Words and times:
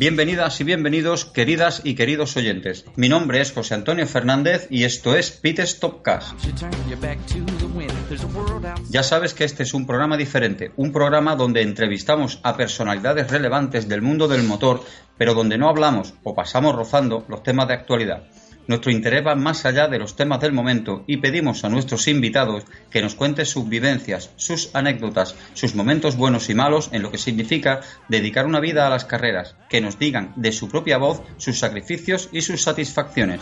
Bienvenidas 0.00 0.58
y 0.62 0.64
bienvenidos, 0.64 1.26
queridas 1.26 1.82
y 1.84 1.94
queridos 1.94 2.34
oyentes. 2.38 2.86
Mi 2.96 3.10
nombre 3.10 3.42
es 3.42 3.52
José 3.52 3.74
Antonio 3.74 4.06
Fernández 4.06 4.66
y 4.70 4.84
esto 4.84 5.14
es 5.14 5.30
Pit 5.30 5.58
Stop 5.58 6.00
Cast. 6.00 6.32
Ya 8.88 9.02
sabes 9.02 9.34
que 9.34 9.44
este 9.44 9.62
es 9.62 9.74
un 9.74 9.86
programa 9.86 10.16
diferente, 10.16 10.72
un 10.76 10.90
programa 10.90 11.36
donde 11.36 11.60
entrevistamos 11.60 12.40
a 12.44 12.56
personalidades 12.56 13.30
relevantes 13.30 13.90
del 13.90 14.00
mundo 14.00 14.26
del 14.26 14.42
motor, 14.42 14.82
pero 15.18 15.34
donde 15.34 15.58
no 15.58 15.68
hablamos 15.68 16.14
o 16.22 16.34
pasamos 16.34 16.74
rozando 16.74 17.26
los 17.28 17.42
temas 17.42 17.68
de 17.68 17.74
actualidad. 17.74 18.22
Nuestro 18.70 18.92
interés 18.92 19.26
va 19.26 19.34
más 19.34 19.66
allá 19.66 19.88
de 19.88 19.98
los 19.98 20.14
temas 20.14 20.38
del 20.38 20.52
momento 20.52 21.02
y 21.08 21.16
pedimos 21.16 21.64
a 21.64 21.68
nuestros 21.68 22.06
invitados 22.06 22.62
que 22.88 23.02
nos 23.02 23.16
cuenten 23.16 23.44
sus 23.44 23.68
vivencias, 23.68 24.30
sus 24.36 24.72
anécdotas, 24.76 25.34
sus 25.54 25.74
momentos 25.74 26.16
buenos 26.16 26.48
y 26.50 26.54
malos 26.54 26.88
en 26.92 27.02
lo 27.02 27.10
que 27.10 27.18
significa 27.18 27.80
dedicar 28.08 28.46
una 28.46 28.60
vida 28.60 28.86
a 28.86 28.90
las 28.90 29.04
carreras, 29.04 29.56
que 29.68 29.80
nos 29.80 29.98
digan 29.98 30.32
de 30.36 30.52
su 30.52 30.68
propia 30.68 30.98
voz 30.98 31.20
sus 31.36 31.58
sacrificios 31.58 32.28
y 32.30 32.42
sus 32.42 32.62
satisfacciones. 32.62 33.40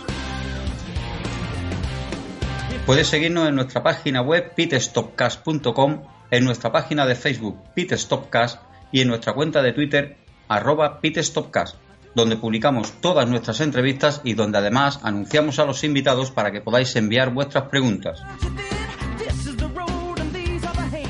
Puedes 2.87 3.09
seguirnos 3.09 3.51
en 3.51 3.57
nuestra 3.57 3.83
página 3.83 4.23
web 4.23 4.55
pitstopcast.com, 4.55 6.05
en 6.31 6.45
nuestra 6.47 6.73
página 6.73 7.05
de 7.05 7.17
Facebook 7.17 7.63
Pitstopcast 7.75 8.63
y 8.93 9.03
en 9.03 9.09
nuestra 9.09 9.35
cuenta 9.35 9.61
de 9.61 9.75
Twitter 9.75 10.17
arroba 10.49 11.03
pitstopcast 11.03 11.77
donde 12.19 12.37
publicamos 12.37 13.01
todas 13.01 13.29
nuestras 13.29 13.61
entrevistas 13.61 14.21
y 14.25 14.35
donde 14.35 14.59
además 14.59 14.99
anunciamos 15.05 15.61
a 15.61 15.65
los 15.65 15.85
invitados 15.85 16.33
para 16.33 16.51
que 16.51 16.61
podáis 16.61 16.97
enviar 16.97 17.33
vuestras 17.33 17.69
preguntas. 17.69 18.21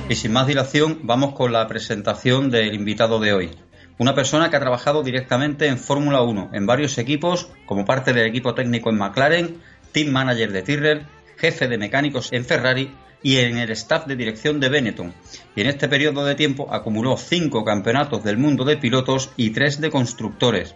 Y 0.06 0.14
sin 0.14 0.32
más 0.32 0.46
dilación, 0.46 1.00
vamos 1.04 1.32
con 1.34 1.50
la 1.50 1.66
presentación 1.66 2.50
del 2.50 2.74
invitado 2.74 3.18
de 3.20 3.32
hoy. 3.32 3.50
Una 3.98 4.14
persona 4.14 4.50
que 4.50 4.56
ha 4.56 4.60
trabajado 4.60 5.02
directamente 5.02 5.66
en 5.66 5.78
Fórmula 5.78 6.20
1, 6.20 6.50
en 6.52 6.66
varios 6.66 6.98
equipos, 6.98 7.48
como 7.64 7.86
parte 7.86 8.12
del 8.12 8.26
equipo 8.26 8.54
técnico 8.54 8.90
en 8.90 8.98
McLaren, 8.98 9.62
team 9.92 10.10
manager 10.12 10.52
de 10.52 10.62
Tyrrell, 10.62 11.06
jefe 11.38 11.68
de 11.68 11.78
mecánicos 11.78 12.32
en 12.34 12.44
Ferrari 12.44 12.94
y 13.22 13.38
en 13.38 13.56
el 13.56 13.70
staff 13.70 14.06
de 14.06 14.14
dirección 14.14 14.60
de 14.60 14.68
Benetton. 14.68 15.14
Y 15.56 15.62
en 15.62 15.68
este 15.68 15.88
periodo 15.88 16.26
de 16.26 16.34
tiempo 16.34 16.68
acumuló 16.70 17.16
cinco 17.16 17.64
campeonatos 17.64 18.22
del 18.22 18.36
mundo 18.36 18.64
de 18.64 18.76
pilotos 18.76 19.30
y 19.36 19.50
tres 19.50 19.80
de 19.80 19.90
constructores 19.90 20.74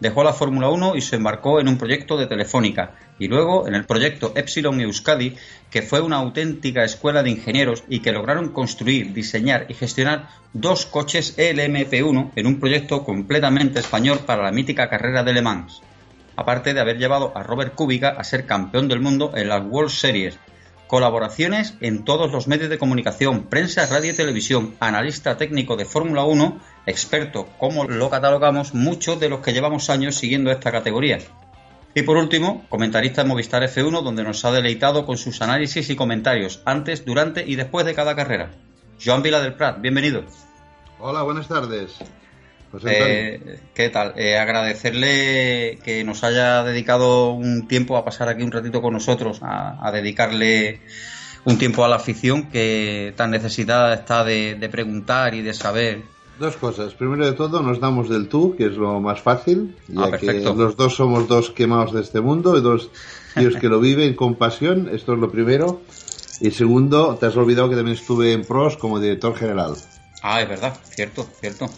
dejó 0.00 0.24
la 0.24 0.32
Fórmula 0.32 0.70
1 0.70 0.96
y 0.96 1.02
se 1.02 1.16
embarcó 1.16 1.60
en 1.60 1.68
un 1.68 1.78
proyecto 1.78 2.16
de 2.16 2.26
Telefónica 2.26 2.94
y 3.18 3.28
luego 3.28 3.68
en 3.68 3.74
el 3.74 3.84
proyecto 3.84 4.32
Epsilon 4.34 4.80
Euskadi, 4.80 5.36
que 5.70 5.82
fue 5.82 6.00
una 6.00 6.16
auténtica 6.16 6.84
escuela 6.84 7.22
de 7.22 7.30
ingenieros 7.30 7.84
y 7.88 8.00
que 8.00 8.12
lograron 8.12 8.48
construir, 8.48 9.12
diseñar 9.12 9.66
y 9.68 9.74
gestionar 9.74 10.28
dos 10.54 10.86
coches 10.86 11.36
LMP1 11.36 12.32
en 12.34 12.46
un 12.46 12.58
proyecto 12.58 13.04
completamente 13.04 13.78
español 13.78 14.20
para 14.26 14.42
la 14.42 14.52
mítica 14.52 14.88
carrera 14.88 15.22
de 15.22 15.34
Le 15.34 15.42
Mans. 15.42 15.82
Aparte 16.34 16.72
de 16.72 16.80
haber 16.80 16.96
llevado 16.96 17.36
a 17.36 17.42
Robert 17.42 17.74
Kubica 17.74 18.08
a 18.08 18.24
ser 18.24 18.46
campeón 18.46 18.88
del 18.88 19.00
mundo 19.00 19.32
en 19.36 19.48
las 19.48 19.62
World 19.62 19.90
Series, 19.90 20.38
colaboraciones 20.86 21.74
en 21.82 22.04
todos 22.04 22.32
los 22.32 22.48
medios 22.48 22.70
de 22.70 22.78
comunicación, 22.78 23.44
prensa, 23.44 23.86
radio 23.86 24.10
y 24.10 24.16
televisión, 24.16 24.74
analista 24.80 25.36
técnico 25.36 25.76
de 25.76 25.84
Fórmula 25.84 26.24
1, 26.24 26.58
experto, 26.86 27.48
como 27.58 27.84
lo 27.84 28.10
catalogamos 28.10 28.74
muchos 28.74 29.20
de 29.20 29.28
los 29.28 29.40
que 29.40 29.52
llevamos 29.52 29.90
años 29.90 30.16
siguiendo 30.16 30.50
esta 30.50 30.72
categoría. 30.72 31.18
Y 31.94 32.02
por 32.02 32.16
último, 32.16 32.64
comentarista 32.68 33.22
de 33.22 33.28
Movistar 33.28 33.62
F1, 33.62 34.02
donde 34.02 34.22
nos 34.22 34.44
ha 34.44 34.52
deleitado 34.52 35.04
con 35.04 35.18
sus 35.18 35.42
análisis 35.42 35.90
y 35.90 35.96
comentarios 35.96 36.62
antes, 36.64 37.04
durante 37.04 37.44
y 37.44 37.56
después 37.56 37.84
de 37.84 37.94
cada 37.94 38.14
carrera. 38.14 38.50
Joan 39.04 39.22
Vila 39.22 39.40
del 39.40 39.54
Prat, 39.54 39.80
bienvenido. 39.80 40.24
Hola, 40.98 41.22
buenas 41.22 41.48
tardes. 41.48 41.98
Eh, 42.84 43.58
¿Qué 43.74 43.88
tal? 43.88 44.12
Eh, 44.16 44.38
agradecerle 44.38 45.78
que 45.82 46.04
nos 46.04 46.22
haya 46.22 46.62
dedicado 46.62 47.32
un 47.32 47.66
tiempo 47.66 47.96
a 47.96 48.04
pasar 48.04 48.28
aquí 48.28 48.42
un 48.42 48.52
ratito 48.52 48.80
con 48.80 48.92
nosotros, 48.92 49.40
a, 49.42 49.90
dedicarle 49.92 50.80
un 51.44 51.58
tiempo 51.58 51.84
a 51.84 51.88
la 51.88 51.96
afición 51.96 52.48
que 52.50 53.12
tan 53.16 53.32
necesitada 53.32 53.94
está 53.94 54.22
de, 54.24 54.68
preguntar 54.70 55.34
y 55.34 55.42
de 55.42 55.54
saber. 55.54 56.02
Dos 56.40 56.56
cosas. 56.56 56.94
Primero 56.94 57.26
de 57.26 57.32
todo, 57.32 57.62
nos 57.62 57.80
damos 57.80 58.08
del 58.08 58.26
tú, 58.26 58.56
que 58.56 58.64
es 58.64 58.72
lo 58.72 58.98
más 58.98 59.20
fácil, 59.20 59.76
ya 59.88 60.04
ah, 60.04 60.16
que 60.16 60.40
los 60.40 60.74
dos 60.74 60.96
somos 60.96 61.28
dos 61.28 61.50
quemados 61.50 61.92
de 61.92 62.00
este 62.00 62.22
mundo, 62.22 62.56
y 62.56 62.62
dos 62.62 62.88
tíos 63.34 63.56
que 63.56 63.68
lo 63.68 63.78
viven 63.78 64.14
con 64.14 64.36
pasión. 64.36 64.88
Esto 64.90 65.12
es 65.12 65.18
lo 65.18 65.30
primero. 65.30 65.82
Y 66.40 66.50
segundo, 66.52 67.14
te 67.16 67.26
has 67.26 67.36
olvidado 67.36 67.68
que 67.68 67.76
también 67.76 67.98
estuve 67.98 68.32
en 68.32 68.46
pros 68.46 68.78
como 68.78 68.98
director 68.98 69.36
general. 69.36 69.74
Ah, 70.22 70.40
es 70.40 70.48
verdad, 70.48 70.74
cierto, 70.94 71.28
cierto. 71.40 71.68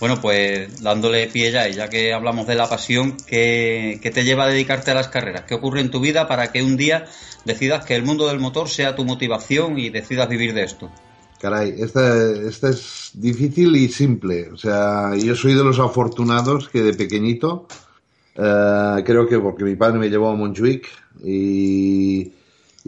Bueno, 0.00 0.22
pues 0.22 0.80
dándole 0.82 1.26
pie 1.26 1.52
ya, 1.52 1.68
y 1.68 1.74
ya 1.74 1.90
que 1.90 2.14
hablamos 2.14 2.46
de 2.46 2.54
la 2.54 2.70
pasión, 2.70 3.18
¿qué, 3.26 4.00
te 4.02 4.24
lleva 4.24 4.44
a 4.44 4.48
dedicarte 4.48 4.92
a 4.92 4.94
las 4.94 5.08
carreras? 5.08 5.42
¿Qué 5.42 5.54
ocurre 5.54 5.80
en 5.80 5.90
tu 5.90 6.00
vida 6.00 6.26
para 6.26 6.50
que 6.50 6.62
un 6.62 6.78
día 6.78 7.04
decidas 7.44 7.84
que 7.84 7.94
el 7.94 8.04
mundo 8.04 8.26
del 8.26 8.40
motor 8.40 8.70
sea 8.70 8.96
tu 8.96 9.04
motivación 9.04 9.78
y 9.78 9.90
decidas 9.90 10.30
vivir 10.30 10.54
de 10.54 10.64
esto? 10.64 10.90
Caray, 11.46 11.76
esta, 11.78 12.32
esta 12.32 12.70
es 12.70 13.12
difícil 13.14 13.76
y 13.76 13.86
simple. 13.86 14.50
O 14.50 14.56
sea, 14.56 15.14
yo 15.14 15.36
soy 15.36 15.54
de 15.54 15.62
los 15.62 15.78
afortunados 15.78 16.68
que 16.68 16.82
de 16.82 16.92
pequeñito, 16.92 17.68
eh, 18.34 19.02
creo 19.06 19.28
que 19.28 19.38
porque 19.38 19.62
mi 19.62 19.76
padre 19.76 20.00
me 20.00 20.10
llevó 20.10 20.28
a 20.28 20.34
Montjuic 20.34 20.88
y 21.22 22.32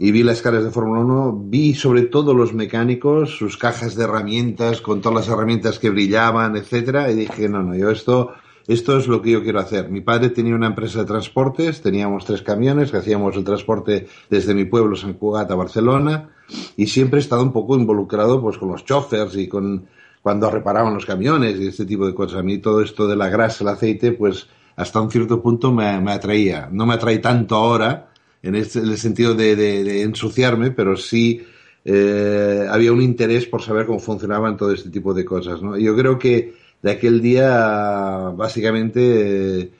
y 0.01 0.11
vi 0.11 0.23
las 0.23 0.41
caras 0.41 0.65
de 0.65 0.71
Fórmula 0.71 1.01
1, 1.01 1.43
vi 1.47 1.73
sobre 1.73 2.01
todo 2.03 2.33
los 2.33 2.53
mecánicos, 2.53 3.37
sus 3.37 3.55
cajas 3.57 3.95
de 3.95 4.05
herramientas, 4.05 4.79
con 4.79 5.01
todas 5.01 5.27
las 5.27 5.33
herramientas 5.33 5.77
que 5.77 5.89
brillaban, 5.89 6.55
etcétera, 6.57 7.11
y 7.11 7.15
dije, 7.15 7.49
no, 7.49 7.63
no, 7.63 7.75
yo 7.75 7.89
esto, 7.89 8.33
esto 8.67 8.97
es 8.97 9.07
lo 9.07 9.21
que 9.21 9.31
yo 9.31 9.43
quiero 9.43 9.59
hacer. 9.59 9.89
Mi 9.89 9.99
padre 9.99 10.29
tenía 10.29 10.55
una 10.55 10.67
empresa 10.67 10.99
de 10.99 11.05
transportes, 11.05 11.81
teníamos 11.81 12.23
tres 12.23 12.41
camiones 12.41 12.91
que 12.91 12.97
hacíamos 12.97 13.35
el 13.35 13.43
transporte 13.43 14.07
desde 14.29 14.53
mi 14.53 14.63
pueblo, 14.63 14.95
San 14.95 15.15
Cugat, 15.15 15.51
a 15.51 15.55
Barcelona, 15.55 16.29
y 16.77 16.87
siempre 16.87 17.19
he 17.19 17.21
estado 17.21 17.43
un 17.43 17.51
poco 17.51 17.75
involucrado 17.75 18.41
pues 18.41 18.57
con 18.57 18.71
los 18.71 18.85
chofers 18.85 19.35
y 19.35 19.47
con 19.47 19.87
cuando 20.21 20.51
reparaban 20.51 20.93
los 20.93 21.05
camiones 21.05 21.59
y 21.59 21.67
este 21.67 21.85
tipo 21.85 22.05
de 22.05 22.13
cosas. 22.13 22.39
A 22.39 22.43
mí 22.43 22.57
todo 22.57 22.81
esto 22.81 23.07
de 23.07 23.15
la 23.15 23.29
grasa, 23.29 23.63
el 23.63 23.69
aceite, 23.69 24.11
pues 24.11 24.47
hasta 24.75 25.01
un 25.01 25.11
cierto 25.11 25.41
punto 25.41 25.71
me, 25.71 25.99
me 26.01 26.11
atraía. 26.11 26.69
No 26.71 26.85
me 26.85 26.95
atrae 26.95 27.19
tanto 27.19 27.55
ahora, 27.55 28.09
en, 28.41 28.55
este, 28.55 28.79
el 28.79 28.97
sentido 28.97 29.35
de, 29.35 30.01
ensuciarme, 30.01 30.71
pero 30.71 30.95
sí 30.97 31.41
eh, 31.85 32.65
había 32.69 32.91
un 32.91 33.01
interés 33.01 33.45
por 33.45 33.61
saber 33.61 33.85
cómo 33.85 33.99
funcionaban 33.99 34.57
todo 34.57 34.73
este 34.73 34.89
tipo 34.89 35.13
de 35.13 35.25
cosas. 35.25 35.61
¿no? 35.61 35.77
Yo 35.77 35.95
creo 35.95 36.17
que 36.17 36.53
de 36.81 36.91
aquel 36.91 37.21
día, 37.21 38.31
básicamente, 38.35 39.71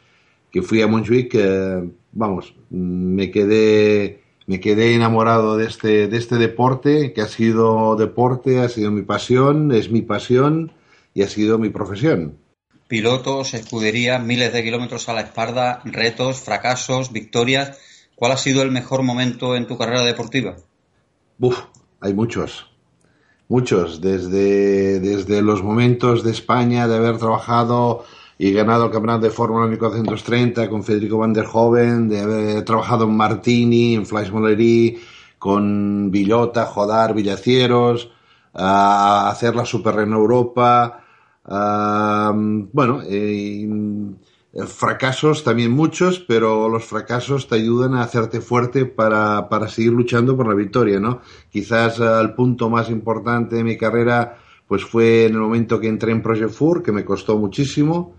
que 0.51 0.61
fui 0.61 0.81
a 0.81 0.87
Montjuic, 0.87 1.33
eh, 1.35 1.89
vamos, 2.11 2.53
me 2.69 3.31
quedé, 3.31 4.18
me 4.49 4.59
quedé 4.59 4.95
enamorado 4.95 5.55
de 5.55 5.67
este, 5.67 6.09
de 6.09 6.17
este 6.17 6.35
deporte, 6.35 7.13
que 7.13 7.21
ha 7.21 7.27
sido 7.27 7.95
deporte, 7.95 8.59
ha 8.59 8.67
sido 8.67 8.91
mi 8.91 9.03
pasión, 9.03 9.71
es 9.71 9.89
mi 9.89 10.01
pasión 10.01 10.73
y 11.13 11.21
ha 11.21 11.29
sido 11.29 11.57
mi 11.57 11.69
profesión. 11.69 12.37
Pilotos, 12.89 13.53
escuderías, 13.53 14.21
miles 14.21 14.51
de 14.51 14.63
kilómetros 14.63 15.07
a 15.07 15.13
la 15.13 15.21
espalda, 15.21 15.81
retos, 15.85 16.41
fracasos, 16.41 17.13
victorias 17.13 17.77
¿Cuál 18.19 18.33
ha 18.33 18.37
sido 18.37 18.63
el 18.63 18.71
mejor 18.71 19.01
momento 19.01 19.55
en 19.55 19.65
tu 19.65 19.77
carrera 19.77 20.03
deportiva? 20.03 20.57
Uf, 21.39 21.57
hay 22.01 22.13
muchos. 22.13 22.69
Muchos, 23.47 24.01
desde, 24.01 24.99
desde 24.99 25.41
los 25.41 25.63
momentos 25.63 26.25
de 26.25 26.31
España, 26.31 26.89
de 26.89 26.97
haber 26.97 27.17
trabajado 27.17 28.03
y 28.41 28.53
ganado 28.53 28.85
el 28.85 28.91
campeonato 28.91 29.25
de 29.25 29.31
Fórmula 29.31 29.67
1930 29.67 30.69
con 30.69 30.81
Federico 30.81 31.17
Van 31.17 31.33
der 31.33 31.45
Hoven, 31.51 32.07
de 32.07 32.21
haber 32.21 32.63
trabajado 32.63 33.03
en 33.03 33.17
Martini, 33.17 33.95
en 33.95 34.05
Flash 34.05 34.31
con 35.37 36.09
Villota, 36.09 36.65
Jodar, 36.65 37.13
Villacieros, 37.13 38.09
a 38.53 39.29
hacer 39.29 39.57
la 39.57 39.65
Super 39.65 39.93
Renault 39.93 40.21
Europa, 40.21 41.03
bueno, 41.43 43.01
eh, 43.05 43.67
fracasos 44.67 45.43
también 45.43 45.71
muchos, 45.71 46.19
pero 46.19 46.69
los 46.69 46.85
fracasos 46.85 47.45
te 47.49 47.55
ayudan 47.55 47.93
a 47.95 48.03
hacerte 48.03 48.39
fuerte 48.39 48.85
para, 48.85 49.49
para 49.49 49.67
seguir 49.67 49.91
luchando 49.91 50.37
por 50.37 50.47
la 50.47 50.55
victoria, 50.55 50.97
¿no? 51.01 51.19
Quizás 51.51 51.99
el 51.99 52.33
punto 52.35 52.69
más 52.69 52.89
importante 52.89 53.57
de 53.57 53.65
mi 53.65 53.77
carrera 53.77 54.37
pues 54.65 54.85
fue 54.85 55.25
en 55.25 55.33
el 55.33 55.39
momento 55.39 55.77
que 55.79 55.87
entré 55.89 56.13
en 56.13 56.21
Project 56.21 56.51
Four, 56.51 56.83
que 56.83 56.93
me 56.93 57.03
costó 57.03 57.37
muchísimo, 57.37 58.13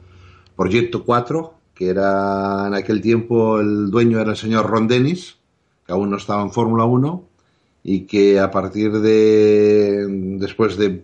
Proyecto 0.61 1.05
4, 1.05 1.55
que 1.75 1.89
era 1.89 2.67
en 2.67 2.75
aquel 2.75 3.01
tiempo 3.01 3.61
el 3.61 3.91
dueño 3.91 4.21
era 4.21 4.33
el 4.33 4.37
señor 4.37 4.69
Ron 4.69 4.89
Dennis, 4.89 5.39
que 5.87 5.93
aún 5.93 6.11
no 6.11 6.19
estaba 6.19 6.43
en 6.43 6.51
Fórmula 6.51 6.85
1, 6.85 7.25
y 7.83 8.01
que 8.01 8.39
a 8.39 8.51
partir 8.51 8.93
de, 8.93 10.05
después 10.39 10.77
de 10.77 11.03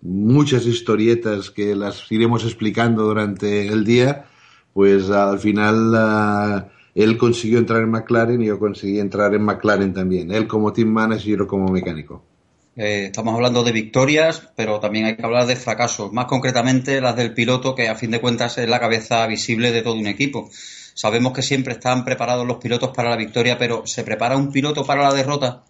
muchas 0.00 0.64
historietas 0.66 1.50
que 1.50 1.74
las 1.74 2.08
iremos 2.12 2.44
explicando 2.44 3.02
durante 3.02 3.66
el 3.66 3.84
día, 3.84 4.26
pues 4.72 5.10
al 5.10 5.40
final 5.40 5.92
uh, 5.92 6.70
él 6.94 7.18
consiguió 7.18 7.58
entrar 7.58 7.82
en 7.82 7.90
McLaren 7.90 8.40
y 8.42 8.46
yo 8.46 8.60
conseguí 8.60 9.00
entrar 9.00 9.34
en 9.34 9.42
McLaren 9.42 9.92
también. 9.92 10.30
Él 10.30 10.46
como 10.46 10.72
team 10.72 10.90
manager 10.90 11.34
y 11.34 11.36
yo 11.36 11.48
como 11.48 11.66
mecánico. 11.66 12.22
Eh, 12.76 13.06
estamos 13.06 13.34
hablando 13.34 13.62
de 13.62 13.70
victorias, 13.70 14.50
pero 14.56 14.80
también 14.80 15.06
hay 15.06 15.16
que 15.16 15.24
hablar 15.24 15.46
de 15.46 15.54
fracasos, 15.54 16.12
más 16.12 16.26
concretamente 16.26 17.00
las 17.00 17.14
del 17.14 17.32
piloto, 17.32 17.74
que 17.74 17.88
a 17.88 17.94
fin 17.94 18.10
de 18.10 18.20
cuentas 18.20 18.58
es 18.58 18.68
la 18.68 18.80
cabeza 18.80 19.24
visible 19.28 19.70
de 19.70 19.82
todo 19.82 19.94
un 19.94 20.08
equipo. 20.08 20.50
Sabemos 20.94 21.32
que 21.32 21.42
siempre 21.42 21.74
están 21.74 22.04
preparados 22.04 22.46
los 22.46 22.56
pilotos 22.58 22.90
para 22.90 23.10
la 23.10 23.16
victoria, 23.16 23.58
pero 23.58 23.86
¿se 23.86 24.02
prepara 24.02 24.36
un 24.36 24.50
piloto 24.50 24.84
para 24.84 25.02
la 25.02 25.14
derrota? 25.14 25.64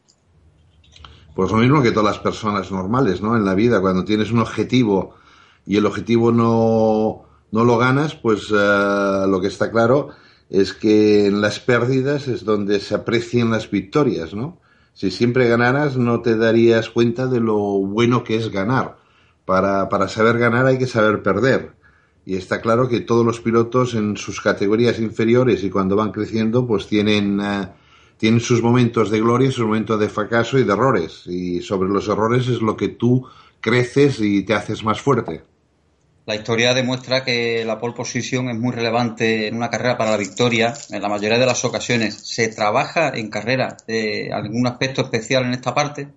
Pues 1.35 1.51
lo 1.51 1.59
mismo 1.59 1.83
que 1.83 1.91
todas 1.91 2.15
las 2.15 2.23
personas 2.23 2.71
normales, 2.71 3.21
¿no? 3.21 3.37
En 3.37 3.45
la 3.45 3.55
vida, 3.55 3.81
cuando 3.81 4.05
tienes 4.05 4.31
un 4.31 4.39
objetivo 4.39 5.17
y 5.67 5.77
el 5.77 5.85
objetivo 5.85 6.33
no, 6.33 7.25
no 7.51 7.65
lo 7.65 7.77
ganas, 7.77 8.15
pues 8.15 8.51
eh, 8.51 9.27
lo 9.29 9.41
que 9.41 9.49
está 9.49 9.71
claro 9.71 10.11
es 10.49 10.73
que 10.73 11.27
en 11.27 11.41
las 11.41 11.61
pérdidas 11.61 12.29
es 12.29 12.45
donde 12.45 12.81
se 12.81 12.95
aprecian 12.95 13.51
las 13.51 13.71
victorias, 13.71 14.33
¿no? 14.33 14.59
Si 14.95 15.11
siempre 15.11 15.49
ganaras 15.49 15.97
no 15.97 16.21
te 16.21 16.37
darías 16.37 16.89
cuenta 16.89 17.27
de 17.27 17.41
lo 17.41 17.57
bueno 17.57 18.23
que 18.23 18.37
es 18.37 18.51
ganar. 18.51 18.97
Para, 19.45 19.89
para 19.89 20.09
saber 20.09 20.39
ganar 20.39 20.67
hay 20.67 20.79
que 20.79 20.87
saber 20.87 21.23
perder. 21.23 21.73
Y 22.25 22.37
está 22.37 22.61
claro 22.63 22.89
que 22.89 23.01
todos 23.01 23.27
los 23.27 23.41
pilotos 23.41 23.95
en 23.95 24.17
sus 24.17 24.41
categorías 24.41 24.99
inferiores 24.99 25.63
y 25.65 25.71
cuando 25.71 25.97
van 25.97 26.13
creciendo 26.13 26.67
pues 26.67 26.87
tienen, 26.87 27.41
eh, 27.41 27.69
tienen 28.17 28.41
sus 28.41 28.63
momentos 28.63 29.11
de 29.11 29.21
gloria, 29.21 29.51
sus 29.51 29.67
momentos 29.67 29.99
de 30.01 30.09
fracaso 30.09 30.59
y 30.59 30.65
de 30.65 30.73
errores. 30.73 31.27
Y 31.27 31.61
sobre 31.61 31.89
los 31.89 32.09
errores 32.09 32.49
es 32.49 32.63
lo 32.63 32.77
que 32.77 32.89
tú 32.89 33.27
creces 33.61 34.21
y 34.21 34.45
te 34.45 34.55
haces 34.55 34.85
más 34.85 35.01
fuerte. 35.01 35.43
La 36.27 36.35
historia 36.35 36.73
demuestra 36.73 37.23
que 37.23 37.65
la 37.67 37.79
pole 37.79 37.93
position 37.93 38.49
es 38.49 38.59
muy 38.59 38.73
relevante 38.73 39.47
en 39.47 39.57
una 39.57 39.69
carrera 39.69 39.99
para 39.99 40.13
la 40.13 40.17
victoria 40.17 40.73
en 40.91 41.03
la 41.03 41.09
mayoría 41.11 41.39
de 41.39 41.45
las 41.45 41.63
ocasiones. 41.67 42.15
¿Se 42.15 42.49
trabaja 42.49 43.11
en 43.15 43.29
carrera 43.29 43.77
eh, 43.87 44.31
algún 44.33 44.67
aspecto 44.67 45.03
especial 45.03 45.45
en 45.45 45.53
esta 45.53 45.75
parte? 45.75 46.09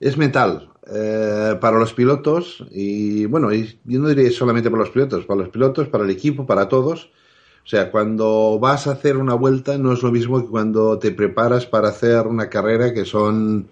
Es 0.00 0.16
mental. 0.16 0.70
Eh, 0.92 1.56
para 1.60 1.78
los 1.78 1.94
pilotos, 1.94 2.66
y 2.72 3.24
bueno, 3.26 3.52
yo 3.52 4.00
no 4.00 4.08
diría 4.08 4.30
solamente 4.32 4.68
para 4.68 4.82
los 4.82 4.90
pilotos, 4.90 5.24
para 5.24 5.40
los 5.40 5.48
pilotos, 5.48 5.88
para 5.88 6.04
el 6.04 6.10
equipo, 6.10 6.44
para 6.44 6.68
todos. 6.68 7.10
O 7.64 7.68
sea, 7.68 7.90
cuando 7.92 8.58
vas 8.60 8.88
a 8.88 8.92
hacer 8.92 9.16
una 9.16 9.34
vuelta 9.34 9.78
no 9.78 9.92
es 9.92 10.02
lo 10.02 10.10
mismo 10.10 10.42
que 10.42 10.50
cuando 10.50 10.98
te 10.98 11.12
preparas 11.12 11.66
para 11.66 11.88
hacer 11.88 12.26
una 12.26 12.50
carrera 12.50 12.92
que 12.92 13.04
son 13.04 13.68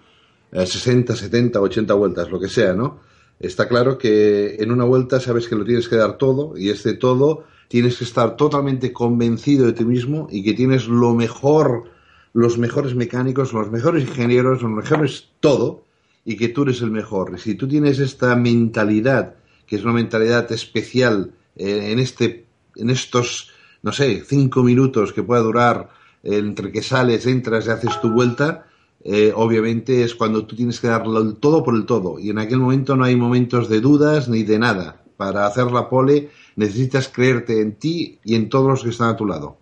60, 0.51 1.15
70, 1.15 1.59
80 1.59 1.93
vueltas, 1.93 2.31
lo 2.31 2.39
que 2.39 2.47
sea, 2.47 2.73
¿no? 2.73 2.99
Está 3.43 3.67
claro 3.67 3.97
que 3.97 4.55
en 4.59 4.71
una 4.71 4.85
vuelta 4.85 5.19
sabes 5.19 5.49
que 5.49 5.57
lo 5.57 5.65
tienes 5.65 5.89
que 5.89 5.97
dar 5.97 6.17
todo 6.17 6.57
y 6.57 6.69
este 6.69 6.93
todo 6.93 7.43
tienes 7.67 7.97
que 7.97 8.05
estar 8.05 8.37
totalmente 8.37 8.93
convencido 8.93 9.65
de 9.65 9.73
ti 9.73 9.83
mismo 9.83 10.29
y 10.31 10.45
que 10.45 10.53
tienes 10.53 10.87
lo 10.87 11.13
mejor, 11.13 11.91
los 12.31 12.57
mejores 12.57 12.95
mecánicos, 12.95 13.51
los 13.51 13.69
mejores 13.69 14.03
ingenieros, 14.03 14.61
los 14.61 14.71
mejores 14.71 15.27
todo 15.41 15.83
y 16.23 16.37
que 16.37 16.47
tú 16.47 16.63
eres 16.63 16.81
el 16.81 16.91
mejor. 16.91 17.33
Y 17.35 17.39
si 17.39 17.55
tú 17.55 17.67
tienes 17.67 17.99
esta 17.99 18.33
mentalidad, 18.37 19.35
que 19.67 19.75
es 19.75 19.83
una 19.83 19.91
mentalidad 19.91 20.49
especial 20.53 21.33
eh, 21.57 21.91
en 21.91 21.99
este, 21.99 22.45
en 22.77 22.89
estos, 22.89 23.51
no 23.81 23.91
sé, 23.91 24.23
cinco 24.25 24.63
minutos 24.63 25.11
que 25.11 25.21
pueda 25.21 25.41
durar 25.41 25.89
entre 26.23 26.71
que 26.71 26.81
sales, 26.81 27.25
entras 27.27 27.67
y 27.67 27.71
haces 27.71 27.99
tu 27.99 28.09
vuelta, 28.09 28.67
eh, 29.03 29.33
obviamente 29.35 30.03
es 30.03 30.15
cuando 30.15 30.45
tú 30.45 30.55
tienes 30.55 30.79
que 30.79 30.87
darlo 30.87 31.19
el 31.19 31.35
todo 31.35 31.63
por 31.63 31.75
el 31.75 31.85
todo. 31.85 32.19
Y 32.19 32.29
en 32.29 32.39
aquel 32.39 32.59
momento 32.59 32.95
no 32.95 33.03
hay 33.03 33.15
momentos 33.15 33.69
de 33.69 33.81
dudas 33.81 34.29
ni 34.29 34.43
de 34.43 34.59
nada. 34.59 35.03
Para 35.17 35.45
hacer 35.45 35.71
la 35.71 35.89
pole 35.89 36.29
necesitas 36.55 37.07
creerte 37.07 37.61
en 37.61 37.75
ti 37.75 38.19
y 38.23 38.35
en 38.35 38.49
todos 38.49 38.67
los 38.67 38.83
que 38.83 38.89
están 38.89 39.09
a 39.09 39.17
tu 39.17 39.25
lado. 39.25 39.57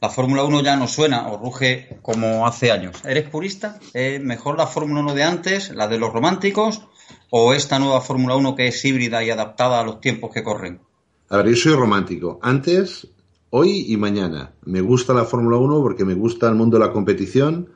La 0.00 0.08
Fórmula 0.08 0.44
1 0.44 0.62
ya 0.62 0.76
no 0.76 0.88
suena 0.88 1.28
o 1.28 1.36
ruge 1.36 1.98
como 2.00 2.46
hace 2.46 2.72
años. 2.72 3.04
¿Eres 3.04 3.28
purista? 3.28 3.78
¿Es 3.92 4.22
mejor 4.22 4.56
la 4.56 4.66
Fórmula 4.66 5.00
1 5.00 5.14
de 5.14 5.22
antes, 5.24 5.74
la 5.74 5.88
de 5.88 5.98
los 5.98 6.12
románticos, 6.12 6.82
o 7.28 7.52
esta 7.52 7.78
nueva 7.78 8.00
Fórmula 8.00 8.34
1 8.34 8.56
que 8.56 8.68
es 8.68 8.84
híbrida 8.84 9.22
y 9.22 9.28
adaptada 9.28 9.80
a 9.80 9.84
los 9.84 10.00
tiempos 10.00 10.32
que 10.32 10.42
corren? 10.42 10.80
A 11.28 11.36
ver, 11.38 11.50
yo 11.50 11.56
soy 11.56 11.74
romántico. 11.74 12.38
Antes, 12.42 13.08
hoy 13.50 13.84
y 13.88 13.98
mañana. 13.98 14.54
Me 14.64 14.80
gusta 14.80 15.12
la 15.12 15.24
Fórmula 15.24 15.58
1 15.58 15.82
porque 15.82 16.06
me 16.06 16.14
gusta 16.14 16.48
el 16.48 16.54
mundo 16.54 16.78
de 16.78 16.86
la 16.86 16.92
competición, 16.92 17.68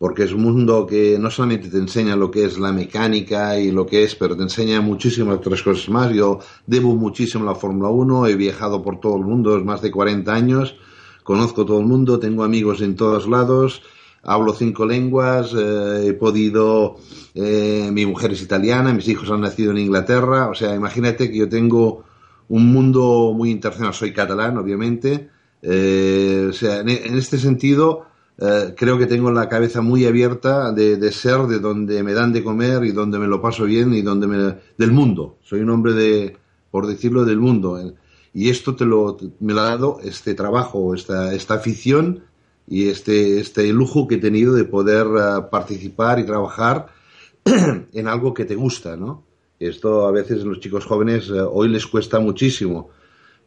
porque 0.00 0.22
es 0.22 0.32
un 0.32 0.44
mundo 0.44 0.86
que 0.86 1.18
no 1.18 1.30
solamente 1.30 1.68
te 1.68 1.76
enseña 1.76 2.16
lo 2.16 2.30
que 2.30 2.46
es 2.46 2.58
la 2.58 2.72
mecánica 2.72 3.60
y 3.60 3.70
lo 3.70 3.84
que 3.84 4.02
es, 4.02 4.14
pero 4.14 4.34
te 4.34 4.42
enseña 4.42 4.80
muchísimas 4.80 5.36
otras 5.36 5.62
cosas 5.62 5.90
más. 5.90 6.10
Yo 6.14 6.38
debo 6.66 6.96
muchísimo 6.96 7.44
a 7.44 7.52
la 7.52 7.54
Fórmula 7.54 7.90
1, 7.90 8.28
he 8.28 8.34
viajado 8.34 8.82
por 8.82 8.98
todo 8.98 9.16
el 9.18 9.24
mundo, 9.24 9.62
más 9.62 9.82
de 9.82 9.90
40 9.90 10.32
años, 10.32 10.74
conozco 11.22 11.66
todo 11.66 11.80
el 11.80 11.84
mundo, 11.84 12.18
tengo 12.18 12.44
amigos 12.44 12.80
en 12.80 12.96
todos 12.96 13.28
lados, 13.28 13.82
hablo 14.22 14.54
cinco 14.54 14.86
lenguas, 14.86 15.52
eh, 15.54 16.06
he 16.06 16.14
podido, 16.14 16.96
eh, 17.34 17.90
mi 17.92 18.06
mujer 18.06 18.32
es 18.32 18.40
italiana, 18.40 18.94
mis 18.94 19.06
hijos 19.06 19.30
han 19.30 19.42
nacido 19.42 19.72
en 19.72 19.78
Inglaterra, 19.78 20.48
o 20.48 20.54
sea, 20.54 20.74
imagínate 20.74 21.30
que 21.30 21.36
yo 21.36 21.48
tengo 21.50 22.04
un 22.48 22.72
mundo 22.72 23.34
muy 23.36 23.50
internacional, 23.50 23.92
soy 23.92 24.14
catalán, 24.14 24.56
obviamente, 24.56 25.28
eh, 25.60 26.46
o 26.48 26.54
sea, 26.54 26.78
en, 26.80 26.88
en 26.88 27.18
este 27.18 27.36
sentido, 27.36 28.06
eh, 28.40 28.74
creo 28.74 28.96
que 28.96 29.06
tengo 29.06 29.30
la 29.30 29.50
cabeza 29.50 29.82
muy 29.82 30.06
abierta 30.06 30.72
de, 30.72 31.12
ser 31.12 31.42
de 31.42 31.58
donde 31.58 32.02
me 32.02 32.14
dan 32.14 32.32
de 32.32 32.42
comer 32.42 32.84
y 32.84 32.92
donde 32.92 33.18
me 33.18 33.26
lo 33.26 33.42
paso 33.42 33.64
bien 33.64 33.92
y 33.92 34.00
donde 34.00 34.26
me, 34.26 34.56
del 34.78 34.92
mundo. 34.92 35.36
Soy 35.42 35.60
un 35.60 35.68
hombre 35.68 35.92
de, 35.92 36.36
por 36.70 36.86
decirlo, 36.86 37.26
del 37.26 37.38
mundo. 37.38 37.78
Y 38.32 38.48
esto 38.48 38.74
te 38.74 38.86
lo, 38.86 39.18
me 39.40 39.52
lo 39.52 39.60
ha 39.60 39.64
dado 39.64 39.98
este 40.02 40.34
trabajo, 40.34 40.94
esta, 40.94 41.34
esta 41.34 41.54
afición 41.54 42.24
y 42.66 42.88
este, 42.88 43.40
este 43.40 43.70
lujo 43.74 44.08
que 44.08 44.14
he 44.14 44.18
tenido 44.18 44.54
de 44.54 44.64
poder 44.64 45.06
eh, 45.06 45.42
participar 45.50 46.18
y 46.18 46.24
trabajar 46.24 46.86
en 47.92 48.08
algo 48.08 48.32
que 48.32 48.46
te 48.46 48.54
gusta, 48.54 48.96
¿no? 48.96 49.24
Esto 49.58 50.06
a 50.06 50.12
veces 50.12 50.44
los 50.44 50.60
chicos 50.60 50.86
jóvenes 50.86 51.28
eh, 51.28 51.40
hoy 51.40 51.68
les 51.68 51.86
cuesta 51.86 52.18
muchísimo 52.20 52.88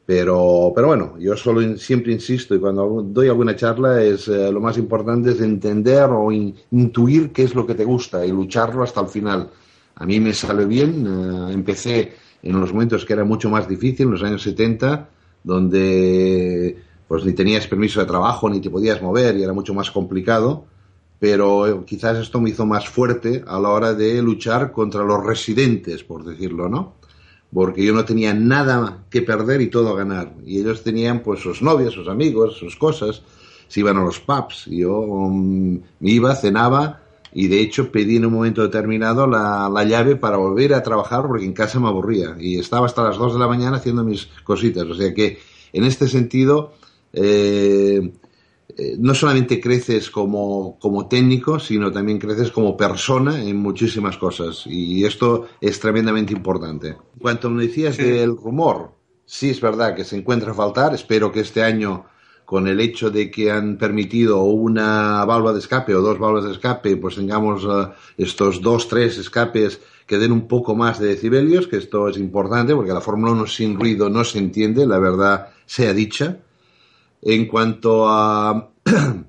pero, 0.06 0.74
pero 0.76 0.88
bueno, 0.88 1.18
yo 1.18 1.38
solo 1.38 1.78
siempre 1.78 2.12
insisto 2.12 2.54
y 2.54 2.60
cuando 2.60 3.02
doy 3.04 3.30
alguna 3.30 3.56
charla 3.56 4.04
es 4.04 4.28
eh, 4.28 4.52
lo 4.52 4.60
más 4.60 4.78
importante 4.78 5.32
es 5.32 5.40
entender 5.40 6.10
o 6.10 6.30
intuir 6.32 7.32
qué 7.32 7.44
es 7.44 7.56
lo 7.56 7.66
que 7.66 7.76
te 7.76 7.86
gusta 7.86 8.26
y 8.26 8.32
lucharlo 8.32 8.84
hasta 8.84 9.00
el 9.00 9.08
final. 9.08 9.50
A 9.96 10.06
mí 10.06 10.20
me 10.20 10.34
sale 10.34 10.66
bien, 10.66 11.08
eh, 11.08 11.54
empecé 11.54 12.14
en 12.42 12.60
los 12.60 12.74
momentos 12.74 13.06
que 13.06 13.14
era 13.14 13.24
mucho 13.24 13.50
más 13.50 13.68
difícil, 13.70 14.08
en 14.08 14.12
los 14.12 14.24
años 14.24 14.42
70, 14.42 15.08
donde 15.44 16.78
pues 17.08 17.24
ni 17.24 17.34
tenías 17.34 17.68
permiso 17.68 18.02
de 18.02 18.06
trabajo 18.06 18.50
ni 18.50 18.60
te 18.60 18.70
podías 18.70 19.02
mover 19.02 19.38
y 19.38 19.44
era 19.44 19.54
mucho 19.54 19.74
más 19.74 19.90
complicado, 19.90 20.66
pero 21.20 21.86
quizás 21.86 22.18
esto 22.18 22.42
me 22.42 22.50
hizo 22.50 22.66
más 22.66 22.90
fuerte 22.90 23.44
a 23.48 23.58
la 23.58 23.70
hora 23.70 23.94
de 23.94 24.22
luchar 24.22 24.74
contra 24.74 25.04
los 25.06 25.24
residentes, 25.24 26.04
por 26.04 26.26
decirlo, 26.26 26.68
¿no? 26.68 26.96
Porque 27.54 27.86
yo 27.86 27.94
no 27.94 28.06
tenía 28.06 28.34
nada 28.34 29.06
que 29.10 29.22
perder 29.22 29.62
y 29.62 29.68
todo 29.68 29.90
a 29.90 29.98
ganar. 29.98 30.34
Y 30.46 30.60
ellos 30.60 30.84
tenían 30.84 31.22
pues 31.22 31.42
sus 31.42 31.62
novias, 31.62 31.94
sus 31.94 32.08
amigos, 32.08 32.58
sus 32.58 32.76
cosas, 32.76 33.22
se 33.68 33.80
iban 33.80 33.98
a 33.98 34.04
los 34.04 34.20
pubs. 34.20 34.66
Yo 34.66 35.00
um, 35.00 35.80
iba, 36.02 36.36
cenaba 36.36 37.02
y 37.32 37.48
de 37.48 37.62
hecho 37.62 37.92
pedí 37.92 38.18
en 38.18 38.26
un 38.26 38.34
momento 38.34 38.62
determinado 38.62 39.28
la, 39.28 39.70
la, 39.70 39.84
llave 39.84 40.16
para 40.16 40.38
volver 40.38 40.74
a 40.74 40.84
trabajar 40.84 41.28
porque 41.28 41.46
en 41.46 41.54
casa 41.54 41.80
me 41.80 41.88
aburría. 41.88 42.36
Y 42.40 42.58
estaba 42.60 42.86
hasta 42.88 43.04
las 43.04 43.18
2 43.18 43.34
de 43.34 43.40
la 43.40 43.48
mañana 43.48 43.78
haciendo 43.78 44.04
mis 44.04 44.28
cositas. 44.44 44.84
O 44.84 44.96
sea 44.96 45.14
que 45.14 45.40
en 45.72 45.84
este 45.84 46.08
sentido... 46.08 46.74
Eh, 47.14 48.12
eh, 48.76 48.96
no 48.98 49.14
solamente 49.14 49.60
creces 49.60 50.10
como, 50.10 50.80
como, 50.80 51.08
técnico, 51.08 51.60
sino 51.60 51.92
también 51.92 52.18
creces 52.18 52.52
como 52.52 52.76
persona 52.76 53.44
en 53.44 53.58
muchísimas 53.58 54.18
cosas. 54.18 54.66
Y 54.66 55.06
esto 55.06 55.48
es 55.62 55.80
tremendamente 55.80 56.34
importante. 56.34 56.96
Cuanto 57.24 57.50
me 57.50 57.64
decías 57.64 57.96
del 57.96 58.36
rumor, 58.36 58.92
sí 59.26 59.50
es 59.50 59.62
verdad 59.62 59.96
que 59.96 60.04
se 60.04 60.18
encuentra 60.18 60.52
a 60.52 60.54
faltar. 60.54 60.94
Espero 60.94 61.32
que 61.32 61.40
este 61.40 61.64
año, 61.64 62.04
con 62.44 62.68
el 62.68 62.82
hecho 62.82 63.12
de 63.12 63.32
que 63.32 63.50
han 63.50 63.78
permitido 63.78 64.44
una 64.44 65.24
válvula 65.24 65.54
de 65.54 65.60
escape 65.60 65.96
o 65.96 66.02
dos 66.02 66.20
válvulas 66.20 66.44
de 66.44 66.52
escape, 66.52 66.98
pues 66.98 67.16
tengamos 67.16 67.64
uh, 67.64 67.92
estos 68.18 68.62
dos, 68.62 68.90
tres 68.90 69.18
escapes 69.18 69.80
que 70.06 70.18
den 70.18 70.34
un 70.34 70.50
poco 70.50 70.76
más 70.76 71.00
de 71.00 71.08
decibelios, 71.16 71.66
que 71.68 71.78
esto 71.78 72.10
es 72.10 72.18
importante 72.18 72.76
porque 72.76 72.92
la 72.92 73.00
Fórmula 73.00 73.32
1 73.32 73.48
sin 73.48 73.80
ruido 73.80 74.10
no 74.10 74.26
se 74.26 74.40
entiende, 74.40 74.86
la 74.86 75.00
verdad 75.00 75.48
sea 75.66 75.94
dicha 75.94 76.40
en 77.22 77.48
cuanto 77.48 78.10
a... 78.10 78.70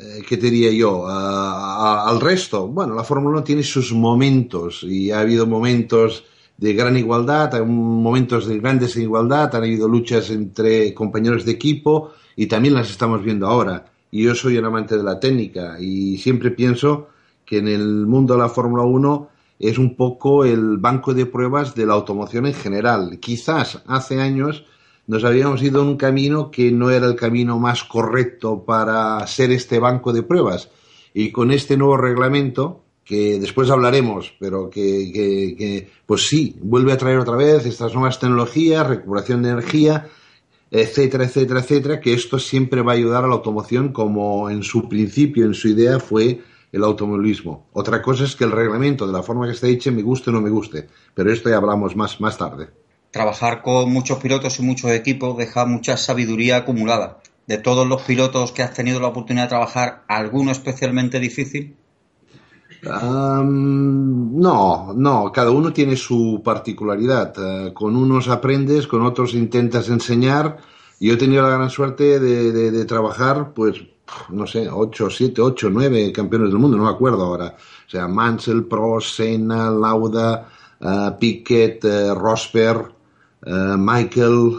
Eh, 0.00 0.22
¿Qué 0.28 0.36
te 0.36 0.48
diría 0.48 0.70
yo? 0.70 1.08
al 1.08 2.20
resto, 2.20 2.68
bueno, 2.68 2.94
la 2.94 3.02
Fórmula 3.02 3.38
1 3.38 3.42
tiene 3.42 3.64
sus 3.64 3.92
momentos 3.92 4.84
y 4.84 5.10
ha 5.10 5.18
habido 5.18 5.44
momentos 5.44 6.22
de 6.58 6.72
gran 6.74 6.96
igualdad, 6.96 7.54
hay 7.54 7.64
momentos 7.64 8.46
de 8.46 8.58
gran 8.58 8.78
desigualdad, 8.78 9.54
han 9.54 9.62
habido 9.62 9.88
luchas 9.88 10.28
entre 10.30 10.92
compañeros 10.92 11.44
de 11.44 11.52
equipo 11.52 12.12
y 12.36 12.46
también 12.46 12.74
las 12.74 12.90
estamos 12.90 13.22
viendo 13.22 13.46
ahora. 13.46 13.86
Y 14.10 14.24
yo 14.24 14.34
soy 14.34 14.58
un 14.58 14.64
amante 14.64 14.96
de 14.96 15.04
la 15.04 15.20
técnica 15.20 15.76
y 15.80 16.18
siempre 16.18 16.50
pienso 16.50 17.08
que 17.44 17.58
en 17.58 17.68
el 17.68 18.06
mundo 18.06 18.34
de 18.34 18.40
la 18.40 18.48
Fórmula 18.48 18.82
1 18.82 19.28
es 19.60 19.78
un 19.78 19.94
poco 19.94 20.44
el 20.44 20.78
banco 20.78 21.14
de 21.14 21.26
pruebas 21.26 21.74
de 21.74 21.86
la 21.86 21.94
automoción 21.94 22.46
en 22.46 22.54
general. 22.54 23.18
Quizás 23.20 23.82
hace 23.86 24.20
años 24.20 24.64
nos 25.06 25.24
habíamos 25.24 25.62
ido 25.62 25.82
un 25.82 25.96
camino 25.96 26.50
que 26.50 26.72
no 26.72 26.90
era 26.90 27.06
el 27.06 27.14
camino 27.14 27.58
más 27.58 27.84
correcto 27.84 28.64
para 28.64 29.24
ser 29.28 29.52
este 29.52 29.78
banco 29.78 30.12
de 30.12 30.22
pruebas. 30.24 30.70
Y 31.14 31.30
con 31.30 31.52
este 31.52 31.76
nuevo 31.76 31.96
reglamento, 31.96 32.82
que 33.08 33.40
después 33.40 33.70
hablaremos, 33.70 34.34
pero 34.38 34.68
que, 34.68 35.88
pues 36.04 36.28
sí, 36.28 36.56
vuelve 36.60 36.92
a 36.92 36.98
traer 36.98 37.18
otra 37.18 37.36
vez 37.36 37.64
estas 37.64 37.94
nuevas 37.94 38.20
tecnologías, 38.20 38.86
recuperación 38.86 39.42
de 39.42 39.48
energía, 39.48 40.08
etcétera, 40.70 41.24
etcétera, 41.24 41.60
etcétera, 41.60 42.00
que 42.00 42.12
esto 42.12 42.38
siempre 42.38 42.82
va 42.82 42.92
a 42.92 42.96
ayudar 42.96 43.24
a 43.24 43.26
la 43.26 43.32
automoción 43.32 43.94
como 43.94 44.50
en 44.50 44.62
su 44.62 44.90
principio, 44.90 45.46
en 45.46 45.54
su 45.54 45.68
idea 45.68 45.98
fue 45.98 46.42
el 46.70 46.84
automovilismo. 46.84 47.66
Otra 47.72 48.02
cosa 48.02 48.24
es 48.24 48.36
que 48.36 48.44
el 48.44 48.52
reglamento, 48.52 49.06
de 49.06 49.14
la 49.14 49.22
forma 49.22 49.46
que 49.46 49.52
está 49.52 49.68
hecho, 49.68 49.90
me 49.90 50.02
guste 50.02 50.28
o 50.28 50.34
no 50.34 50.42
me 50.42 50.50
guste, 50.50 50.86
pero 51.14 51.32
esto 51.32 51.48
ya 51.48 51.56
hablamos 51.56 51.96
más, 51.96 52.20
más 52.20 52.36
tarde. 52.36 52.68
Trabajar 53.10 53.62
con 53.62 53.90
muchos 53.90 54.18
pilotos 54.18 54.58
y 54.58 54.62
muchos 54.62 54.90
equipos 54.90 55.34
deja 55.38 55.64
mucha 55.64 55.96
sabiduría 55.96 56.58
acumulada. 56.58 57.20
De 57.46 57.56
todos 57.56 57.88
los 57.88 58.02
pilotos 58.02 58.52
que 58.52 58.62
has 58.62 58.74
tenido 58.74 59.00
la 59.00 59.08
oportunidad 59.08 59.44
de 59.44 59.48
trabajar, 59.48 60.02
¿alguno 60.08 60.50
especialmente 60.50 61.18
difícil? 61.20 61.74
No, 62.82 63.42
no, 64.94 65.32
cada 65.32 65.50
uno 65.50 65.72
tiene 65.72 65.96
su 65.96 66.40
particularidad. 66.44 67.34
Eh, 67.36 67.72
con 67.72 67.96
unos 67.96 68.28
aprendes, 68.28 68.86
con 68.86 69.02
otros 69.02 69.34
intentas 69.34 69.88
enseñar. 69.88 70.58
Yo 71.00 71.14
he 71.14 71.16
tenido 71.16 71.42
la 71.42 71.50
gran 71.50 71.70
suerte 71.70 72.18
de, 72.18 72.84
trabajar, 72.84 73.52
pues, 73.54 73.76
no 74.30 74.46
sé, 74.46 74.68
8, 74.68 75.10
7, 75.10 75.40
8, 75.40 75.70
9 75.70 76.12
campeones 76.12 76.50
del 76.50 76.58
mundo, 76.58 76.76
no 76.76 76.84
me 76.84 76.90
acuerdo 76.90 77.24
ahora. 77.24 77.56
O 77.86 77.90
sea, 77.90 78.08
Mansell, 78.08 78.64
Pro, 78.64 79.00
Senna, 79.00 79.70
Lauda, 79.70 80.48
uh, 80.80 81.18
Piquet, 81.18 81.84
uh, 81.84 82.14
Rosberg, 82.14 82.92
Michael, 83.78 84.58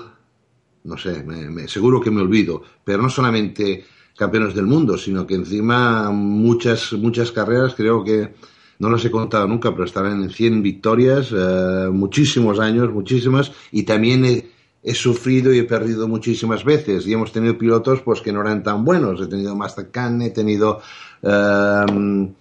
no 0.85 0.97
sé, 0.97 1.25
seguro 1.67 1.99
que 1.99 2.09
me 2.09 2.21
olvido. 2.21 2.63
Pero 2.83 3.03
no 3.03 3.09
solamente 3.09 3.85
campeones 4.19 4.53
del 4.53 4.65
mundo, 4.65 4.97
sino 4.97 5.25
que 5.25 5.35
encima 5.35 6.11
muchas, 6.11 6.91
muchas 6.91 7.31
carreras, 7.31 7.73
creo 7.73 8.03
que 8.03 8.33
no 8.77 8.89
las 8.89 9.03
he 9.05 9.11
contado 9.11 9.47
nunca, 9.47 9.71
pero 9.71 9.85
estarán 9.85 10.21
en 10.21 10.29
100 10.29 10.61
victorias, 10.61 11.31
eh, 11.31 11.87
muchísimos 11.89 12.59
años, 12.59 12.91
muchísimas, 12.91 13.53
y 13.71 13.83
también 13.83 14.25
he, 14.25 14.93
sufrido 14.93 15.53
y 15.53 15.59
he 15.59 15.63
perdido 15.63 16.09
muchísimas 16.09 16.65
veces, 16.65 17.07
y 17.07 17.13
hemos 17.13 17.31
tenido 17.31 17.57
pilotos 17.57 18.01
pues 18.01 18.19
que 18.19 18.33
no 18.33 18.41
eran 18.41 18.61
tan 18.61 18.83
buenos, 18.83 19.21
he 19.21 19.27
tenido 19.27 19.55
Mastercan, 19.55 20.21
he 20.21 20.31
tenido, 20.31 20.81
em, 21.21 22.33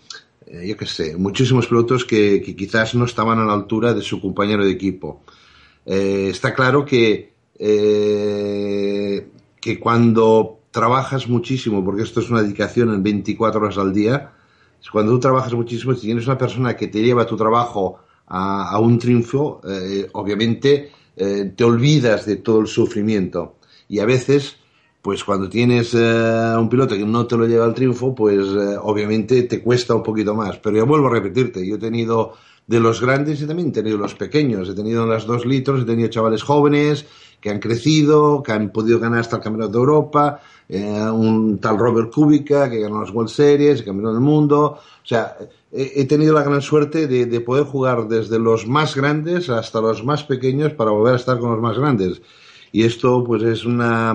eh, 0.46 0.66
yo 0.68 0.76
qué 0.76 0.86
sé, 0.86 1.16
muchísimos 1.16 1.68
pilotos 1.68 2.04
que, 2.04 2.42
quizás 2.56 2.94
no 2.96 3.04
estaban 3.04 3.38
a 3.38 3.44
la 3.44 3.54
altura 3.54 3.94
de 3.94 4.02
su 4.02 4.20
compañero 4.20 4.64
de 4.64 4.72
equipo. 4.72 5.22
Eh, 5.86 6.28
está 6.30 6.54
claro 6.54 6.84
que, 6.84 7.32
que 9.60 9.80
cuando 9.80 10.57
trabajas 10.70 11.28
muchísimo, 11.28 11.84
porque 11.84 12.02
esto 12.02 12.20
es 12.20 12.30
una 12.30 12.42
dedicación 12.42 12.92
en 12.92 13.02
24 13.02 13.60
horas 13.60 13.78
al 13.78 13.92
día, 13.92 14.32
cuando 14.92 15.12
tú 15.12 15.20
trabajas 15.20 15.52
muchísimo, 15.52 15.94
si 15.94 16.06
tienes 16.06 16.26
una 16.26 16.38
persona 16.38 16.76
que 16.76 16.88
te 16.88 17.02
lleva 17.02 17.26
tu 17.26 17.36
trabajo 17.36 17.98
a, 18.26 18.78
un 18.78 18.98
triunfo, 18.98 19.60
eh, 19.68 20.08
obviamente 20.12 20.90
eh, 21.16 21.52
te 21.56 21.64
olvidas 21.64 22.26
de 22.26 22.36
todo 22.36 22.60
el 22.60 22.66
sufrimiento. 22.66 23.56
Y 23.88 23.98
a 24.00 24.06
veces, 24.06 24.56
pues 25.02 25.24
cuando 25.24 25.48
tienes 25.48 25.94
eh, 25.94 26.54
un 26.58 26.68
piloto 26.68 26.94
que 26.94 27.04
no 27.04 27.26
te 27.26 27.36
lo 27.36 27.46
lleva 27.46 27.64
al 27.64 27.74
triunfo, 27.74 28.14
pues 28.14 28.46
obviamente 28.82 29.42
te 29.44 29.62
cuesta 29.62 29.94
un 29.94 30.02
poquito 30.02 30.34
más. 30.34 30.58
Pero 30.58 30.76
yo 30.76 30.86
vuelvo 30.86 31.08
a 31.08 31.10
repetirte, 31.10 31.66
yo 31.66 31.76
he 31.76 31.78
tenido 31.78 32.34
de 32.66 32.80
los 32.80 33.00
grandes 33.00 33.40
y 33.40 33.46
también 33.46 33.70
he 33.70 33.72
tenido 33.72 33.96
los 33.96 34.14
pequeños. 34.14 34.68
He 34.68 34.74
tenido 34.74 35.06
las 35.06 35.26
dos 35.26 35.46
litros, 35.46 35.82
he 35.82 35.84
tenido 35.86 36.08
chavales 36.08 36.42
jóvenes 36.42 37.06
que 37.40 37.50
han 37.50 37.60
crecido, 37.60 38.42
que 38.42 38.52
han 38.52 38.70
podido 38.70 38.98
ganar 38.98 39.20
hasta 39.20 39.36
el 39.36 39.42
Campeonato 39.42 39.72
de 39.72 39.78
Europa, 39.78 40.40
eh, 40.68 41.10
un 41.10 41.58
tal 41.58 41.78
Robert 41.78 42.12
Kubica 42.12 42.68
que 42.68 42.80
ganó 42.80 43.00
las 43.00 43.10
World 43.10 43.30
Series, 43.30 43.82
campeón 43.82 44.12
del 44.12 44.22
mundo. 44.22 44.78
O 45.02 45.06
sea, 45.06 45.36
he, 45.72 46.04
tenido 46.04 46.34
la 46.34 46.42
gran 46.42 46.60
suerte 46.60 47.06
de, 47.06 47.40
poder 47.40 47.64
jugar 47.64 48.06
desde 48.06 48.38
los 48.38 48.66
más 48.66 48.94
grandes 48.94 49.48
hasta 49.48 49.80
los 49.80 50.04
más 50.04 50.24
pequeños 50.24 50.74
para 50.74 50.90
volver 50.90 51.14
a 51.14 51.16
estar 51.16 51.38
con 51.38 51.52
los 51.52 51.60
más 51.60 51.78
grandes. 51.78 52.20
Y 52.72 52.84
esto, 52.84 53.24
pues, 53.24 53.42
es 53.44 53.64
una. 53.64 54.14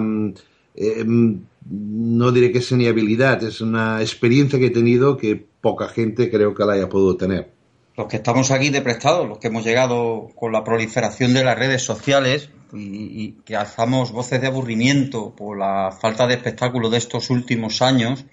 Eh, 0.75 1.03
no 1.05 2.31
diré 2.31 2.51
que 2.51 2.59
es 2.59 2.71
ni 2.73 2.87
habilidad, 2.87 3.41
es 3.43 3.61
una 3.61 4.01
experiencia 4.01 4.59
que 4.59 4.67
he 4.67 4.71
tenido 4.71 5.17
que 5.17 5.43
poca 5.61 5.87
gente 5.87 6.29
creo 6.29 6.53
que 6.53 6.65
la 6.65 6.73
haya 6.73 6.89
podido 6.89 7.15
tener. 7.15 7.51
Los 7.95 8.07
que 8.07 8.17
estamos 8.17 8.51
aquí 8.51 8.69
de 8.69 8.81
prestado, 8.81 9.25
los 9.25 9.37
que 9.37 9.47
hemos 9.47 9.63
llegado 9.63 10.29
con 10.35 10.51
la 10.51 10.63
proliferación 10.63 11.33
de 11.33 11.43
las 11.43 11.57
redes 11.57 11.83
sociales, 11.83 12.49
y, 12.73 13.33
que 13.45 13.55
alzamos 13.55 14.11
voces 14.11 14.41
de 14.41 14.47
aburrimiento 14.47 15.33
por 15.35 15.57
la 15.57 15.91
falta 15.91 16.27
de 16.27 16.35
espectáculo 16.35 16.89
de 16.89 16.97
estos 16.97 17.29
últimos 17.29 17.81
años, 17.81 18.25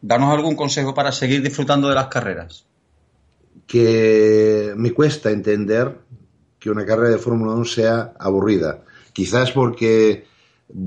danos 0.00 0.32
algún 0.32 0.56
consejo 0.56 0.94
para 0.94 1.12
seguir 1.12 1.42
disfrutando 1.42 1.88
de 1.88 1.94
las 1.94 2.08
carreras. 2.08 2.66
Que 3.66 4.72
me 4.76 4.92
cuesta 4.92 5.30
entender 5.30 5.98
que 6.58 6.70
una 6.70 6.84
carrera 6.84 7.10
de 7.10 7.18
Fórmula 7.18 7.52
1 7.52 7.64
sea 7.64 8.12
aburrida. 8.18 8.82
Quizás 9.12 9.52
porque, 9.52 10.26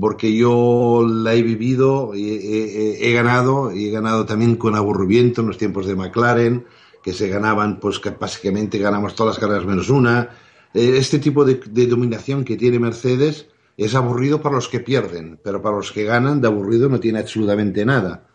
porque 0.00 0.34
yo 0.36 1.04
la 1.06 1.34
he 1.34 1.42
vivido, 1.42 2.12
he, 2.14 3.08
he, 3.08 3.12
ganado, 3.12 3.72
y 3.72 3.88
he 3.88 3.90
ganado 3.90 4.24
también 4.26 4.56
con 4.56 4.76
aburrimiento 4.76 5.40
en 5.40 5.48
los 5.48 5.58
tiempos 5.58 5.86
de 5.86 5.96
McLaren, 5.96 6.66
que 7.02 7.12
se 7.12 7.28
ganaban, 7.28 7.80
pues 7.80 7.98
que 7.98 8.10
básicamente 8.10 8.78
ganamos 8.78 9.14
todas 9.14 9.34
las 9.34 9.40
carreras 9.40 9.66
menos 9.66 9.88
una, 9.88 10.28
este 10.74 11.18
tipo 11.18 11.44
de, 11.44 11.86
dominación 11.86 12.44
que 12.44 12.56
tiene 12.56 12.78
Mercedes 12.78 13.46
es 13.76 13.94
aburrido 13.94 14.40
para 14.40 14.56
los 14.56 14.68
que 14.68 14.80
pierden, 14.80 15.38
pero 15.42 15.62
para 15.62 15.76
los 15.76 15.90
que 15.90 16.04
ganan 16.04 16.40
de 16.40 16.48
aburrido 16.48 16.88
no 16.88 17.00
tiene 17.00 17.18
absolutamente 17.18 17.84
nada. 17.84 18.26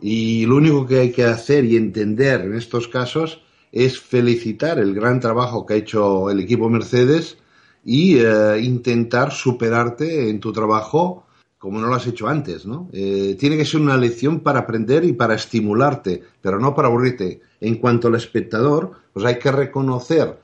Y 0.00 0.46
lo 0.46 0.56
único 0.56 0.86
que 0.86 1.00
hay 1.00 1.12
que 1.12 1.24
hacer 1.24 1.64
y 1.64 1.76
entender 1.76 2.42
en 2.42 2.54
estos 2.54 2.88
casos 2.88 3.42
es 3.70 3.98
felicitar 4.00 4.78
el 4.78 4.94
gran 4.94 5.20
trabajo 5.20 5.64
que 5.64 5.74
ha 5.74 5.76
hecho 5.78 6.30
el 6.30 6.40
equipo 6.40 6.68
Mercedes 6.68 7.38
y 7.84 8.18
eh, 8.18 8.60
intentar 8.60 9.32
superarte 9.32 10.28
en 10.28 10.40
tu 10.40 10.52
trabajo 10.52 11.26
como 11.62 11.80
no 11.80 11.86
lo 11.86 11.94
has 11.94 12.08
hecho 12.08 12.26
antes, 12.26 12.66
¿no? 12.66 12.88
Eh, 12.92 13.36
tiene 13.38 13.56
que 13.56 13.64
ser 13.64 13.80
una 13.80 13.96
lección 13.96 14.40
para 14.40 14.58
aprender 14.58 15.04
y 15.04 15.12
para 15.12 15.36
estimularte, 15.36 16.20
pero 16.40 16.58
no 16.58 16.74
para 16.74 16.88
aburrirte. 16.88 17.40
En 17.60 17.76
cuanto 17.76 18.08
al 18.08 18.16
espectador, 18.16 18.90
pues 19.12 19.24
hay 19.24 19.38
que 19.38 19.52
reconocer 19.52 20.41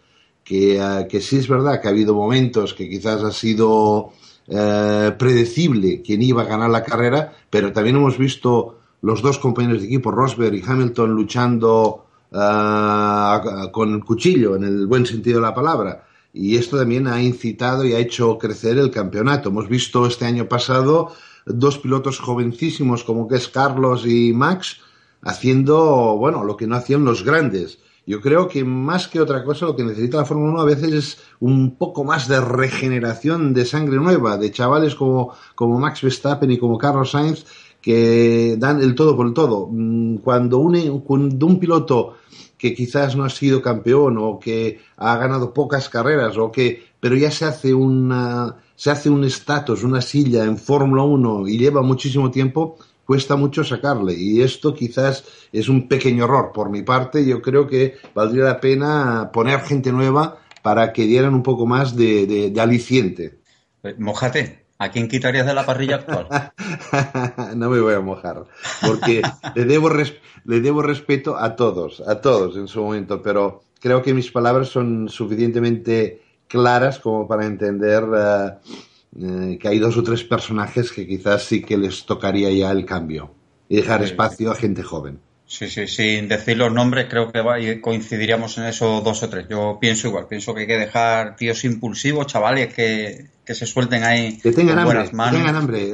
eh, 0.51 1.07
que, 1.11 1.21
sí 1.21 1.37
es 1.37 1.49
verdad 1.49 1.81
que 1.81 1.89
ha 1.89 1.91
habido 1.91 2.15
momentos 2.15 2.75
que 2.75 2.89
quizás 2.89 3.23
ha 3.23 3.33
sido 3.33 4.13
eh, 4.47 5.13
predecible 5.19 6.03
quién 6.03 6.23
iba 6.23 6.43
a 6.43 6.47
ganar 6.47 6.71
la 6.71 6.83
carrera, 6.83 7.35
pero 7.51 7.73
también 7.73 7.97
hemos 7.97 8.17
visto 8.17 8.79
los 9.03 9.23
dos 9.23 9.39
compañeros 9.39 9.81
de 9.81 9.87
equipo, 9.87 10.11
Rosberg 10.11 10.55
y 10.55 10.63
Hamilton, 10.67 11.11
luchando 11.13 12.07
eh, 12.33 13.69
con 13.73 13.95
el 13.95 14.05
cuchillo, 14.05 14.57
en 14.57 14.65
el 14.65 14.87
buen 14.87 15.07
sentido 15.07 15.41
de 15.41 15.47
la 15.47 15.55
palabra. 15.55 16.05
Y 16.33 16.57
esto 16.57 16.79
también 16.79 17.07
ha 17.07 17.23
incitado 17.23 17.85
y 17.85 17.93
ha 17.93 17.99
hecho 17.99 18.39
crecer 18.39 18.79
el 18.79 18.91
campeonato. 18.91 19.49
Hemos 19.49 19.69
visto 19.69 20.07
este 20.07 20.25
año 20.25 20.49
pasado 20.49 21.13
dos 21.47 21.79
pilotos 21.79 22.19
jovencísimos 22.19 23.05
como 23.05 23.29
que 23.29 23.37
es 23.37 23.49
Carlos 23.49 24.07
y 24.07 24.33
Max 24.33 24.81
haciendo, 25.23 26.17
bueno, 26.17 26.45
lo 26.45 26.57
que 26.57 26.67
no 26.67 26.77
hacían 26.77 27.05
los 27.05 27.25
grandes 27.25 27.79
yo 28.09 28.23
creo 28.23 28.49
que 28.49 28.65
más 28.65 29.07
que 29.07 29.21
otra 29.21 29.45
cosa 29.45 29.67
lo 29.67 29.77
que 29.77 29.85
necesita 29.85 30.17
la 30.17 30.25
Fórmula 30.25 30.53
1 30.53 30.61
a 30.63 30.65
veces 30.65 30.93
es 30.95 31.19
un 31.41 31.77
poco 31.77 32.05
más 32.05 32.27
de 32.27 32.41
regeneración 32.41 33.53
de 33.53 33.67
sangre 33.67 33.99
nueva, 33.99 34.39
de 34.39 34.51
chavales 34.51 34.95
como, 34.95 35.35
como 35.55 35.79
Max 35.79 36.01
Verstappen 36.01 36.51
y 36.51 36.57
como 36.57 36.79
Carlos 36.79 37.11
Sainz 37.11 37.45
que 37.83 38.57
dan 38.59 38.81
el 38.81 38.95
todo 38.95 39.15
por 39.15 39.27
el 39.27 39.35
todo. 39.35 39.69
Mm, 39.71 40.17
cuando 40.25 40.57
un, 40.57 41.01
cuando 41.01 41.45
un 41.45 41.61
piloto 41.61 42.15
que 42.57 42.75
quizás 42.75 43.15
no 43.15 43.25
ha 43.25 43.29
sido 43.29 43.61
campeón 43.61 44.17
o 44.17 44.39
que 44.39 44.81
ha 44.97 45.15
ganado 45.19 45.53
pocas 45.53 45.91
carreras 45.91 46.39
o 46.39 46.51
que 46.51 46.89
pero 46.99 47.15
ya 47.15 47.31
se 47.31 47.45
hace 47.45 47.75
una 47.75 48.57
se 48.75 48.91
hace 48.91 49.11
un 49.11 49.23
estatus, 49.25 49.83
una 49.85 50.01
silla 50.01 50.45
en 50.45 50.57
Fórmula 50.57 51.03
1 51.03 51.47
y 51.47 51.59
lleva 51.59 51.83
muchísimo 51.83 52.31
tiempo, 52.31 52.79
cuesta 53.09 53.37
mucho 53.37 53.65
sacarle. 53.65 54.13
Y 54.13 54.43
esto 54.43 54.75
quizás 54.75 55.25
es 55.51 55.71
un 55.71 55.89
pequeño 55.89 56.25
error 56.25 56.53
por 56.53 56.69
mi 56.69 56.83
parte. 56.83 57.25
Yo 57.25 57.41
creo 57.41 57.67
que 57.67 57.97
valdría 58.15 58.45
la 58.45 58.61
pena 58.61 59.31
poner 59.33 59.61
gente 59.61 59.91
nueva 59.91 60.41
para 60.61 60.93
que 60.93 61.05
dieran 61.05 61.33
un 61.33 61.43
poco 61.43 61.65
más 61.65 61.97
de, 61.97 62.53
aliciente. 62.61 63.39
Eh, 63.83 63.95
mojate. 63.99 64.67
¿A 64.77 64.91
quién 64.91 65.09
quitarías 65.09 65.47
de 65.47 65.55
la 65.55 65.65
parrilla 65.65 65.97
actual? 65.97 66.29
no 67.57 67.71
me 67.71 67.81
voy 67.81 67.95
a 67.95 68.01
mojar, 68.01 68.45
porque 68.87 69.23
le 69.55 69.65
debo, 69.65 69.89
le 70.45 70.61
debo 70.61 70.83
respeto 70.83 71.37
a 71.37 71.57
todos, 71.57 72.01
a 72.07 72.21
todos 72.21 72.57
en 72.57 72.69
su 72.69 72.83
momento, 72.83 73.21
pero 73.21 73.63
creo 73.81 74.03
que 74.03 74.15
mis 74.15 74.31
palabras 74.31 74.69
son 74.69 75.09
suficientemente 75.09 76.23
claras 76.47 77.01
como 77.01 77.27
para 77.27 77.47
entender 77.47 78.05
eh, 78.17 78.51
eh, 79.17 79.59
que 79.61 79.69
hay 79.69 79.79
dos 79.79 79.97
o 79.97 80.03
tres 80.03 80.25
personajes 80.25 80.93
que 80.93 81.07
quizás 81.07 81.45
sí 81.45 81.63
que 81.63 81.77
les 81.77 82.05
tocaría 82.05 82.51
ya 82.51 82.71
el 82.71 82.85
cambio 82.85 83.33
y 83.69 83.77
dejar 83.77 84.03
espacio 84.03 84.51
a 84.51 84.55
gente 84.55 84.83
joven. 84.83 85.21
Sí, 85.47 85.67
sí, 85.69 85.87
sin 85.87 86.29
decir 86.29 86.59
los 86.59 86.71
nombres 86.71 87.07
creo 87.09 87.33
que 87.33 87.81
coincidiríamos 87.81 88.59
en 88.59 88.65
esos 88.65 89.03
dos 89.03 89.23
o 89.23 89.29
tres. 89.31 89.47
Yo 89.49 89.79
pienso 89.81 90.09
igual, 90.09 90.27
pienso 90.29 90.55
que 90.55 90.61
hay 90.61 90.67
que 90.67 90.79
dejar 90.79 91.37
tíos 91.37 91.65
impulsivos, 91.65 92.27
chavales 92.27 92.75
que, 92.75 93.29
se 93.47 93.65
suelten 93.65 94.05
ahí 94.05 94.37
que 94.37 94.53
tengan 94.53 94.79
hambre, 94.79 95.05
Que 95.05 95.37
tengan 95.37 95.57
hambre. 95.57 95.93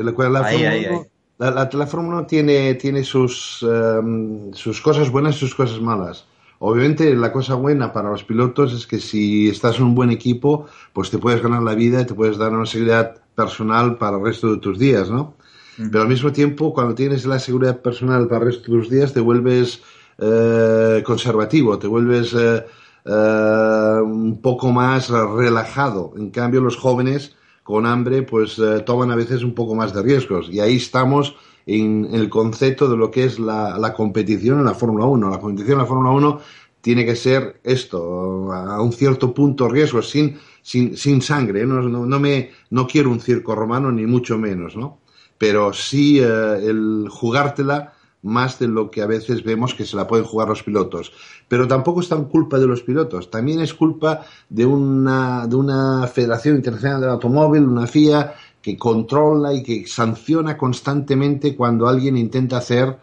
La, 1.38 1.87
Fórmula 1.87 2.18
1 2.18 2.26
tiene, 2.26 2.75
tiene 2.75 3.04
sus, 3.04 3.64
em, 3.68 4.52
sus 4.54 4.80
cosas 4.80 5.11
buenas 5.11 5.37
y 5.37 5.38
sus 5.38 5.54
cosas 5.54 5.80
malas. 5.80 6.26
Obviamente 6.66 7.14
la 7.14 7.30
cosa 7.30 7.56
buena 7.56 7.92
para 7.92 8.09
los 8.09 8.25
pilotos 8.25 8.73
es 8.73 8.87
que 8.87 8.99
si 8.99 9.50
estás 9.50 9.76
en 9.76 9.85
un 9.85 9.94
buen 9.94 10.11
equipo, 10.11 10.64
pues 10.94 11.11
te 11.11 11.18
puedes 11.18 11.42
ganar 11.42 11.62
la 11.62 11.75
vida 11.75 12.00
y 12.00 12.06
te 12.06 12.14
puedes 12.14 12.38
dar 12.38 12.54
una 12.54 12.64
seguridad 12.64 13.16
personal 13.35 13.99
para 13.99 14.16
el 14.16 14.25
resto 14.25 14.54
de 14.54 14.61
tus 14.61 14.78
días, 14.78 15.11
¿no? 15.11 15.35
Pero 15.76 16.00
al 16.00 16.09
mismo 16.09 16.33
tiempo, 16.33 16.73
cuando 16.73 16.94
tienes 16.94 17.26
la 17.26 17.38
seguridad 17.38 17.83
personal 17.83 18.28
para 18.28 18.40
el 18.40 18.52
resto 18.52 18.73
de 18.73 18.78
tus 18.78 18.88
días, 18.88 19.12
te 19.12 19.21
vuelves 19.21 19.83
eh, 20.16 21.02
conservativo, 21.04 21.78
te 21.78 21.87
vuelves 21.87 22.33
eh, 22.33 22.64
eh, 23.04 24.00
un 24.02 24.40
poco 24.40 24.73
más 24.73 25.11
relajado. 25.11 26.14
En 26.16 26.30
cambio, 26.30 26.62
los 26.62 26.78
jóvenes 26.78 27.37
con 27.62 27.85
hambre, 27.85 28.23
pues 28.23 28.59
toman 28.87 29.11
a 29.11 29.16
veces 29.16 29.42
un 29.42 29.52
poco 29.52 29.75
más 29.75 29.92
de 29.92 30.02
riesgos. 30.02 30.49
Y 30.50 30.61
ahí 30.61 30.76
estamos 30.76 31.37
en, 31.66 32.09
el 32.12 32.28
concepto 32.28 32.88
de 32.88 32.97
lo 32.97 33.11
que 33.11 33.25
es 33.25 33.38
la, 33.38 33.94
competición 33.97 34.59
en 34.59 34.64
la 34.64 34.75
Fórmula 34.75 35.06
1. 35.06 35.30
La 35.30 35.40
competición 35.40 35.75
en 35.75 35.83
la 35.83 35.87
Fórmula 35.87 36.11
1 36.11 36.40
tiene 36.80 37.04
que 37.04 37.16
ser 37.16 37.61
esto, 37.64 38.52
a 38.52 38.80
un 38.83 38.92
cierto 38.92 39.33
punto 39.33 39.68
riesgo, 39.68 40.02
sin, 40.02 40.38
sin, 40.62 40.97
sin 40.97 41.23
sangre. 41.23 41.66
No, 41.66 41.80
no, 41.80 42.21
me, 42.21 42.50
no 42.71 42.87
quiero 42.87 43.11
un 43.11 43.21
circo 43.21 43.54
romano, 43.54 43.90
ni 43.90 44.06
mucho 44.06 44.38
menos, 44.38 44.76
¿no? 44.76 44.99
Pero 45.38 45.73
sí 45.73 46.18
el 46.18 47.09
jugártela 47.11 47.94
más 48.25 48.59
de 48.59 48.68
lo 48.68 48.90
que 48.90 49.02
a 49.02 49.06
veces 49.06 49.44
vemos 49.44 49.75
que 49.75 49.85
se 49.85 49.97
la 49.97 50.06
pueden 50.06 50.25
jugar 50.25 50.49
los 50.49 50.62
pilotos. 50.62 51.12
Pero 51.47 51.68
tampoco 51.68 52.00
es 52.00 52.09
tan 52.09 52.25
culpa 52.25 52.59
de 52.59 52.66
los 52.66 52.83
pilotos, 52.83 53.30
también 53.30 53.61
es 53.61 53.75
culpa 53.75 54.23
de 54.49 54.66
una, 54.66 55.47
de 55.47 55.56
una 55.56 56.06
Federación 56.06 56.56
Internacional 56.56 57.00
del 57.02 57.11
Automóvil, 57.11 57.64
una 57.64 57.87
FIA, 57.87 58.35
que 58.64 58.78
controla 58.78 59.52
y 59.52 59.62
que 59.62 59.87
sanciona 59.87 60.56
constantemente 60.56 61.54
cuando 61.54 61.87
alguien 61.87 62.16
intenta 62.16 62.56
hacer 62.56 62.97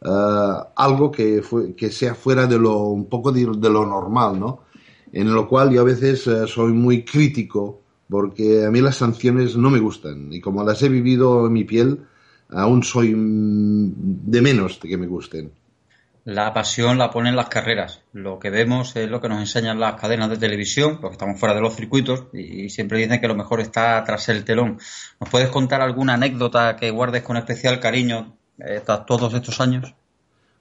eh, 0.00 0.08
algo 0.76 1.10
que, 1.10 1.42
sea 1.90 2.14
fuera 2.14 2.46
de 2.46 2.56
lo, 2.56 2.78
un 2.84 3.06
poco 3.06 3.32
de, 3.32 3.44
lo 3.44 3.84
normal, 3.84 4.38
¿no? 4.38 4.60
En 5.12 5.34
lo 5.34 5.48
cual 5.48 5.72
yo 5.72 5.80
a 5.80 5.84
veces 5.84 6.24
eh, 6.28 6.46
soy 6.46 6.72
muy 6.72 7.04
crítico 7.04 7.80
porque 8.08 8.64
a 8.64 8.70
mí 8.70 8.80
las 8.80 8.98
sanciones 8.98 9.56
no 9.56 9.70
me 9.70 9.80
gustan 9.80 10.32
y 10.32 10.40
como 10.40 10.62
las 10.62 10.80
he 10.84 10.88
vivido 10.88 11.46
en 11.46 11.52
mi 11.52 11.64
piel, 11.64 12.00
aún 12.50 12.84
soy 12.84 13.12
de 13.16 14.40
menos 14.40 14.78
de 14.80 14.88
que 14.88 14.96
me 14.96 15.08
gusten. 15.08 15.50
La 16.28 16.52
pasión 16.52 16.98
la 16.98 17.10
ponen 17.10 17.36
las 17.36 17.48
carreras. 17.48 18.02
Lo 18.12 18.38
que 18.38 18.50
vemos 18.50 18.94
es 18.96 19.08
lo 19.08 19.18
que 19.18 19.30
nos 19.30 19.40
enseñan 19.40 19.80
las 19.80 19.98
cadenas 19.98 20.28
de 20.28 20.36
televisión, 20.36 20.98
porque 21.00 21.14
estamos 21.14 21.40
fuera 21.40 21.54
de 21.54 21.62
los 21.62 21.74
circuitos 21.74 22.24
y 22.34 22.68
siempre 22.68 22.98
dicen 22.98 23.18
que 23.18 23.28
lo 23.28 23.34
mejor 23.34 23.62
está 23.62 24.04
tras 24.04 24.28
el 24.28 24.44
telón. 24.44 24.78
¿Nos 25.18 25.30
puedes 25.30 25.48
contar 25.48 25.80
alguna 25.80 26.12
anécdota 26.12 26.76
que 26.76 26.90
guardes 26.90 27.22
con 27.22 27.38
especial 27.38 27.80
cariño 27.80 28.36
eh, 28.58 28.82
todos 29.06 29.32
estos 29.32 29.58
años? 29.62 29.94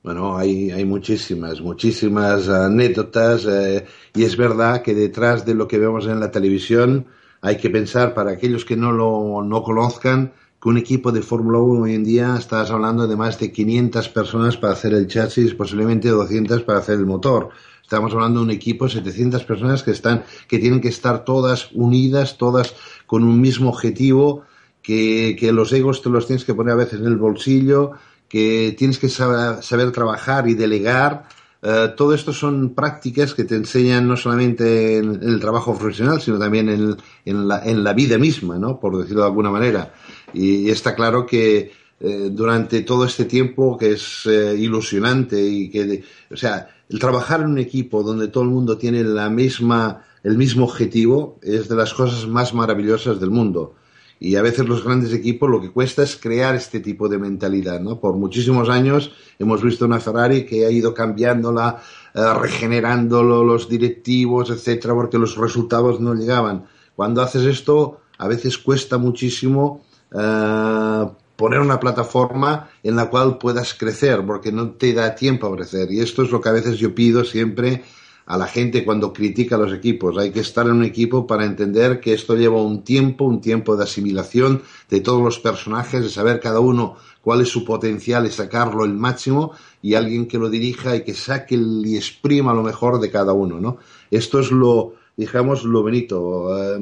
Bueno, 0.03 0.37
hay, 0.37 0.71
hay 0.71 0.85
muchísimas, 0.85 1.59
muchísimas 1.59 2.47
anécdotas 2.47 3.45
eh, 3.45 3.85
y 4.15 4.23
es 4.23 4.37
verdad 4.37 4.81
que 4.81 4.93
detrás 4.93 5.45
de 5.45 5.53
lo 5.53 5.67
que 5.67 5.79
vemos 5.79 6.07
en 6.07 6.21
la 6.21 6.31
televisión 6.31 7.07
hay 7.41 7.57
que 7.57 7.69
pensar, 7.69 8.13
para 8.13 8.31
aquellos 8.31 8.63
que 8.63 8.77
no 8.77 8.93
lo 8.93 9.43
no 9.43 9.63
conozcan, 9.63 10.31
que 10.61 10.69
un 10.69 10.77
equipo 10.77 11.11
de 11.11 11.21
Fórmula 11.21 11.59
1 11.59 11.83
hoy 11.83 11.93
en 11.93 12.03
día 12.03 12.35
estás 12.37 12.71
hablando 12.71 13.07
de 13.07 13.15
más 13.15 13.39
de 13.39 13.51
500 13.51 14.09
personas 14.09 14.57
para 14.57 14.73
hacer 14.73 14.93
el 14.93 15.07
chasis, 15.07 15.53
posiblemente 15.53 16.09
200 16.09 16.63
para 16.63 16.79
hacer 16.79 16.95
el 16.95 17.05
motor. 17.05 17.49
Estamos 17.83 18.11
hablando 18.13 18.39
de 18.39 18.45
un 18.45 18.51
equipo 18.51 18.85
de 18.85 18.91
700 18.91 19.43
personas 19.43 19.83
que 19.83 19.91
están, 19.91 20.23
que 20.47 20.59
tienen 20.59 20.81
que 20.81 20.89
estar 20.89 21.23
todas 21.23 21.69
unidas, 21.73 22.37
todas 22.37 22.75
con 23.05 23.23
un 23.23 23.39
mismo 23.39 23.69
objetivo, 23.69 24.43
que, 24.81 25.35
que 25.39 25.51
los 25.51 25.71
egos 25.73 26.01
te 26.01 26.09
los 26.09 26.25
tienes 26.25 26.43
que 26.43 26.53
poner 26.53 26.73
a 26.73 26.77
veces 26.77 26.99
en 26.99 27.05
el 27.05 27.17
bolsillo, 27.17 27.91
que 28.27 28.75
tienes 28.77 28.97
que 28.97 29.09
saber, 29.09 29.63
saber 29.63 29.91
trabajar 29.91 30.49
y 30.49 30.55
delegar. 30.55 31.27
Uh, 31.61 31.95
todo 31.95 32.13
esto 32.13 32.33
son 32.33 32.75
prácticas 32.75 33.33
que 33.33 33.43
te 33.43 33.55
enseñan 33.55 34.07
no 34.07 34.15
solamente 34.15 34.97
en, 34.97 35.15
en 35.15 35.29
el 35.29 35.39
trabajo 35.39 35.77
profesional, 35.77 36.21
sino 36.21 36.37
también 36.37 36.69
en, 36.69 36.95
en, 37.25 37.47
la, 37.47 37.63
en 37.65 37.83
la 37.83 37.93
vida 37.93 38.17
misma, 38.17 38.57
¿no? 38.57 38.79
Por 38.79 38.97
decirlo 38.97 39.21
de 39.21 39.27
alguna 39.27 39.49
manera. 39.49 39.93
Y, 40.33 40.69
está 40.69 40.95
claro 40.95 41.25
que 41.25 41.71
eh, 41.99 42.29
durante 42.31 42.81
todo 42.81 43.05
este 43.05 43.25
tiempo 43.25 43.77
que 43.77 43.93
es 43.93 44.25
eh, 44.25 44.55
ilusionante 44.57 45.41
y 45.41 45.69
que, 45.69 46.03
o 46.31 46.37
sea, 46.37 46.69
el 46.89 46.99
trabajar 46.99 47.41
en 47.41 47.47
un 47.47 47.57
equipo 47.57 48.03
donde 48.03 48.27
todo 48.27 48.43
el 48.43 48.49
mundo 48.49 48.77
tiene 48.77 49.03
la 49.03 49.29
misma, 49.29 50.05
el 50.23 50.37
mismo 50.37 50.65
objetivo 50.65 51.39
es 51.41 51.67
de 51.67 51.75
las 51.75 51.93
cosas 51.93 52.27
más 52.27 52.53
maravillosas 52.53 53.19
del 53.19 53.31
mundo. 53.31 53.75
Y 54.19 54.35
a 54.35 54.41
veces 54.41 54.67
los 54.67 54.83
grandes 54.83 55.13
equipos 55.13 55.49
lo 55.49 55.61
que 55.61 55.71
cuesta 55.71 56.01
es 56.01 56.15
crear 56.15 56.55
este 56.55 56.79
tipo 56.79 57.07
de 57.07 57.19
mentalidad, 57.19 57.79
¿no? 57.79 57.99
Por 57.99 58.15
muchísimos 58.15 58.67
años 58.67 59.11
hemos 59.37 59.61
visto 59.61 59.85
una 59.85 59.99
Ferrari 59.99 60.43
que 60.43 60.65
ha 60.65 60.71
ido 60.71 60.93
cambiándola, 60.93 61.81
eh, 62.15 62.33
regenerándolo, 62.33 63.43
los 63.43 63.69
directivos, 63.69 64.49
etcétera, 64.49 64.95
porque 64.95 65.19
los 65.19 65.37
resultados 65.37 65.99
no 65.99 66.15
llegaban. 66.15 66.65
Cuando 66.95 67.21
haces 67.21 67.43
esto, 67.43 67.99
a 68.17 68.27
veces 68.27 68.57
cuesta 68.57 68.97
muchísimo 68.97 69.83
eh, 70.13 71.05
poner 71.35 71.59
una 71.59 71.79
plataforma 71.79 72.69
en 72.83 72.95
la 72.95 73.09
cual 73.09 73.37
puedas 73.37 73.73
crecer, 73.73 74.25
porque 74.25 74.51
no 74.51 74.71
te 74.71 74.93
da 74.93 75.15
tiempo 75.15 75.47
a 75.47 75.55
crecer. 75.55 75.91
Y 75.91 76.01
esto 76.01 76.23
es 76.23 76.31
lo 76.31 76.41
que 76.41 76.49
a 76.49 76.53
veces 76.53 76.77
yo 76.77 76.93
pido 76.95 77.23
siempre 77.23 77.83
a 78.25 78.37
la 78.37 78.47
gente 78.47 78.83
cuando 78.83 79.13
critica 79.13 79.55
a 79.55 79.59
los 79.59 79.73
equipos. 79.73 80.17
Hay 80.17 80.31
que 80.31 80.41
estar 80.41 80.65
en 80.65 80.73
un 80.73 80.83
equipo 80.83 81.25
para 81.25 81.45
entender 81.45 82.01
que 82.01 82.13
esto 82.13 82.35
lleva 82.35 82.61
un 82.61 82.83
tiempo, 82.83 83.23
un 83.23 83.39
tiempo 83.39 83.77
de 83.77 83.85
asimilación 83.85 84.63
de 84.89 84.99
todos 84.99 85.21
los 85.21 85.39
personajes, 85.39 86.03
de 86.03 86.09
saber 86.09 86.41
cada 86.41 86.59
uno 86.59 86.97
cuál 87.21 87.41
es 87.41 87.49
su 87.49 87.63
potencial 87.63 88.25
y 88.25 88.31
sacarlo 88.31 88.83
el 88.83 88.93
máximo, 88.93 89.53
y 89.81 89.93
alguien 89.93 90.27
que 90.27 90.37
lo 90.37 90.49
dirija 90.49 90.95
y 90.95 91.03
que 91.03 91.13
saque 91.13 91.55
y 91.55 91.95
exprima 91.95 92.53
lo 92.53 92.63
mejor 92.63 92.99
de 92.99 93.09
cada 93.09 93.31
uno, 93.31 93.59
¿no? 93.59 93.77
Esto 94.11 94.39
es 94.39 94.51
lo, 94.51 94.95
digamos, 95.15 95.63
lo 95.63 95.81
bonito. 95.81 96.49
Eh, 96.57 96.79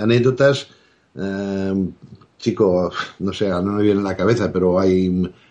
anécdotas 0.00 0.68
eh, 1.14 1.74
chico, 2.42 2.92
no 3.20 3.32
sé, 3.32 3.48
no 3.48 3.62
me 3.62 3.82
viene 3.84 4.00
en 4.00 4.04
la 4.04 4.16
cabeza, 4.16 4.52
pero 4.52 4.78
hay 4.78 5.08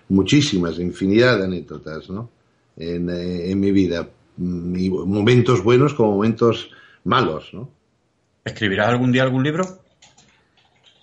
muchísimas, 0.10 0.77
infinidad 0.77 1.39
de 1.39 1.45
anécdotas, 1.45 2.10
¿no? 2.10 2.30
En, 2.75 3.10
eh, 3.10 3.56
mi 3.56 3.71
vida. 3.71 4.08
Mm, 4.38 4.89
momentos 5.08 5.63
buenos 5.63 5.93
como 5.93 6.12
momentos 6.12 6.69
malos, 7.06 7.49
¿no? 7.54 7.69
¿Escribirás 8.43 8.89
algún 8.89 9.12
día 9.12 9.23
algún 9.23 9.43
libro? 9.43 9.63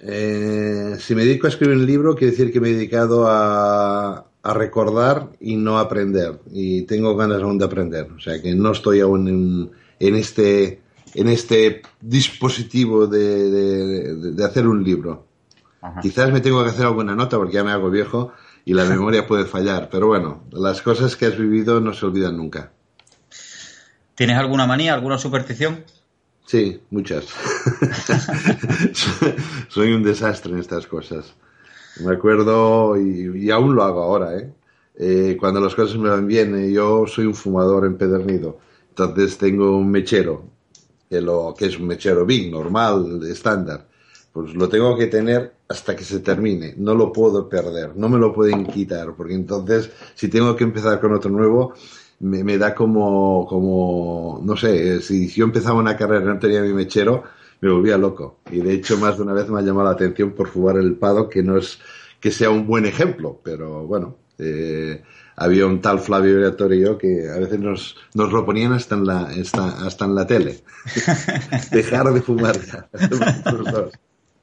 Eh, 0.00 0.96
si 0.98 1.14
me 1.14 1.24
dedico 1.24 1.46
a 1.46 1.50
escribir 1.50 1.76
un 1.76 1.86
libro, 1.86 2.14
quiere 2.14 2.32
decir 2.32 2.52
que 2.52 2.60
me 2.60 2.68
he 2.68 2.74
dedicado 2.74 3.26
a, 3.26 4.24
recordar 4.44 5.28
y 5.40 5.56
no 5.56 5.78
a 5.78 5.82
aprender. 5.82 6.40
Y 6.52 6.82
tengo 6.82 7.14
ganas 7.16 7.42
aún 7.42 7.58
de 7.58 7.66
aprender. 7.66 8.08
O 8.16 8.20
sea 8.20 8.40
que 8.40 8.54
no 8.54 8.72
estoy 8.72 9.00
aún 9.00 9.70
en, 10.00 10.14
este, 10.14 10.80
en 11.14 11.28
este 11.28 11.82
dispositivo 12.00 13.06
de 13.06 14.42
hacer 14.42 14.66
un 14.66 14.82
libro. 14.82 15.27
Quizás 16.02 16.32
me 16.32 16.40
tengo 16.40 16.62
que 16.64 16.70
hacer 16.70 16.86
alguna 16.86 17.14
nota 17.14 17.36
porque 17.36 17.54
ya 17.54 17.64
me 17.64 17.70
hago 17.70 17.90
viejo 17.90 18.32
y 18.64 18.74
la 18.74 18.84
memoria 18.84 19.26
puede 19.26 19.44
fallar, 19.44 19.88
pero 19.90 20.08
bueno, 20.08 20.42
las 20.50 20.82
cosas 20.82 21.16
que 21.16 21.26
has 21.26 21.38
vivido 21.38 21.80
no 21.80 21.94
se 21.94 22.06
olvidan 22.06 22.36
nunca. 22.36 22.72
¿Tienes 24.14 24.36
alguna 24.36 24.66
manía, 24.66 24.94
alguna 24.94 25.16
superstición? 25.16 25.84
Sí, 26.44 26.80
muchas. 26.90 27.26
Soy 29.68 29.92
un 29.92 30.02
desastre 30.02 30.52
en 30.52 30.58
estas 30.58 30.86
cosas. 30.86 31.34
Me 32.00 32.14
acuerdo, 32.14 33.00
y, 33.00 33.50
aún 33.50 33.74
lo 33.74 33.84
hago 33.84 34.02
ahora, 34.02 34.36
¿eh? 34.36 34.52
¿eh? 34.96 35.36
cuando 35.38 35.60
las 35.60 35.74
cosas 35.74 35.96
me 35.98 36.08
van 36.08 36.26
bien, 36.26 36.56
eh, 36.56 36.72
yo 36.72 37.06
soy 37.06 37.26
un 37.26 37.34
fumador 37.34 37.84
empedernido. 37.84 38.58
Entonces 38.88 39.38
tengo 39.38 39.76
un 39.76 39.90
mechero, 39.90 40.44
que, 41.08 41.20
lo, 41.20 41.54
que 41.56 41.66
es 41.66 41.78
un 41.78 41.86
mechero 41.86 42.26
big, 42.26 42.50
normal, 42.50 43.20
estándar 43.30 43.87
pues 44.38 44.54
lo 44.54 44.68
tengo 44.68 44.96
que 44.96 45.08
tener 45.08 45.52
hasta 45.68 45.96
que 45.96 46.04
se 46.04 46.20
termine, 46.20 46.72
no 46.76 46.94
lo 46.94 47.12
puedo 47.12 47.48
perder, 47.48 47.96
no 47.96 48.08
me 48.08 48.18
lo 48.18 48.32
pueden 48.32 48.66
quitar, 48.66 49.12
porque 49.16 49.34
entonces 49.34 49.90
si 50.14 50.28
tengo 50.28 50.54
que 50.54 50.62
empezar 50.62 51.00
con 51.00 51.12
otro 51.12 51.28
nuevo, 51.28 51.74
me, 52.20 52.56
da 52.56 52.72
como, 52.72 53.44
como, 53.48 54.40
no 54.44 54.56
sé, 54.56 55.00
si 55.02 55.26
yo 55.26 55.44
empezaba 55.44 55.80
una 55.80 55.96
carrera 55.96 56.22
y 56.22 56.28
no 56.28 56.38
tenía 56.38 56.62
mi 56.62 56.72
mechero, 56.72 57.24
me 57.60 57.68
volvía 57.68 57.98
loco. 57.98 58.38
Y 58.52 58.60
de 58.60 58.74
hecho 58.74 58.96
más 58.98 59.16
de 59.16 59.24
una 59.24 59.32
vez 59.32 59.48
me 59.48 59.58
ha 59.58 59.62
llamado 59.62 59.88
la 59.88 59.94
atención 59.94 60.30
por 60.30 60.46
fumar 60.46 60.76
el 60.76 60.94
pado, 60.94 61.28
que 61.28 61.42
no 61.42 61.56
es 61.56 61.80
que 62.20 62.30
sea 62.30 62.50
un 62.50 62.64
buen 62.64 62.86
ejemplo, 62.86 63.40
pero 63.42 63.88
bueno, 63.88 64.18
eh, 64.38 65.02
había 65.34 65.66
un 65.66 65.80
tal 65.80 65.98
Flavio 65.98 66.38
Oratorio 66.38 66.96
que 66.96 67.28
a 67.28 67.40
veces 67.40 67.58
nos, 67.58 67.96
nos 68.14 68.32
lo 68.32 68.46
ponían 68.46 68.72
hasta 68.72 68.94
en 68.94 69.04
la, 69.04 69.22
hasta, 69.22 69.84
hasta 69.84 70.04
en 70.04 70.14
la 70.14 70.28
tele. 70.28 70.60
Dejar 71.72 72.12
de 72.12 72.22
fumar 72.22 72.56
ya. 72.66 72.88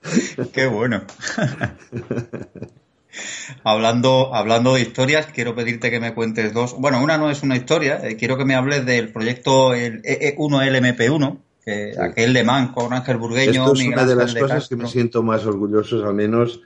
Qué 0.54 0.68
bueno. 0.68 1.02
hablando, 3.64 4.34
hablando 4.34 4.76
de 4.76 4.82
historias, 4.82 5.28
quiero 5.28 5.56
pedirte 5.56 5.90
que 5.90 6.00
me 6.00 6.14
cuentes 6.14 6.54
dos. 6.54 6.76
Bueno, 6.78 7.04
una 7.04 7.18
no 7.18 7.30
es 7.30 7.44
una 7.44 7.56
historia, 7.56 8.08
eh, 8.08 8.16
quiero 8.16 8.38
que 8.38 8.46
me 8.46 8.56
hables 8.56 8.86
del 8.86 9.12
proyecto 9.12 9.74
el 9.74 10.02
EE1 10.04 10.38
LMP1, 10.38 11.38
que 11.64 11.94
aquel 12.00 12.34
de 12.34 12.44
Man 12.44 12.74
con 12.74 12.94
Ángel 12.94 13.18
Burgueño. 13.18 13.66
Esto 13.66 13.74
es 13.74 13.88
una 13.88 14.06
de 14.06 14.16
las 14.16 14.36
cosas 14.36 14.70
que 14.70 14.76
me 14.76 14.88
siento 14.88 15.24
más 15.24 15.46
orgulloso, 15.46 16.06
al 16.06 16.14
menos 16.14 16.62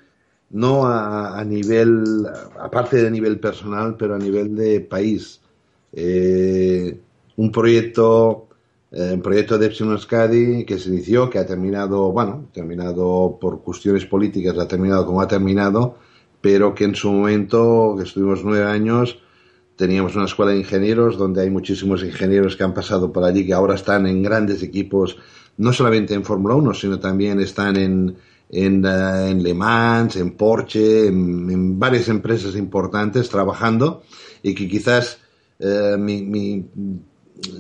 no 0.51 0.87
a, 0.87 1.43
nivel, 1.45 2.25
aparte 2.59 2.97
de 2.97 3.11
nivel 3.11 3.39
personal, 3.39 3.95
pero 3.97 4.15
a 4.15 4.19
nivel 4.19 4.55
de 4.55 4.81
país. 4.81 5.41
Eh, 5.93 6.99
un 7.35 7.51
proyecto, 7.51 8.48
eh, 8.91 9.11
un 9.13 9.21
proyecto 9.21 9.57
de 9.57 9.67
Epsilon 9.67 9.99
Scadi 9.99 10.65
que 10.65 10.79
se 10.79 10.89
inició, 10.89 11.29
que 11.29 11.37
ha 11.37 11.45
terminado, 11.45 12.11
bueno, 12.11 12.49
terminado 12.51 13.37
por 13.39 13.61
cuestiones 13.61 14.05
políticas, 14.05 14.57
ha 14.57 14.67
terminado 14.67 15.05
como 15.05 15.21
ha 15.21 15.27
terminado, 15.27 15.97
pero 16.41 16.73
que 16.73 16.85
en 16.85 16.95
su 16.95 17.11
momento, 17.11 17.95
que 17.97 18.03
estuvimos 18.03 18.43
nueve 18.43 18.65
años, 18.65 19.19
teníamos 19.75 20.15
una 20.15 20.25
escuela 20.25 20.51
de 20.51 20.59
ingenieros 20.59 21.17
donde 21.17 21.41
hay 21.41 21.49
muchísimos 21.49 22.03
ingenieros 22.03 22.55
que 22.55 22.63
han 22.63 22.73
pasado 22.73 23.13
por 23.13 23.23
allí, 23.23 23.45
que 23.45 23.53
ahora 23.53 23.75
están 23.75 24.07
en 24.07 24.23
grandes 24.23 24.63
equipos, 24.63 25.17
no 25.57 25.71
solamente 25.71 26.13
en 26.13 26.25
Fórmula 26.25 26.55
1, 26.55 26.73
sino 26.73 26.99
también 26.99 27.39
están 27.39 27.77
en, 27.77 28.17
en, 28.49 28.85
eh, 28.85 29.29
en 29.29 29.43
Le 29.43 29.53
Mans, 29.53 30.15
en 30.15 30.31
Porsche, 30.31 31.07
en, 31.07 31.79
varias 31.79 32.09
empresas 32.09 32.55
importantes 32.55 33.29
trabajando 33.29 34.03
y 34.41 34.55
que 34.55 34.67
quizás 34.67 35.19
eh, 35.59 35.95
mi, 35.97 36.23
mi, 36.23 36.65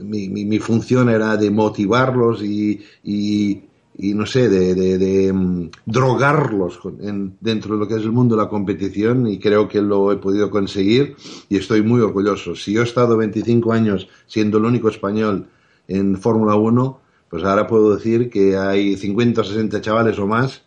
mi, 0.03 0.27
mi, 0.29 0.59
función 0.59 1.09
era 1.09 1.37
de 1.37 1.51
motivarlos 1.51 2.43
y, 2.43 2.81
y, 3.03 4.13
no 4.13 4.25
sé, 4.25 4.49
de, 4.49 4.75
de, 4.75 5.31
um, 5.31 5.69
drogarlos 5.85 6.79
en, 7.01 7.37
dentro 7.39 7.73
de 7.73 7.79
lo 7.79 7.87
que 7.87 7.95
es 7.95 8.01
el 8.01 8.11
mundo 8.11 8.35
de 8.35 8.43
la 8.43 8.49
competición 8.49 9.27
y 9.27 9.39
creo 9.39 9.67
que 9.67 9.81
lo 9.81 10.11
he 10.11 10.17
podido 10.17 10.49
conseguir 10.49 11.15
y 11.49 11.57
estoy 11.57 11.81
muy 11.81 12.01
orgulloso. 12.01 12.55
Si 12.55 12.73
yo 12.73 12.81
he 12.81 12.85
estado 12.85 13.17
25 13.17 13.71
años 13.73 14.07
siendo 14.27 14.57
el 14.57 14.65
único 14.65 14.89
español 14.89 15.47
en 15.87 16.17
Fórmula 16.17 16.55
1, 16.55 16.99
pues 17.29 17.43
ahora 17.43 17.67
puedo 17.67 17.95
decir 17.95 18.29
que 18.29 18.57
hay 18.57 18.97
50 18.97 19.41
o 19.41 19.43
60 19.43 19.81
chavales 19.81 20.17
o 20.19 20.27
más 20.27 20.63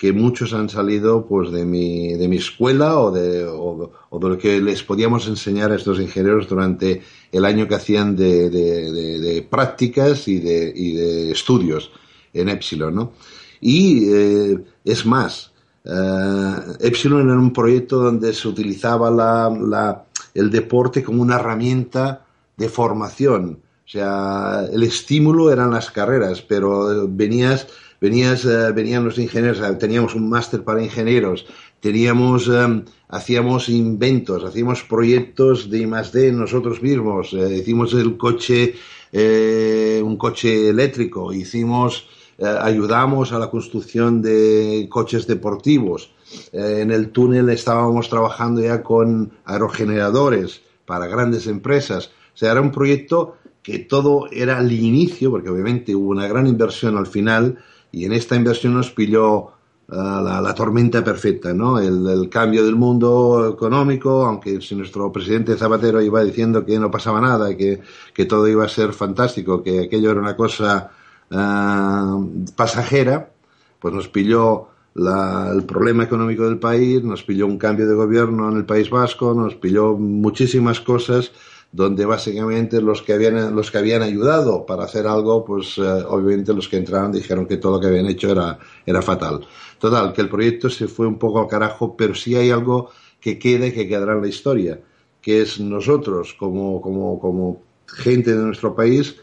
que 0.00 0.14
muchos 0.14 0.54
han 0.54 0.70
salido 0.70 1.26
pues 1.26 1.50
de 1.50 1.66
mi, 1.66 2.14
de 2.14 2.26
mi 2.26 2.38
escuela 2.38 2.98
o 3.00 3.10
de, 3.10 3.44
o, 3.44 4.18
de 4.18 4.28
lo 4.30 4.38
que 4.38 4.58
les 4.58 4.82
podíamos 4.82 5.28
enseñar 5.28 5.72
a 5.72 5.74
estos 5.74 6.00
ingenieros 6.00 6.48
durante 6.48 7.02
el 7.30 7.44
año 7.44 7.68
que 7.68 7.74
hacían 7.74 8.16
de, 8.16 8.48
de, 8.48 9.20
de 9.20 9.42
prácticas 9.42 10.26
y 10.26 10.40
de, 10.40 10.72
y 10.74 10.92
de 10.92 11.32
estudios 11.32 11.92
en 12.32 12.48
Epsilon, 12.48 12.94
¿no? 12.94 13.12
Y 13.60 14.08
eh, 14.10 14.58
es 14.86 15.04
más, 15.04 15.52
eh, 15.84 16.54
Epsilon 16.80 17.28
era 17.28 17.38
un 17.38 17.52
proyecto 17.52 17.98
donde 17.98 18.32
se 18.32 18.48
utilizaba 18.48 19.10
la, 19.10 19.50
la, 19.50 20.06
el 20.32 20.50
deporte 20.50 21.02
como 21.02 21.20
una 21.20 21.34
herramienta 21.34 22.24
de 22.56 22.70
formación. 22.70 23.60
O 23.84 23.88
sea, 23.90 24.64
el 24.72 24.82
estímulo 24.82 25.52
eran 25.52 25.72
las 25.72 25.90
carreras, 25.90 26.40
pero 26.40 27.06
venías, 27.06 27.66
venías, 28.00 28.44
eh, 28.44 28.72
venían 28.72 29.04
los 29.04 29.18
ingenieros, 29.18 29.60
teníamos 29.78 30.14
un 30.14 30.28
máster 30.28 30.64
para 30.64 30.82
ingenieros, 30.82 31.46
teníamos, 31.80 32.48
um, 32.48 32.82
hacíamos 33.08 33.68
inventos, 33.68 34.44
hacíamos 34.44 34.82
proyectos 34.82 35.70
de 35.70 35.78
I 35.78 35.86
más 35.86 36.12
D 36.12 36.32
nosotros 36.32 36.82
mismos, 36.82 37.32
eh, 37.32 37.58
hicimos 37.58 37.92
el 37.94 38.16
coche, 38.16 38.74
eh, 39.12 40.00
un 40.04 40.16
coche 40.16 40.68
eléctrico, 40.68 41.32
hicimos 41.32 42.06
eh, 42.40 42.58
ayudamos 42.58 43.32
a 43.32 43.38
la 43.38 43.50
construcción 43.50 44.22
de 44.22 44.86
coches 44.88 45.26
deportivos. 45.26 46.10
Eh, 46.52 46.78
en 46.80 46.90
el 46.90 47.10
túnel 47.10 47.50
estábamos 47.50 48.08
trabajando 48.08 48.62
ya 48.62 48.82
con 48.82 49.32
aerogeneradores 49.44 50.62
para 50.86 51.06
grandes 51.06 51.46
empresas. 51.46 52.10
O 52.34 52.38
sea, 52.38 52.52
era 52.52 52.62
un 52.62 52.72
proyecto 52.72 53.36
que 53.62 53.80
todo 53.80 54.26
era 54.32 54.56
al 54.56 54.72
inicio, 54.72 55.30
porque 55.30 55.50
obviamente 55.50 55.94
hubo 55.94 56.08
una 56.08 56.26
gran 56.28 56.46
inversión 56.46 56.96
al 56.96 57.06
final, 57.06 57.58
y 57.92 58.04
en 58.04 58.12
esta 58.12 58.36
inversión 58.36 58.74
nos 58.74 58.90
pilló 58.90 59.38
uh, 59.38 59.50
la, 59.88 60.40
la, 60.40 60.54
tormenta 60.54 61.02
perfecta, 61.02 61.52
¿no? 61.52 61.78
El, 61.78 62.06
el, 62.06 62.28
cambio 62.28 62.64
del 62.64 62.76
mundo 62.76 63.50
económico, 63.52 64.24
aunque 64.24 64.60
si 64.60 64.74
nuestro 64.74 65.10
presidente 65.10 65.56
Zapatero 65.56 66.00
iba 66.00 66.22
diciendo 66.22 66.64
que 66.64 66.78
no 66.78 66.90
pasaba 66.90 67.20
nada, 67.20 67.56
que, 67.56 67.80
que 68.14 68.24
todo 68.26 68.46
iba 68.48 68.64
a 68.64 68.68
ser 68.68 68.92
fantástico, 68.92 69.62
que 69.62 69.84
aquello 69.84 70.10
era 70.10 70.20
una 70.20 70.36
cosa 70.36 70.90
uh, 71.30 72.44
pasajera, 72.56 73.30
pues 73.78 73.94
nos 73.94 74.08
pilló 74.08 74.68
la, 74.94 75.50
el 75.52 75.64
problema 75.64 76.04
económico 76.04 76.44
del 76.44 76.58
país, 76.58 77.02
nos 77.02 77.22
pilló 77.22 77.46
un 77.46 77.58
cambio 77.58 77.88
de 77.88 77.94
gobierno 77.94 78.50
en 78.50 78.58
el 78.58 78.64
País 78.64 78.90
Vasco, 78.90 79.34
nos 79.34 79.54
pilló 79.54 79.96
muchísimas 79.96 80.80
cosas 80.80 81.32
donde 81.72 82.04
básicamente 82.04 82.80
los 82.80 83.02
que 83.02 83.12
habían 83.12 83.54
los 83.54 83.70
que 83.70 83.78
habían 83.78 84.02
ayudado 84.02 84.66
para 84.66 84.84
hacer 84.84 85.06
algo, 85.06 85.44
pues 85.44 85.78
eh, 85.78 85.82
obviamente 85.82 86.52
los 86.52 86.68
que 86.68 86.78
entraron 86.78 87.12
dijeron 87.12 87.46
que 87.46 87.58
todo 87.58 87.74
lo 87.74 87.80
que 87.80 87.86
habían 87.86 88.06
hecho 88.06 88.30
era, 88.30 88.58
era 88.84 89.02
fatal. 89.02 89.46
Total, 89.78 90.12
que 90.12 90.20
el 90.20 90.28
proyecto 90.28 90.68
se 90.68 90.88
fue 90.88 91.06
un 91.06 91.18
poco 91.18 91.40
al 91.40 91.46
carajo, 91.46 91.96
pero 91.96 92.14
sí 92.14 92.34
hay 92.34 92.50
algo 92.50 92.90
que 93.20 93.38
queda 93.38 93.66
y 93.66 93.72
que 93.72 93.86
quedará 93.88 94.14
en 94.14 94.22
la 94.22 94.28
historia, 94.28 94.80
que 95.20 95.42
es 95.42 95.60
nosotros 95.60 96.34
como, 96.38 96.80
como, 96.80 97.20
como 97.20 97.62
gente 97.86 98.34
de 98.34 98.42
nuestro 98.42 98.74
país 98.74 99.16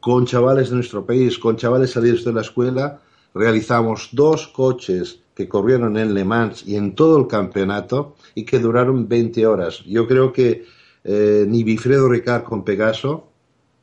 con 0.00 0.26
chavales 0.26 0.70
de 0.70 0.76
nuestro 0.76 1.04
país, 1.04 1.38
con 1.38 1.56
chavales 1.56 1.90
salidos 1.90 2.24
de 2.24 2.32
la 2.32 2.42
escuela, 2.42 3.00
realizamos 3.34 4.10
dos 4.12 4.48
coches 4.48 5.20
que 5.34 5.48
corrieron 5.48 5.96
en 5.96 6.14
Le 6.14 6.24
Mans 6.24 6.66
y 6.66 6.76
en 6.76 6.94
todo 6.94 7.18
el 7.18 7.26
campeonato 7.26 8.14
y 8.34 8.44
que 8.44 8.58
duraron 8.58 9.08
20 9.08 9.46
horas. 9.46 9.82
Yo 9.84 10.06
creo 10.06 10.32
que 10.32 10.64
eh, 11.04 11.44
ni 11.48 11.64
Bifredo 11.64 12.08
Ricard 12.08 12.44
con 12.44 12.64
Pegaso 12.64 13.28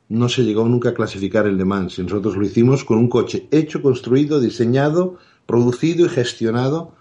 no 0.10 0.30
se 0.30 0.44
llegó 0.44 0.68
nunca 0.68 0.90
a 0.90 0.94
clasificar 0.94 1.48
en 1.48 1.58
Le 1.58 1.66
Mans. 1.66 1.98
Nosotros 2.00 2.38
lo 2.38 2.46
hicimos 2.46 2.84
con 2.84 2.98
un 2.98 3.10
coche 3.10 3.48
hecho, 3.52 3.82
construido, 3.82 4.40
diseñado, 4.40 5.18
producido 5.46 6.06
y 6.06 6.10
gestionado 6.10 6.94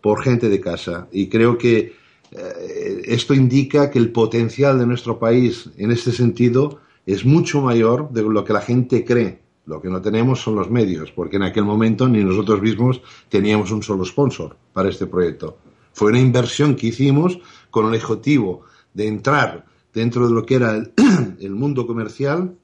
por 0.00 0.22
gente 0.22 0.48
de 0.48 0.60
casa. 0.60 1.08
Y 1.12 1.28
creo 1.28 1.58
que 1.58 1.94
eh, 2.30 3.02
esto 3.06 3.34
indica 3.34 3.90
que 3.90 3.98
el 3.98 4.10
potencial 4.10 4.78
de 4.78 4.86
nuestro 4.86 5.18
país 5.18 5.70
en 5.76 5.90
este 5.90 6.12
sentido 6.12 6.80
es 7.04 7.24
mucho 7.24 7.60
mayor 7.60 8.10
de 8.10 8.22
lo 8.22 8.44
que 8.44 8.52
la 8.52 8.60
gente 8.60 9.04
cree. 9.04 9.40
Lo 9.64 9.80
que 9.80 9.88
no 9.88 10.02
tenemos 10.02 10.40
son 10.40 10.56
los 10.56 10.70
medios, 10.70 11.12
porque 11.12 11.36
en 11.36 11.44
aquel 11.44 11.64
momento 11.64 12.08
ni 12.08 12.24
nosotros 12.24 12.60
mismos 12.60 13.00
teníamos 13.28 13.70
un 13.70 13.82
solo 13.82 14.04
sponsor 14.04 14.56
para 14.72 14.88
este 14.88 15.06
proyecto. 15.06 15.56
Fue 15.92 16.08
una 16.10 16.20
inversión 16.20 16.74
que 16.74 16.88
hicimos 16.88 17.38
con 17.70 17.86
el 17.86 18.00
objetivo 18.00 18.64
de 18.94 19.06
entrar 19.06 19.64
dentro 19.92 20.26
de 20.26 20.34
lo 20.34 20.44
que 20.44 20.56
era 20.56 20.82
el, 21.40 21.50
mundo 21.50 21.86
comercial 21.86 22.56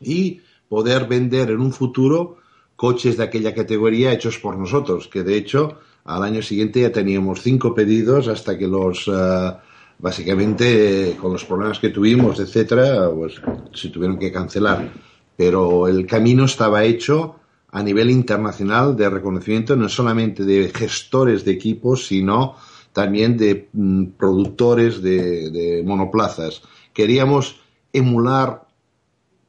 y 0.00 0.40
poder 0.68 1.06
vender 1.06 1.50
en 1.50 1.60
un 1.60 1.72
futuro 1.72 2.38
coches 2.76 3.16
de 3.16 3.24
aquella 3.24 3.54
categoría 3.54 4.12
hechos 4.12 4.38
por 4.38 4.56
nosotros, 4.56 5.08
que 5.08 5.22
de 5.22 5.36
hecho 5.36 5.78
al 6.04 6.22
año 6.22 6.42
siguiente 6.42 6.80
ya 6.80 6.92
teníamos 6.92 7.40
cinco 7.40 7.74
pedidos 7.74 8.28
hasta 8.28 8.58
que 8.58 8.66
los 8.66 9.08
uh, 9.08 9.54
básicamente 9.98 11.16
con 11.20 11.32
los 11.32 11.44
problemas 11.44 11.78
que 11.78 11.90
tuvimos, 11.90 12.40
etcétera, 12.40 13.10
pues 13.10 13.40
se 13.72 13.88
tuvieron 13.88 14.18
que 14.18 14.32
cancelar. 14.32 14.90
Pero 15.36 15.88
el 15.88 16.06
camino 16.06 16.44
estaba 16.44 16.84
hecho 16.84 17.36
a 17.70 17.82
nivel 17.82 18.10
internacional 18.10 18.96
de 18.96 19.10
reconocimiento 19.10 19.74
no 19.76 19.88
solamente 19.88 20.44
de 20.44 20.70
gestores 20.70 21.44
de 21.44 21.52
equipos, 21.52 22.06
sino 22.06 22.56
también 22.94 23.36
de 23.36 23.68
mm, 23.72 24.04
productores 24.16 25.02
de, 25.02 25.50
de, 25.50 25.82
monoplazas. 25.84 26.62
Queríamos 26.94 27.60
emular 27.92 28.66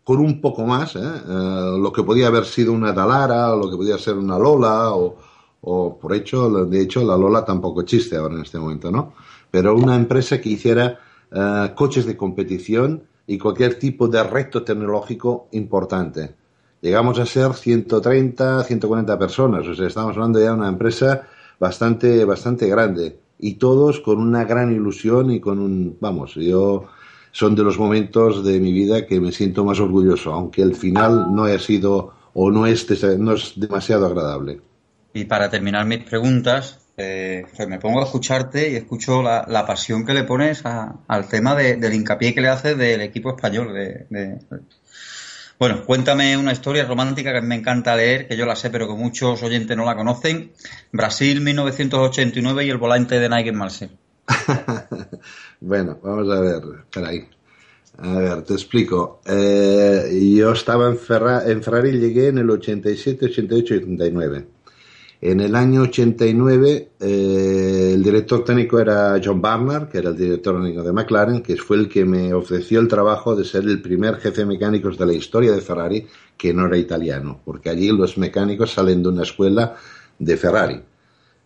con 0.04 0.18
un 0.20 0.42
poco 0.42 0.66
más 0.66 0.96
¿eh? 0.96 1.00
Uh, 1.00 1.78
lo 1.78 1.94
que 1.94 2.04
podía 2.04 2.28
haber 2.28 2.46
sido 2.46 2.74
una 2.74 2.92
Dalara, 2.92 3.54
o 3.54 3.58
lo 3.58 3.70
que 3.70 3.78
podía 3.78 3.98
ser 3.98 4.16
una 4.16 4.38
Lola, 4.38 4.94
o, 4.94 5.16
o 5.62 5.98
por 5.98 6.14
hecho, 6.14 6.66
de 6.66 6.82
hecho, 6.82 7.06
la 7.06 7.16
Lola 7.16 7.46
tampoco 7.46 7.82
existe 7.82 8.18
ahora 8.18 8.36
en 8.36 8.42
este 8.42 8.60
momento, 8.60 8.92
¿no? 8.92 9.14
pero 9.52 9.76
una 9.76 9.96
empresa 9.96 10.42
que 10.42 10.50
hiciera 10.50 11.00
uh, 11.32 11.74
coches 11.76 12.06
de 12.06 12.18
competición 12.18 13.04
y 13.28 13.38
cualquier 13.38 13.80
tipo 13.80 14.08
de 14.08 14.22
reto 14.24 14.64
tecnológico 14.64 15.48
importante. 15.52 16.36
Llegamos 16.82 17.20
a 17.20 17.26
ser 17.26 17.54
130, 17.54 18.64
140 18.64 19.18
personas, 19.18 19.68
o 19.68 19.74
sea, 19.74 19.88
estamos 19.88 20.16
hablando 20.16 20.40
ya 20.40 20.48
de 20.48 20.52
una 20.52 20.68
empresa 20.68 21.28
bastante, 21.60 22.26
bastante 22.26 22.68
grande 22.68 23.25
y 23.40 23.56
todos 23.56 24.00
con 24.00 24.20
una 24.20 24.44
gran 24.46 24.72
ilusión 24.72 25.32
y 25.32 25.40
con 25.40 25.60
un, 25.60 25.98
vamos, 26.00 26.36
yo 26.36 26.88
son 27.32 27.56
de 27.56 27.64
los 27.64 27.78
momentos 27.78 28.46
de 28.46 28.60
mi 28.60 28.72
vida 28.72 29.06
que 29.06 29.20
me 29.20 29.32
siento 29.32 29.66
más 29.66 29.80
orgulloso, 29.80 30.32
aunque 30.32 30.62
el 30.62 30.76
final 30.76 31.36
no 31.36 31.44
haya 31.44 31.60
sido 31.60 32.14
o 32.34 32.50
no 32.50 32.66
es, 32.66 32.88
no 33.20 33.34
es 33.34 33.54
demasiado 33.56 34.06
agradable. 34.06 34.62
Y 35.14 35.26
para 35.26 35.50
terminar 35.50 35.86
mis 35.86 36.04
preguntas, 36.04 36.80
eh, 36.98 37.46
me 37.68 37.80
pongo 37.80 38.02
a 38.02 38.06
escucharte 38.06 38.72
y 38.72 38.76
escucho 38.76 39.22
la, 39.22 39.46
la 39.50 39.66
pasión 39.66 40.06
que 40.06 40.14
le 40.14 40.24
pones 40.24 40.66
a, 40.66 40.96
al 41.08 41.28
tema 41.28 41.56
de, 41.56 41.76
del 41.76 41.94
hincapié 41.94 42.34
que 42.34 42.42
le 42.42 42.48
haces 42.48 42.78
del 42.78 43.02
equipo 43.02 43.32
español. 43.36 43.74
De, 43.74 44.40
bueno, 45.60 45.84
cuéntame 45.86 46.38
una 46.38 46.52
historia 46.52 46.86
romántica 46.86 47.34
que 47.34 47.42
me 47.42 47.56
encanta 47.56 47.96
leer, 47.96 48.28
que 48.28 48.36
yo 48.38 48.46
la 48.46 48.56
sé, 48.56 48.70
pero 48.70 48.88
que 48.88 48.94
muchos 48.94 49.42
oyentes 49.44 49.76
no 49.76 49.86
la 49.86 49.96
conocen. 49.96 50.52
Brasil 50.92 51.42
1989 51.42 52.66
y 52.66 52.70
el 52.70 52.78
volante 52.78 53.20
de 53.20 53.30
Nigel 53.30 53.54
Mansell. 53.54 53.92
bueno, 55.62 56.00
vamos 56.04 56.30
a 56.36 56.40
ver, 56.40 56.62
espera 56.80 57.10
ahí. 57.10 57.30
A 57.98 58.18
ver, 58.18 58.42
te 58.44 58.54
explico. 58.54 59.22
Eh, 59.26 60.34
yo 60.36 60.52
estaba 60.52 60.90
en, 60.90 60.98
Ferra 60.98 61.50
en 61.50 61.64
Ferrari, 61.64 61.92
llegué 61.94 62.28
en 62.28 62.40
el 62.40 62.50
87, 62.50 63.26
88 63.26 63.76
y 63.76 63.78
89 63.78 64.55
En 65.28 65.40
el 65.40 65.56
año 65.56 65.82
89 65.82 66.90
eh, 67.00 67.92
el 67.96 68.04
director 68.04 68.44
técnico 68.44 68.78
era 68.80 69.20
John 69.24 69.42
Barnard, 69.42 69.90
que 69.90 69.98
era 69.98 70.10
el 70.10 70.16
director 70.16 70.62
técnico 70.62 70.84
de 70.84 70.94
McLaren, 70.94 71.42
que 71.42 71.56
fue 71.56 71.78
el 71.78 71.90
que 71.90 72.06
me 72.06 72.32
ofreció 72.32 72.80
el 72.80 72.88
trabajo 72.88 73.36
de 73.36 73.44
ser 73.44 73.64
el 73.64 73.82
primer 73.82 74.18
jefe 74.18 74.42
de 74.42 74.46
mecánicos 74.46 75.00
de 75.00 75.06
la 75.08 75.14
historia 75.14 75.52
de 75.52 75.62
Ferrari 75.62 76.06
que 76.38 76.54
no 76.54 76.68
era 76.68 76.78
italiano, 76.78 77.42
porque 77.44 77.72
allí 77.72 77.88
los 77.88 78.20
mecánicos 78.20 78.74
salen 78.74 79.02
de 79.02 79.10
una 79.10 79.24
escuela 79.24 79.76
de 80.20 80.38
Ferrari. 80.38 80.80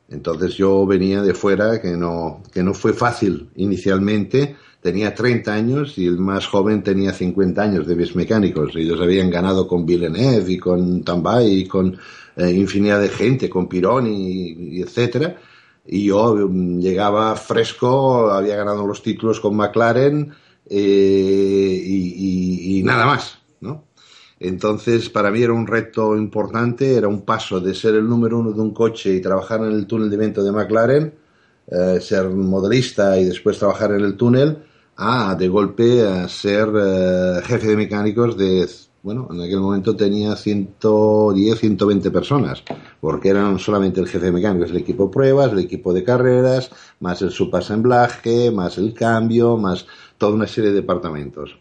Entonces 0.10 0.56
yo 0.56 0.86
venía 0.86 1.22
de 1.22 1.34
fuera, 1.34 1.80
que 1.80 1.96
no, 1.96 2.44
que 2.52 2.62
no 2.62 2.74
fue 2.74 2.92
fácil 2.92 3.48
inicialmente. 3.56 4.58
Tenía 4.82 5.16
30 5.16 5.54
años 5.54 5.98
y 5.98 6.06
el 6.06 6.18
más 6.18 6.48
joven 6.48 6.84
tenía 6.84 7.14
50 7.14 7.62
años 7.62 7.88
de 7.88 7.96
mis 7.96 8.14
mecánicos. 8.14 8.76
Ellos 8.76 9.00
habían 9.00 9.30
ganado 9.30 9.70
con 9.70 9.86
Villeneuve 9.86 10.52
y 10.52 10.58
con 10.58 11.02
Tambay 11.04 11.62
y 11.62 11.66
con 11.66 11.98
eh, 12.40 12.52
infinidad 12.52 13.02
de 13.02 13.10
gente, 13.10 13.50
con 13.50 13.68
Pironi 13.68 14.56
y, 14.78 14.82
etcétera. 14.82 15.38
Y 15.86 16.06
yo 16.06 16.36
mm, 16.36 16.80
llegaba 16.80 17.36
fresco, 17.36 18.32
había 18.32 18.56
ganado 18.56 18.88
los 18.88 19.02
títulos 19.04 19.40
con 19.40 19.56
McLaren 19.56 20.32
eh, 20.70 21.84
y, 21.86 22.80
y 22.80 22.84
nada 22.84 23.06
más, 23.06 23.40
¿no? 23.62 23.90
Entonces, 24.40 25.10
para 25.10 25.32
mí 25.32 25.42
era 25.42 25.52
un 25.52 25.68
reto 25.68 26.16
importante, 26.16 26.96
era 26.96 27.10
un 27.10 27.24
paso 27.24 27.60
de 27.60 27.76
ser 27.76 27.96
el 27.96 28.08
número 28.08 28.40
uno 28.40 28.54
de 28.54 28.62
un 28.62 28.74
coche 28.74 29.14
y 29.14 29.22
trabajar 29.22 29.60
en 29.62 29.74
el 29.74 29.86
túnel 29.86 30.10
de 30.10 30.18
viento 30.18 30.44
de 30.44 30.52
McLaren, 30.52 31.14
eh, 31.68 32.00
ser 32.02 32.30
modelista 32.30 33.20
y 33.20 33.26
después 33.26 33.60
trabajar 33.60 33.92
en 33.92 34.02
el 34.02 34.16
túnel, 34.16 34.64
a 34.96 35.36
de 35.36 35.48
golpe 35.50 36.08
a 36.08 36.28
ser 36.30 36.70
eh, 36.76 37.42
jefe 37.44 37.68
de 37.68 37.76
mecánicos 37.76 38.38
de, 38.38 38.68
bueno, 39.02 39.28
en 39.32 39.42
aquel 39.42 39.60
momento 39.62 39.96
tenía 39.96 40.36
110, 40.36 41.60
120 41.60 42.12
personas, 42.12 42.64
porque 43.00 43.30
eran 43.30 43.58
solamente 43.58 44.02
el 44.02 44.08
jefe 44.08 44.26
de 44.26 44.32
mecánicos, 44.32 44.72
el 44.72 44.78
equipo 44.78 45.06
de 45.06 45.14
pruebas, 45.14 45.52
el 45.52 45.60
equipo 45.60 45.94
de 45.94 46.04
carreras, 46.04 46.70
más 47.00 47.22
el 47.22 47.32
subasemblaje, 47.32 48.52
más 48.52 48.78
el 48.78 48.94
cambio, 48.94 49.58
más 49.58 49.86
toda 50.18 50.34
una 50.34 50.48
serie 50.48 50.72
de 50.72 50.78
departamentos. 50.78 51.58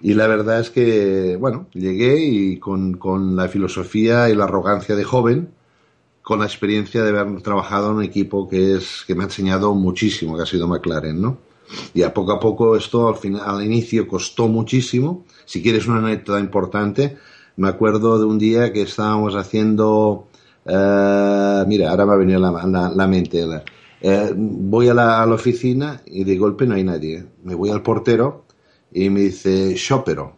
Y 0.00 0.14
la 0.14 0.26
verdad 0.26 0.60
es 0.60 0.70
que, 0.70 1.36
bueno, 1.36 1.66
llegué 1.72 2.20
y 2.20 2.58
con, 2.58 2.94
con, 2.94 3.34
la 3.34 3.48
filosofía 3.48 4.28
y 4.28 4.34
la 4.34 4.44
arrogancia 4.44 4.94
de 4.94 5.04
joven, 5.04 5.50
con 6.22 6.40
la 6.40 6.44
experiencia 6.44 7.02
de 7.02 7.18
haber 7.18 7.42
trabajado 7.42 7.90
en 7.90 7.96
un 7.96 8.02
equipo 8.04 8.48
que, 8.48 8.76
es, 8.76 9.04
que 9.06 9.14
me 9.14 9.22
ha 9.22 9.26
enseñado 9.26 9.74
muchísimo, 9.74 10.36
que 10.36 10.42
ha 10.42 10.46
sido 10.46 10.68
McLaren, 10.68 11.20
¿no? 11.20 11.47
Y 11.94 12.02
a 12.02 12.12
poco 12.14 12.32
a 12.32 12.40
poco 12.40 12.76
esto 12.76 13.08
al, 13.08 13.16
final, 13.16 13.42
al 13.44 13.64
inicio 13.64 14.06
costó 14.06 14.48
muchísimo. 14.48 15.24
Si 15.44 15.62
quieres 15.62 15.86
una 15.86 15.98
anécdota 15.98 16.40
importante, 16.40 17.18
me 17.56 17.68
acuerdo 17.68 18.18
de 18.18 18.24
un 18.24 18.38
día 18.38 18.72
que 18.72 18.82
estábamos 18.82 19.34
haciendo, 19.34 20.28
uh, 20.64 21.66
mira, 21.66 21.90
ahora 21.90 22.06
me 22.06 22.12
ha 22.12 22.16
venido 22.16 22.40
la, 22.40 22.66
la, 22.66 22.90
la 22.90 23.06
mente, 23.06 23.44
uh, 23.44 23.60
voy 24.36 24.88
a 24.88 24.94
la, 24.94 25.22
a 25.22 25.26
la 25.26 25.34
oficina 25.34 26.02
y 26.06 26.24
de 26.24 26.36
golpe 26.38 26.66
no 26.66 26.74
hay 26.74 26.84
nadie. 26.84 27.26
Me 27.42 27.54
voy 27.54 27.70
al 27.70 27.82
portero 27.82 28.44
y 28.92 29.10
me 29.10 29.20
dice, 29.20 29.74
Shopero. 29.74 30.36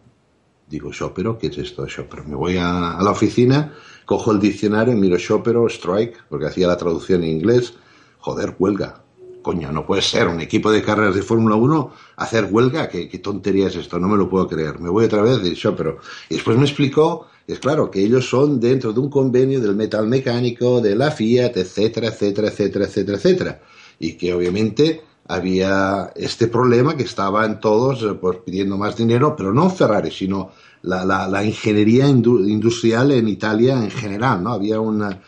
Digo, 0.67 0.91
Shopero, 0.91 1.37
¿qué 1.37 1.47
es 1.47 1.57
esto 1.57 1.85
Shopero? 1.85 2.23
Me 2.23 2.35
voy 2.35 2.57
a, 2.57 2.97
a, 2.97 3.03
la 3.03 3.11
oficina, 3.11 3.73
cojo 4.05 4.31
el 4.31 4.39
diccionario, 4.39 4.95
miro 4.95 5.17
Shopero, 5.17 5.67
Strike, 5.67 6.23
porque 6.29 6.45
hacía 6.47 6.67
la 6.67 6.77
traducción 6.77 7.23
en 7.23 7.29
inglés. 7.29 7.73
Joder, 8.19 8.55
huelga. 8.57 9.03
Coño, 9.41 9.71
no 9.71 9.85
puede 9.85 10.01
ser 10.01 10.27
un 10.27 10.39
equipo 10.41 10.71
de 10.71 10.83
carreras 10.83 11.15
de 11.15 11.21
Fórmula 11.21 11.55
1 11.55 11.91
hacer 12.17 12.47
huelga. 12.49 12.87
¿Qué, 12.89 13.09
¿Qué, 13.09 13.19
tontería 13.19 13.67
es 13.67 13.75
esto? 13.75 13.99
No 13.99 14.07
me 14.07 14.17
lo 14.17 14.29
puedo 14.29 14.47
creer. 14.47 14.79
Me 14.79 14.89
voy 14.89 15.05
otra 15.05 15.21
vez 15.21 15.41
Shopero. 15.41 15.97
Y 16.29 16.35
después 16.35 16.57
me 16.57 16.63
explicó, 16.63 17.27
es 17.47 17.59
claro, 17.59 17.89
que 17.89 18.01
ellos 18.01 18.29
son 18.29 18.59
dentro 18.59 18.93
de 18.93 18.99
un 18.99 19.09
convenio 19.09 19.59
del 19.59 19.75
metal 19.75 20.07
mecánico, 20.07 20.79
de 20.81 20.95
la 20.95 21.11
Fiat, 21.11 21.57
etcétera, 21.57 22.09
etcétera, 22.09 22.49
etcétera, 22.49 22.85
etcétera, 22.85 23.17
etcétera. 23.17 23.61
Y 23.99 24.13
que 24.13 24.33
obviamente 24.33 25.01
había 25.27 26.11
este 26.15 26.47
problema 26.47 26.95
que 26.95 27.03
estaban 27.03 27.59
todos 27.59 28.03
eh, 28.03 28.17
pues, 28.19 28.39
pidiendo 28.45 28.77
más 28.77 28.95
dinero, 28.95 29.35
pero 29.35 29.53
no 29.53 29.69
Ferrari, 29.69 30.11
sino 30.11 30.51
la, 30.83 31.43
ingeniería 31.43 32.07
industrial 32.07 33.11
en 33.11 33.27
Italia 33.27 33.83
en 33.83 33.91
general, 33.91 34.43
¿no? 34.43 34.51
Había 34.51 34.79
una, 34.79 35.21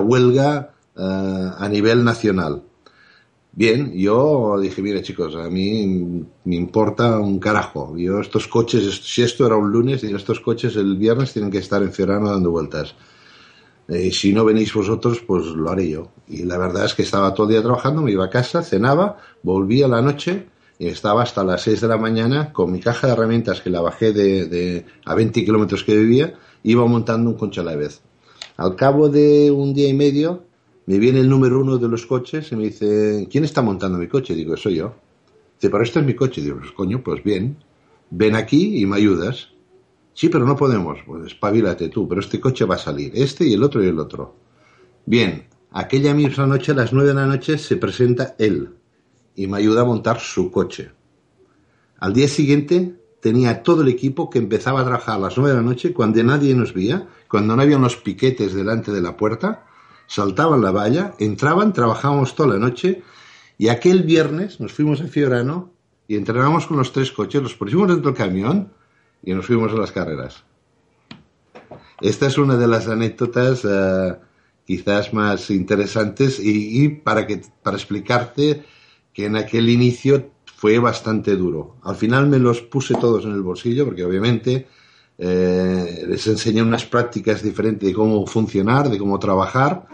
huelga 0.00 0.70
uh, 0.96 1.02
a 1.58 1.68
nivel 1.68 2.04
nacional. 2.04 2.62
Bien, 3.58 3.94
yo 3.94 4.60
dije, 4.60 4.82
mire 4.82 5.00
chicos, 5.00 5.34
a 5.34 5.48
mí 5.48 6.26
me 6.44 6.56
importa 6.56 7.18
un 7.18 7.38
carajo. 7.38 7.96
Yo 7.96 8.20
estos 8.20 8.48
coches, 8.48 9.00
si 9.02 9.22
esto 9.22 9.46
era 9.46 9.56
un 9.56 9.72
lunes, 9.72 10.04
y 10.04 10.14
estos 10.14 10.40
coches 10.40 10.76
el 10.76 10.98
viernes 10.98 11.32
tienen 11.32 11.50
que 11.50 11.56
estar 11.56 11.82
en 11.82 11.90
Fiorano 11.90 12.30
dando 12.30 12.50
vueltas. 12.50 12.94
Eh, 13.88 14.12
si 14.12 14.34
no 14.34 14.44
venís 14.44 14.74
vosotros, 14.74 15.22
pues 15.26 15.46
lo 15.46 15.70
haré 15.70 15.88
yo. 15.88 16.08
Y 16.28 16.44
la 16.44 16.58
verdad 16.58 16.84
es 16.84 16.92
que 16.92 17.00
estaba 17.00 17.32
todo 17.32 17.46
el 17.46 17.54
día 17.54 17.62
trabajando, 17.62 18.02
me 18.02 18.12
iba 18.12 18.26
a 18.26 18.30
casa, 18.30 18.62
cenaba, 18.62 19.16
volvía 19.42 19.86
a 19.86 19.88
la 19.88 20.02
noche 20.02 20.48
y 20.78 20.88
estaba 20.88 21.22
hasta 21.22 21.42
las 21.42 21.62
6 21.62 21.80
de 21.80 21.88
la 21.88 21.96
mañana 21.96 22.52
con 22.52 22.70
mi 22.70 22.78
caja 22.78 23.06
de 23.06 23.14
herramientas 23.14 23.62
que 23.62 23.70
la 23.70 23.80
bajé 23.80 24.12
de, 24.12 24.84
a 25.06 25.14
20 25.14 25.46
kilómetros 25.46 25.82
que 25.82 25.96
vivía, 25.96 26.34
iba 26.62 26.84
montando 26.84 27.30
un 27.30 27.38
coche 27.38 27.62
a 27.62 27.64
la 27.64 27.74
vez. 27.74 28.02
Al 28.58 28.76
cabo 28.76 29.08
de 29.08 29.50
un 29.50 29.72
día 29.72 29.88
y 29.88 29.94
medio, 29.94 30.42
me 30.86 30.98
viene 30.98 31.20
el 31.20 31.28
número 31.28 31.60
uno 31.60 31.78
de 31.78 31.88
los 31.88 32.06
coches 32.06 32.52
y 32.52 32.56
me 32.56 32.64
dice, 32.64 33.26
¿quién 33.30 33.44
está 33.44 33.60
montando 33.60 33.98
mi 33.98 34.06
coche? 34.06 34.34
Digo, 34.34 34.56
soy 34.56 34.76
yo. 34.76 34.94
Dice, 35.54 35.68
pero 35.70 35.82
este 35.82 35.98
es 35.98 36.06
mi 36.06 36.14
coche. 36.14 36.40
Digo, 36.40 36.58
pues 36.58 36.70
coño, 36.72 37.02
pues 37.02 37.24
bien, 37.24 37.58
ven 38.10 38.36
aquí 38.36 38.80
y 38.80 38.86
me 38.86 38.96
ayudas. 38.96 39.48
Sí, 40.14 40.28
pero 40.28 40.46
no 40.46 40.54
podemos. 40.54 40.98
Pues 41.04 41.26
espabilate 41.26 41.88
tú, 41.88 42.08
pero 42.08 42.20
este 42.20 42.40
coche 42.40 42.64
va 42.64 42.76
a 42.76 42.78
salir. 42.78 43.12
Este 43.14 43.44
y 43.44 43.54
el 43.54 43.64
otro 43.64 43.82
y 43.82 43.88
el 43.88 43.98
otro. 43.98 44.36
Bien, 45.04 45.48
aquella 45.72 46.14
misma 46.14 46.46
noche, 46.46 46.72
a 46.72 46.76
las 46.76 46.92
nueve 46.92 47.08
de 47.08 47.14
la 47.14 47.26
noche, 47.26 47.58
se 47.58 47.76
presenta 47.76 48.36
él 48.38 48.70
y 49.34 49.48
me 49.48 49.58
ayuda 49.58 49.82
a 49.82 49.84
montar 49.84 50.20
su 50.20 50.52
coche. 50.52 50.92
Al 51.98 52.12
día 52.12 52.28
siguiente 52.28 52.94
tenía 53.20 53.64
todo 53.64 53.82
el 53.82 53.88
equipo 53.88 54.30
que 54.30 54.38
empezaba 54.38 54.82
a 54.82 54.84
trabajar 54.84 55.16
a 55.16 55.18
las 55.18 55.36
nueve 55.36 55.50
de 55.50 55.56
la 55.56 55.68
noche 55.68 55.92
cuando 55.92 56.22
nadie 56.22 56.54
nos 56.54 56.72
veía, 56.72 57.08
cuando 57.28 57.56
no 57.56 57.62
había 57.62 57.76
unos 57.76 57.96
piquetes 57.96 58.54
delante 58.54 58.92
de 58.92 59.00
la 59.00 59.16
puerta, 59.16 59.65
saltaban 60.06 60.62
la 60.62 60.70
valla, 60.70 61.14
entraban, 61.18 61.72
trabajábamos 61.72 62.34
toda 62.34 62.50
la 62.50 62.58
noche 62.58 63.02
y 63.58 63.68
aquel 63.68 64.02
viernes 64.02 64.60
nos 64.60 64.72
fuimos 64.72 65.00
a 65.00 65.06
Fiorano 65.06 65.70
y 66.08 66.16
entrenamos 66.16 66.66
con 66.66 66.76
los 66.76 66.92
tres 66.92 67.10
coches, 67.10 67.42
los 67.42 67.54
pusimos 67.54 67.88
dentro 67.88 68.10
del 68.10 68.18
camión 68.18 68.72
y 69.22 69.34
nos 69.34 69.46
fuimos 69.46 69.72
a 69.72 69.76
las 69.76 69.92
carreras. 69.92 70.44
Esta 72.00 72.26
es 72.26 72.38
una 72.38 72.56
de 72.56 72.68
las 72.68 72.88
anécdotas 72.88 73.64
uh, 73.64 74.16
quizás 74.66 75.12
más 75.12 75.50
interesantes 75.50 76.38
y, 76.38 76.84
y, 76.84 76.88
para, 76.88 77.26
que, 77.26 77.42
para 77.62 77.76
explicarte 77.76 78.64
que 79.12 79.24
en 79.24 79.36
aquel 79.36 79.70
inicio 79.70 80.30
fue 80.44 80.78
bastante 80.78 81.36
duro. 81.36 81.76
Al 81.82 81.96
final 81.96 82.28
me 82.28 82.38
los 82.38 82.60
puse 82.60 82.94
todos 82.94 83.24
en 83.24 83.32
el 83.32 83.42
bolsillo 83.42 83.84
porque 83.84 84.04
obviamente 84.04 84.66
eh, 85.18 86.04
les 86.06 86.26
enseñé 86.26 86.62
unas 86.62 86.84
prácticas 86.84 87.42
diferentes 87.42 87.88
de 87.88 87.94
cómo 87.94 88.26
funcionar, 88.26 88.90
de 88.90 88.98
cómo 88.98 89.18
trabajar 89.18 89.86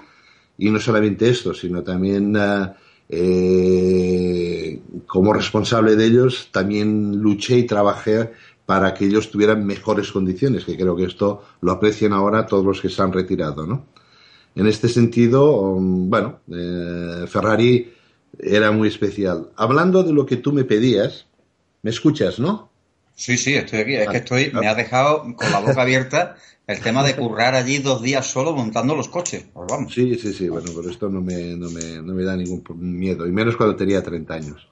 y 0.62 0.70
no 0.70 0.78
solamente 0.78 1.28
esto, 1.28 1.52
sino 1.52 1.82
también 1.82 2.36
uh, 2.36 2.72
eh, 3.08 4.80
como 5.08 5.32
responsable 5.32 5.96
de 5.96 6.04
ellos 6.04 6.50
también 6.52 7.16
luché 7.16 7.58
y 7.58 7.66
trabajé 7.66 8.30
para 8.64 8.94
que 8.94 9.06
ellos 9.06 9.28
tuvieran 9.28 9.66
mejores 9.66 10.12
condiciones, 10.12 10.64
que 10.64 10.76
creo 10.76 10.94
que 10.94 11.06
esto 11.06 11.42
lo 11.62 11.72
aprecian 11.72 12.12
ahora 12.12 12.46
todos 12.46 12.64
los 12.64 12.80
que 12.80 12.88
se 12.88 13.02
han 13.02 13.12
retirado, 13.12 13.66
¿no? 13.66 13.86
En 14.54 14.68
este 14.68 14.88
sentido, 14.88 15.50
um, 15.62 16.08
bueno, 16.08 16.38
eh, 16.48 17.24
Ferrari 17.26 17.92
era 18.38 18.70
muy 18.70 18.86
especial. 18.86 19.48
Hablando 19.56 20.04
de 20.04 20.12
lo 20.12 20.24
que 20.26 20.36
tú 20.36 20.52
me 20.52 20.62
pedías, 20.62 21.26
¿me 21.82 21.90
escuchas, 21.90 22.38
no? 22.38 22.70
Sí, 23.14 23.36
sí, 23.36 23.54
estoy 23.54 23.80
aquí. 23.80 23.94
Es 23.94 24.08
que 24.08 24.16
estoy, 24.18 24.50
me 24.52 24.66
ha 24.66 24.74
dejado 24.74 25.22
con 25.36 25.50
la 25.50 25.60
boca 25.60 25.82
abierta 25.82 26.36
el 26.66 26.80
tema 26.80 27.04
de 27.04 27.14
currar 27.16 27.54
allí 27.54 27.78
dos 27.78 28.02
días 28.02 28.26
solo 28.26 28.52
montando 28.52 28.94
los 28.94 29.08
coches. 29.08 29.44
Pues 29.52 29.66
vamos. 29.68 29.92
Sí, 29.92 30.18
sí, 30.18 30.32
sí. 30.32 30.48
Bueno, 30.48 30.70
pero 30.74 30.90
esto 30.90 31.08
no 31.08 31.20
me, 31.20 31.56
no 31.56 31.70
me, 31.70 32.02
no 32.02 32.14
me 32.14 32.22
da 32.24 32.36
ningún 32.36 32.62
miedo. 32.78 33.26
Y 33.26 33.32
menos 33.32 33.56
cuando 33.56 33.76
tenía 33.76 34.02
30 34.02 34.34
años. 34.34 34.68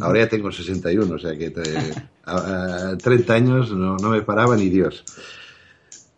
Ahora 0.00 0.20
ya 0.20 0.28
tengo 0.28 0.50
61, 0.50 1.14
o 1.14 1.18
sea 1.18 1.36
que 1.36 1.50
te, 1.50 1.62
a, 2.24 2.92
a 2.92 2.96
30 2.96 3.34
años 3.34 3.72
no, 3.72 3.96
no, 3.96 4.08
me 4.08 4.22
paraba 4.22 4.56
ni 4.56 4.70
Dios. 4.70 5.04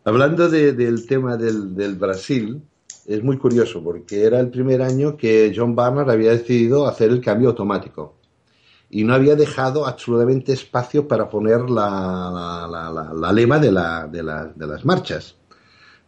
Hablando 0.04 0.48
de, 0.48 0.72
del 0.74 1.06
tema 1.06 1.36
del, 1.36 1.74
del, 1.74 1.96
Brasil, 1.96 2.62
es 3.06 3.22
muy 3.24 3.36
curioso 3.36 3.82
porque 3.82 4.22
era 4.22 4.38
el 4.38 4.50
primer 4.50 4.80
año 4.80 5.16
que 5.16 5.52
John 5.56 5.74
Barnard 5.74 6.10
había 6.10 6.30
decidido 6.30 6.86
hacer 6.86 7.10
el 7.10 7.20
cambio 7.20 7.48
automático 7.48 8.13
y 8.94 9.02
no 9.02 9.12
había 9.12 9.34
dejado 9.34 9.88
absolutamente 9.88 10.52
espacio 10.52 11.08
para 11.08 11.28
poner 11.28 11.68
la, 11.68 12.68
la, 12.70 12.88
la, 12.92 13.12
la 13.12 13.32
lema 13.32 13.58
de, 13.58 13.72
de, 13.72 14.22
de 14.54 14.66
las 14.68 14.84
marchas. 14.84 15.34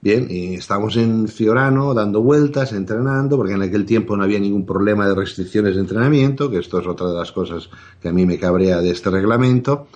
Bien, 0.01 0.29
y 0.31 0.55
estamos 0.55 0.96
en 0.96 1.27
Fiorano 1.27 1.92
dando 1.94 2.22
vueltas, 2.22 2.72
entrenando, 2.72 3.37
porque 3.37 3.55
en 3.55 3.62
aquel 3.62 3.85
tiempo 3.85 4.16
no 4.16 4.22
había 4.22 4.38
ningún 4.38 4.64
problema 4.64 5.09
de 5.09 5.16
restricciones 5.16 5.75
de 5.75 5.81
entrenamiento, 5.81 6.49
que 6.49 6.59
esto 6.59 6.79
es 6.79 6.87
otra 6.87 7.09
de 7.09 7.14
las 7.14 7.33
cosas 7.33 7.68
que 8.01 8.11
a 8.11 8.12
mí 8.12 8.25
me 8.25 8.38
cabrea 8.38 8.81
de 8.81 8.90
este 8.92 9.11
reglamento. 9.11 9.88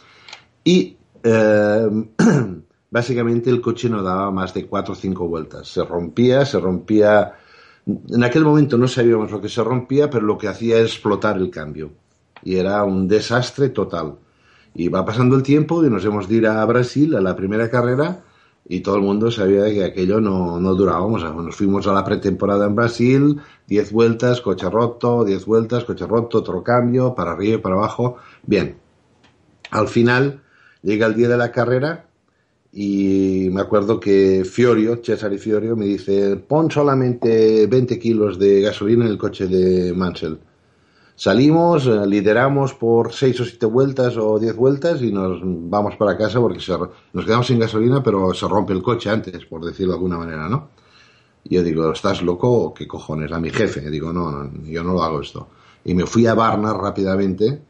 Y 0.64 0.96
eh, 1.22 1.88
básicamente 2.90 3.50
el 3.50 3.60
coche 3.60 3.88
no 3.88 4.02
daba 4.02 4.32
más 4.32 4.52
de 4.52 4.66
cuatro 4.66 4.94
o 4.94 4.96
cinco 4.96 5.28
vueltas. 5.28 5.68
Se 5.68 5.84
rompía, 5.84 6.44
se 6.44 6.58
rompía. 6.58 7.34
En 7.86 8.24
aquel 8.24 8.42
momento 8.42 8.76
no 8.76 8.88
sabíamos 8.88 9.30
lo 9.30 9.40
que 9.40 9.48
se 9.48 9.62
rompía, 9.62 10.10
pero 10.10 10.26
lo 10.26 10.36
que 10.36 10.48
hacía 10.48 10.78
es 10.78 10.86
explotar 10.86 11.36
el 11.36 11.50
cambio. 11.50 11.99
Y 12.42 12.56
era 12.56 12.84
un 12.84 13.08
desastre 13.08 13.68
total. 13.70 14.16
Y 14.74 14.88
va 14.88 15.04
pasando 15.04 15.36
el 15.36 15.42
tiempo 15.42 15.84
y 15.84 15.90
nos 15.90 16.04
hemos 16.04 16.28
de 16.28 16.36
ir 16.36 16.46
a 16.46 16.64
Brasil 16.64 17.14
a 17.16 17.20
la 17.20 17.36
primera 17.36 17.70
carrera 17.70 18.22
y 18.68 18.80
todo 18.80 18.96
el 18.96 19.02
mundo 19.02 19.32
sabía 19.32 19.64
que 19.64 19.84
aquello 19.84 20.20
no, 20.20 20.60
no 20.60 20.74
durábamos. 20.74 21.22
Nos 21.22 21.56
fuimos 21.56 21.88
a 21.88 21.92
la 21.92 22.04
pretemporada 22.04 22.66
en 22.66 22.76
Brasil, 22.76 23.40
10 23.66 23.92
vueltas, 23.92 24.40
coche 24.40 24.70
roto, 24.70 25.24
10 25.24 25.44
vueltas, 25.44 25.84
coche 25.84 26.06
roto, 26.06 26.38
otro 26.38 26.62
cambio, 26.62 27.14
para 27.14 27.32
arriba 27.32 27.56
y 27.56 27.58
para 27.58 27.74
abajo. 27.74 28.18
Bien, 28.46 28.76
al 29.72 29.88
final 29.88 30.42
llega 30.82 31.06
el 31.06 31.16
día 31.16 31.28
de 31.28 31.36
la 31.36 31.50
carrera 31.50 32.06
y 32.72 33.48
me 33.50 33.60
acuerdo 33.60 33.98
que 33.98 34.44
Fiorio, 34.44 35.00
Cesare 35.02 35.38
Fiorio, 35.38 35.74
me 35.74 35.86
dice, 35.86 36.36
pon 36.36 36.70
solamente 36.70 37.66
20 37.66 37.98
kilos 37.98 38.38
de 38.38 38.60
gasolina 38.60 39.04
en 39.04 39.10
el 39.10 39.18
coche 39.18 39.48
de 39.48 39.92
Mansell. 39.94 40.38
Salimos, 41.20 41.86
eh, 41.86 42.06
lideramos 42.06 42.72
por 42.72 43.12
6 43.12 43.40
o 43.40 43.44
7 43.44 43.66
vueltas 43.66 44.16
o 44.16 44.38
10 44.38 44.56
vueltas 44.56 45.02
y 45.02 45.12
nos 45.12 45.38
vamos 45.44 45.94
para 45.96 46.16
casa 46.16 46.40
porque 46.40 46.64
nos 47.12 47.24
quedamos 47.26 47.46
sin 47.46 47.58
gasolina, 47.58 48.02
pero 48.02 48.32
se 48.32 48.48
rompe 48.48 48.72
el 48.72 48.80
coche 48.80 49.10
antes, 49.10 49.44
por 49.44 49.62
decirlo 49.62 49.92
de 49.92 49.96
alguna 49.98 50.16
manera, 50.16 50.48
¿no? 50.48 50.70
Yo 51.44 51.62
digo, 51.62 51.92
¿estás 51.92 52.22
loco 52.22 52.50
o 52.50 52.72
qué 52.72 52.88
cojones? 52.88 53.30
A 53.32 53.38
mi 53.38 53.50
jefe. 53.50 53.90
Digo, 53.90 54.14
no, 54.14 54.30
no, 54.30 54.50
yo 54.64 54.82
no 54.82 54.94
lo 54.94 55.02
hago 55.02 55.20
esto. 55.20 55.48
Y 55.84 55.92
me 55.92 56.06
fui 56.06 56.26
a 56.26 56.32
Barnard 56.32 56.78
rápidamente, 56.78 57.60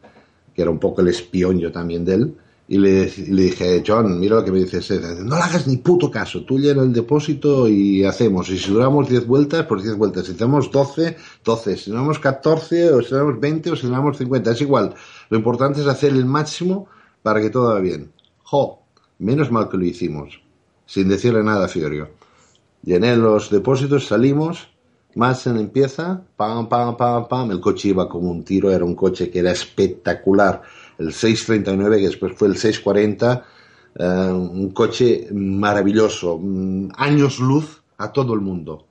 que 0.54 0.62
era 0.62 0.70
un 0.70 0.78
poco 0.78 1.00
el 1.00 1.08
espión 1.08 1.58
yo 1.58 1.72
también 1.72 2.04
de 2.04 2.14
él, 2.14 2.36
y 2.72 2.78
le, 2.78 3.06
dije, 3.06 3.83
John, 3.85 4.20
mira 4.20 4.37
lo 4.37 4.44
que 4.44 4.52
me 4.52 4.61
dices. 4.61 4.88
No 5.24 5.35
le 5.35 5.42
hagas 5.42 5.66
ni 5.66 5.78
puto 5.78 6.09
caso. 6.09 6.44
Tú 6.44 6.56
llena 6.56 6.83
el 6.83 6.92
depósito 6.92 7.66
y 7.66 8.04
hacemos. 8.04 8.48
Y 8.48 8.61
si 8.61 8.70
duramos 8.70 9.09
10 9.09 9.26
vueltas, 9.26 9.66
pues 9.66 9.83
10 9.83 9.96
vueltas. 9.96 10.26
Si 10.26 10.35
tenemos 10.35 10.70
12, 10.70 11.16
12. 11.44 11.76
Si 11.76 11.90
tenemos 11.90 12.20
14, 12.20 12.92
o 12.92 13.02
si 13.02 13.09
tenemos 13.09 13.40
20, 13.40 13.72
o 13.72 13.74
si 13.74 13.88
tenemos 13.88 14.16
50. 14.16 14.52
Es 14.52 14.61
igual. 14.61 14.94
Lo 15.30 15.37
importante 15.37 15.80
es 15.80 15.88
hacer 15.88 16.12
el 16.12 16.24
máximo 16.26 16.87
para 17.24 17.40
que 17.40 17.50
todo 17.50 17.70
vaya 17.70 17.80
bien. 17.80 18.12
Jo, 18.44 18.78
menos 19.18 19.50
mal 19.50 19.68
que 19.68 19.76
lo 19.76 19.85
hicimos. 19.85 20.40
Sin 20.87 21.09
decirle 21.09 21.42
nada 21.42 21.64
a 21.64 21.68
Fiorio. 21.68 22.11
Llené 22.85 23.16
los 23.16 23.50
depósitos, 23.50 24.06
salimos. 24.06 24.68
Madsen 25.16 25.56
empieza, 25.56 26.22
pam, 26.37 26.68
pam, 26.68 26.96
pam, 26.96 27.26
pam. 27.26 27.50
El 27.50 27.59
coche 27.59 27.88
iba 27.88 28.09
como 28.09 28.30
un 28.30 28.44
tiro. 28.44 28.70
Era 28.70 28.85
un 28.85 28.94
coche 28.94 29.28
que 29.28 29.40
era 29.40 29.50
espectacular 29.50 30.62
el 31.00 31.12
639, 31.12 31.98
que 31.98 32.06
después 32.06 32.32
fue 32.36 32.48
el 32.48 32.56
640, 32.56 33.44
eh, 33.94 34.04
un 34.04 34.70
coche 34.70 35.28
maravilloso, 35.32 36.38
mm, 36.38 36.90
años 36.96 37.40
luz 37.40 37.82
a 37.96 38.12
todo 38.12 38.34
el 38.34 38.40
mundo, 38.40 38.84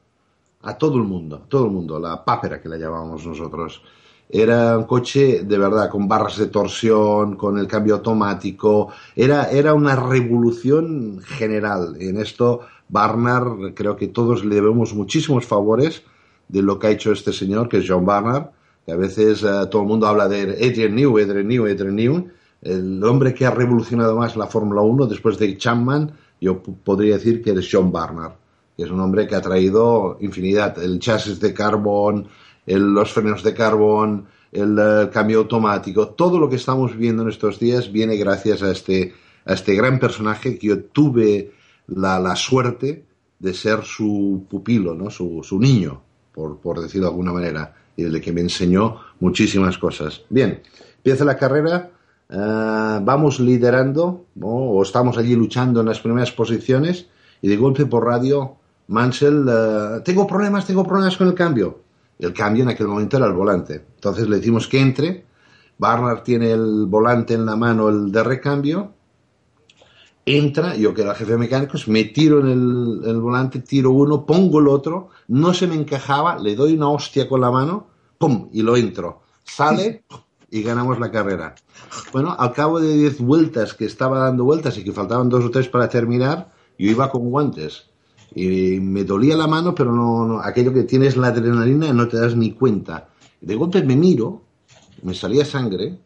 a 0.64 0.78
todo 0.78 0.98
el 0.98 1.04
mundo, 1.04 1.44
todo 1.48 1.66
el 1.66 1.72
mundo, 1.72 2.00
la 2.00 2.26
pápera 2.26 2.60
que 2.62 2.68
la 2.68 2.78
llamábamos 2.78 3.26
nosotros. 3.26 3.82
Era 4.28 4.78
un 4.78 4.84
coche 4.84 5.44
de 5.44 5.58
verdad 5.58 5.90
con 5.90 6.08
barras 6.08 6.38
de 6.38 6.48
torsión, 6.48 7.36
con 7.36 7.58
el 7.58 7.68
cambio 7.68 7.96
automático, 7.96 8.92
era, 9.16 9.50
era 9.50 9.74
una 9.74 9.96
revolución 9.96 11.22
general. 11.24 11.96
En 12.00 12.18
esto, 12.18 12.62
Barnard, 12.90 13.74
creo 13.74 13.96
que 13.96 14.08
todos 14.08 14.44
le 14.44 14.56
debemos 14.56 14.94
muchísimos 14.94 15.46
favores 15.46 16.04
de 16.48 16.62
lo 16.62 16.78
que 16.78 16.88
ha 16.88 16.92
hecho 16.92 17.12
este 17.12 17.34
señor, 17.34 17.70
que 17.70 17.78
es 17.78 17.86
John 17.88 18.06
Barnard, 18.06 18.50
a 18.90 18.96
veces 18.96 19.44
eh, 19.44 19.48
todo 19.70 19.82
el 19.82 19.88
mundo 19.88 20.08
habla 20.08 20.28
de 20.28 20.42
Adrian 20.42 20.96
New, 20.96 21.18
Adrian 21.18 21.48
New, 21.48 21.66
Adrian 21.66 21.96
New, 21.96 22.28
el 22.62 23.04
hombre 23.04 23.34
que 23.34 23.46
ha 23.46 23.52
revolucionado 23.52 24.18
más 24.18 24.36
la 24.36 24.48
Fórmula 24.48 24.82
1 24.82 25.08
después 25.08 25.38
de 25.38 25.58
Chapman, 25.58 26.12
yo 26.42 26.62
podría 26.62 27.16
decir 27.16 27.42
que 27.42 27.52
es 27.52 27.70
John 27.72 27.92
Barnard, 27.92 28.34
que 28.76 28.84
es 28.84 28.92
un 28.92 29.00
hombre 29.00 29.28
que 29.28 29.36
ha 29.36 29.42
traído 29.42 30.18
infinidad, 30.22 30.82
el 30.82 31.00
chasis 31.00 31.40
de 31.40 31.54
carbón, 31.54 32.28
los 32.66 33.12
frenos 33.12 33.44
de 33.44 33.54
carbón, 33.54 34.28
el, 34.52 34.78
eh, 34.80 35.10
cambio 35.12 35.40
automático, 35.40 36.10
todo 36.10 36.40
lo 36.40 36.50
que 36.50 36.56
estamos 36.56 36.96
viendo 36.96 37.24
en 37.24 37.30
estos 37.30 37.60
días 37.60 37.92
viene 37.92 38.18
gracias 38.18 38.64
a 38.64 38.72
este, 38.72 39.14
a 39.46 39.54
este 39.54 39.76
gran 39.76 40.00
personaje 40.00 40.58
que 40.58 40.68
yo 40.68 40.84
tuve 40.84 41.52
la, 41.88 42.20
la 42.20 42.36
suerte 42.36 43.06
de 43.40 43.54
ser 43.54 43.84
su 43.84 44.46
pupilo, 44.50 44.94
¿no? 44.94 45.10
su, 45.10 45.42
su 45.44 45.60
niño, 45.60 46.02
por, 46.34 46.60
por 46.60 46.82
decirlo 46.82 47.08
de 47.08 47.12
alguna 47.12 47.34
manera 47.34 47.74
y 48.00 48.04
el 48.04 48.22
que 48.22 48.32
me 48.32 48.42
enseñó 48.42 48.98
muchísimas 49.20 49.78
cosas. 49.78 50.22
Bien, 50.30 50.62
empieza 50.98 51.26
la 51.26 51.38
carrera, 51.38 51.92
eh, 52.30 53.00
vamos 53.02 53.40
liderando, 53.40 54.26
o 54.42 54.82
estamos 54.82 55.18
allí 55.18 55.36
luchando 55.36 55.82
en 55.82 55.88
las 55.88 56.00
primeras 56.00 56.32
posiciones, 56.32 57.08
y 57.42 57.50
de 57.50 57.58
golpe 57.58 57.86
por 57.86 58.06
radio, 58.06 58.56
Mansell, 58.88 59.46
eh, 59.50 60.02
tengo 60.06 60.26
problemas, 60.26 60.66
tengo 60.66 60.84
problemas 60.84 61.18
con 61.18 61.28
el 61.28 61.34
cambio. 61.34 61.80
El 62.18 62.34
cambio 62.34 62.64
en 62.64 62.70
aquel 62.70 62.88
momento 62.88 63.18
era 63.18 63.28
el 63.28 63.34
volante. 63.34 63.86
Entonces 63.96 64.28
le 64.30 64.38
decimos 64.38 64.68
que 64.68 64.80
entre, 64.80 65.26
Barnard 65.78 66.24
tiene 66.24 66.52
el 66.52 66.86
volante 66.88 67.34
en 67.34 67.46
la 67.46 67.56
mano, 67.56 67.90
el 67.90 68.12
de 68.12 68.24
recambio, 68.24 68.94
entra, 70.26 70.76
yo 70.76 70.94
que 70.94 71.02
era 71.02 71.16
jefe 71.16 71.32
de 71.32 71.38
mecánicos, 71.38 71.88
me 71.88 72.04
tiro 72.06 72.40
en 72.40 73.02
el, 73.06 73.20
volante, 73.20 73.60
tiro 73.60 73.92
uno, 73.92 74.26
pongo 74.26 74.60
el 74.60 74.68
otro, 74.68 75.10
no 75.28 75.54
se 75.54 75.68
me 75.68 75.76
encajaba, 75.76 76.38
le 76.38 76.56
doy 76.56 76.74
una 76.74 76.90
hostia 76.90 77.28
con 77.28 77.42
la 77.42 77.52
mano, 77.52 77.88
¡pum! 78.20 78.50
y 78.54 78.62
lo 78.62 78.78
entro. 78.78 79.24
Sale 79.44 80.04
y 80.52 80.62
ganamos 80.62 81.00
la 81.00 81.10
carrera. 81.10 81.56
Bueno, 82.14 82.36
al 82.38 82.54
cabo 82.54 82.80
de 82.80 82.96
10 82.96 83.22
vueltas 83.22 83.74
que 83.74 83.86
estaba 83.86 84.20
dando 84.20 84.44
vueltas 84.44 84.78
y 84.78 84.84
que 84.84 84.92
faltaban 84.92 85.30
dos 85.30 85.44
o 85.44 85.50
tres 85.50 85.68
para 85.68 85.90
terminar, 85.90 86.52
yo 86.78 86.92
iba 86.92 87.10
con 87.10 87.32
guantes. 87.32 87.88
Y 88.36 88.80
me 88.80 89.04
dolía 89.04 89.36
la 89.36 89.48
mano, 89.48 89.74
pero 89.74 89.92
no, 89.92 90.40
aquello 90.40 90.72
que 90.72 90.84
tienes 90.84 91.18
la 91.18 91.30
adrenalina 91.30 91.92
no 91.94 92.08
te 92.08 92.20
das 92.20 92.36
ni 92.36 92.52
cuenta. 92.52 93.10
De 93.42 93.56
golpe 93.56 93.82
me 93.82 93.96
miro, 93.96 94.44
me 95.02 95.16
salía 95.16 95.46
sangre 95.46 96.00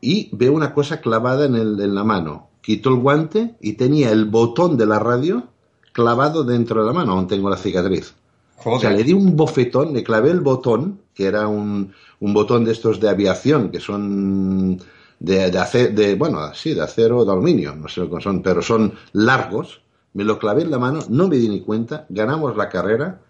y 0.00 0.30
veo 0.36 0.52
una 0.52 0.74
cosa 0.74 1.00
clavada 1.00 1.46
en, 1.46 1.54
el, 1.54 1.80
en 1.80 1.94
la 1.94 2.02
mano 2.02 2.48
quitó 2.66 2.88
el 2.88 2.96
guante 2.96 3.54
y 3.60 3.74
tenía 3.74 4.10
el 4.10 4.24
botón 4.24 4.76
de 4.76 4.86
la 4.86 4.98
radio 4.98 5.50
clavado 5.92 6.42
dentro 6.42 6.80
de 6.80 6.86
la 6.88 6.92
mano, 6.92 7.12
aún 7.12 7.28
tengo 7.28 7.48
la 7.48 7.56
cicatriz. 7.56 8.16
O 8.64 8.80
sea, 8.80 8.90
le 8.90 9.04
di 9.04 9.12
un 9.12 9.36
bofetón, 9.36 9.92
le 9.92 10.02
clavé 10.02 10.30
el 10.30 10.40
botón, 10.40 11.00
que 11.14 11.26
era 11.26 11.46
un, 11.46 11.92
un 12.20 12.34
botón 12.34 12.64
de 12.64 12.72
estos 12.72 13.00
de 13.00 13.08
aviación, 13.08 13.70
que 13.70 13.80
son 13.80 14.78
de, 15.18 15.50
de, 15.50 15.58
acero, 15.58 15.94
de, 15.94 16.14
bueno, 16.14 16.54
sí, 16.54 16.74
de 16.74 16.82
acero, 16.82 17.24
de 17.24 17.32
aluminio, 17.32 17.74
no 17.74 17.88
sé 17.88 18.00
lo 18.00 18.10
que 18.10 18.22
son, 18.22 18.42
pero 18.42 18.62
son 18.62 18.94
largos. 19.12 19.82
Me 20.14 20.24
lo 20.24 20.38
clavé 20.38 20.62
en 20.62 20.70
la 20.70 20.78
mano, 20.78 21.00
no 21.08 21.28
me 21.28 21.36
di 21.36 21.48
ni 21.48 21.60
cuenta, 21.60 22.06
ganamos 22.08 22.56
la 22.56 22.68
carrera 22.68 23.20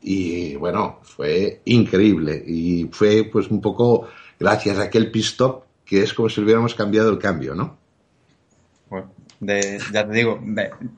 y 0.00 0.54
bueno, 0.54 1.00
fue 1.02 1.62
increíble. 1.64 2.42
Y 2.46 2.84
fue 2.92 3.28
pues 3.30 3.50
un 3.50 3.60
poco 3.60 4.06
gracias 4.38 4.78
a 4.78 4.84
aquel 4.84 5.10
pit 5.10 5.24
stop 5.24 5.64
que 5.84 6.02
es 6.02 6.14
como 6.14 6.28
si 6.28 6.40
hubiéramos 6.40 6.74
cambiado 6.74 7.10
el 7.10 7.18
cambio, 7.18 7.54
¿no? 7.54 7.76
De, 9.40 9.78
ya 9.92 10.06
te 10.06 10.14
digo, 10.14 10.40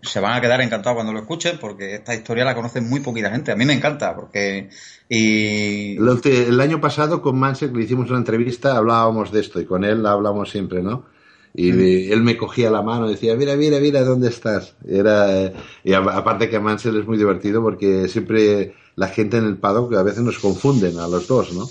se 0.03 0.21
van 0.21 0.35
a 0.35 0.41
quedar 0.41 0.61
encantados 0.61 0.97
cuando 0.97 1.13
lo 1.13 1.21
escuchen 1.21 1.59
porque 1.61 1.97
esta 1.97 2.15
historia 2.15 2.45
la 2.45 2.55
conoce 2.55 2.81
muy 2.81 3.01
poquita 3.01 3.31
gente. 3.31 3.53
A 3.53 3.57
mí 3.57 3.65
me 3.65 3.73
encanta 3.73 4.15
porque... 4.15 4.71
Y... 5.09 5.97
El, 5.97 6.61
año 6.61 6.81
pasado 6.81 7.23
con 7.23 7.39
Mansell 7.39 7.73
le 7.73 7.85
hicimos 7.85 8.11
una 8.11 8.19
entrevista, 8.19 8.77
hablábamos 8.77 9.33
de 9.33 9.41
esto 9.41 9.61
y 9.61 9.65
con 9.65 9.85
él 9.85 10.05
hablamos 10.07 10.51
siempre, 10.51 10.83
¿no? 10.83 11.07
Y 11.55 11.73
mm. 11.73 12.13
él 12.13 12.23
me 12.23 12.37
cogía 12.37 12.71
la 12.71 12.83
mano 12.83 13.09
y 13.09 13.13
decía, 13.13 13.35
mira, 13.35 13.57
mira, 13.57 13.81
mira, 13.81 14.03
¿dónde 14.03 14.29
estás? 14.29 14.75
Era, 14.87 15.53
y 15.83 15.93
aparte 15.93 16.49
que 16.49 16.61
Mansell 16.61 16.99
es 16.99 17.07
muy 17.07 17.17
divertido 17.17 17.63
porque 17.63 18.07
siempre 18.09 18.75
la 18.97 19.09
gente 19.09 19.39
en 19.39 19.45
el 19.45 19.57
paddock 19.57 19.95
a 19.95 20.03
veces 20.03 20.23
nos 20.23 20.39
confunden 20.39 20.99
a 20.99 21.09
los 21.09 21.27
dos, 21.27 21.53
¿no? 21.53 21.67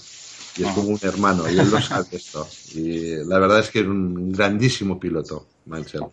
Y 0.57 0.63
es 0.63 0.74
como 0.74 0.89
un 0.89 0.99
hermano, 1.03 1.43
y 1.47 1.57
él 1.59 1.70
lo 1.70 1.80
sabe 1.80 2.07
esto. 2.13 2.47
Y 2.74 3.24
la 3.26 3.38
verdad 3.38 3.59
es 3.59 3.70
que 3.70 3.82
es 3.82 3.86
un 3.86 4.32
grandísimo 4.32 4.99
piloto, 4.99 5.45
Mansell. 5.68 6.05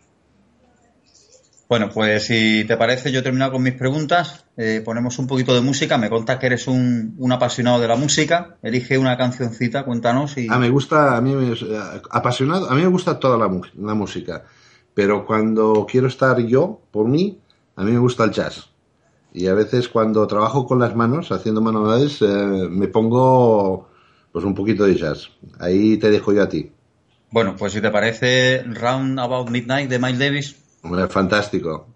Bueno, 1.68 1.88
pues 1.88 2.26
si 2.26 2.64
te 2.66 2.76
parece, 2.76 3.10
yo 3.10 3.20
he 3.20 3.22
terminado 3.22 3.52
con 3.52 3.62
mis 3.62 3.72
preguntas. 3.72 4.44
Eh, 4.56 4.82
ponemos 4.84 5.18
un 5.18 5.26
poquito 5.26 5.54
de 5.54 5.62
música. 5.62 5.96
Me 5.96 6.10
contas 6.10 6.38
que 6.38 6.46
eres 6.46 6.66
un, 6.68 7.16
apasionado 7.32 7.80
de 7.80 7.88
la 7.88 7.96
música. 7.96 8.56
Elige 8.62 8.98
una 8.98 9.16
cancioncita, 9.16 9.84
cuéntanos. 9.84 10.36
Y... 10.36 10.46
Ah, 10.50 10.58
me 10.58 10.68
gusta, 10.68 11.16
a 11.16 11.20
mí 11.20 11.34
me, 11.34 11.54
apasionado, 12.10 12.70
a 12.70 12.74
mí 12.74 12.82
me 12.82 12.88
gusta 12.88 13.18
toda 13.18 13.38
la, 13.38 13.60
la, 13.76 13.94
música. 13.94 14.44
Pero 14.92 15.24
cuando 15.24 15.86
quiero 15.90 16.06
estar 16.06 16.38
yo, 16.40 16.82
por 16.90 17.08
mí, 17.08 17.40
a 17.76 17.82
mí 17.82 17.92
me 17.92 17.98
gusta 17.98 18.24
el 18.24 18.30
jazz. 18.30 18.68
Y 19.32 19.46
a 19.46 19.54
veces 19.54 19.88
cuando 19.88 20.26
trabajo 20.26 20.66
con 20.66 20.78
las 20.78 20.94
manos, 20.94 21.32
haciendo 21.32 21.60
manualidades, 21.60 22.20
eh, 22.22 22.68
me 22.70 22.88
pongo 22.88 23.88
pues 24.30 24.44
un 24.44 24.54
poquito 24.54 24.84
de 24.84 24.96
jazz. 24.96 25.30
Ahí 25.58 25.96
te 25.96 26.10
dejo 26.10 26.32
yo 26.32 26.42
a 26.42 26.48
ti. 26.48 26.70
Bueno, 27.30 27.56
pues 27.58 27.72
si 27.72 27.80
te 27.80 27.90
parece, 27.90 28.62
Round 28.62 29.18
About 29.18 29.50
Midnight 29.50 29.88
de 29.88 29.98
Miles 29.98 30.18
Davis. 30.18 30.63
Fantástico. 31.08 31.86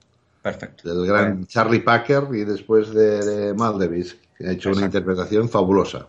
Perfecto. 0.42 0.88
Del 0.88 1.06
gran 1.06 1.46
Charlie 1.46 1.80
Packer 1.80 2.24
y 2.32 2.44
después 2.44 2.92
de, 2.94 3.24
de 3.24 3.54
Maldevis, 3.54 4.16
que 4.36 4.46
ha 4.46 4.52
hecho 4.52 4.70
una 4.70 4.86
interpretación 4.86 5.48
fabulosa. 5.48 6.06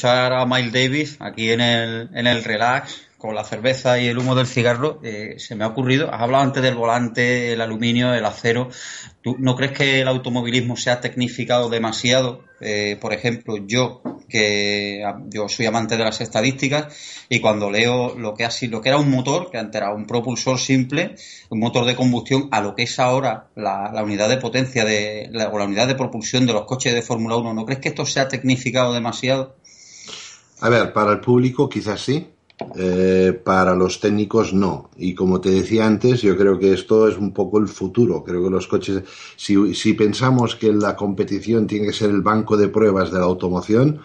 Escuchar 0.00 0.32
a 0.32 0.46
Miles 0.46 0.72
Davis 0.72 1.16
aquí 1.20 1.50
en 1.50 1.60
el, 1.60 2.08
en 2.14 2.26
el 2.26 2.42
relax, 2.42 3.02
con 3.18 3.34
la 3.34 3.44
cerveza 3.44 4.00
y 4.00 4.06
el 4.06 4.16
humo 4.16 4.34
del 4.34 4.46
cigarro, 4.46 4.98
eh, 5.02 5.34
se 5.36 5.54
me 5.54 5.64
ha 5.64 5.66
ocurrido, 5.66 6.12
has 6.12 6.22
hablado 6.22 6.42
antes 6.42 6.62
del 6.62 6.74
volante, 6.74 7.52
el 7.52 7.60
aluminio, 7.60 8.14
el 8.14 8.24
acero. 8.24 8.70
¿Tú 9.20 9.36
no 9.38 9.56
crees 9.56 9.72
que 9.72 10.00
el 10.00 10.08
automovilismo 10.08 10.74
se 10.76 10.90
ha 10.90 11.02
tecnificado 11.02 11.68
demasiado? 11.68 12.44
Eh, 12.62 12.96
por 12.98 13.12
ejemplo, 13.12 13.58
yo, 13.58 14.00
que 14.26 15.02
yo 15.28 15.48
soy 15.48 15.66
amante 15.66 15.98
de 15.98 16.04
las 16.04 16.22
estadísticas, 16.22 16.94
y 17.28 17.40
cuando 17.40 17.70
leo 17.70 18.14
lo 18.18 18.32
que, 18.32 18.44
ha 18.44 18.50
sido, 18.50 18.78
lo 18.78 18.80
que 18.82 18.88
era 18.88 18.98
un 18.98 19.10
motor, 19.10 19.50
que 19.50 19.58
antes 19.58 19.82
era 19.82 19.92
un 19.92 20.06
propulsor 20.06 20.58
simple, 20.58 21.14
un 21.50 21.60
motor 21.60 21.84
de 21.84 21.96
combustión, 21.96 22.48
a 22.52 22.62
lo 22.62 22.74
que 22.74 22.84
es 22.84 22.98
ahora 22.98 23.48
la, 23.54 24.02
unidad 24.02 24.30
de 24.30 24.38
potencia 24.38 24.86
de, 24.86 25.28
la, 25.30 25.48
o 25.48 25.58
la 25.58 25.66
unidad 25.66 25.88
de 25.88 25.94
propulsión 25.94 26.46
de 26.46 26.54
los 26.54 26.64
coches 26.64 26.94
de 26.94 27.02
Fórmula 27.02 27.36
1, 27.36 27.52
¿no 27.52 27.66
crees 27.66 27.80
que 27.80 27.90
esto 27.90 28.06
se 28.06 28.20
ha 28.20 28.28
tecnificado 28.28 28.94
demasiado? 28.94 29.56
A 30.60 30.68
ver, 30.68 30.92
para 30.92 31.12
el 31.12 31.20
público 31.20 31.68
quizás 31.68 32.02
sí, 32.02 32.26
eh, 32.76 33.40
para 33.42 33.74
los 33.74 34.00
técnicos 34.00 34.52
no. 34.52 34.90
Y 34.96 35.14
como 35.14 35.40
te 35.40 35.50
decía 35.50 35.86
antes, 35.86 36.20
yo 36.20 36.36
creo 36.36 36.58
que 36.58 36.74
esto 36.74 37.08
es 37.08 37.16
un 37.16 37.32
poco 37.32 37.58
el 37.58 37.68
futuro. 37.68 38.22
Creo 38.22 38.44
que 38.44 38.50
los 38.50 38.66
coches, 38.66 39.02
si, 39.36 39.94
pensamos 39.94 40.56
que 40.56 40.72
la 40.72 40.94
competición 40.94 41.66
tiene 41.66 41.86
que 41.86 41.92
ser 41.92 42.10
el 42.10 42.20
banco 42.20 42.56
de 42.56 42.68
pruebas 42.68 43.10
de 43.10 43.18
la 43.18 43.24
automoción, 43.24 44.00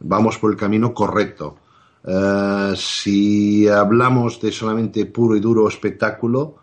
vamos 0.00 0.38
por 0.38 0.50
el 0.50 0.56
camino 0.56 0.92
correcto. 0.92 1.56
Eh, 2.04 2.72
si 2.76 3.68
hablamos 3.68 4.40
de 4.40 4.50
solamente 4.50 5.06
puro 5.06 5.36
y 5.36 5.40
duro 5.40 5.68
espectáculo, 5.68 6.56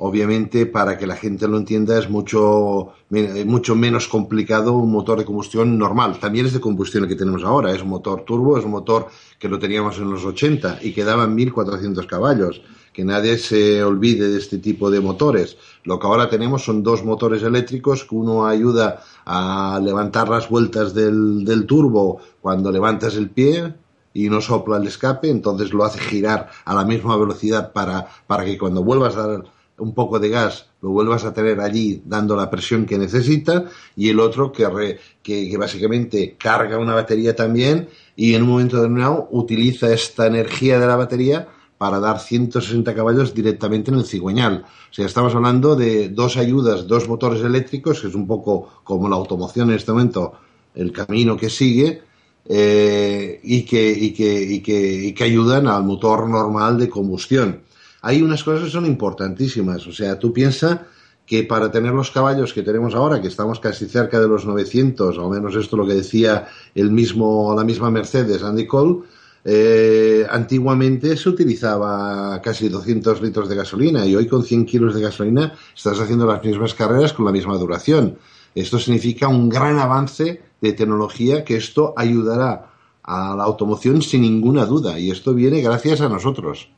obviamente 0.00 0.64
para 0.66 0.96
que 0.96 1.06
la 1.06 1.16
gente 1.16 1.48
lo 1.48 1.56
entienda 1.56 1.98
es 1.98 2.08
mucho, 2.08 2.92
mucho 3.10 3.74
menos 3.74 4.06
complicado 4.06 4.74
un 4.74 4.92
motor 4.92 5.18
de 5.18 5.24
combustión 5.24 5.76
normal. 5.76 6.20
También 6.20 6.46
es 6.46 6.52
de 6.52 6.60
combustión 6.60 7.02
el 7.02 7.08
que 7.08 7.16
tenemos 7.16 7.42
ahora, 7.42 7.72
es 7.72 7.82
un 7.82 7.88
motor 7.88 8.22
turbo, 8.24 8.56
es 8.56 8.64
un 8.64 8.70
motor 8.70 9.08
que 9.40 9.48
lo 9.48 9.58
teníamos 9.58 9.98
en 9.98 10.10
los 10.10 10.24
80 10.24 10.78
y 10.82 10.92
que 10.92 11.04
daban 11.04 11.34
1400 11.34 12.06
caballos. 12.06 12.62
Que 12.92 13.04
nadie 13.04 13.38
se 13.38 13.82
olvide 13.82 14.28
de 14.28 14.38
este 14.38 14.58
tipo 14.58 14.90
de 14.90 15.00
motores. 15.00 15.56
Lo 15.84 15.98
que 15.98 16.06
ahora 16.06 16.28
tenemos 16.28 16.64
son 16.64 16.82
dos 16.82 17.04
motores 17.04 17.42
eléctricos 17.42 18.04
que 18.04 18.14
uno 18.14 18.46
ayuda 18.46 19.02
a 19.24 19.80
levantar 19.82 20.28
las 20.28 20.48
vueltas 20.48 20.94
del, 20.94 21.44
del 21.44 21.66
turbo 21.66 22.20
cuando 22.40 22.72
levantas 22.72 23.16
el 23.16 23.30
pie, 23.30 23.74
y 24.14 24.30
no 24.30 24.40
sopla 24.40 24.78
el 24.78 24.86
escape, 24.86 25.30
entonces 25.30 25.72
lo 25.72 25.84
hace 25.84 26.00
girar 26.00 26.48
a 26.64 26.74
la 26.74 26.84
misma 26.84 27.16
velocidad 27.16 27.72
para, 27.72 28.08
para 28.26 28.44
que 28.44 28.58
cuando 28.58 28.82
vuelvas 28.82 29.16
a 29.16 29.26
dar 29.26 29.44
un 29.78 29.94
poco 29.94 30.18
de 30.18 30.28
gas 30.28 30.68
lo 30.80 30.90
vuelvas 30.90 31.24
a 31.24 31.34
tener 31.34 31.60
allí 31.60 32.02
dando 32.04 32.36
la 32.36 32.50
presión 32.50 32.86
que 32.86 32.98
necesita 32.98 33.64
y 33.96 34.10
el 34.10 34.20
otro 34.20 34.52
que, 34.52 34.98
que, 35.22 35.56
básicamente 35.56 36.36
carga 36.38 36.78
una 36.78 36.94
batería 36.94 37.34
también 37.34 37.88
y 38.14 38.34
en 38.34 38.42
un 38.42 38.50
momento 38.50 38.76
determinado 38.76 39.28
utiliza 39.32 39.92
esta 39.92 40.26
energía 40.26 40.78
de 40.78 40.86
la 40.86 40.96
batería 40.96 41.48
para 41.78 42.00
dar 42.00 42.20
160 42.20 42.94
caballos 42.94 43.34
directamente 43.34 43.90
en 43.90 43.98
el 43.98 44.04
cigüeñal. 44.04 44.64
O 44.90 44.94
sea, 44.94 45.06
estamos 45.06 45.34
hablando 45.34 45.76
de 45.76 46.08
dos 46.08 46.36
ayudas, 46.36 46.88
dos 46.88 47.08
motores 47.08 47.40
eléctricos, 47.42 48.00
que 48.00 48.08
es 48.08 48.14
un 48.14 48.26
poco 48.26 48.80
como 48.82 49.08
la 49.08 49.14
automoción 49.14 49.70
en 49.70 49.76
este 49.76 49.92
momento, 49.92 50.32
el 50.74 50.90
camino 50.90 51.36
que 51.36 51.48
sigue, 51.48 52.02
eh, 52.44 53.40
y, 53.44 53.62
que, 53.62 53.90
y, 53.90 54.12
que, 54.12 54.42
y, 54.42 54.60
que, 54.60 54.94
y 55.06 55.12
que 55.12 55.24
ayudan 55.24 55.68
al 55.68 55.84
motor 55.84 56.28
normal 56.28 56.78
de 56.78 56.88
combustión 56.88 57.67
hay 58.02 58.22
unas 58.22 58.44
cosas 58.44 58.64
que 58.64 58.70
son 58.70 58.86
importantísimas. 58.86 59.86
O 59.86 59.92
sea, 59.92 60.18
tú 60.18 60.32
piensas 60.32 60.80
que 61.26 61.44
para 61.44 61.70
tener 61.70 61.92
los 61.92 62.10
caballos 62.10 62.54
que 62.54 62.62
tenemos 62.62 62.94
ahora, 62.94 63.20
que 63.20 63.28
estamos 63.28 63.60
casi 63.60 63.86
cerca 63.86 64.18
de 64.18 64.28
los 64.28 64.46
900, 64.46 65.18
o 65.18 65.28
menos 65.28 65.54
esto 65.56 65.76
lo 65.76 65.86
que 65.86 65.94
decía 65.94 66.48
el 66.74 66.90
mismo, 66.90 67.54
la 67.54 67.64
misma 67.64 67.90
Mercedes, 67.90 68.42
Andy 68.42 68.66
Cole, 68.66 69.00
eh, 69.44 70.26
antiguamente 70.28 71.16
se 71.16 71.28
utilizaba 71.28 72.40
casi 72.42 72.68
200 72.68 73.22
litros 73.22 73.48
de 73.48 73.56
gasolina 73.56 74.04
y 74.06 74.16
hoy 74.16 74.26
con 74.26 74.42
100 74.42 74.66
kilos 74.66 74.94
de 74.94 75.02
gasolina 75.02 75.52
estás 75.76 76.00
haciendo 76.00 76.26
las 76.26 76.42
mismas 76.42 76.74
carreras 76.74 77.12
con 77.12 77.26
la 77.26 77.32
misma 77.32 77.56
duración. 77.56 78.18
Esto 78.54 78.78
significa 78.78 79.28
un 79.28 79.48
gran 79.48 79.78
avance 79.78 80.42
de 80.60 80.72
tecnología 80.72 81.44
que 81.44 81.56
esto 81.56 81.94
ayudará 81.96 82.70
a 83.02 83.36
la 83.36 83.44
automoción 83.44 84.02
sin 84.02 84.22
ninguna 84.22 84.66
duda 84.66 84.98
y 84.98 85.10
esto 85.10 85.34
viene 85.34 85.60
gracias 85.60 86.00
a 86.00 86.08
nosotros. 86.08 86.68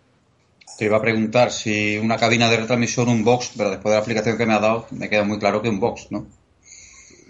Te 0.80 0.86
iba 0.86 0.96
a 0.96 1.02
preguntar 1.02 1.52
si 1.52 1.98
una 1.98 2.16
cabina 2.16 2.48
de 2.48 2.56
retransmisión, 2.56 3.10
un 3.10 3.22
box, 3.22 3.52
pero 3.54 3.68
después 3.68 3.90
de 3.90 3.96
la 3.96 3.98
explicación 3.98 4.38
que 4.38 4.46
me 4.46 4.54
ha 4.54 4.60
dado, 4.60 4.86
me 4.92 5.10
queda 5.10 5.24
muy 5.24 5.38
claro 5.38 5.60
que 5.60 5.68
un 5.68 5.78
box, 5.78 6.06
¿no? 6.08 6.26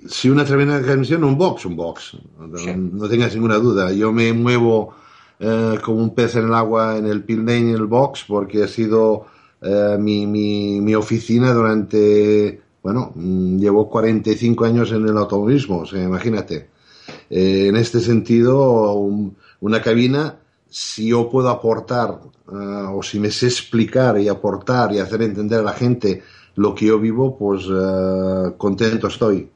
Si 0.09 0.31
una 0.31 0.45
cabina 0.45 0.75
de 0.75 0.83
retransmisión, 0.83 1.25
un 1.25 1.37
box, 1.37 1.65
un 1.65 1.75
box. 1.75 2.17
No, 2.39 3.09
tengas 3.09 3.35
ninguna 3.35 3.57
duda. 3.57 3.93
Yo 3.93 4.13
me 4.13 4.33
muevo 4.33 4.95
eh, 5.41 5.81
como 5.83 5.99
un 5.99 6.15
pez 6.15 6.37
en 6.37 6.45
el 6.45 6.55
agua 6.55 6.97
en 6.97 7.07
el 7.07 7.25
pit 7.25 7.39
lane 7.39 7.59
y 7.59 7.71
en 7.71 7.75
el 7.75 7.87
box 7.87 8.25
porque 8.29 8.63
ha 8.63 8.69
sido 8.69 9.27
eh, 9.61 9.97
mi, 9.99 10.29
mi, 10.29 10.95
oficina 10.95 11.53
durante, 11.53 12.61
bueno, 12.85 13.11
mm, 13.17 13.59
llevo 13.59 13.91
45 13.91 14.65
años 14.65 14.93
en 14.93 15.09
el 15.09 15.17
automovilismo, 15.17 15.79
o 15.79 15.87
sea, 15.87 16.01
imagínate. 16.01 16.69
Eh, 17.29 17.67
en 17.67 17.75
este 17.75 17.99
sentido, 17.99 18.95
una 19.59 19.83
cabina 19.83 20.37
si 20.71 21.09
yo 21.09 21.29
puedo 21.29 21.51
aportar 21.51 22.21
eh, 22.49 22.55
o 22.55 23.03
si 23.03 23.19
me 23.19 23.31
sé 23.31 23.47
explicar 23.47 24.19
y 24.19 24.29
aportar 24.29 24.93
y 24.93 25.01
hacer 25.01 25.23
entender 25.23 25.61
a 25.61 25.65
la 25.65 25.73
gente 25.73 26.23
lo 26.55 26.75
que 26.75 26.87
yo 26.87 26.99
vivo, 26.99 27.37
pues 27.37 27.65
eh, 27.65 28.53
contento 28.57 29.09
estoy. 29.09 29.51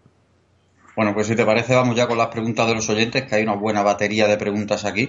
Bueno, 0.97 1.13
pues 1.15 1.27
si 1.27 1.35
te 1.35 1.45
parece, 1.45 1.75
vamos 1.75 1.97
ya 1.97 2.07
con 2.07 2.19
las 2.19 2.29
preguntas 2.29 2.67
de 2.67 2.75
los 2.75 2.89
oyentes, 2.89 3.25
que 3.25 3.35
hay 3.35 3.43
una 3.43 3.55
buena 3.55 3.83
batería 3.83 4.29
de 4.29 4.37
preguntas 4.37 4.85
aquí. 4.85 5.09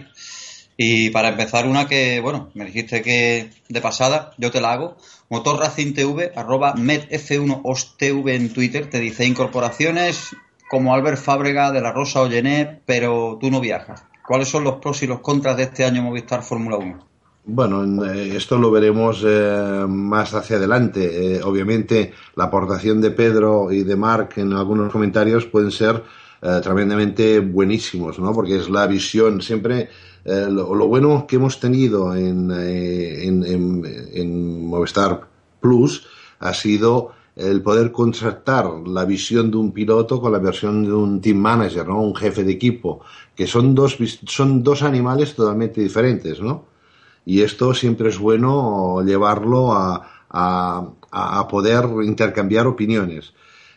Y 0.77 1.09
para 1.11 1.29
empezar, 1.29 1.67
una 1.67 1.87
que, 1.87 2.19
bueno, 2.19 2.49
me 2.53 2.65
dijiste 2.65 3.01
que 3.01 3.49
de 3.69 3.81
pasada, 3.81 4.31
yo 4.37 4.51
te 4.51 4.61
la 4.61 4.73
hago. 4.73 4.97
Motor 5.29 5.59
Racing 5.59 5.93
TV, 5.93 6.31
arroba 6.35 6.75
medf1ostv 6.75 8.29
en 8.29 8.51
Twitter, 8.51 8.89
te 8.89 8.99
dice 8.99 9.25
incorporaciones 9.25 10.35
como 10.69 10.93
Albert 10.93 11.19
Fábrega 11.19 11.71
de 11.71 11.81
la 11.81 11.91
Rosa 11.93 12.21
Ollenet, 12.21 12.81
pero 12.85 13.37
tú 13.39 13.51
no 13.51 13.61
viajas. 13.61 14.03
¿Cuáles 14.27 14.49
son 14.49 14.63
los 14.63 14.75
pros 14.75 15.01
y 15.03 15.07
los 15.07 15.19
contras 15.19 15.57
de 15.57 15.63
este 15.63 15.85
año 15.85 16.01
Movistar 16.01 16.41
Fórmula 16.41 16.77
1? 16.77 17.15
Bueno, 17.47 18.05
eh, 18.05 18.35
esto 18.35 18.57
lo 18.57 18.71
veremos 18.71 19.23
eh, 19.23 19.85
más 19.87 20.33
hacia 20.33 20.57
adelante. 20.57 21.35
Eh, 21.35 21.43
obviamente, 21.43 22.11
la 22.35 22.45
aportación 22.45 22.99
de 23.01 23.11
Pedro 23.11 23.71
y 23.71 23.83
de 23.83 23.95
Mark 23.95 24.29
en 24.37 24.53
algunos 24.53 24.91
comentarios 24.91 25.45
pueden 25.45 25.71
ser 25.71 26.03
tremendamente 26.61 27.39
buenísimos, 27.39 28.19
¿no? 28.19 28.31
Porque 28.31 28.57
es 28.57 28.69
la 28.69 28.85
visión 28.85 29.41
siempre. 29.41 29.89
Lo, 30.25 30.87
bueno 30.87 31.25
que 31.27 31.37
hemos 31.37 31.59
tenido 31.59 32.15
en, 32.15 32.51
en, 32.51 33.83
en 34.13 34.67
Movistar 34.67 35.21
Plus 35.59 36.05
ha 36.39 36.53
sido 36.53 37.13
el 37.35 37.61
poder 37.61 37.91
contrastar 37.91 38.65
la 38.87 39.03
visión 39.05 39.51
de 39.51 39.57
un 39.57 39.71
piloto 39.71 40.21
con 40.21 40.31
la 40.31 40.39
versión 40.39 40.83
de 40.83 40.93
un 40.93 41.19
team 41.19 41.37
manager, 41.37 41.87
¿no? 41.87 42.01
Un 42.01 42.15
jefe 42.15 42.43
de 42.43 42.53
equipo, 42.53 43.01
que 43.35 43.45
son 43.45 43.75
dos, 43.75 43.97
son 44.25 44.63
dos 44.63 44.83
animales 44.83 45.35
totalmente 45.35 45.81
diferentes, 45.81 46.39
¿no? 46.39 46.65
Y 47.25 47.41
esto 47.41 47.73
siempre 47.73 48.09
es 48.09 48.19
bueno 48.19 49.01
llevarlo 49.03 49.73
a, 49.73 50.15
a, 50.29 51.47
poder 51.49 51.85
intercambiar 52.03 52.67
opiniones. 52.67 53.33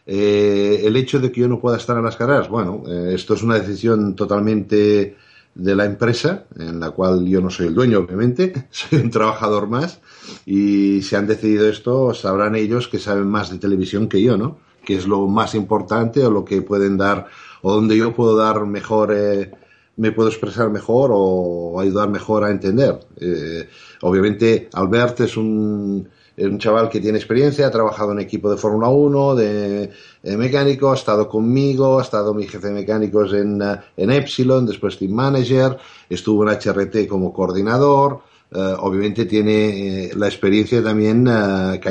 Eh, 0.06 0.82
el 0.84 0.96
hecho 0.96 1.18
de 1.18 1.30
que 1.30 1.40
yo 1.42 1.48
no 1.48 1.60
pueda 1.60 1.76
estar 1.76 1.96
en 1.96 2.04
las 2.04 2.16
carreras, 2.16 2.48
bueno, 2.48 2.82
eh, 2.86 3.12
esto 3.14 3.34
es 3.34 3.42
una 3.42 3.58
decisión 3.58 4.16
totalmente 4.16 5.16
de 5.58 5.74
la 5.74 5.84
empresa, 5.84 6.44
en 6.56 6.78
la 6.78 6.92
cual 6.92 7.26
yo 7.26 7.40
no 7.40 7.50
soy 7.50 7.66
el 7.66 7.74
dueño, 7.74 7.98
obviamente, 7.98 8.68
soy 8.70 9.00
un 9.00 9.10
trabajador 9.10 9.68
más, 9.68 10.00
y 10.46 11.02
si 11.02 11.16
han 11.16 11.26
decidido 11.26 11.68
esto, 11.68 12.14
sabrán 12.14 12.54
ellos 12.54 12.88
que 12.88 12.98
saben 12.98 13.26
más 13.26 13.50
de 13.50 13.58
televisión 13.58 14.08
que 14.08 14.22
yo, 14.22 14.38
¿no? 14.38 14.58
Que 14.84 14.96
es 14.96 15.06
lo 15.06 15.26
más 15.26 15.54
importante 15.54 16.24
o 16.24 16.30
lo 16.30 16.44
que 16.44 16.62
pueden 16.62 16.96
dar, 16.96 17.26
o 17.62 17.72
donde 17.74 17.96
yo 17.96 18.14
puedo 18.14 18.36
dar 18.36 18.64
mejor, 18.66 19.12
eh, 19.14 19.50
me 19.96 20.12
puedo 20.12 20.28
expresar 20.28 20.70
mejor 20.70 21.10
o 21.12 21.80
ayudar 21.80 22.08
mejor 22.08 22.44
a 22.44 22.50
entender. 22.50 23.00
Eh, 23.16 23.68
obviamente, 24.02 24.70
Albert 24.72 25.20
es 25.20 25.36
un, 25.36 26.08
un 26.46 26.58
chaval 26.58 26.88
que 26.88 27.00
tiene 27.00 27.18
experiencia, 27.18 27.66
ha 27.66 27.70
trabajado 27.70 28.12
en 28.12 28.20
equipo 28.20 28.50
de 28.50 28.56
Fórmula 28.56 28.88
1, 28.88 29.34
de, 29.34 29.90
mecánico, 30.36 30.92
ha 30.92 30.94
estado 30.94 31.28
conmigo, 31.28 31.98
ha 31.98 32.02
estado 32.02 32.34
mi 32.34 32.46
jefe 32.46 32.68
de 32.68 32.74
mecánicos 32.74 33.32
en, 33.32 33.60
eh, 33.60 33.80
en 33.96 34.10
Epsilon, 34.10 34.66
después 34.66 34.98
Team 34.98 35.12
Manager, 35.12 35.76
estuvo 36.08 36.48
en 36.48 36.56
HRT 36.56 37.08
como 37.08 37.32
coordinador, 37.32 38.20
eh, 38.50 38.74
obviamente 38.78 39.26
tiene 39.26 40.06
eh, 40.06 40.10
la 40.16 40.26
experiencia 40.26 40.82
también 40.82 41.28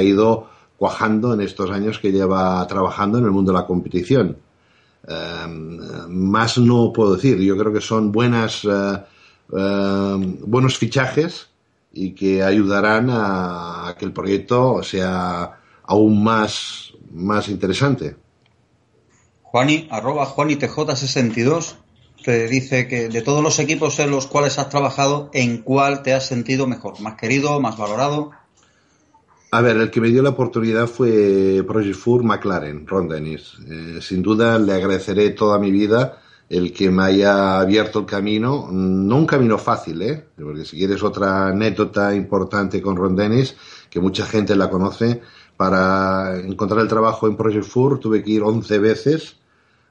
ido 0.01 0.47
cuajando 0.77 1.33
en 1.33 1.41
estos 1.41 1.69
años 1.71 1.99
que 1.99 2.11
lleva 2.11 2.65
trabajando 2.67 3.17
en 3.17 3.25
el 3.25 3.31
mundo 3.31 3.51
de 3.51 3.57
la 3.57 3.65
competición. 3.65 4.37
más 6.09 6.57
no 6.57 6.91
puedo 6.93 7.15
decir, 7.15 7.37
yo 7.39 7.57
creo 7.57 7.73
que 7.73 7.81
son 7.81 8.11
buenas, 8.11 8.61
buenos 9.49 10.77
fichajes 10.77 11.49
y 11.97 12.13
que 12.13 12.43
ayudarán 12.43 13.09
a, 13.09 13.95
que 13.97 14.05
el 14.05 14.13
proyecto 14.13 14.83
sea 14.83 15.59
aún 15.83 16.23
más, 16.23 16.93
más 17.11 17.49
interesante. 17.49 18.15
Juani, 19.41 19.87
arroba 19.89 20.27
JuaniTJ62, 20.27 21.75
te 22.23 22.47
dice 22.47 22.87
que 22.87 23.09
de 23.09 23.21
todos 23.21 23.41
los 23.41 23.57
equipos 23.59 23.97
en 23.99 24.11
los 24.11 24.27
cuales 24.27 24.59
has 24.59 24.69
trabajado, 24.69 25.31
¿en 25.33 25.63
cuál 25.63 26.03
te 26.03 26.13
has 26.13 26.27
sentido 26.27 26.67
mejor? 26.67 26.99
¿Más 26.99 27.15
querido, 27.15 27.59
más 27.59 27.77
valorado? 27.77 28.31
A 29.49 29.61
ver, 29.61 29.77
el 29.77 29.89
que 29.89 30.01
me 30.01 30.09
dio 30.09 30.21
la 30.21 30.29
oportunidad 30.29 30.87
fue 30.87 31.63
Project 31.65 31.95
Fur 31.95 32.23
McLaren, 32.23 32.85
Ron 32.85 33.07
Dennis. 33.07 33.53
Eh, 33.67 33.99
sin 34.01 34.21
duda 34.21 34.59
le 34.59 34.73
agradeceré 34.73 35.31
toda 35.31 35.57
mi 35.57 35.71
vida 35.71 36.21
el 36.49 36.71
que 36.71 36.89
me 36.89 37.03
haya 37.03 37.59
abierto 37.59 37.99
el 37.99 38.05
camino, 38.05 38.69
no 38.71 39.17
un 39.17 39.25
camino 39.25 39.57
fácil, 39.57 40.01
¿eh? 40.01 40.27
porque 40.37 40.63
si 40.63 40.77
quieres 40.77 41.03
otra 41.03 41.47
anécdota 41.47 42.15
importante 42.15 42.81
con 42.81 42.95
Ron 42.95 43.15
Dennis, 43.15 43.55
que 43.89 43.99
mucha 43.99 44.25
gente 44.25 44.55
la 44.55 44.69
conoce, 44.69 45.21
para 45.57 46.39
encontrar 46.39 46.81
el 46.81 46.87
trabajo 46.87 47.27
en 47.27 47.35
Project 47.35 47.65
Fur 47.65 47.99
tuve 47.99 48.23
que 48.23 48.31
ir 48.31 48.43
11 48.43 48.77
veces 48.77 49.37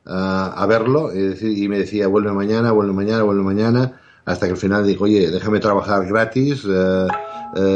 uh, 0.06 0.10
a 0.54 0.64
verlo 0.68 1.10
y, 1.12 1.68
me 1.68 1.78
decía, 1.78 2.06
vuelve 2.06 2.32
mañana, 2.32 2.70
vuelve 2.70 2.92
mañana, 2.92 3.24
vuelve 3.24 3.42
mañana, 3.42 4.00
hasta 4.24 4.46
que 4.46 4.52
al 4.52 4.58
final 4.58 4.86
dijo, 4.86 5.04
oye, 5.04 5.30
déjame 5.30 5.58
trabajar 5.58 6.06
gratis, 6.06 6.64
uh, 6.64 7.08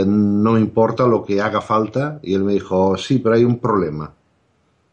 no 0.07 0.59
importa 0.59 1.07
lo 1.07 1.25
que 1.25 1.41
haga 1.41 1.61
falta. 1.61 2.21
Y 2.23 2.35
él 2.35 2.45
me 2.45 2.53
dijo, 2.53 2.97
sí, 2.97 3.19
pero 3.19 3.35
hay 3.35 3.45
un 3.45 3.59
problema. 3.59 4.13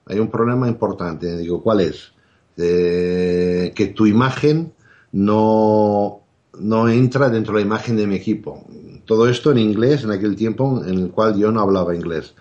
Hay 0.07 0.19
un 0.19 0.29
problema 0.29 0.67
importante. 0.67 1.27
Y 1.27 1.37
digo, 1.37 1.61
¿cuál 1.61 1.81
es? 1.81 2.13
De 2.57 3.71
que 3.75 3.87
tu 3.87 4.07
imagen 4.07 4.73
no, 5.13 6.21
no 6.59 6.89
entra 6.89 7.29
dentro 7.29 7.53
de 7.53 7.61
la 7.61 7.65
imagen 7.65 7.95
de 7.95 8.07
mi 8.07 8.15
equipo. 8.15 8.65
Todo 9.05 9.29
esto 9.29 9.51
en 9.51 9.59
inglés 9.59 10.03
en 10.03 10.11
aquel 10.11 10.35
tiempo 10.35 10.83
en 10.83 10.97
el 10.97 11.11
cual 11.11 11.37
yo 11.37 11.51
no 11.51 11.61
hablaba 11.61 11.95
inglés. 11.95 12.33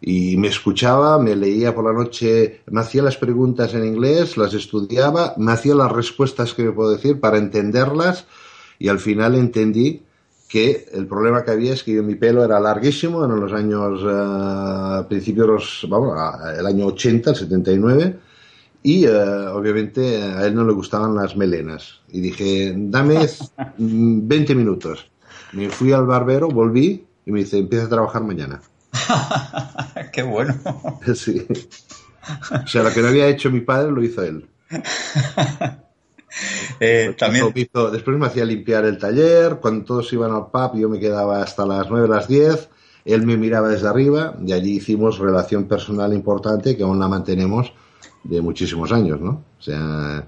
Y 0.00 0.38
me 0.38 0.48
escuchaba, 0.48 1.18
me 1.18 1.36
leía 1.36 1.74
por 1.74 1.84
la 1.84 1.92
noche, 1.92 2.62
me 2.70 2.80
hacía 2.80 3.02
las 3.02 3.18
preguntas 3.18 3.74
en 3.74 3.84
inglés, 3.84 4.38
las 4.38 4.54
estudiaba, 4.54 5.34
me 5.36 5.52
hacía 5.52 5.74
las 5.74 5.92
respuestas 5.92 6.54
que 6.54 6.64
me 6.64 6.72
puedo 6.72 6.90
decir 6.90 7.20
para 7.20 7.36
entenderlas 7.36 8.26
y 8.78 8.88
al 8.88 8.98
final 8.98 9.34
entendí 9.34 10.02
que 10.48 10.88
el 10.92 11.06
problema 11.06 11.44
que 11.44 11.52
había 11.52 11.74
es 11.74 11.84
que 11.84 12.02
mi 12.02 12.16
pelo 12.16 12.42
era 12.42 12.58
larguísimo 12.58 13.24
en 13.24 13.38
los 13.38 13.52
años, 13.52 14.02
uh, 14.02 15.06
principios, 15.06 15.86
vamos, 15.88 16.16
el 16.58 16.66
año 16.66 16.86
80, 16.86 17.30
el 17.30 17.36
79, 17.36 18.18
y 18.82 19.06
uh, 19.06 19.52
obviamente 19.52 20.22
a 20.22 20.46
él 20.46 20.54
no 20.54 20.64
le 20.64 20.72
gustaban 20.72 21.14
las 21.14 21.36
melenas. 21.36 22.00
Y 22.08 22.20
dije, 22.20 22.74
dame 22.76 23.26
20 23.76 24.54
minutos. 24.54 25.10
Me 25.52 25.68
fui 25.68 25.92
al 25.92 26.06
barbero, 26.06 26.48
volví 26.48 27.06
y 27.26 27.32
me 27.32 27.40
dice, 27.40 27.58
empieza 27.58 27.86
a 27.86 27.90
trabajar 27.90 28.22
mañana. 28.22 28.60
Qué 30.12 30.22
bueno. 30.22 30.54
Sí. 31.14 31.46
O 32.64 32.66
sea, 32.66 32.82
lo 32.82 32.92
que 32.92 33.00
no 33.00 33.08
había 33.08 33.26
hecho 33.26 33.50
mi 33.50 33.60
padre 33.60 33.90
lo 33.90 34.02
hizo 34.02 34.22
él. 34.22 34.46
eh, 36.80 37.14
también... 37.18 37.50
Hizo, 37.54 37.90
después 37.90 38.16
me 38.18 38.26
hacía 38.26 38.44
limpiar 38.44 38.84
el 38.84 38.98
taller, 38.98 39.56
cuando 39.56 39.84
todos 39.84 40.12
iban 40.12 40.30
al 40.30 40.50
pub 40.50 40.78
yo 40.78 40.88
me 40.88 41.00
quedaba 41.00 41.42
hasta 41.42 41.66
las 41.66 41.90
9, 41.90 42.08
las 42.08 42.28
10, 42.28 42.68
él 43.06 43.26
me 43.26 43.36
miraba 43.36 43.68
desde 43.68 43.88
arriba 43.88 44.36
y 44.44 44.52
allí 44.52 44.76
hicimos 44.76 45.18
relación 45.18 45.64
personal 45.64 46.12
importante 46.12 46.76
que 46.76 46.82
aún 46.82 47.00
la 47.00 47.08
mantenemos 47.08 47.72
de 48.24 48.40
muchísimos 48.40 48.92
años, 48.92 49.20
¿no? 49.20 49.42
O 49.58 49.62
sea, 49.62 50.26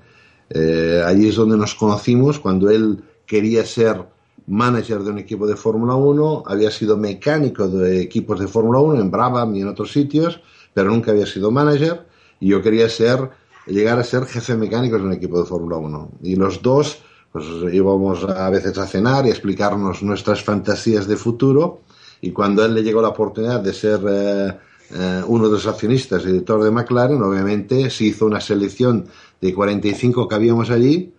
eh, 0.51 1.03
allí 1.05 1.29
es 1.29 1.37
donde 1.37 1.57
nos 1.57 1.75
conocimos 1.75 2.39
cuando 2.39 2.71
él 2.71 3.03
quería 3.27 3.65
ser 3.65 4.05
manager 4.47 5.01
de 5.01 5.11
un 5.11 5.19
equipo 5.19 5.47
de 5.47 5.57
Fórmula 5.57 5.95
1, 5.95 6.45
había 6.47 6.71
sido 6.71 6.97
mecánico 6.97 7.69
de 7.69 8.01
equipos 8.03 8.41
de 8.41 8.49
Fórmula 8.49 8.81
1 8.81 9.01
en 9.01 9.11
Brabham 9.11 9.55
y 9.55 9.63
en 9.63 9.69
otros 9.69 9.93
sitios, 9.93 10.41
pero 10.75 10.91
nunca 10.91 11.13
había 11.13 11.27
sido 11.27 11.51
manager 11.51 12.07
y 12.41 12.49
yo 12.49 12.63
quería 12.63 12.89
ser 12.89 13.31
llegar 13.67 13.99
a 13.99 14.05
ser 14.05 14.27
jefe 14.27 14.57
mecánico 14.57 14.99
de 14.99 15.05
un 15.05 15.13
equipo 15.13 15.39
de 15.39 15.47
Fórmula 15.47 15.77
1 15.77 16.11
y 16.23 16.37
los 16.37 16.61
dos 16.63 16.99
pues 17.31 17.47
íbamos 17.73 18.25
a 18.25 18.51
veces 18.51 18.77
a 18.77 18.87
cenar 18.87 19.25
y 19.25 19.29
a 19.29 19.33
explicarnos 19.33 20.03
nuestras 20.03 20.43
fantasías 20.43 21.07
de 21.07 21.17
futuro 21.17 21.81
y 22.21 22.31
cuando 22.31 22.63
a 22.63 22.67
él 22.67 22.75
le 22.75 22.83
llegó 22.83 23.01
la 23.01 23.09
oportunidad 23.09 23.61
de 23.61 23.73
ser 23.73 24.01
eh, 24.07 24.59
eh, 24.95 25.23
uno 25.27 25.47
de 25.47 25.53
los 25.53 25.67
accionistas, 25.67 26.25
director 26.25 26.63
de 26.63 26.71
McLaren, 26.71 27.23
obviamente 27.23 27.89
se 27.89 28.05
hizo 28.05 28.27
una 28.27 28.41
selección 28.41 29.07
de 29.41 29.55
45 29.55 30.29
que 30.29 30.35
habíamos 30.35 30.71
allí. 30.71 31.15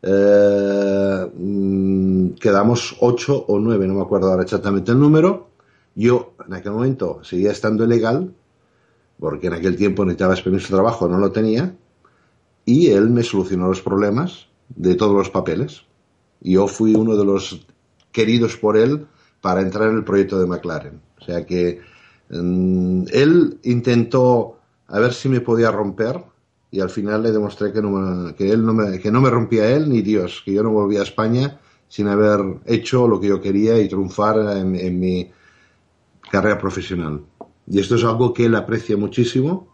Eh, 0.00 1.26
mm, 1.34 2.30
quedamos 2.40 2.96
8 3.00 3.44
o 3.48 3.58
9, 3.58 3.86
no 3.86 3.94
me 3.94 4.02
acuerdo 4.02 4.30
ahora 4.30 4.44
exactamente 4.44 4.92
el 4.92 4.98
número. 4.98 5.48
Yo 5.94 6.34
en 6.46 6.54
aquel 6.54 6.72
momento 6.72 7.20
seguía 7.22 7.50
estando 7.50 7.84
ilegal, 7.84 8.32
porque 9.18 9.48
en 9.48 9.54
aquel 9.54 9.76
tiempo 9.76 10.04
necesitaba 10.04 10.34
permiso 10.36 10.68
de 10.68 10.74
trabajo, 10.74 11.08
no 11.08 11.18
lo 11.18 11.30
tenía, 11.32 11.74
y 12.64 12.88
él 12.88 13.10
me 13.10 13.22
solucionó 13.22 13.68
los 13.68 13.82
problemas 13.82 14.46
de 14.68 14.94
todos 14.94 15.14
los 15.14 15.28
papeles. 15.28 15.82
Yo 16.40 16.66
fui 16.66 16.94
uno 16.94 17.16
de 17.16 17.24
los 17.24 17.66
queridos 18.12 18.56
por 18.56 18.76
él 18.76 19.06
para 19.40 19.60
entrar 19.60 19.90
en 19.90 19.96
el 19.96 20.04
proyecto 20.04 20.40
de 20.40 20.46
McLaren. 20.46 21.00
O 21.20 21.24
sea 21.24 21.44
que 21.44 21.80
él 22.30 23.58
intentó 23.62 24.58
a 24.86 24.98
ver 24.98 25.12
si 25.12 25.28
me 25.28 25.40
podía 25.40 25.70
romper 25.70 26.22
y 26.70 26.80
al 26.80 26.90
final 26.90 27.22
le 27.22 27.32
demostré 27.32 27.72
que, 27.72 27.80
no 27.80 27.90
me, 27.90 28.34
que, 28.34 28.50
él 28.50 28.64
no 28.64 28.74
me, 28.74 28.98
que 28.98 29.10
no 29.10 29.20
me 29.20 29.30
rompía 29.30 29.70
él 29.70 29.88
ni 29.88 30.02
Dios, 30.02 30.42
que 30.44 30.52
yo 30.52 30.62
no 30.62 30.70
volvía 30.70 31.00
a 31.00 31.04
España 31.04 31.58
sin 31.88 32.08
haber 32.08 32.40
hecho 32.66 33.08
lo 33.08 33.18
que 33.18 33.28
yo 33.28 33.40
quería 33.40 33.80
y 33.80 33.88
triunfar 33.88 34.38
en 34.58 35.00
mi 35.00 35.30
carrera 36.30 36.58
profesional. 36.58 37.22
Y 37.66 37.80
esto 37.80 37.96
es 37.96 38.04
algo 38.04 38.32
que 38.32 38.46
él 38.46 38.54
aprecia 38.54 38.96
muchísimo 38.96 39.68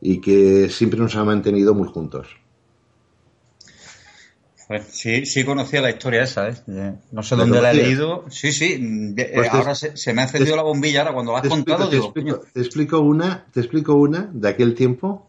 y 0.00 0.20
que 0.20 0.68
siempre 0.68 1.00
nos 1.00 1.16
ha 1.16 1.24
mantenido 1.24 1.74
muy 1.74 1.88
juntos. 1.88 2.28
Pues 4.70 4.84
sí, 4.92 5.26
sí 5.26 5.42
conocía 5.42 5.80
la 5.80 5.90
historia 5.90 6.22
esa, 6.22 6.48
¿eh? 6.48 6.94
No 7.10 7.24
sé 7.24 7.34
dónde 7.34 7.60
la 7.60 7.72
he 7.72 7.74
leído. 7.74 8.26
Sí, 8.30 8.52
sí. 8.52 9.12
Pues 9.34 9.48
ahora 9.48 9.72
te, 9.72 9.74
se, 9.74 9.96
se, 9.96 10.14
me 10.14 10.20
ha 10.20 10.24
encendido 10.26 10.54
la 10.54 10.62
bombilla 10.62 11.00
ahora 11.00 11.12
cuando 11.12 11.32
la 11.32 11.40
has 11.40 11.48
contado. 11.48 11.88
Te, 11.88 11.96
digo, 11.96 12.04
explico, 12.04 12.40
te, 12.52 12.60
explico, 12.60 13.00
una, 13.00 13.46
te 13.52 13.58
explico 13.58 13.94
una 13.94 14.30
de 14.32 14.48
aquel 14.48 14.76
tiempo 14.76 15.28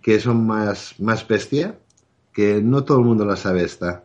que 0.00 0.20
son 0.20 0.46
más, 0.46 0.94
más 1.00 1.26
bestia, 1.26 1.76
que 2.32 2.62
no 2.62 2.84
todo 2.84 3.00
el 3.00 3.04
mundo 3.04 3.24
la 3.24 3.34
sabe 3.34 3.64
esta. 3.64 4.04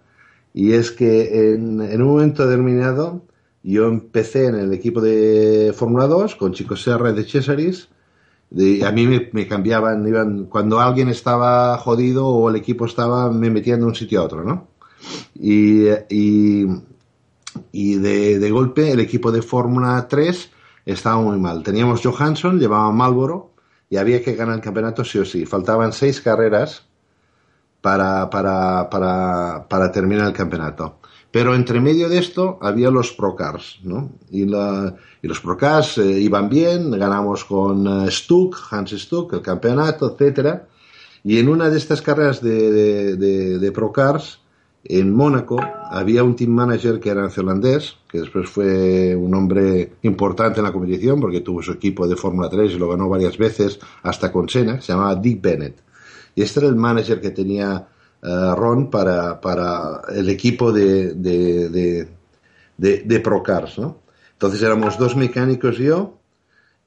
Y 0.56 0.74
es 0.74 0.90
que 0.90 1.54
en, 1.54 1.80
en 1.80 2.02
un 2.02 2.08
momento 2.08 2.48
determinado 2.48 3.22
yo 3.62 3.86
empecé 3.86 4.48
en 4.48 4.56
el 4.56 4.74
equipo 4.74 5.02
de 5.02 5.72
Fórmula 5.76 6.08
2 6.08 6.36
con 6.36 6.52
Chico 6.52 6.76
Serra 6.76 7.14
de 7.14 7.24
Cesaris. 7.26 7.90
A 8.86 8.92
mí 8.92 9.08
me, 9.32 9.48
cambiaban, 9.48 10.08
iban, 10.08 10.46
cuando 10.46 10.80
alguien 10.80 11.10
estaba 11.10 11.76
jodido 11.80 12.28
o 12.28 12.50
el 12.52 12.56
equipo 12.56 12.86
estaba, 12.86 13.32
me 13.32 13.50
metían 13.50 13.80
de 13.80 13.86
un 13.88 13.96
sitio 13.96 14.22
a 14.22 14.24
otro, 14.26 14.44
¿no? 14.44 14.68
Y, 15.34 15.88
y, 16.10 16.68
y 17.72 17.96
de, 17.96 18.38
de, 18.38 18.52
golpe 18.52 18.92
el 18.92 19.00
equipo 19.00 19.32
de 19.32 19.42
Fórmula 19.42 20.08
3 20.08 20.52
estaba 20.86 21.18
muy 21.18 21.40
mal. 21.40 21.64
Teníamos 21.64 22.02
Johansson, 22.04 22.60
llevaba 22.60 22.92
Marlboro 22.92 23.54
y 23.90 23.98
había 23.98 24.24
que 24.24 24.36
ganar 24.36 24.56
el 24.56 24.62
campeonato 24.62 25.04
sí 25.04 25.18
o 25.18 25.26
sí. 25.26 25.46
Faltaban 25.48 25.92
seis 25.92 26.22
carreras 26.22 26.86
para, 27.82 28.30
para, 28.30 28.90
para, 28.90 29.68
para 29.68 29.92
terminar 29.92 30.28
el 30.28 30.34
campeonato. 30.34 31.00
Pero 31.34 31.56
entre 31.56 31.82
medio 31.82 32.10
de 32.10 32.20
esto 32.20 32.60
había 32.62 32.92
los 32.92 33.12
Procars, 33.12 33.80
¿no? 33.82 34.12
Y, 34.30 34.46
la, 34.46 34.96
y 35.20 35.28
los 35.28 35.40
Procars 35.40 35.98
eh, 35.98 36.20
iban 36.20 36.48
bien, 36.48 36.92
ganamos 36.92 37.44
con 37.44 37.88
uh, 37.88 38.12
Stuck, 38.12 38.56
Hans 38.70 38.92
Stuck, 38.92 39.34
el 39.34 39.42
campeonato, 39.42 40.14
etcétera. 40.14 40.68
Y 41.24 41.40
en 41.40 41.50
una 41.50 41.72
de 41.72 41.80
estas 41.80 42.04
carreras 42.04 42.40
de, 42.40 42.72
de, 42.72 43.16
de, 43.16 43.58
de 43.58 43.72
Procars, 43.72 44.42
en 44.84 45.12
Mónaco, 45.12 45.58
había 45.90 46.24
un 46.24 46.36
team 46.36 46.52
manager 46.52 47.00
que 47.00 47.10
era 47.10 47.22
neozelandés, 47.22 47.96
que 48.08 48.20
después 48.20 48.48
fue 48.48 49.16
un 49.16 49.34
hombre 49.34 49.94
importante 50.04 50.60
en 50.60 50.66
la 50.66 50.72
competición 50.72 51.20
porque 51.20 51.42
tuvo 51.42 51.64
su 51.64 51.72
equipo 51.72 52.08
de 52.08 52.16
Fórmula 52.16 52.48
3 52.48 52.74
y 52.74 52.78
lo 52.78 52.90
ganó 52.90 53.10
varias 53.10 53.40
veces, 53.40 53.80
hasta 54.04 54.32
con 54.32 54.48
Senna, 54.48 54.82
se 54.82 54.94
llamaba 54.94 55.16
Dick 55.16 55.42
Bennett. 55.42 55.82
Y 56.36 56.44
este 56.44 56.60
era 56.60 56.70
el 56.70 56.76
manager 56.76 57.20
que 57.20 57.32
tenía 57.32 57.88
uh, 58.24 58.56
Ron 58.56 58.90
para, 58.90 59.40
para, 59.42 60.02
el 60.16 60.30
equipo 60.30 60.72
de, 60.72 61.14
de, 61.14 61.70
de, 62.78 63.04
de, 63.04 63.20
Procars, 63.20 63.78
¿no? 63.78 63.98
Entonces 64.34 64.62
éramos 64.62 64.98
dos 64.98 65.16
mecánicos 65.16 65.80
y 65.80 65.86
yo 65.86 66.18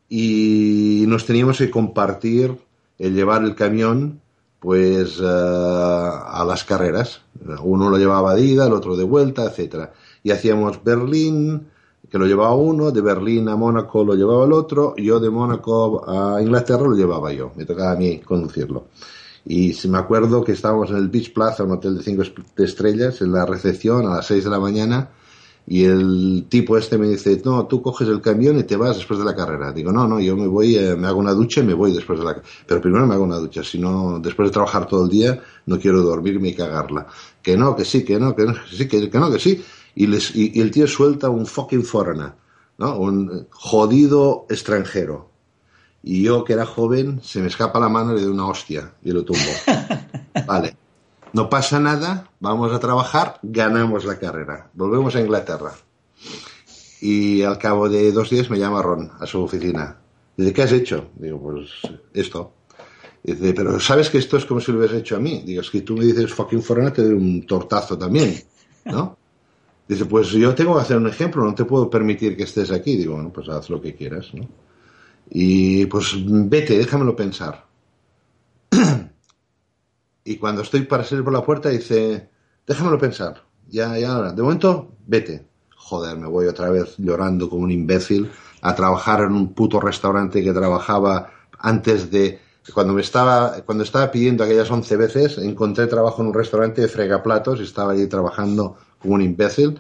y 0.09 1.05
nos 1.09 1.27
teníamos 1.27 1.59
que 1.59 1.71
compartir 1.71 2.57
el 2.99 3.15
llevar 3.15 3.45
el 3.45 3.55
camión 3.55 4.21
pues 4.59 5.21
uh, 5.21 5.27
a 5.27 6.45
las 6.47 6.65
carreras. 6.65 7.21
Uno 7.63 7.89
lo 7.89 7.99
llevaba 7.99 8.35
de 8.35 8.43
ida, 8.43 8.67
el 8.67 8.73
otro 8.73 8.97
de 8.97 9.05
vuelta, 9.05 9.45
etcétera. 9.45 9.93
Y 10.23 10.31
hacíamos 10.31 10.83
Berlín, 10.83 11.69
que 12.11 12.19
lo 12.19 12.27
llevaba 12.27 12.55
uno, 12.55 12.91
de 12.91 13.01
Berlín 13.01 13.49
a 13.49 13.57
Mónaco 13.57 14.05
lo 14.05 14.15
llevaba 14.15 14.45
el 14.45 14.53
otro, 14.53 14.95
yo 14.97 15.21
de 15.21 15.31
Mónaco 15.31 16.05
a 16.09 16.41
Inglaterra 16.41 16.85
lo 16.85 16.95
llevaba 16.95 17.33
yo, 17.33 17.53
me 17.57 17.65
tocaba 17.65 17.93
a 17.93 17.97
mí 17.97 18.19
conducirlo. 18.21 18.87
Y 19.47 19.75
si 19.75 19.89
me 19.89 19.99
acuerdo 19.99 20.43
que 20.43 20.53
estábamos 20.53 20.91
en 20.91 20.97
el 20.97 21.09
Beach 21.09 21.33
Plaza, 21.33 21.63
un 21.63 21.71
hotel 21.71 21.97
de 21.97 22.03
cinco 22.03 22.25
estrellas, 22.57 23.23
en 23.23 23.33
la 23.33 23.47
recepción 23.47 24.05
a 24.07 24.17
las 24.17 24.27
seis 24.27 24.43
de 24.43 24.51
la 24.51 24.59
mañana, 24.59 25.11
y 25.69 25.85
el 25.85 26.47
tipo 26.49 26.77
este 26.77 26.97
me 26.99 27.09
dice, 27.09 27.41
no, 27.45 27.67
tú 27.67 27.83
coges 27.83 28.09
el 28.09 28.21
camión 28.21 28.59
y 28.59 28.65
te 28.65 28.77
vas 28.77 28.97
después 28.97 29.19
de 29.19 29.25
la 29.25 29.35
carrera. 29.35 29.73
Digo, 29.73 29.91
no, 29.91 30.07
no, 30.07 30.21
yo 30.21 30.37
me 30.37 30.47
voy, 30.47 30.77
eh, 30.77 30.97
me 30.97 31.09
hago 31.09 31.19
una 31.19 31.33
ducha 31.33 31.61
y 31.61 31.65
me 31.65 31.75
voy 31.75 31.93
después 31.93 32.19
de 32.19 32.25
la 32.25 32.41
Pero 32.67 32.81
primero 32.81 33.07
me 33.07 33.15
hago 33.15 33.25
una 33.25 33.39
ducha, 33.39 33.65
si 33.65 33.79
no, 33.79 34.21
después 34.21 34.49
de 34.49 34.53
trabajar 34.53 34.87
todo 34.87 35.05
el 35.05 35.11
día, 35.11 35.41
no 35.67 35.79
quiero 35.79 36.03
dormirme 36.03 36.49
y 36.49 36.55
cagarla. 36.55 37.07
Que 37.43 37.57
no, 37.57 37.75
que 37.75 37.85
sí, 37.85 38.05
que 38.05 38.19
no, 38.19 38.35
que 38.35 38.45
no, 38.45 38.55
que 38.55 38.77
sí, 38.77 38.89
que, 38.89 39.19
no, 39.19 39.31
que 39.31 39.39
sí. 39.41 39.63
Y, 39.95 40.07
les, 40.07 40.35
y, 40.37 40.61
el 40.61 40.71
tío 40.71 40.87
suelta 40.87 41.31
un 41.31 41.47
fucking 41.47 41.85
foreigner, 41.85 42.33
¿no? 42.79 42.99
Un 42.99 43.47
jodido 43.51 44.47
extranjero. 44.49 45.36
Y 46.03 46.23
yo, 46.23 46.45
que 46.45 46.53
era 46.53 46.67
joven, 46.67 47.21
se 47.23 47.41
me 47.41 47.49
escapa 47.49 47.81
la 47.81 47.89
mano 47.89 48.13
y 48.13 48.17
le 48.17 48.23
doy 48.23 48.33
una 48.33 48.47
hostia 48.47 48.93
y 49.03 49.11
lo 49.11 49.25
tumbo. 49.25 49.51
Vale 50.47 50.77
no 51.37 51.51
pasa 51.51 51.79
nada, 51.79 52.31
vamos 52.41 52.73
a 52.73 52.79
trabajar, 52.79 53.39
ganamos 53.43 54.07
la 54.07 54.19
carrera, 54.19 54.71
volvemos 54.73 55.15
a 55.17 55.21
Inglaterra. 55.21 55.73
Y 57.03 57.43
al 57.43 57.59
cabo 57.59 57.91
de 57.91 58.11
dos 58.11 58.31
días 58.31 58.49
me 58.49 58.59
llama 58.59 58.81
Ron 58.81 59.13
a 59.21 59.27
su 59.27 59.43
oficina. 59.43 59.99
Dice, 60.35 60.55
¿qué 60.55 60.63
has 60.63 60.73
hecho? 60.73 61.11
Digo, 61.17 61.39
pues 61.39 61.71
esto. 62.15 62.53
Dice, 63.23 63.53
pero 63.53 63.79
¿sabes 63.81 64.09
que 64.09 64.17
esto 64.17 64.39
es 64.39 64.47
como 64.47 64.61
si 64.61 64.73
lo 64.73 64.79
hubieras 64.79 64.97
hecho 64.97 65.17
a 65.17 65.21
mí? 65.21 65.43
Digo, 65.45 65.61
es 65.61 65.71
que 65.71 65.83
tú 65.83 65.95
me 65.95 66.07
dices 66.07 66.33
fucking 66.33 66.63
foreigner, 66.63 66.95
te 66.95 67.03
doy 67.03 67.13
un 67.13 67.47
tortazo 67.47 67.99
también, 67.99 68.43
¿no? 68.87 69.19
Dice, 69.87 70.07
pues 70.07 70.31
yo 70.31 70.55
tengo 70.55 70.75
que 70.75 70.81
hacer 70.81 70.97
un 70.97 71.07
ejemplo, 71.07 71.45
no 71.45 71.55
te 71.55 71.67
puedo 71.67 71.91
permitir 71.91 72.35
que 72.35 72.45
estés 72.45 72.71
aquí. 72.71 72.97
Digo, 72.97 73.13
bueno, 73.15 73.31
pues 73.31 73.47
haz 73.51 73.69
lo 73.69 73.79
que 73.79 73.95
quieras, 73.95 74.33
¿no? 74.33 74.49
Y 75.29 75.87
pues 75.87 76.15
vete, 76.25 76.79
déjamelo 76.79 77.17
pensar. 77.17 77.67
y 80.25 80.37
cuando 80.37 80.63
estoy 80.63 80.83
para 80.83 81.05
salir 81.05 81.25
por 81.25 81.33
la 81.33 81.45
puerta 81.45 81.69
dice, 81.69 82.29
déjamelo 82.67 82.99
pensar, 82.99 83.43
ya, 83.69 83.99
ya, 83.99 84.33
de 84.33 84.43
momento, 84.43 84.97
vete. 85.07 85.47
Joder, 85.77 86.17
me 86.17 86.27
voy 86.27 86.47
otra 86.47 86.71
vez 86.71 86.95
llorando 86.99 87.49
como 87.49 87.63
un 87.63 87.71
imbécil 87.71 88.31
a 88.61 88.75
trabajar 88.75 89.21
en 89.21 89.33
un 89.33 89.55
puto 89.55 89.81
restaurante 89.81 90.43
que 90.43 90.53
trabajaba 90.53 91.31
antes 91.59 92.11
de 92.11 92.41
cuando 92.75 92.95
me 92.95 93.01
estaba 93.01 93.63
cuando 93.65 93.85
estaba 93.85 94.11
pidiendo 94.11 94.43
aquellas 94.43 94.71
11 94.71 94.97
veces 94.97 95.39
encontré 95.39 95.87
trabajo 95.87 96.23
en 96.23 96.29
un 96.29 96.35
restaurante 96.35 96.83
de 96.83 96.89
fregaplatos 96.89 97.61
y 97.61 97.63
estaba 97.63 97.93
allí 97.93 98.09
trabajando 98.09 98.77
como 98.99 99.15
un 99.15 99.23
imbécil 99.23 99.79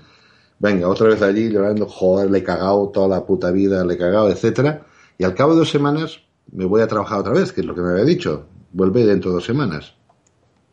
venga 0.60 0.88
otra 0.88 1.08
vez 1.08 1.20
allí 1.22 1.50
llorando 1.50 1.86
joder 1.86 2.30
le 2.30 2.38
he 2.38 2.44
cagado 2.44 2.88
toda 2.90 3.08
la 3.08 3.26
puta 3.26 3.50
vida 3.50 3.84
le 3.84 3.94
he 3.94 3.98
cagado 3.98 4.30
etcétera 4.30 4.86
y 5.18 5.24
al 5.24 5.34
cabo 5.34 5.52
de 5.52 5.60
dos 5.60 5.70
semanas 5.70 6.20
me 6.52 6.64
voy 6.64 6.80
a 6.80 6.86
trabajar 6.86 7.20
otra 7.20 7.32
vez 7.32 7.52
que 7.52 7.60
es 7.60 7.66
lo 7.66 7.74
que 7.74 7.80
me 7.80 7.90
había 7.90 8.04
dicho 8.04 8.46
vuelve 8.72 9.04
dentro 9.04 9.30
de 9.30 9.36
dos 9.36 9.44
semanas 9.44 9.96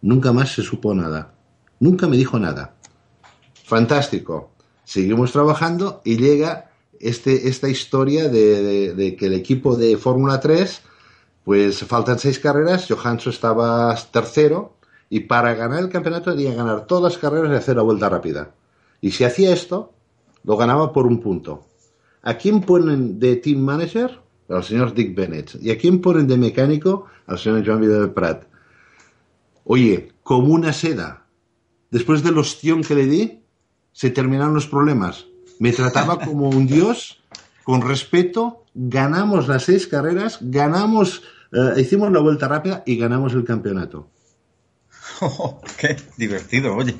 Nunca 0.03 0.33
más 0.33 0.51
se 0.51 0.61
supo 0.61 0.93
nada. 0.93 1.33
Nunca 1.79 2.07
me 2.07 2.17
dijo 2.17 2.37
nada. 2.37 2.75
Fantástico. 3.63 4.51
Seguimos 4.83 5.31
trabajando 5.31 6.01
y 6.03 6.17
llega 6.17 6.71
este, 6.99 7.47
esta 7.47 7.69
historia 7.69 8.27
de, 8.27 9.15
que 9.17 9.25
el 9.27 9.33
equipo 9.33 9.77
de 9.77 9.95
Fórmula 9.95 10.41
3, 10.41 10.81
pues 11.45 11.79
faltan 11.85 12.19
seis 12.19 12.37
carreras, 12.37 12.85
Johansson 12.89 13.31
estaba 13.31 13.95
tercero 14.11 14.75
y 15.09 15.21
para 15.21 15.53
ganar 15.53 15.79
el 15.79 15.89
campeonato 15.89 16.31
tenía 16.31 16.53
ganar 16.53 16.85
todas 16.85 17.13
las 17.13 17.17
carreras 17.17 17.53
y 17.53 17.55
hacer 17.55 17.77
la 17.77 17.83
vuelta 17.83 18.09
rápida. 18.09 18.53
Y 18.99 19.11
si 19.11 19.23
hacía 19.23 19.53
esto, 19.53 19.93
lo 20.43 20.57
ganaba 20.57 20.91
por 20.91 21.07
un 21.07 21.21
punto. 21.21 21.65
¿A 22.23 22.33
quién 22.33 22.59
ponen 22.59 23.19
de 23.19 23.37
team 23.37 23.61
manager? 23.61 24.19
Al 24.49 24.63
señor 24.63 24.93
Dick 24.93 25.15
Bennett. 25.15 25.55
¿Y 25.61 25.71
a 25.71 25.77
quién 25.77 26.01
ponen 26.01 26.27
de 26.27 26.37
mecánico? 26.37 27.07
Al 27.27 27.39
señor 27.39 27.63
John 27.65 27.81
Vidal 27.81 28.13
Pratt. 28.13 28.45
Oye, 29.63 30.11
como 30.23 30.53
una 30.53 30.73
seda. 30.73 31.25
Después 31.91 32.23
del 32.23 32.37
ostión 32.37 32.83
que 32.83 32.95
le 32.95 33.05
di, 33.05 33.43
se 33.91 34.09
terminaron 34.09 34.53
los 34.53 34.67
problemas. 34.67 35.25
Me 35.59 35.71
trataba 35.71 36.19
como 36.19 36.49
un 36.49 36.67
dios, 36.67 37.21
con 37.63 37.81
respeto, 37.81 38.65
ganamos 38.73 39.47
las 39.47 39.63
seis 39.63 39.87
carreras, 39.87 40.39
ganamos, 40.41 41.21
eh, 41.51 41.79
hicimos 41.79 42.11
la 42.11 42.19
vuelta 42.19 42.47
rápida 42.47 42.83
y 42.85 42.97
ganamos 42.97 43.33
el 43.33 43.43
campeonato. 43.43 44.09
qué 45.77 45.95
divertido, 46.17 46.75
oye. 46.75 46.95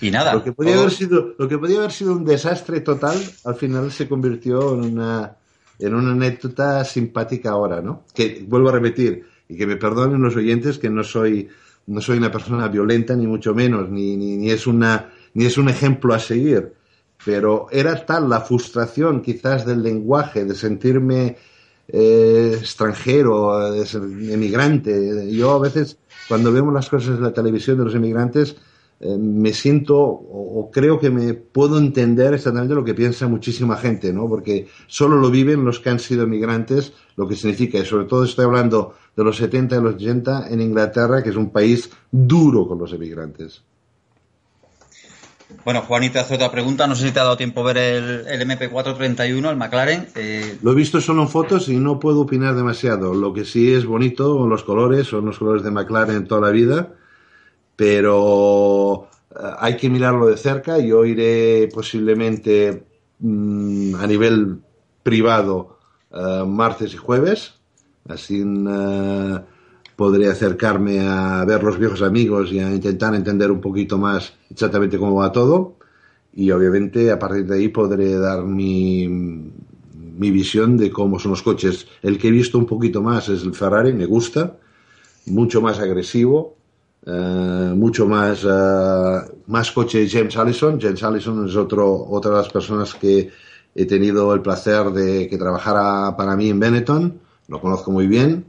Y 0.00 0.10
nada. 0.10 0.34
Lo 0.34 0.44
que, 0.44 0.52
podía 0.52 0.78
haber 0.78 0.90
sido, 0.90 1.34
lo 1.38 1.48
que 1.48 1.58
podía 1.58 1.78
haber 1.78 1.92
sido 1.92 2.12
un 2.12 2.24
desastre 2.24 2.80
total, 2.80 3.18
al 3.44 3.54
final 3.54 3.90
se 3.92 4.08
convirtió 4.08 4.74
en 4.74 4.98
una, 4.98 5.36
en 5.78 5.94
una 5.94 6.12
anécdota 6.12 6.84
simpática 6.84 7.50
ahora, 7.50 7.80
¿no? 7.80 8.04
Que 8.14 8.44
vuelvo 8.46 8.68
a 8.68 8.72
repetir, 8.72 9.24
y 9.48 9.56
que 9.56 9.66
me 9.66 9.76
perdonen 9.76 10.22
los 10.22 10.36
oyentes 10.36 10.78
que 10.78 10.90
no 10.90 11.02
soy 11.02 11.48
no 11.86 12.00
soy 12.00 12.18
una 12.18 12.30
persona 12.30 12.68
violenta 12.68 13.14
ni 13.14 13.26
mucho 13.26 13.54
menos, 13.54 13.90
ni, 13.90 14.16
ni, 14.16 14.50
es 14.50 14.66
una, 14.66 15.12
ni 15.34 15.44
es 15.44 15.58
un 15.58 15.68
ejemplo 15.68 16.14
a 16.14 16.18
seguir, 16.18 16.72
pero 17.24 17.66
era 17.70 18.06
tal 18.06 18.28
la 18.28 18.40
frustración 18.40 19.22
quizás 19.22 19.66
del 19.66 19.82
lenguaje, 19.82 20.44
de 20.44 20.54
sentirme 20.54 21.36
eh, 21.88 22.56
extranjero, 22.58 23.70
de 23.70 23.86
ser 23.86 24.02
emigrante. 24.02 25.30
Yo 25.30 25.52
a 25.52 25.58
veces, 25.58 25.98
cuando 26.28 26.52
vemos 26.52 26.72
las 26.72 26.88
cosas 26.88 27.18
en 27.18 27.22
la 27.22 27.32
televisión 27.32 27.78
de 27.78 27.84
los 27.84 27.94
emigrantes, 27.94 28.56
eh, 29.00 29.16
me 29.18 29.52
siento 29.52 29.98
o, 29.98 30.70
creo 30.72 31.00
que 31.00 31.10
me 31.10 31.34
puedo 31.34 31.78
entender 31.78 32.32
exactamente 32.32 32.74
lo 32.74 32.84
que 32.84 32.94
piensa 32.94 33.26
muchísima 33.26 33.76
gente, 33.76 34.12
¿no? 34.12 34.28
Porque 34.28 34.68
solo 34.86 35.16
lo 35.16 35.30
viven 35.30 35.64
los 35.64 35.80
que 35.80 35.90
han 35.90 35.98
sido 35.98 36.22
emigrantes, 36.22 36.92
lo 37.16 37.26
que 37.28 37.34
significa, 37.34 37.78
y 37.78 37.84
sobre 37.84 38.06
todo 38.06 38.24
estoy 38.24 38.44
hablando 38.44 38.94
de 39.16 39.24
los 39.24 39.36
70 39.36 39.76
y 39.76 39.82
los 39.82 39.94
80 39.96 40.48
en 40.48 40.60
Inglaterra, 40.60 41.22
que 41.22 41.30
es 41.30 41.36
un 41.36 41.50
país 41.50 41.90
duro 42.10 42.68
con 42.68 42.78
los 42.78 42.92
emigrantes. 42.92 43.62
Bueno, 45.64 45.82
Juanita 45.82 46.20
hace 46.20 46.34
otra 46.34 46.50
pregunta. 46.50 46.86
No 46.86 46.94
sé 46.94 47.06
si 47.06 47.12
te 47.12 47.20
ha 47.20 47.24
dado 47.24 47.36
tiempo 47.36 47.62
ver 47.62 47.78
el, 47.78 48.48
MP431, 48.48 49.50
el 49.50 49.56
McLaren. 49.56 50.08
Eh, 50.14 50.58
lo 50.62 50.72
he 50.72 50.74
visto 50.74 51.00
solo 51.00 51.22
en 51.22 51.28
fotos 51.28 51.68
y 51.68 51.76
no 51.76 52.00
puedo 52.00 52.22
opinar 52.22 52.54
demasiado. 52.54 53.14
Lo 53.14 53.32
que 53.32 53.44
sí 53.44 53.72
es 53.72 53.86
bonito, 53.86 54.46
los 54.46 54.64
colores, 54.64 55.06
son 55.06 55.26
los 55.26 55.38
colores 55.38 55.62
de 55.62 55.70
McLaren 55.70 56.26
toda 56.26 56.40
la 56.40 56.50
vida 56.50 56.94
pero 57.76 59.08
eh, 59.30 59.38
hay 59.58 59.76
que 59.76 59.90
mirarlo 59.90 60.26
de 60.26 60.36
cerca. 60.36 60.78
Yo 60.78 61.04
iré 61.04 61.68
posiblemente 61.72 62.84
mm, 63.18 63.94
a 63.96 64.06
nivel 64.06 64.58
privado 65.02 65.78
eh, 66.10 66.44
martes 66.46 66.94
y 66.94 66.96
jueves, 66.96 67.54
así 68.08 68.42
uh, 68.42 69.40
podré 69.96 70.28
acercarme 70.28 71.00
a 71.00 71.44
ver 71.44 71.62
los 71.62 71.78
viejos 71.78 72.02
amigos 72.02 72.52
y 72.52 72.60
a 72.60 72.72
intentar 72.72 73.14
entender 73.14 73.50
un 73.50 73.60
poquito 73.60 73.98
más 73.98 74.34
exactamente 74.50 74.98
cómo 74.98 75.16
va 75.16 75.32
todo. 75.32 75.76
Y 76.32 76.50
obviamente 76.50 77.10
a 77.12 77.18
partir 77.18 77.46
de 77.46 77.56
ahí 77.56 77.68
podré 77.68 78.16
dar 78.16 78.44
mi, 78.44 79.08
mi 79.08 80.30
visión 80.30 80.76
de 80.76 80.90
cómo 80.90 81.18
son 81.18 81.32
los 81.32 81.42
coches. 81.42 81.86
El 82.02 82.18
que 82.18 82.28
he 82.28 82.32
visto 82.32 82.58
un 82.58 82.66
poquito 82.66 83.02
más 83.02 83.28
es 83.28 83.42
el 83.42 83.54
Ferrari, 83.54 83.92
me 83.92 84.06
gusta, 84.06 84.56
mucho 85.26 85.60
más 85.60 85.78
agresivo, 85.78 86.56
eh, 87.06 87.72
mucho 87.76 88.06
más, 88.06 88.44
eh, 88.44 89.32
más 89.46 89.70
coche 89.72 90.08
James 90.08 90.36
Allison. 90.36 90.80
James 90.80 91.02
Allison 91.02 91.48
es 91.48 91.56
otro, 91.56 92.06
otra 92.08 92.30
de 92.30 92.36
las 92.38 92.48
personas 92.48 92.94
que 92.94 93.30
he 93.74 93.86
tenido 93.86 94.32
el 94.32 94.40
placer 94.40 94.90
de 94.90 95.28
que 95.28 95.36
trabajara 95.36 96.16
para 96.16 96.36
mí 96.36 96.48
en 96.48 96.60
Benetton. 96.60 97.20
Lo 97.48 97.60
conozco 97.60 97.90
muy 97.90 98.06
bien. 98.06 98.46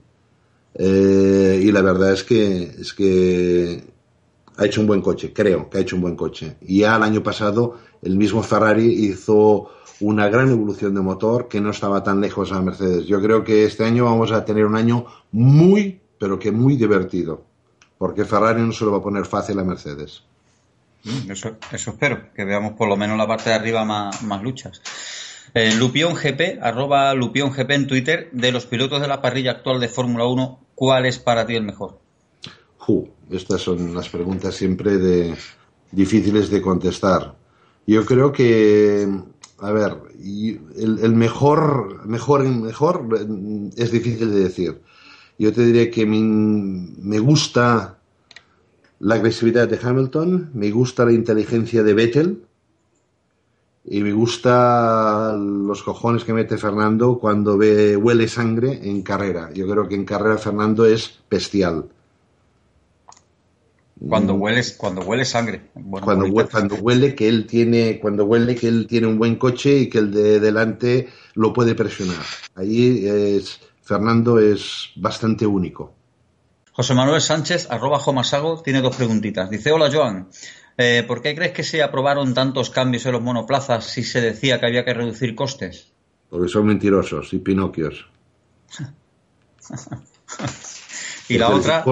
Eh, 0.73 1.61
y 1.63 1.71
la 1.71 1.81
verdad 1.81 2.13
es 2.13 2.23
que, 2.23 2.63
es 2.63 2.93
que 2.93 3.83
ha 4.57 4.65
hecho 4.65 4.81
un 4.81 4.87
buen 4.87 5.01
coche, 5.01 5.33
creo 5.33 5.69
que 5.69 5.77
ha 5.77 5.81
hecho 5.81 5.95
un 5.95 6.01
buen 6.01 6.15
coche. 6.15 6.57
Y 6.61 6.79
ya 6.79 6.95
el 6.95 7.03
año 7.03 7.23
pasado 7.23 7.77
el 8.01 8.15
mismo 8.17 8.43
Ferrari 8.43 8.85
hizo 8.85 9.69
una 10.01 10.29
gran 10.29 10.49
evolución 10.49 10.93
de 10.93 11.01
motor 11.01 11.47
que 11.47 11.61
no 11.61 11.71
estaba 11.71 12.03
tan 12.03 12.21
lejos 12.21 12.51
a 12.51 12.61
Mercedes. 12.61 13.05
Yo 13.05 13.21
creo 13.21 13.43
que 13.43 13.65
este 13.65 13.85
año 13.85 14.05
vamos 14.05 14.31
a 14.31 14.43
tener 14.45 14.65
un 14.65 14.75
año 14.75 15.05
muy, 15.31 15.99
pero 16.19 16.37
que 16.37 16.51
muy 16.51 16.75
divertido 16.75 17.54
porque 18.05 18.23
Ferrari 18.23 18.61
no 18.61 18.71
se 18.71 18.85
lo 18.85 18.91
va 18.91 18.99
a 18.99 19.01
poner 19.01 19.25
fácil 19.25 19.57
a 19.57 19.63
Mercedes. 19.63 20.21
Mm, 21.05 21.31
eso, 21.31 21.57
espero, 21.71 22.31
que 22.35 22.45
veamos 22.45 22.73
por 22.73 22.87
lo 22.87 22.95
menos 22.95 23.17
la 23.17 23.25
parte 23.25 23.49
de 23.49 23.55
arriba 23.55 23.83
más, 23.83 24.43
luchas. 24.43 24.79
Eh, 25.55 25.73
Lupión 25.73 26.13
GP, 26.13 26.59
arroba 26.61 27.11
Lupión 27.15 27.49
GP 27.49 27.71
en 27.71 27.87
Twitter, 27.87 28.29
de 28.31 28.51
los 28.51 28.67
pilotos 28.67 29.01
de 29.01 29.07
la 29.07 29.23
parrilla 29.23 29.53
actual 29.53 29.79
de 29.79 29.87
Fórmula 29.87 30.27
1, 30.27 30.59
¿cuál 30.75 31.07
es 31.07 31.17
para 31.17 31.47
ti 31.47 31.55
el 31.55 31.63
mejor? 31.63 31.97
estas 33.31 33.61
son 33.61 33.95
las 33.95 34.07
preguntas 34.09 34.53
siempre 34.53 34.99
de, 34.99 35.35
difíciles 35.89 36.51
de 36.51 36.61
contestar. 36.61 37.33
Yo 37.87 38.05
creo 38.05 38.31
que, 38.31 39.09
a 39.57 39.71
ver, 39.71 39.97
el, 40.23 40.99
el 41.01 41.15
mejor, 41.15 42.05
mejor, 42.05 42.43
mejor 42.43 43.07
es 43.75 43.89
difícil 43.89 44.29
de 44.29 44.39
decir 44.41 44.81
yo 45.37 45.53
te 45.53 45.65
diré 45.65 45.89
que 45.89 46.05
me 46.05 47.19
gusta 47.19 47.94
la 48.99 49.15
agresividad 49.15 49.67
de 49.67 49.79
Hamilton, 49.81 50.51
me 50.53 50.71
gusta 50.71 51.05
la 51.05 51.11
inteligencia 51.11 51.83
de 51.83 51.93
Vettel 51.93 52.45
y 53.83 54.01
me 54.01 54.13
gusta 54.13 55.35
los 55.37 55.83
cojones 55.83 56.23
que 56.23 56.33
mete 56.33 56.57
Fernando 56.57 57.19
cuando 57.19 57.57
ve 57.57 57.95
huele 57.95 58.27
sangre 58.27 58.79
en 58.83 59.03
carrera. 59.03 59.51
Yo 59.53 59.67
creo 59.67 59.87
que 59.87 59.95
en 59.95 60.05
carrera 60.05 60.37
Fernando 60.37 60.85
es 60.85 61.19
bestial. 61.29 61.89
Cuando 64.07 64.33
huele, 64.33 64.61
cuando 64.77 65.01
huele 65.01 65.23
sangre. 65.23 65.61
cuando, 65.89 66.25
huele, 66.25 66.49
cuando 66.49 66.75
huele 66.75 67.15
que 67.15 67.29
él 67.29 67.45
tiene, 67.45 67.99
cuando 67.99 68.25
huele 68.25 68.55
que 68.55 68.67
él 68.67 68.87
tiene 68.87 69.07
un 69.07 69.17
buen 69.17 69.35
coche 69.35 69.77
y 69.77 69.89
que 69.89 69.99
el 69.99 70.11
de 70.11 70.39
delante 70.39 71.07
lo 71.33 71.53
puede 71.53 71.75
presionar. 71.75 72.23
Ahí 72.55 73.05
es, 73.07 73.59
Fernando 73.83 74.39
es 74.39 74.89
bastante 74.95 75.45
único. 75.45 75.94
José 76.75 76.93
Manuel 76.93 77.21
Sánchez, 77.21 77.71
arroba 77.71 77.99
Jomasago, 77.99 78.61
tiene 78.61 78.81
dos 78.81 78.97
preguntitas. 78.97 79.49
Dice, 79.49 79.71
hola 79.71 79.89
Joan, 79.89 80.27
eh, 80.77 81.05
¿por 81.07 81.21
qué 81.21 81.33
crees 81.33 81.53
que 81.53 81.63
se 81.63 81.81
aprobaron 81.81 82.33
tantos 82.33 82.69
cambios 82.69 83.05
en 83.05 83.13
los 83.13 83.21
monoplazas 83.21 83.85
si 83.85 84.03
se 84.03 84.19
decía 84.19 84.59
que 84.59 84.65
había 84.65 84.83
que 84.83 84.93
reducir 84.93 85.35
costes? 85.35 85.93
Porque 86.29 86.49
son 86.49 86.65
mentirosos 86.65 87.31
y 87.31 87.37
pinocchios. 87.37 88.09
y 91.29 91.37
la 91.37 91.51
otra... 91.51 91.85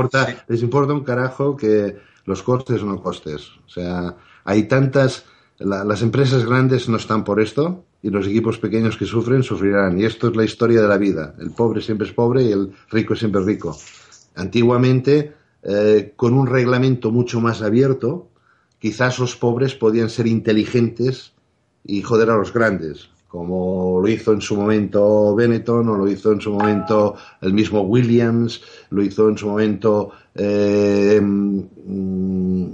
Les 0.49 0.61
importa, 0.61 0.91
un 0.91 1.05
carajo 1.05 1.55
que 1.55 1.95
los 2.25 2.43
costes 2.43 2.81
o 2.81 2.85
no 2.85 3.01
costes. 3.01 3.51
O 3.65 3.69
sea, 3.69 4.17
hay 4.43 4.63
tantas... 4.63 5.23
las 5.59 6.01
empresas 6.01 6.45
grandes 6.45 6.89
no 6.89 6.97
están 6.97 7.23
por 7.23 7.39
esto 7.39 7.85
y 8.01 8.09
los 8.09 8.27
equipos 8.27 8.57
pequeños 8.57 8.97
que 8.97 9.05
sufren 9.05 9.43
sufrirán. 9.43 9.97
Y 9.97 10.03
esto 10.03 10.27
es 10.27 10.35
la 10.35 10.43
historia 10.43 10.81
de 10.81 10.89
la 10.89 10.97
vida. 10.97 11.35
El 11.39 11.51
pobre 11.51 11.81
siempre 11.81 12.05
es 12.05 12.11
pobre 12.11 12.43
y 12.43 12.51
el 12.51 12.73
rico 12.89 13.15
siempre 13.15 13.39
es 13.39 13.47
rico. 13.47 13.77
Antiguamente, 14.35 15.33
eh, 15.63 16.13
con 16.15 16.33
un 16.33 16.47
reglamento 16.47 17.11
mucho 17.11 17.39
más 17.39 17.61
abierto, 17.61 18.29
quizás 18.79 19.19
los 19.19 19.35
pobres 19.35 19.75
podían 19.75 20.09
ser 20.09 20.27
inteligentes 20.27 21.33
y 21.85 22.01
joder 22.01 22.29
a 22.29 22.37
los 22.37 22.53
grandes, 22.53 23.09
como 23.27 23.99
lo 24.01 24.07
hizo 24.07 24.33
en 24.33 24.41
su 24.41 24.55
momento 24.55 25.33
Benetton 25.35 25.89
o 25.89 25.97
lo 25.97 26.07
hizo 26.07 26.31
en 26.31 26.41
su 26.41 26.51
momento 26.51 27.15
el 27.41 27.53
mismo 27.53 27.81
Williams, 27.81 28.61
lo 28.89 29.03
hizo 29.03 29.29
en 29.29 29.37
su 29.37 29.47
momento 29.47 30.11
eh, 30.35 31.19
mm, 31.21 32.73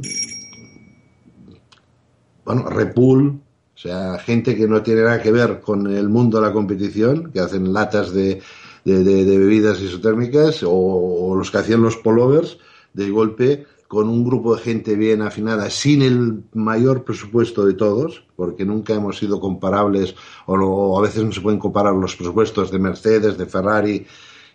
bueno, 2.43 2.69
Repul, 2.69 3.39
o 3.75 3.77
sea, 3.77 4.17
gente 4.17 4.55
que 4.55 4.67
no 4.67 4.81
tiene 4.81 5.03
nada 5.03 5.21
que 5.21 5.31
ver 5.31 5.59
con 5.59 5.85
el 5.87 6.09
mundo 6.09 6.41
de 6.41 6.47
la 6.47 6.51
competición, 6.51 7.31
que 7.31 7.39
hacen 7.39 7.71
latas 7.71 8.11
de, 8.11 8.41
de, 8.85 9.03
bebidas 9.03 9.81
isotérmicas 9.81 10.63
o, 10.65 11.35
los 11.37 11.51
que 11.51 11.57
hacían 11.57 11.81
los 11.81 11.97
polovers 11.97 12.57
de 12.93 13.09
golpe 13.09 13.65
con 13.87 14.07
un 14.07 14.23
grupo 14.23 14.55
de 14.55 14.61
gente 14.61 14.95
bien 14.95 15.23
afinada, 15.23 15.69
sin 15.71 16.03
el 16.03 16.43
mayor 16.53 17.03
presupuesto 17.03 17.65
de 17.65 17.73
todos, 17.73 18.23
porque 18.35 18.63
nunca 18.63 18.93
hemos 18.93 19.17
sido 19.17 19.39
comparables 19.39 20.15
o, 20.45 20.97
a 20.97 21.01
veces 21.01 21.23
no 21.23 21.31
se 21.31 21.41
pueden 21.41 21.59
comparar 21.59 21.95
los 21.95 22.15
presupuestos 22.15 22.71
de 22.71 22.77
Mercedes, 22.77 23.37
de 23.37 23.45
Ferrari 23.47 24.05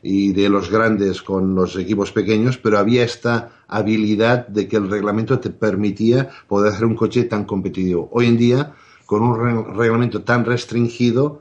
y 0.02 0.32
de 0.32 0.48
los 0.50 0.70
grandes 0.70 1.22
con 1.22 1.54
los 1.54 1.76
equipos 1.76 2.12
pequeños, 2.12 2.58
pero 2.58 2.78
había 2.78 3.02
esta 3.02 3.64
habilidad 3.66 4.46
de 4.46 4.68
que 4.68 4.76
el 4.76 4.90
reglamento 4.90 5.40
te 5.40 5.50
permitía 5.50 6.28
poder 6.46 6.72
hacer 6.72 6.84
un 6.84 6.94
coche 6.94 7.24
tan 7.24 7.44
competitivo. 7.44 8.10
Hoy 8.12 8.26
en 8.26 8.36
día, 8.36 8.74
con 9.06 9.22
un 9.22 9.74
reglamento 9.74 10.22
tan 10.22 10.44
restringido, 10.44 11.40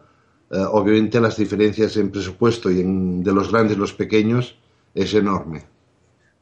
eh, 0.54 0.66
obviamente 0.72 1.20
las 1.20 1.36
diferencias 1.36 1.98
en 1.98 2.12
presupuesto 2.12 2.70
y 2.70 2.82
en, 2.82 3.24
de 3.24 3.34
los 3.34 3.52
grandes 3.52 3.76
y 3.76 3.80
los 3.80 3.94
pequeños 3.94 4.56
es 4.94 5.14
enorme. 5.16 5.64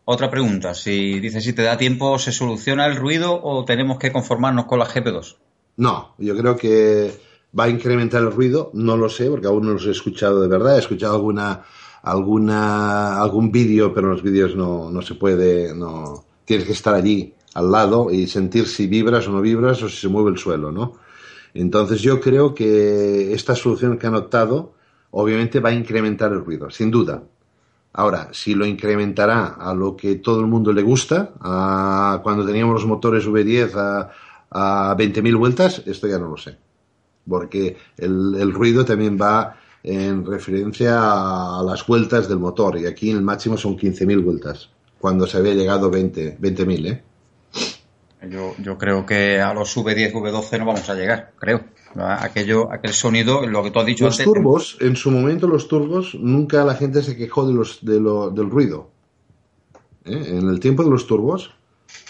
Otra 0.04 0.30
pregunta, 0.30 0.74
si 0.74 1.20
dice 1.22 1.40
si 1.40 1.54
te 1.54 1.62
da 1.62 1.78
tiempo, 1.78 2.20
¿se 2.20 2.34
soluciona 2.34 2.88
el 2.88 2.98
ruido 2.98 3.40
o 3.42 3.64
tenemos 3.64 4.00
que 4.00 4.12
conformarnos 4.12 4.66
con 4.66 4.80
la 4.80 4.86
GP2? 4.86 5.38
No, 5.78 6.16
yo 6.18 6.36
creo 6.36 6.58
que 6.58 7.12
va 7.58 7.66
a 7.66 7.70
incrementar 7.70 8.22
el 8.22 8.32
ruido, 8.32 8.72
no 8.74 8.98
lo 8.98 9.08
sé, 9.08 9.30
porque 9.30 9.48
aún 9.48 9.66
no 9.66 9.74
los 9.74 9.86
he 9.86 9.92
escuchado 9.92 10.42
de 10.42 10.50
verdad, 10.50 10.76
he 10.76 10.80
escuchado 10.80 11.16
alguna, 11.16 11.64
alguna, 12.02 13.22
algún 13.22 13.52
vídeo, 13.52 13.94
pero 13.94 14.08
en 14.08 14.14
los 14.14 14.24
vídeos 14.24 14.56
no, 14.56 14.92
no 14.92 15.02
se 15.02 15.16
puede, 15.16 15.74
no, 15.74 16.26
tienes 16.44 16.66
que 16.66 16.74
estar 16.74 16.96
allí 16.96 17.34
al 17.54 17.72
lado 17.72 18.12
y 18.12 18.28
sentir 18.28 18.68
si 18.68 18.88
vibras 18.88 19.28
o 19.28 19.32
no 19.32 19.42
vibras 19.42 19.82
o 19.84 19.88
si 19.88 19.96
se 19.96 20.08
mueve 20.10 20.32
el 20.32 20.38
suelo, 20.38 20.72
¿no? 20.72 20.98
Entonces 21.54 22.02
yo 22.02 22.20
creo 22.22 22.54
que 22.54 23.34
esta 23.34 23.56
solución 23.56 23.98
que 23.98 24.08
han 24.08 24.16
optado 24.16 24.74
obviamente 25.12 25.60
va 25.60 25.70
a 25.70 25.74
incrementar 25.74 26.32
el 26.32 26.44
ruido, 26.44 26.70
sin 26.70 26.92
duda. 26.92 27.24
Ahora, 27.94 28.30
si 28.32 28.56
lo 28.56 28.66
incrementará 28.66 29.48
a 29.60 29.74
lo 29.74 29.98
que 29.98 30.16
todo 30.16 30.40
el 30.40 30.48
mundo 30.48 30.72
le 30.72 30.82
gusta, 30.82 31.34
a 31.42 32.22
cuando 32.24 32.46
teníamos 32.46 32.76
los 32.76 32.86
motores 32.86 33.28
V10 33.28 33.76
a, 33.76 34.92
a 34.92 34.96
20.000 34.96 35.38
vueltas, 35.38 35.84
esto 35.86 36.08
ya 36.08 36.18
no 36.18 36.30
lo 36.30 36.38
sé. 36.38 36.58
Porque 37.28 37.76
el, 37.98 38.54
ruido 38.54 38.86
también 38.86 39.18
va 39.22 39.58
en 39.84 40.26
referencia 40.26 41.60
a 41.60 41.64
las 41.64 41.86
vueltas 41.86 42.30
del 42.30 42.40
motor. 42.40 42.78
Y 42.78 42.86
aquí 42.86 43.12
el 43.12 43.22
máximo 43.22 43.58
son 43.58 43.78
15.000 43.78 44.24
vueltas, 44.24 44.70
cuando 44.98 45.28
se 45.28 45.38
había 45.38 45.54
llegado 45.54 45.88
a 45.88 45.92
20.000, 45.92 46.38
20 46.40 46.90
¿eh? 46.90 47.04
Yo, 48.30 48.54
yo 48.60 48.78
creo 48.78 49.06
que 49.06 49.42
a 49.42 49.54
los 49.54 49.76
V10, 49.76 50.14
V12 50.14 50.60
no 50.60 50.66
vamos 50.66 50.88
a 50.90 50.94
llegar, 50.94 51.34
creo. 51.40 51.64
Aquello, 51.96 52.72
aquel 52.72 52.94
sonido, 52.94 53.46
lo 53.48 53.64
que 53.64 53.72
tú 53.72 53.80
has 53.80 53.86
dicho 53.86 54.06
los 54.06 54.18
turbos, 54.18 54.78
en 54.80 54.96
su 54.96 55.12
momento 55.12 55.48
los 55.48 55.68
turbos, 55.68 56.16
nunca 56.16 56.64
la 56.64 56.76
gente 56.76 57.02
se 57.02 57.18
quejó 57.18 57.48
de 57.48 57.54
los, 57.54 57.84
de 57.84 58.00
lo, 58.00 58.30
del 58.30 58.50
ruido. 58.50 58.90
¿Eh? 60.06 60.38
En 60.38 60.48
el 60.50 60.60
tiempo 60.60 60.84
de 60.84 60.92
los 60.92 61.08
turbos, 61.08 61.54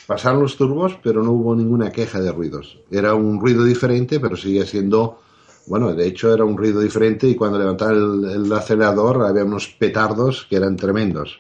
pasaron 0.06 0.42
los 0.42 0.58
turbos, 0.58 0.98
pero 1.02 1.24
no 1.24 1.32
hubo 1.32 1.56
ninguna 1.56 1.92
queja 1.92 2.20
de 2.20 2.32
ruidos. 2.32 2.80
Era 2.92 3.16
un 3.16 3.40
ruido 3.40 3.64
diferente, 3.64 4.20
pero 4.20 4.36
sigue 4.36 4.66
siendo, 4.66 5.20
bueno, 5.68 5.96
de 5.96 6.08
hecho 6.08 6.34
era 6.34 6.44
un 6.44 6.58
ruido 6.58 6.82
diferente 6.82 7.28
y 7.28 7.36
cuando 7.36 7.58
levantaba 7.58 7.92
el, 7.94 8.26
el 8.26 8.54
acelerador 8.54 9.26
había 9.26 9.46
unos 9.46 9.68
petardos 9.68 10.46
que 10.50 10.58
eran 10.58 10.76
tremendos. 10.76 11.40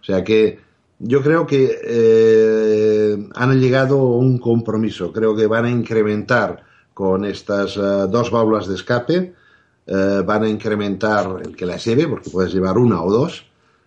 O 0.00 0.04
sea 0.04 0.24
que 0.24 0.58
yo 1.00 1.22
creo 1.22 1.46
que 1.46 1.80
eh, 1.82 3.28
han 3.34 3.60
llegado 3.60 3.98
a 3.98 4.18
un 4.18 4.38
compromiso. 4.38 5.12
Creo 5.12 5.34
que 5.34 5.46
van 5.46 5.64
a 5.64 5.70
incrementar 5.70 6.62
con 6.92 7.24
estas 7.24 7.76
eh, 7.76 7.80
dos 7.80 8.30
válvulas 8.30 8.68
de 8.68 8.74
escape, 8.74 9.34
eh, 9.86 10.22
van 10.24 10.44
a 10.44 10.48
incrementar 10.48 11.40
el 11.42 11.56
que 11.56 11.64
las 11.64 11.84
lleve, 11.84 12.06
porque 12.06 12.28
puedes 12.28 12.52
llevar 12.52 12.76
una 12.76 13.02
o 13.02 13.10
dos, 13.10 13.46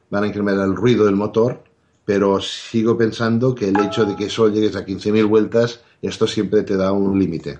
van 0.09 0.23
a 0.23 0.27
incrementar 0.27 0.65
el 0.65 0.75
ruido 0.75 1.05
del 1.05 1.15
motor, 1.15 1.63
pero 2.03 2.41
sigo 2.41 2.97
pensando 2.97 3.53
que 3.53 3.69
el 3.69 3.79
hecho 3.79 4.05
de 4.05 4.15
que 4.15 4.29
solo 4.29 4.51
llegues 4.51 4.75
a 4.75 4.83
15.000 4.83 5.27
vueltas, 5.27 5.81
esto 6.01 6.25
siempre 6.25 6.63
te 6.63 6.75
da 6.75 6.91
un 6.91 7.19
límite. 7.19 7.59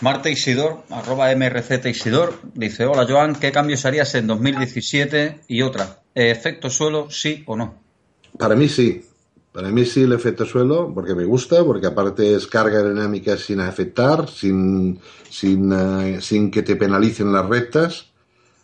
Marta 0.00 0.30
Isidor, 0.30 0.84
arroba 0.88 1.34
MRC 1.34 1.84
Isidor, 1.90 2.40
dice, 2.54 2.86
hola 2.86 3.06
Joan, 3.06 3.34
¿qué 3.34 3.52
cambios 3.52 3.84
harías 3.84 4.14
en 4.14 4.26
2017? 4.26 5.40
Y 5.46 5.60
otra, 5.60 6.00
¿efecto 6.14 6.70
suelo 6.70 7.10
sí 7.10 7.42
o 7.46 7.56
no? 7.56 7.79
Para 8.38 8.54
mí 8.54 8.68
sí. 8.68 9.04
Para 9.52 9.70
mí 9.70 9.84
sí 9.84 10.02
el 10.02 10.12
efecto 10.12 10.44
suelo, 10.44 10.92
porque 10.94 11.14
me 11.14 11.24
gusta, 11.24 11.64
porque 11.64 11.88
aparte 11.88 12.36
es 12.36 12.46
carga 12.46 12.78
aerodinámica 12.78 13.36
sin 13.36 13.58
afectar, 13.60 14.28
sin, 14.28 15.00
sin, 15.28 15.72
eh, 15.72 16.20
sin 16.20 16.52
que 16.52 16.62
te 16.62 16.76
penalicen 16.76 17.32
las 17.32 17.46
rectas. 17.46 18.06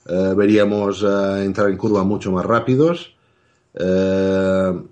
Eh, 0.09 0.35
veríamos 0.37 1.03
eh, 1.03 1.43
entrar 1.45 1.69
en 1.71 1.77
curva 1.77 2.05
mucho 2.05 2.31
más 2.31 2.45
rápidos. 2.45 3.13
¿Qué 3.75 4.85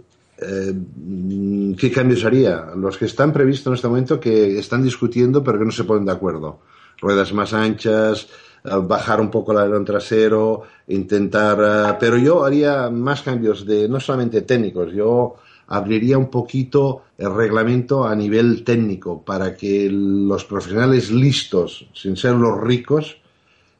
cambios 1.95 2.25
haría? 2.25 2.72
Los 2.77 2.99
que 2.99 3.05
están 3.05 3.33
previstos 3.33 3.68
en 3.68 3.75
este 3.75 3.89
momento 3.89 4.18
que 4.20 4.59
están 4.59 4.83
discutiendo 4.83 5.43
pero 5.45 5.61
que 5.61 5.64
no 5.64 5.70
se 5.70 5.85
ponen 5.85 6.07
de 6.07 6.12
acuerdo. 6.12 6.59
Ruedas 7.01 7.33
más 7.33 7.53
anchas, 7.53 8.29
bajar 8.65 9.21
un 9.21 9.31
poco 9.31 9.53
el 9.53 9.59
alerón 9.59 9.85
trasero, 9.85 10.62
intentar... 10.89 11.59
Eh, 11.61 11.97
pero 12.01 12.17
yo 12.17 12.45
haría 12.45 12.89
más 12.91 13.23
cambios 13.23 13.67
de 13.67 13.89
no 13.89 14.01
solamente 14.01 14.43
técnicos, 14.43 14.93
yo 14.93 15.37
abriría 15.67 16.17
un 16.17 16.31
poquito 16.31 17.03
el 17.19 17.35
reglamento 17.35 18.05
a 18.05 18.15
nivel 18.15 18.65
técnico 18.65 19.23
para 19.23 19.55
que 19.55 19.89
los 19.91 20.45
profesionales 20.45 21.11
listos, 21.11 21.89
sin 21.93 22.17
ser 22.17 22.35
los 22.35 22.59
ricos, 22.61 23.19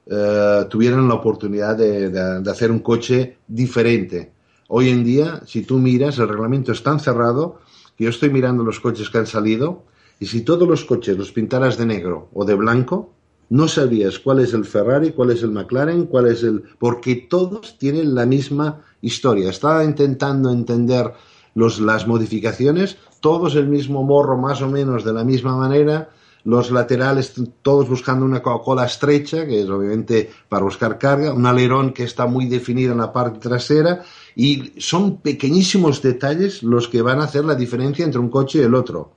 eh, 0.07 0.67
tuvieran 0.69 1.09
la 1.09 1.15
oportunidad 1.15 1.77
de, 1.77 2.11
de, 2.11 2.51
hacer 2.51 2.71
un 2.71 2.81
coche 2.81 3.39
diferente. 3.49 4.33
Hoy 4.69 4.91
en 4.91 5.03
día, 5.03 5.41
si 5.47 5.63
tú 5.63 5.79
miras, 5.79 6.19
el 6.19 6.29
reglamento 6.29 6.73
es 6.73 6.83
tan 6.83 7.01
cerrado 7.01 7.61
que 7.97 8.05
yo 8.05 8.11
estoy 8.11 8.29
mirando 8.29 8.63
los 8.65 8.81
coches 8.81 9.09
que 9.09 9.19
han 9.19 9.27
salido 9.27 9.85
y 10.21 10.27
si 10.27 10.43
todos 10.43 10.69
los 10.69 10.85
coches 10.85 11.17
los 11.17 11.33
pintaras 11.33 11.79
de 11.79 11.87
negro 11.87 12.29
o 12.35 12.45
de 12.45 12.55
blanco, 12.55 13.15
no 13.51 13.69
sabías 13.69 14.19
cuál 14.19 14.41
es 14.41 14.53
el 14.55 14.65
Ferrari, 14.65 15.13
cuál 15.13 15.31
es 15.31 15.43
el 15.43 15.51
McLaren, 15.51 16.07
cuál 16.07 16.29
es 16.29 16.43
el... 16.43 16.63
porque 16.79 17.17
todos 17.17 17.79
tienen 17.79 18.15
la 18.15 18.27
misma 18.27 18.83
historia. 19.01 19.51
Estaba 19.51 19.85
intentando 19.85 20.51
entender 20.51 21.13
los, 21.55 21.81
las 21.81 22.07
modificaciones, 22.07 22.97
todos 23.21 23.55
el 23.57 23.69
mismo 23.69 24.03
morro 24.03 24.37
más 24.37 24.63
o 24.63 24.69
menos 24.69 25.05
de 25.05 25.13
la 25.13 25.25
misma 25.25 25.57
manera, 25.57 26.11
los 26.45 26.71
laterales 26.71 27.33
todos 27.63 27.89
buscando 27.89 28.25
una 28.27 28.43
Coca-Cola 28.43 28.85
estrecha, 28.85 29.47
que 29.47 29.63
es 29.63 29.69
obviamente 29.69 30.31
para 30.49 30.65
buscar 30.65 30.99
carga, 30.99 31.33
un 31.33 31.47
alerón 31.47 31.93
que 31.93 32.05
está 32.05 32.27
muy 32.27 32.47
definido 32.47 32.93
en 32.93 32.99
la 32.99 33.13
parte 33.13 33.41
trasera, 33.41 34.03
y 34.37 34.73
son 34.79 35.19
pequeñísimos 35.19 36.03
detalles 36.03 36.63
los 36.63 36.89
que 36.89 37.03
van 37.03 37.21
a 37.21 37.25
hacer 37.25 37.45
la 37.45 37.55
diferencia 37.55 38.05
entre 38.05 38.21
un 38.21 38.29
coche 38.29 38.59
y 38.59 38.63
el 38.63 38.75
otro. 38.75 39.13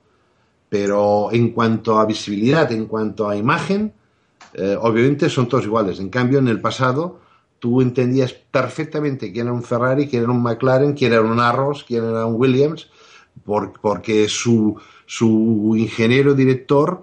Pero 0.70 1.28
en 1.32 1.50
cuanto 1.50 1.98
a 1.98 2.06
visibilidad, 2.06 2.70
en 2.72 2.86
cuanto 2.86 3.28
a 3.28 3.36
imagen, 3.36 3.92
eh, 4.58 4.76
obviamente 4.80 5.28
son 5.28 5.48
todos 5.48 5.64
iguales. 5.64 6.00
En 6.00 6.08
cambio, 6.08 6.38
en 6.38 6.48
el 6.48 6.60
pasado 6.60 7.20
tú 7.58 7.80
entendías 7.80 8.32
perfectamente 8.32 9.32
quién 9.32 9.46
era 9.46 9.54
un 9.54 9.62
Ferrari, 9.62 10.08
quién 10.08 10.22
era 10.22 10.32
un 10.32 10.42
McLaren, 10.42 10.94
quién 10.94 11.12
era 11.12 11.22
un 11.22 11.40
Arrows, 11.40 11.84
quién 11.84 12.04
era 12.04 12.26
un 12.26 12.34
Williams, 12.34 12.88
porque 13.44 14.28
su, 14.28 14.76
su 15.06 15.74
ingeniero 15.76 16.34
director 16.34 17.00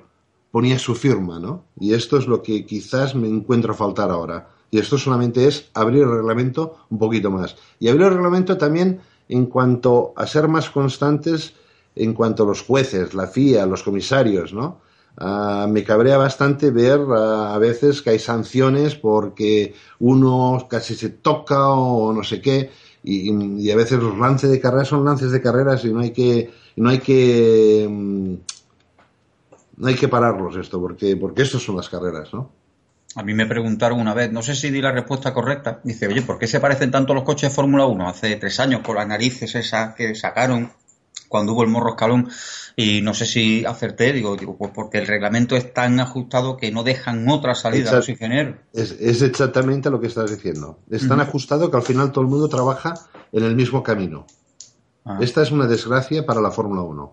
ponía 0.52 0.80
su 0.80 0.96
firma, 0.96 1.40
¿no? 1.40 1.66
Y 1.80 1.94
esto 1.94 2.18
es 2.18 2.28
lo 2.28 2.42
que 2.42 2.66
quizás 2.66 3.16
me 3.16 3.28
encuentro 3.28 3.74
a 3.74 3.76
faltar 3.76 4.10
ahora. 4.12 4.50
Y 4.72 4.80
esto 4.80 4.98
solamente 4.98 5.48
es 5.48 5.70
abrir 5.74 6.04
el 6.04 6.12
reglamento 6.12 6.78
un 6.90 6.98
poquito 6.98 7.32
más. 7.32 7.56
Y 7.80 7.88
abrir 7.88 8.08
el 8.08 8.14
reglamento 8.14 8.58
también 8.58 9.00
en 9.28 9.48
cuanto 9.48 10.14
a 10.16 10.28
ser 10.28 10.48
más 10.48 10.70
constantes 10.70 11.54
en 11.96 12.14
cuanto 12.14 12.44
a 12.44 12.46
los 12.46 12.62
jueces, 12.62 13.14
la 13.14 13.28
FIA, 13.28 13.66
los 13.66 13.84
comisarios, 13.84 14.54
¿no? 14.54 14.82
Ah, 15.18 15.66
me 15.70 15.84
cabrea 15.86 16.18
bastante 16.18 16.72
ver 16.72 17.00
ah, 17.16 17.56
a 17.56 17.58
veces 17.58 18.02
que 18.02 18.10
hay 18.10 18.20
sanciones 18.20 18.96
porque 18.96 19.74
uno 20.00 20.68
casi 20.70 20.94
se 20.94 21.10
toca 21.10 21.70
o 21.70 22.12
no 22.12 22.22
sé 22.22 22.42
qué 22.42 22.70
y, 23.02 23.72
a 23.72 23.76
veces 23.78 24.00
los 24.00 24.18
lances 24.18 24.50
de 24.50 24.60
carreras 24.60 24.90
son 24.90 25.06
lances 25.06 25.32
de 25.32 25.42
carreras 25.42 25.86
y 25.86 25.94
no 25.94 26.02
hay 26.02 26.12
que 26.12 26.52
no 26.76 26.90
hay 26.90 27.00
que 27.00 27.88
mm, 27.90 28.34
no 29.78 29.88
hay 29.88 29.96
que 29.96 30.08
pararlos 30.10 30.58
esto 30.58 30.82
porque 30.82 31.16
porque 31.16 31.44
estos 31.44 31.64
son 31.64 31.78
las 31.78 31.88
carreras, 31.88 32.34
¿no? 32.34 32.50
A 33.16 33.24
mí 33.24 33.34
me 33.34 33.46
preguntaron 33.46 34.02
una 34.02 34.14
vez, 34.14 34.30
no 34.34 34.42
sé 34.42 34.56
si 34.56 34.70
di 34.70 34.82
la 34.82 34.92
respuesta 34.92 35.34
correcta, 35.34 35.80
dice, 35.86 36.08
oye, 36.08 36.22
¿por 36.22 36.38
qué 36.38 36.48
se 36.48 36.60
parecen 36.60 36.92
tanto 36.92 37.14
los 37.14 37.24
coches 37.24 37.50
de 37.50 37.56
Fórmula 37.56 37.86
1? 37.86 38.10
Hace 38.10 38.36
tres 38.36 38.60
años 38.60 38.82
con 38.82 38.98
las 38.98 39.08
narices 39.08 39.56
esas 39.56 39.96
que 39.96 40.14
sacaron 40.16 40.74
cuando 41.28 41.54
hubo 41.54 41.64
el 41.64 41.70
morro 41.70 41.92
escalón 41.92 42.30
y 42.76 43.02
no 43.02 43.14
sé 43.14 43.26
si 43.26 43.66
acerté, 43.66 44.12
digo, 44.14 44.36
digo 44.36 44.58
pues 44.58 44.72
porque 44.74 44.98
el 44.98 45.08
reglamento 45.08 45.56
es 45.56 45.74
tan 45.74 46.00
ajustado 46.00 46.58
que 46.58 46.72
no 46.72 46.84
dejan 46.84 47.28
otra 47.30 47.56
salida 47.56 47.92
a 47.92 47.96
los 47.96 48.10
ingenieros. 48.10 48.56
Es, 48.74 49.22
exactamente 49.22 49.90
lo 49.90 50.02
que 50.02 50.08
estás 50.08 50.32
diciendo. 50.32 50.80
Es 50.90 51.08
tan 51.08 51.22
ajustado 51.22 51.72
que 51.72 51.78
al 51.78 51.84
final 51.84 52.12
todo 52.12 52.24
el 52.24 52.30
mundo 52.30 52.50
trabaja 52.50 52.94
en 53.32 53.44
el 53.44 53.56
mismo 53.56 53.84
camino. 53.84 54.26
Ah. 55.06 55.20
Esta 55.22 55.42
es 55.42 55.52
una 55.52 55.68
desgracia 55.68 56.26
para 56.26 56.42
la 56.42 56.52
Fórmula 56.52 56.82
1. 56.82 57.12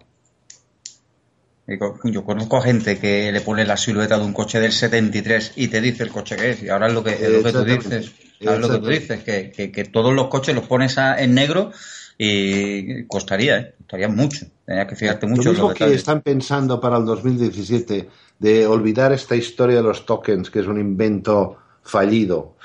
Yo 2.04 2.24
conozco 2.24 2.56
a 2.56 2.62
gente 2.62 2.98
que 2.98 3.30
le 3.30 3.40
pone 3.40 3.64
la 3.64 3.76
silueta 3.76 4.18
de 4.18 4.24
un 4.24 4.32
coche 4.32 4.58
del 4.58 4.72
73 4.72 5.52
y 5.56 5.68
te 5.68 5.80
dice 5.80 6.02
el 6.02 6.10
coche 6.10 6.36
que 6.36 6.50
es. 6.50 6.62
Y 6.62 6.68
ahora 6.68 6.88
es 6.88 6.92
lo 6.92 7.04
que, 7.04 7.12
es 7.12 7.30
lo 7.30 7.42
que 7.42 7.52
tú 7.52 7.64
dices. 7.64 8.12
Es 8.40 8.58
lo 8.58 8.68
que 8.68 8.78
tú 8.78 8.86
dices, 8.88 9.22
que, 9.22 9.52
que, 9.52 9.84
todos 9.84 10.12
los 10.12 10.26
coches 10.26 10.54
los 10.54 10.66
pones 10.66 10.96
en 10.98 11.34
negro 11.34 11.70
y 12.18 13.04
costaría, 13.04 13.58
¿eh? 13.58 13.74
costaría 13.78 14.08
mucho. 14.08 14.46
Tenía 14.64 14.86
que 14.86 14.96
fijarte 14.96 15.26
mucho. 15.26 15.44
Lo 15.44 15.50
mismo 15.50 15.74
que 15.74 15.94
están 15.94 16.20
pensando 16.20 16.80
para 16.80 16.96
el 16.98 17.04
2017 17.04 18.08
de 18.38 18.66
olvidar 18.66 19.12
esta 19.12 19.36
historia 19.36 19.76
de 19.76 19.82
los 19.82 20.06
tokens, 20.06 20.50
que 20.50 20.60
es 20.60 20.66
un 20.66 20.78
invento 20.78 21.56
fallido, 21.82 22.56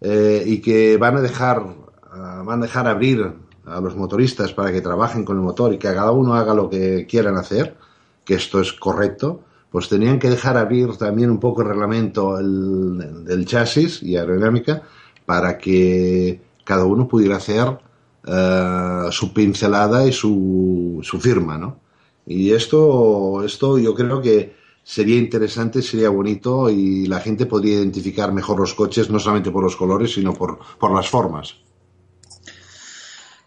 eh, 0.00 0.42
y 0.46 0.60
que 0.60 0.96
van 0.96 1.16
a 1.16 1.20
dejar, 1.20 1.62
ah, 2.10 2.42
van 2.44 2.60
a 2.60 2.66
dejar 2.66 2.88
abrir 2.88 3.32
a 3.64 3.80
los 3.80 3.96
motoristas 3.96 4.52
para 4.52 4.72
que 4.72 4.80
trabajen 4.80 5.24
con 5.24 5.36
el 5.36 5.42
motor 5.42 5.72
y 5.72 5.78
que 5.78 5.92
cada 5.92 6.10
uno 6.10 6.34
haga 6.34 6.54
lo 6.54 6.68
que 6.68 7.06
quieran 7.08 7.36
hacer, 7.36 7.76
que 8.24 8.34
esto 8.34 8.60
es 8.60 8.72
correcto, 8.72 9.44
pues 9.70 9.88
tenían 9.88 10.18
que 10.18 10.28
dejar 10.28 10.56
abrir 10.56 10.96
también 10.96 11.30
un 11.30 11.40
poco 11.40 11.62
el 11.62 11.68
reglamento 11.68 12.36
del 12.36 13.46
chasis 13.46 14.02
y 14.02 14.16
aerodinámica 14.16 14.82
para 15.24 15.56
que 15.56 16.40
cada 16.64 16.84
uno 16.84 17.08
pudiera 17.08 17.36
hacer 17.36 17.78
eh, 18.26 19.08
su 19.10 19.32
pincelada 19.32 20.06
y 20.06 20.12
su, 20.12 21.00
su, 21.02 21.20
firma, 21.20 21.58
¿no? 21.58 21.80
Y 22.26 22.52
esto, 22.52 23.42
esto 23.44 23.78
yo 23.78 23.94
creo 23.94 24.22
que 24.22 24.54
sería 24.84 25.18
interesante, 25.18 25.82
sería 25.82 26.08
bonito 26.08 26.70
y 26.70 27.06
la 27.06 27.20
gente 27.20 27.46
podría 27.46 27.74
identificar 27.74 28.32
mejor 28.32 28.60
los 28.60 28.74
coches, 28.74 29.10
no 29.10 29.18
solamente 29.18 29.50
por 29.50 29.64
los 29.64 29.76
colores, 29.76 30.14
sino 30.14 30.32
por, 30.34 30.58
por 30.78 30.94
las 30.94 31.08
formas. 31.08 31.56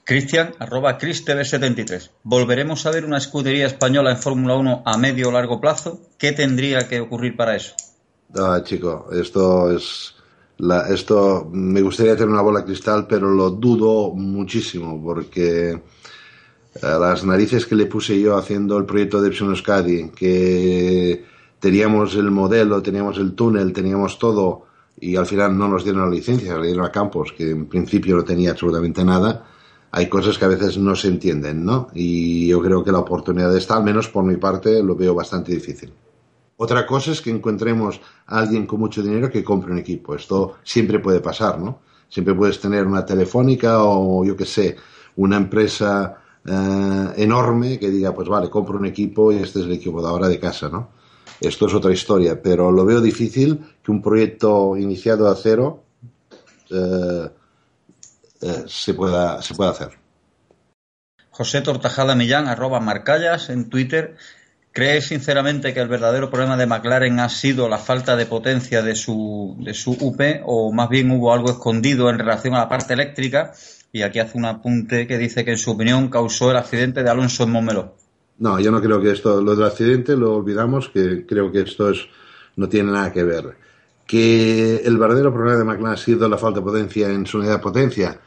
Cristian, 0.03 0.53
arroba 0.59 0.99
CrisTV73. 0.99 2.11
¿Volveremos 2.23 2.85
a 2.85 2.91
ver 2.91 3.05
una 3.05 3.17
escudería 3.17 3.65
española 3.65 4.11
en 4.11 4.17
Fórmula 4.17 4.55
1 4.55 4.83
a 4.85 4.97
medio 4.97 5.29
o 5.29 5.31
largo 5.31 5.59
plazo? 5.59 5.99
¿Qué 6.19 6.31
tendría 6.31 6.87
que 6.87 6.99
ocurrir 6.99 7.35
para 7.35 7.55
eso? 7.55 7.73
Ah, 8.37 8.61
chico, 8.63 9.07
esto 9.11 9.71
es 9.71 10.15
esto 10.89 11.49
me 11.51 11.81
gustaría 11.81 12.15
tener 12.15 12.29
una 12.29 12.41
bola 12.41 12.63
cristal, 12.63 13.07
pero 13.07 13.29
lo 13.29 13.51
dudo 13.51 14.11
muchísimo 14.13 15.01
porque 15.03 15.71
eh, 15.71 15.79
las 16.81 17.25
narices 17.25 17.65
que 17.65 17.75
le 17.75 17.85
puse 17.85 18.19
yo 18.19 18.37
haciendo 18.37 18.77
el 18.77 18.85
proyecto 18.85 19.21
de 19.21 19.29
Epsilon 19.29 19.51
Euskadi, 19.51 20.09
que 20.09 21.25
teníamos 21.59 22.15
el 22.15 22.31
modelo, 22.31 22.81
teníamos 22.81 23.17
el 23.17 23.33
túnel, 23.33 23.73
teníamos 23.73 24.17
todo 24.19 24.65
y 24.99 25.15
al 25.15 25.25
final 25.25 25.57
no 25.57 25.67
nos 25.67 25.83
dieron 25.83 26.03
la 26.03 26.15
licencia, 26.15 26.57
le 26.57 26.67
dieron 26.67 26.85
a 26.85 26.91
Campos, 26.91 27.33
que 27.35 27.51
en 27.51 27.65
principio 27.65 28.15
no 28.15 28.23
tenía 28.23 28.51
absolutamente 28.51 29.03
nada. 29.03 29.45
Hay 29.91 30.07
cosas 30.07 30.37
que 30.37 30.45
a 30.45 30.49
veces 30.49 30.77
no 30.77 30.95
se 30.95 31.07
entienden, 31.07 31.63
¿no? 31.63 31.87
Y 31.93 32.47
yo 32.47 32.61
creo 32.61 32.83
que 32.83 32.91
la 32.91 32.99
oportunidad 32.99 33.55
está, 33.55 33.77
al 33.77 33.83
menos 33.83 34.09
por 34.09 34.23
mi 34.23 34.37
parte, 34.37 34.83
lo 34.83 34.95
veo 34.95 35.13
bastante 35.13 35.53
difícil. 35.53 35.93
Otra 36.57 36.85
cosa 36.85 37.11
es 37.11 37.21
que 37.21 37.29
encontremos 37.29 37.99
a 38.27 38.39
alguien 38.39 38.65
con 38.65 38.79
mucho 38.79 39.03
dinero 39.03 39.29
que 39.29 39.43
compre 39.43 39.71
un 39.71 39.79
equipo. 39.79 40.15
Esto 40.15 40.57
siempre 40.63 40.99
puede 40.99 41.19
pasar, 41.19 41.59
¿no? 41.59 41.79
Siempre 42.07 42.33
puedes 42.33 42.59
tener 42.59 42.85
una 42.85 43.05
telefónica 43.05 43.83
o 43.83 44.23
yo 44.23 44.37
qué 44.37 44.45
sé, 44.45 44.77
una 45.17 45.37
empresa 45.37 46.17
eh, 46.45 47.13
enorme 47.17 47.77
que 47.79 47.89
diga, 47.89 48.13
pues 48.13 48.29
vale, 48.29 48.49
compro 48.49 48.77
un 48.77 48.85
equipo 48.85 49.31
y 49.31 49.37
este 49.37 49.59
es 49.59 49.65
el 49.65 49.73
equipo 49.73 50.01
de 50.01 50.07
ahora 50.07 50.27
de 50.27 50.39
casa, 50.39 50.69
¿no? 50.69 50.89
Esto 51.41 51.67
es 51.67 51.73
otra 51.73 51.91
historia, 51.91 52.41
pero 52.41 52.71
lo 52.71 52.85
veo 52.85 53.01
difícil 53.01 53.59
que 53.83 53.91
un 53.91 54.01
proyecto 54.01 54.77
iniciado 54.77 55.27
a 55.27 55.35
cero 55.35 55.83
eh, 56.69 57.29
eh, 58.41 58.63
se, 58.67 58.93
pueda, 58.93 59.41
se 59.41 59.53
pueda 59.55 59.71
hacer. 59.71 59.97
José 61.31 61.61
Tortajada 61.61 62.15
Millán, 62.15 62.47
arroba 62.47 62.79
Marcallas 62.79 63.49
en 63.49 63.69
Twitter, 63.69 64.15
¿Crees 64.75 65.07
sinceramente 65.07 65.73
que 65.73 65.79
el 65.79 65.87
verdadero 65.87 66.29
problema 66.29 66.57
de 66.57 66.67
McLaren 66.67 67.21
ha 67.21 67.29
sido 67.29 67.69
la 67.69 67.77
falta 67.77 68.17
de 68.17 68.25
potencia 68.25 68.81
de 68.81 68.93
su, 68.93 69.55
de 69.61 69.73
su 69.73 69.91
UP 69.91 70.19
o 70.43 70.73
más 70.73 70.89
bien 70.89 71.09
hubo 71.11 71.33
algo 71.33 71.49
escondido 71.49 72.09
en 72.09 72.19
relación 72.19 72.55
a 72.55 72.57
la 72.57 72.67
parte 72.67 72.93
eléctrica? 72.93 73.53
Y 73.93 74.01
aquí 74.01 74.19
hace 74.19 74.37
un 74.37 74.43
apunte 74.43 75.07
que 75.07 75.17
dice 75.17 75.45
que 75.45 75.51
en 75.51 75.57
su 75.57 75.71
opinión 75.71 76.09
causó 76.09 76.51
el 76.51 76.57
accidente 76.57 77.03
de 77.03 77.09
Alonso 77.09 77.45
en 77.45 77.51
Montmeló. 77.51 77.95
No, 78.39 78.59
yo 78.59 78.69
no 78.69 78.81
creo 78.81 78.99
que 78.99 79.11
esto, 79.11 79.41
lo 79.41 79.55
del 79.55 79.65
accidente 79.65 80.17
lo 80.17 80.35
olvidamos, 80.35 80.89
que 80.89 81.25
creo 81.25 81.49
que 81.53 81.61
esto 81.61 81.91
es, 81.91 82.05
no 82.57 82.67
tiene 82.67 82.91
nada 82.91 83.13
que 83.13 83.23
ver. 83.23 83.55
Que 84.05 84.81
el 84.83 84.97
verdadero 84.97 85.33
problema 85.33 85.57
de 85.57 85.63
McLaren 85.63 85.93
ha 85.93 85.97
sido 85.97 86.27
la 86.27 86.37
falta 86.37 86.59
de 86.59 86.65
potencia 86.65 87.09
en 87.09 87.25
su 87.25 87.37
unidad 87.37 87.53
de 87.53 87.59
potencia. 87.59 88.19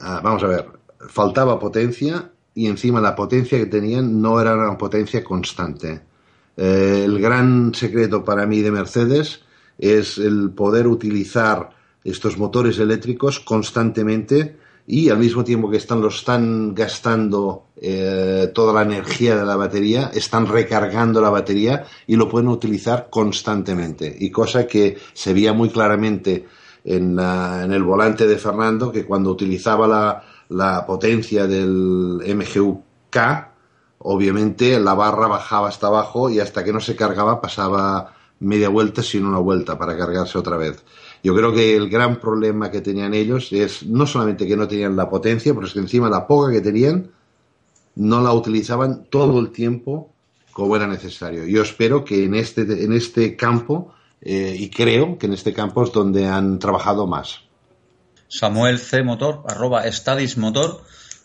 Ah, 0.00 0.20
vamos 0.22 0.42
a 0.42 0.48
ver, 0.48 0.66
faltaba 1.08 1.58
potencia 1.58 2.30
y 2.54 2.66
encima 2.66 3.00
la 3.00 3.16
potencia 3.16 3.58
que 3.58 3.66
tenían 3.66 4.20
no 4.20 4.40
era 4.40 4.54
una 4.54 4.78
potencia 4.78 5.24
constante. 5.24 6.00
Eh, 6.56 7.02
el 7.04 7.20
gran 7.20 7.74
secreto 7.74 8.24
para 8.24 8.46
mí 8.46 8.62
de 8.62 8.70
Mercedes 8.70 9.40
es 9.76 10.18
el 10.18 10.50
poder 10.50 10.86
utilizar 10.86 11.70
estos 12.04 12.38
motores 12.38 12.78
eléctricos 12.78 13.40
constantemente 13.40 14.56
y 14.86 15.08
al 15.08 15.18
mismo 15.18 15.42
tiempo 15.42 15.70
que 15.70 15.78
están, 15.78 16.02
lo 16.02 16.08
están 16.08 16.74
gastando 16.74 17.68
eh, 17.76 18.50
toda 18.54 18.72
la 18.74 18.82
energía 18.82 19.34
de 19.36 19.44
la 19.44 19.56
batería, 19.56 20.10
están 20.14 20.46
recargando 20.46 21.20
la 21.20 21.30
batería 21.30 21.86
y 22.06 22.16
lo 22.16 22.28
pueden 22.28 22.48
utilizar 22.48 23.08
constantemente. 23.10 24.14
Y 24.16 24.30
cosa 24.30 24.66
que 24.66 24.98
se 25.14 25.32
veía 25.32 25.54
muy 25.54 25.70
claramente 25.70 26.46
en, 26.84 27.18
en 27.18 27.72
el 27.72 27.82
volante 27.82 28.26
de 28.26 28.36
Fernando, 28.36 28.92
que 28.92 29.06
cuando 29.06 29.30
utilizaba 29.30 29.88
la, 29.88 30.22
la 30.48 30.86
potencia 30.86 31.46
del 31.46 32.20
MGU-K, 32.26 33.52
obviamente 33.98 34.78
la 34.78 34.94
barra 34.94 35.28
bajaba 35.28 35.68
hasta 35.68 35.86
abajo 35.86 36.30
y 36.30 36.40
hasta 36.40 36.64
que 36.64 36.72
no 36.72 36.80
se 36.80 36.96
cargaba 36.96 37.40
pasaba 37.40 38.14
media 38.40 38.68
vuelta 38.68 39.02
sin 39.02 39.24
una 39.24 39.38
vuelta 39.38 39.78
para 39.78 39.96
cargarse 39.96 40.38
otra 40.38 40.56
vez. 40.56 40.84
Yo 41.22 41.34
creo 41.34 41.52
que 41.52 41.74
el 41.74 41.88
gran 41.88 42.20
problema 42.20 42.70
que 42.70 42.82
tenían 42.82 43.14
ellos 43.14 43.52
es 43.52 43.84
no 43.86 44.06
solamente 44.06 44.46
que 44.46 44.56
no 44.56 44.68
tenían 44.68 44.96
la 44.96 45.08
potencia, 45.08 45.54
pero 45.54 45.66
es 45.66 45.72
que 45.72 45.78
encima 45.78 46.10
la 46.10 46.26
poca 46.26 46.52
que 46.52 46.60
tenían 46.60 47.10
no 47.96 48.20
la 48.20 48.32
utilizaban 48.32 49.04
todo 49.08 49.38
el 49.40 49.50
tiempo 49.50 50.10
como 50.52 50.76
era 50.76 50.86
necesario. 50.86 51.46
Yo 51.46 51.62
espero 51.62 52.04
que 52.04 52.24
en 52.24 52.34
este, 52.34 52.62
en 52.62 52.92
este 52.92 53.36
campo, 53.36 53.92
eh, 54.20 54.54
y 54.58 54.70
creo 54.70 55.18
que 55.18 55.26
en 55.26 55.32
este 55.32 55.52
campo 55.52 55.82
es 55.82 55.92
donde 55.92 56.26
han 56.26 56.58
trabajado 56.58 57.06
más. 57.06 57.40
Samuel 58.34 58.80
C. 58.80 59.04
Motor, 59.04 59.44
arroba 59.46 59.86
Stadis 59.92 60.36
Motor, 60.38 60.80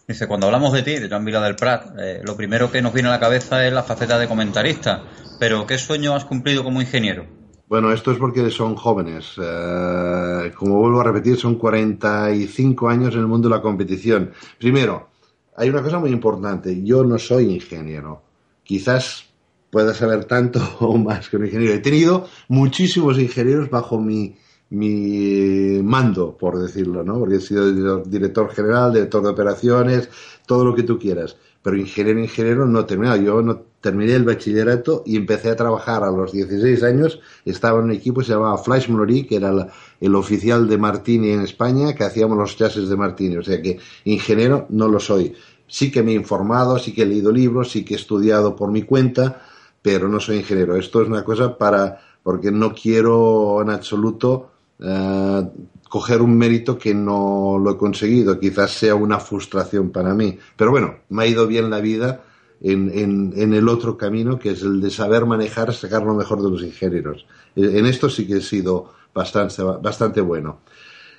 dice, 0.08 0.28
cuando 0.28 0.46
hablamos 0.46 0.74
de 0.74 0.84
ti, 0.84 1.00
de 1.00 1.10
Joan 1.10 1.26
Vila 1.26 1.42
del 1.42 1.56
Prat, 1.56 1.98
eh, 1.98 2.22
lo 2.24 2.38
primero 2.38 2.72
que 2.72 2.84
nos 2.84 2.94
viene 2.94 3.10
a 3.10 3.14
la 3.14 3.20
cabeza 3.20 3.66
es 3.66 3.74
la 3.74 3.82
faceta 3.82 4.20
de 4.20 4.28
comentarista, 4.28 5.02
pero 5.40 5.66
¿qué 5.66 5.80
sueño 5.80 6.14
has 6.14 6.26
cumplido 6.26 6.64
como 6.64 6.82
ingeniero? 6.82 7.26
Bueno, 7.68 7.92
esto 7.92 8.12
es 8.12 8.20
porque 8.20 8.52
son 8.52 8.76
jóvenes. 8.76 9.34
Eh, 9.42 10.52
como 10.56 10.80
vuelvo 10.82 11.02
a 11.02 11.06
repetir, 11.06 11.36
son 11.36 11.56
45 11.56 12.88
años 12.88 13.16
en 13.16 13.22
el 13.22 13.28
mundo 13.28 13.50
de 13.50 13.56
la 13.56 13.62
competición. 13.64 14.32
Primero, 14.60 15.10
hay 15.58 15.70
una 15.72 15.82
cosa 15.82 15.98
muy 15.98 16.12
importante. 16.12 16.84
Yo 16.84 17.04
no 17.04 17.18
soy 17.18 17.46
ingeniero. 17.46 18.22
Quizás 18.64 19.26
pueda 19.72 19.96
saber 19.96 20.26
tanto 20.26 20.62
o 20.82 20.96
más 20.96 21.28
que 21.28 21.38
un 21.38 21.46
ingeniero. 21.46 21.74
He 21.74 21.80
tenido 21.80 22.28
muchísimos 22.50 23.18
ingenieros 23.18 23.68
bajo 23.72 24.00
mi, 24.00 24.36
mi 24.72 25.82
mando, 25.84 26.38
por 26.38 26.60
decirlo, 26.60 27.04
¿no? 27.04 27.20
Porque 27.20 27.36
he 27.36 27.42
sido 27.42 28.04
director 28.04 28.50
general, 28.52 28.94
director 28.94 29.24
de 29.24 29.30
operaciones, 29.30 30.10
todo 30.46 30.64
lo 30.64 30.76
que 30.76 30.84
tú 30.84 31.00
quieras. 31.00 31.38
Pero 31.62 31.76
ingeniero, 31.76 32.20
ingeniero 32.20 32.66
no 32.66 32.82
he 32.82 32.84
terminado. 32.84 33.18
Yo 33.18 33.42
no 33.42 33.64
terminé 33.82 34.14
el 34.14 34.24
bachillerato 34.24 35.04
y 35.06 35.18
empecé 35.18 35.50
a 35.50 35.56
trabajar 35.56 36.04
a 36.04 36.12
los 36.12 36.32
16 36.32 36.84
años. 36.84 37.20
Estaba 37.46 37.80
en 37.80 37.86
un 37.86 37.92
equipo 37.92 38.20
que 38.20 38.28
se 38.28 38.34
llamaba 38.34 38.58
Flash 38.58 38.90
Mori, 38.90 39.26
que 39.26 39.38
era 39.38 39.68
el 40.00 40.16
oficial 40.16 40.68
de 40.70 40.78
Martini 40.78 41.32
en 41.32 41.42
España, 41.42 41.94
que 41.96 42.04
hacíamos 42.04 42.38
los 42.38 42.56
chases 42.56 42.90
de 42.90 42.96
Martini. 42.96 43.38
O 43.38 43.44
sea 43.44 43.62
que 43.62 43.80
ingeniero 44.06 44.68
no 44.70 44.88
lo 44.88 45.00
soy. 45.00 45.34
Sí 45.68 45.92
que 45.92 46.02
me 46.02 46.12
he 46.12 46.16
informado, 46.16 46.80
sí 46.80 46.94
que 46.94 47.04
he 47.04 47.06
leído 47.06 47.32
libros, 47.32 47.72
sí 47.72 47.84
que 47.84 47.96
he 47.96 47.98
estudiado 47.98 48.56
por 48.56 48.72
mi 48.72 48.84
cuenta, 48.84 49.42
pero 49.82 50.08
no 50.08 50.20
soy 50.20 50.38
ingeniero. 50.38 50.76
Esto 50.78 51.02
es 51.02 51.08
una 51.08 51.24
cosa 51.24 51.58
para, 51.58 52.00
porque 52.24 52.52
no 52.52 52.74
quiero 52.74 53.62
en 53.62 53.70
absoluto 53.70 54.52
eh, 54.82 55.50
coger 55.90 56.22
un 56.22 56.38
mérito 56.38 56.78
que 56.78 56.94
no 56.94 57.58
lo 57.62 57.72
he 57.72 57.78
conseguido. 57.78 58.40
Quizás 58.40 58.72
sea 58.72 58.96
una 58.96 59.20
frustración 59.20 59.92
para 59.92 60.14
mí. 60.14 60.38
Pero 60.56 60.72
bueno, 60.72 61.00
me 61.10 61.24
ha 61.24 61.28
ido 61.28 61.48
bien 61.48 61.70
la 61.70 61.82
vida 61.82 62.24
en, 62.62 63.34
en, 63.36 63.54
el 63.54 63.68
otro 63.68 63.98
camino, 63.98 64.38
que 64.38 64.52
es 64.52 64.62
el 64.62 64.82
de 64.82 64.90
saber 64.90 65.26
manejar, 65.26 65.74
sacar 65.74 66.04
lo 66.04 66.14
mejor 66.14 66.42
de 66.44 66.50
los 66.50 66.62
ingenieros. 66.62 67.26
En 67.56 67.86
esto 67.86 68.10
sí 68.10 68.28
que 68.28 68.38
he 68.38 68.42
sido 68.42 68.94
bastante, 69.14 69.64
bastante 69.64 70.22
bueno. 70.22 70.60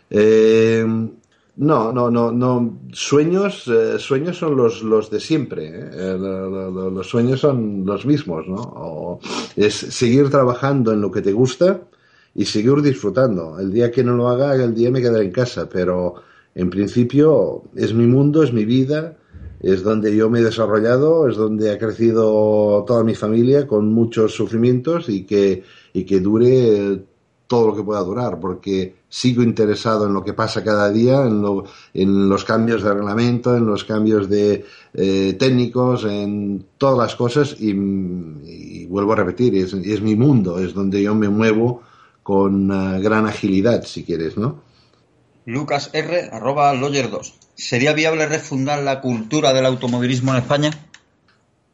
Eh, 0.08 0.86
no, 1.56 1.92
no, 1.92 2.10
no, 2.10 2.30
no. 2.30 2.80
Sueños, 2.92 3.66
eh, 3.68 3.98
sueños 3.98 4.38
son 4.38 4.56
los, 4.56 4.82
los 4.82 5.10
de 5.10 5.20
siempre. 5.20 5.70
los 6.18 7.08
sueños 7.08 7.40
son 7.40 7.84
los 7.84 8.06
mismos, 8.06 8.46
¿no? 8.46 9.18
es 9.56 9.74
seguir 9.74 10.30
trabajando 10.30 10.92
en 10.92 11.00
lo 11.00 11.10
que 11.10 11.22
te 11.22 11.32
gusta 11.32 11.82
y 12.34 12.44
seguir 12.44 12.80
disfrutando. 12.82 13.58
El 13.58 13.72
día 13.72 13.90
que 13.90 14.04
no 14.04 14.16
lo 14.16 14.28
haga, 14.28 14.54
el 14.54 14.74
día 14.74 14.90
me 14.90 15.00
quedaré 15.00 15.24
en 15.24 15.32
casa, 15.32 15.68
pero 15.68 16.14
en 16.54 16.70
principio 16.70 17.64
es 17.74 17.94
mi 17.94 18.06
mundo, 18.06 18.42
es 18.42 18.52
mi 18.52 18.64
vida, 18.64 19.16
es 19.60 19.82
donde 19.82 20.16
yo 20.16 20.30
me 20.30 20.40
he 20.40 20.42
desarrollado, 20.42 21.28
es 21.28 21.36
donde 21.36 21.70
ha 21.70 21.78
crecido 21.78 22.84
toda 22.86 23.04
mi 23.04 23.14
familia 23.14 23.66
con 23.66 23.92
muchos 23.92 24.34
sufrimientos 24.34 25.08
y 25.08 25.24
que, 25.24 25.64
y 25.92 26.04
que 26.04 26.20
dure 26.20 27.02
todo 27.46 27.66
lo 27.66 27.76
que 27.76 27.82
pueda 27.82 28.00
durar, 28.00 28.38
porque 28.38 28.94
sigo 29.08 29.42
interesado 29.42 30.06
en 30.06 30.14
lo 30.14 30.22
que 30.22 30.34
pasa 30.34 30.62
cada 30.62 30.88
día, 30.90 31.26
en, 31.26 31.42
lo, 31.42 31.64
en 31.92 32.28
los 32.28 32.44
cambios 32.44 32.84
de 32.84 32.94
reglamento, 32.94 33.56
en 33.56 33.66
los 33.66 33.84
cambios 33.84 34.30
de 34.30 34.64
eh, 34.94 35.36
técnicos, 35.36 36.04
en 36.04 36.64
todas 36.78 36.96
las 36.96 37.16
cosas 37.16 37.56
y, 37.58 38.86
vuelvo 38.86 39.12
a 39.12 39.16
repetir, 39.16 39.56
es, 39.56 39.74
es 39.74 40.00
mi 40.00 40.14
mundo, 40.14 40.58
es 40.58 40.74
donde 40.74 41.02
yo 41.02 41.14
me 41.14 41.28
muevo 41.28 41.82
con 42.22 42.70
uh, 42.70 43.00
gran 43.00 43.26
agilidad, 43.26 43.84
si 43.84 44.04
quieres, 44.04 44.36
¿no? 44.36 44.62
Lucas 45.46 45.90
R, 45.92 46.30
arroba 46.32 46.72
Lawyer 46.74 47.10
2. 47.10 47.34
¿Sería 47.54 47.92
viable 47.92 48.26
refundar 48.26 48.82
la 48.82 49.00
cultura 49.00 49.52
del 49.52 49.66
automovilismo 49.66 50.32
en 50.32 50.38
España? 50.38 50.70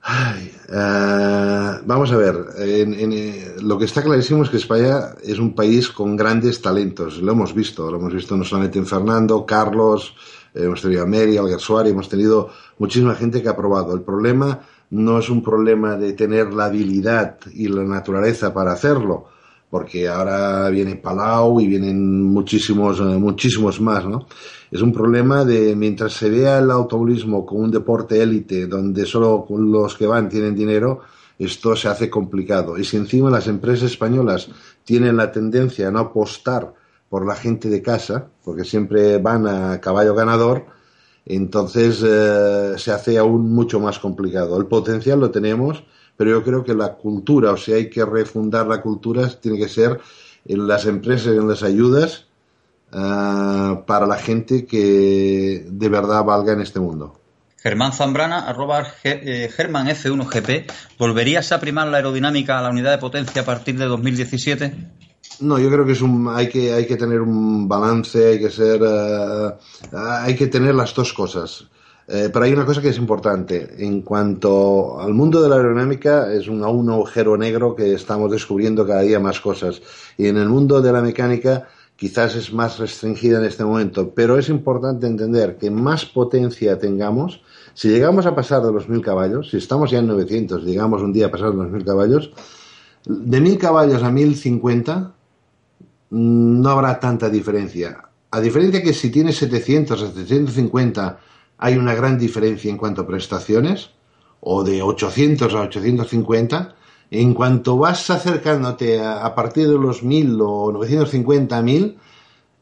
Ay, 0.08 0.52
uh, 0.68 1.84
vamos 1.84 2.12
a 2.12 2.16
ver, 2.16 2.36
en, 2.58 2.94
en, 2.94 3.12
eh, 3.12 3.56
lo 3.60 3.76
que 3.76 3.86
está 3.86 4.04
clarísimo 4.04 4.44
es 4.44 4.50
que 4.50 4.56
España 4.56 5.16
es 5.20 5.40
un 5.40 5.52
país 5.52 5.88
con 5.88 6.14
grandes 6.14 6.62
talentos, 6.62 7.18
lo 7.18 7.32
hemos 7.32 7.52
visto, 7.52 7.90
lo 7.90 7.98
hemos 7.98 8.14
visto 8.14 8.36
no 8.36 8.44
solamente 8.44 8.78
en 8.78 8.86
Fernando, 8.86 9.44
Carlos, 9.44 10.14
eh, 10.54 10.62
hemos 10.62 10.80
tenido 10.80 11.02
a 11.02 11.06
Mary, 11.06 11.36
Alguersuari, 11.36 11.90
hemos 11.90 12.08
tenido 12.08 12.50
muchísima 12.78 13.16
gente 13.16 13.42
que 13.42 13.48
ha 13.48 13.56
probado. 13.56 13.94
El 13.94 14.02
problema 14.02 14.60
no 14.90 15.18
es 15.18 15.28
un 15.28 15.42
problema 15.42 15.96
de 15.96 16.12
tener 16.12 16.54
la 16.54 16.66
habilidad 16.66 17.38
y 17.52 17.66
la 17.66 17.82
naturaleza 17.82 18.54
para 18.54 18.72
hacerlo, 18.72 19.26
porque 19.76 20.08
ahora 20.08 20.70
viene 20.70 20.96
Palau 20.96 21.60
y 21.60 21.66
vienen 21.66 22.22
muchísimos, 22.22 22.98
eh, 22.98 23.02
muchísimos 23.02 23.78
más, 23.78 24.06
¿no? 24.06 24.26
Es 24.70 24.80
un 24.80 24.90
problema 24.90 25.44
de 25.44 25.76
mientras 25.76 26.14
se 26.14 26.30
vea 26.30 26.60
el 26.60 26.70
automovilismo 26.70 27.44
como 27.44 27.60
un 27.60 27.70
deporte 27.70 28.22
élite 28.22 28.68
donde 28.68 29.04
solo 29.04 29.46
los 29.50 29.94
que 29.94 30.06
van 30.06 30.30
tienen 30.30 30.54
dinero, 30.54 31.02
esto 31.38 31.76
se 31.76 31.88
hace 31.88 32.08
complicado. 32.08 32.78
Y 32.78 32.84
si 32.86 32.96
encima 32.96 33.28
las 33.28 33.48
empresas 33.48 33.90
españolas 33.90 34.48
tienen 34.82 35.14
la 35.14 35.30
tendencia 35.30 35.88
a 35.88 35.90
no 35.90 35.98
apostar 35.98 36.72
por 37.10 37.26
la 37.26 37.36
gente 37.36 37.68
de 37.68 37.82
casa, 37.82 38.28
porque 38.42 38.64
siempre 38.64 39.18
van 39.18 39.46
a 39.46 39.78
caballo 39.78 40.14
ganador, 40.14 40.64
entonces 41.26 42.02
eh, 42.02 42.76
se 42.78 42.92
hace 42.92 43.18
aún 43.18 43.52
mucho 43.52 43.78
más 43.78 43.98
complicado. 43.98 44.56
El 44.58 44.68
potencial 44.68 45.20
lo 45.20 45.30
tenemos, 45.30 45.84
pero 46.16 46.30
yo 46.30 46.42
creo 46.42 46.64
que 46.64 46.74
la 46.74 46.94
cultura, 46.94 47.52
o 47.52 47.56
sea, 47.56 47.76
hay 47.76 47.90
que 47.90 48.04
refundar 48.04 48.66
la 48.66 48.80
cultura, 48.80 49.28
tiene 49.28 49.58
que 49.58 49.68
ser 49.68 50.00
en 50.44 50.66
las 50.66 50.86
empresas, 50.86 51.28
en 51.28 51.48
las 51.48 51.62
ayudas 51.62 52.26
uh, 52.92 53.84
para 53.86 54.06
la 54.06 54.16
gente 54.16 54.66
que 54.66 55.66
de 55.68 55.88
verdad 55.88 56.24
valga 56.24 56.52
en 56.52 56.60
este 56.60 56.80
mundo. 56.80 57.20
Germán 57.58 57.92
Zambrana, 57.92 58.48
arroba 58.48 58.86
eh, 59.02 59.50
Germán 59.54 59.88
F1GP, 59.88 60.66
¿volverías 60.98 61.50
a 61.50 61.58
primar 61.58 61.88
la 61.88 61.96
aerodinámica 61.96 62.58
a 62.58 62.62
la 62.62 62.70
unidad 62.70 62.92
de 62.92 62.98
potencia 62.98 63.42
a 63.42 63.44
partir 63.44 63.76
de 63.76 63.86
2017? 63.86 64.72
No, 65.40 65.58
yo 65.58 65.68
creo 65.68 65.84
que 65.84 65.92
es 65.92 66.00
un, 66.00 66.28
hay 66.28 66.48
que 66.48 66.72
hay 66.72 66.86
que 66.86 66.96
tener 66.96 67.20
un 67.20 67.68
balance, 67.68 68.24
hay 68.24 68.38
que 68.38 68.50
ser, 68.50 68.80
uh, 68.82 69.52
hay 69.92 70.36
que 70.36 70.46
tener 70.46 70.74
las 70.74 70.94
dos 70.94 71.12
cosas. 71.12 71.66
Eh, 72.08 72.30
pero 72.32 72.44
hay 72.44 72.52
una 72.52 72.64
cosa 72.64 72.80
que 72.80 72.90
es 72.90 72.98
importante. 72.98 73.84
En 73.84 74.02
cuanto 74.02 75.00
al 75.00 75.12
mundo 75.12 75.42
de 75.42 75.48
la 75.48 75.56
aerodinámica, 75.56 76.32
es 76.32 76.46
un, 76.46 76.62
agujero 76.62 77.36
negro 77.36 77.74
que 77.74 77.94
estamos 77.94 78.30
descubriendo 78.30 78.86
cada 78.86 79.00
día 79.00 79.18
más 79.18 79.40
cosas. 79.40 79.82
Y 80.16 80.28
en 80.28 80.36
el 80.36 80.48
mundo 80.48 80.80
de 80.80 80.92
la 80.92 81.02
mecánica, 81.02 81.66
quizás 81.96 82.36
es 82.36 82.52
más 82.52 82.78
restringida 82.78 83.38
en 83.38 83.44
este 83.44 83.64
momento. 83.64 84.12
Pero 84.14 84.38
es 84.38 84.48
importante 84.48 85.06
entender 85.06 85.56
que 85.56 85.70
más 85.70 86.04
potencia 86.04 86.78
tengamos, 86.78 87.40
si 87.74 87.88
llegamos 87.88 88.24
a 88.26 88.34
pasar 88.34 88.62
de 88.62 88.72
los 88.72 88.88
1000 88.88 89.00
caballos, 89.02 89.50
si 89.50 89.56
estamos 89.56 89.90
ya 89.90 89.98
en 89.98 90.06
900, 90.06 90.62
llegamos 90.64 91.02
un 91.02 91.12
día 91.12 91.26
a 91.26 91.30
pasar 91.30 91.50
de 91.50 91.56
los 91.56 91.70
1000 91.70 91.84
caballos, 91.84 92.30
de 93.04 93.40
1000 93.40 93.58
caballos 93.58 94.02
a 94.02 94.10
1050 94.10 95.12
mm, 96.10 96.60
no 96.60 96.70
habrá 96.70 97.00
tanta 97.00 97.28
diferencia. 97.28 98.02
A 98.30 98.40
diferencia 98.40 98.82
que 98.82 98.92
si 98.92 99.10
tienes 99.10 99.36
700 99.38 100.02
a 100.02 100.06
750 100.06 101.18
hay 101.58 101.76
una 101.76 101.94
gran 101.94 102.18
diferencia 102.18 102.70
en 102.70 102.76
cuanto 102.76 103.02
a 103.02 103.06
prestaciones, 103.06 103.90
o 104.40 104.62
de 104.62 104.82
800 104.82 105.54
a 105.54 105.62
850, 105.62 106.76
en 107.10 107.34
cuanto 107.34 107.78
vas 107.78 108.10
acercándote 108.10 109.00
a, 109.02 109.34
partir 109.34 109.68
de 109.68 109.78
los 109.78 110.02
1000 110.02 110.38
o 110.40 110.72
950 110.72 111.56
a 111.56 111.62
1000, 111.62 111.96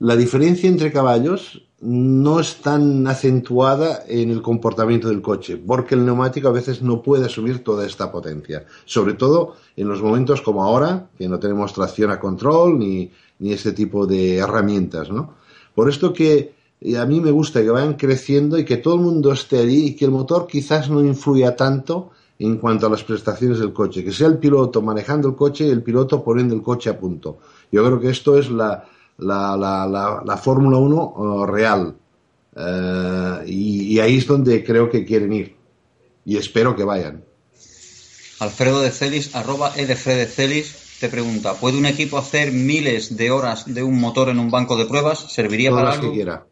la 0.00 0.16
diferencia 0.16 0.68
entre 0.68 0.92
caballos 0.92 1.62
no 1.80 2.40
es 2.40 2.62
tan 2.62 3.06
acentuada 3.06 4.04
en 4.08 4.30
el 4.30 4.40
comportamiento 4.40 5.08
del 5.08 5.20
coche, 5.20 5.56
porque 5.56 5.94
el 5.94 6.06
neumático 6.06 6.48
a 6.48 6.52
veces 6.52 6.82
no 6.82 7.02
puede 7.02 7.26
asumir 7.26 7.62
toda 7.62 7.86
esta 7.86 8.10
potencia, 8.10 8.64
sobre 8.86 9.14
todo 9.14 9.56
en 9.76 9.88
los 9.88 10.00
momentos 10.02 10.40
como 10.40 10.64
ahora, 10.64 11.08
que 11.18 11.28
no 11.28 11.38
tenemos 11.38 11.74
tracción 11.74 12.10
a 12.10 12.20
control 12.20 12.78
ni, 12.78 13.10
ni 13.38 13.52
este 13.52 13.72
tipo 13.72 14.06
de 14.06 14.38
herramientas, 14.38 15.10
¿no? 15.10 15.34
Por 15.74 15.90
esto 15.90 16.12
que 16.12 16.54
y 16.84 16.96
a 16.96 17.06
mí 17.06 17.18
me 17.18 17.30
gusta 17.30 17.62
que 17.62 17.70
vayan 17.70 17.94
creciendo 17.94 18.58
y 18.58 18.64
que 18.66 18.76
todo 18.76 18.96
el 18.96 19.00
mundo 19.00 19.32
esté 19.32 19.58
allí 19.58 19.86
y 19.86 19.96
que 19.96 20.04
el 20.04 20.10
motor 20.10 20.46
quizás 20.46 20.90
no 20.90 21.02
influya 21.02 21.56
tanto 21.56 22.10
en 22.38 22.58
cuanto 22.58 22.86
a 22.86 22.90
las 22.90 23.02
prestaciones 23.02 23.58
del 23.58 23.72
coche, 23.72 24.04
que 24.04 24.12
sea 24.12 24.26
el 24.26 24.36
piloto 24.36 24.82
manejando 24.82 25.28
el 25.28 25.34
coche 25.34 25.66
y 25.66 25.70
el 25.70 25.82
piloto 25.82 26.22
poniendo 26.22 26.54
el 26.54 26.60
coche 26.60 26.90
a 26.90 26.98
punto. 26.98 27.38
Yo 27.72 27.82
creo 27.86 27.98
que 27.98 28.10
esto 28.10 28.38
es 28.38 28.50
la, 28.50 28.84
la, 29.16 29.56
la, 29.56 30.22
la, 30.22 30.36
Fórmula 30.36 30.76
1 30.76 31.14
uh, 31.16 31.46
real. 31.46 31.96
Uh, 32.54 33.46
y, 33.46 33.94
y, 33.94 34.00
ahí 34.00 34.18
es 34.18 34.26
donde 34.26 34.62
creo 34.62 34.90
que 34.90 35.06
quieren 35.06 35.32
ir. 35.32 35.56
Y 36.26 36.36
espero 36.36 36.76
que 36.76 36.84
vayan. 36.84 37.24
Alfredo 38.40 38.82
de 38.82 38.90
Celis, 38.90 39.34
arroba 39.34 39.70
de 39.70 39.96
Celis, 39.96 40.98
te 41.00 41.08
pregunta, 41.08 41.54
¿puede 41.54 41.78
un 41.78 41.86
equipo 41.86 42.18
hacer 42.18 42.52
miles 42.52 43.16
de 43.16 43.30
horas 43.30 43.72
de 43.72 43.82
un 43.82 43.98
motor 43.98 44.28
en 44.28 44.38
un 44.38 44.50
banco 44.50 44.76
de 44.76 44.84
pruebas? 44.84 45.32
¿Serviría 45.32 45.70
para 45.70 45.92
algo? 45.92 46.10
que 46.10 46.16
quiera 46.16 46.44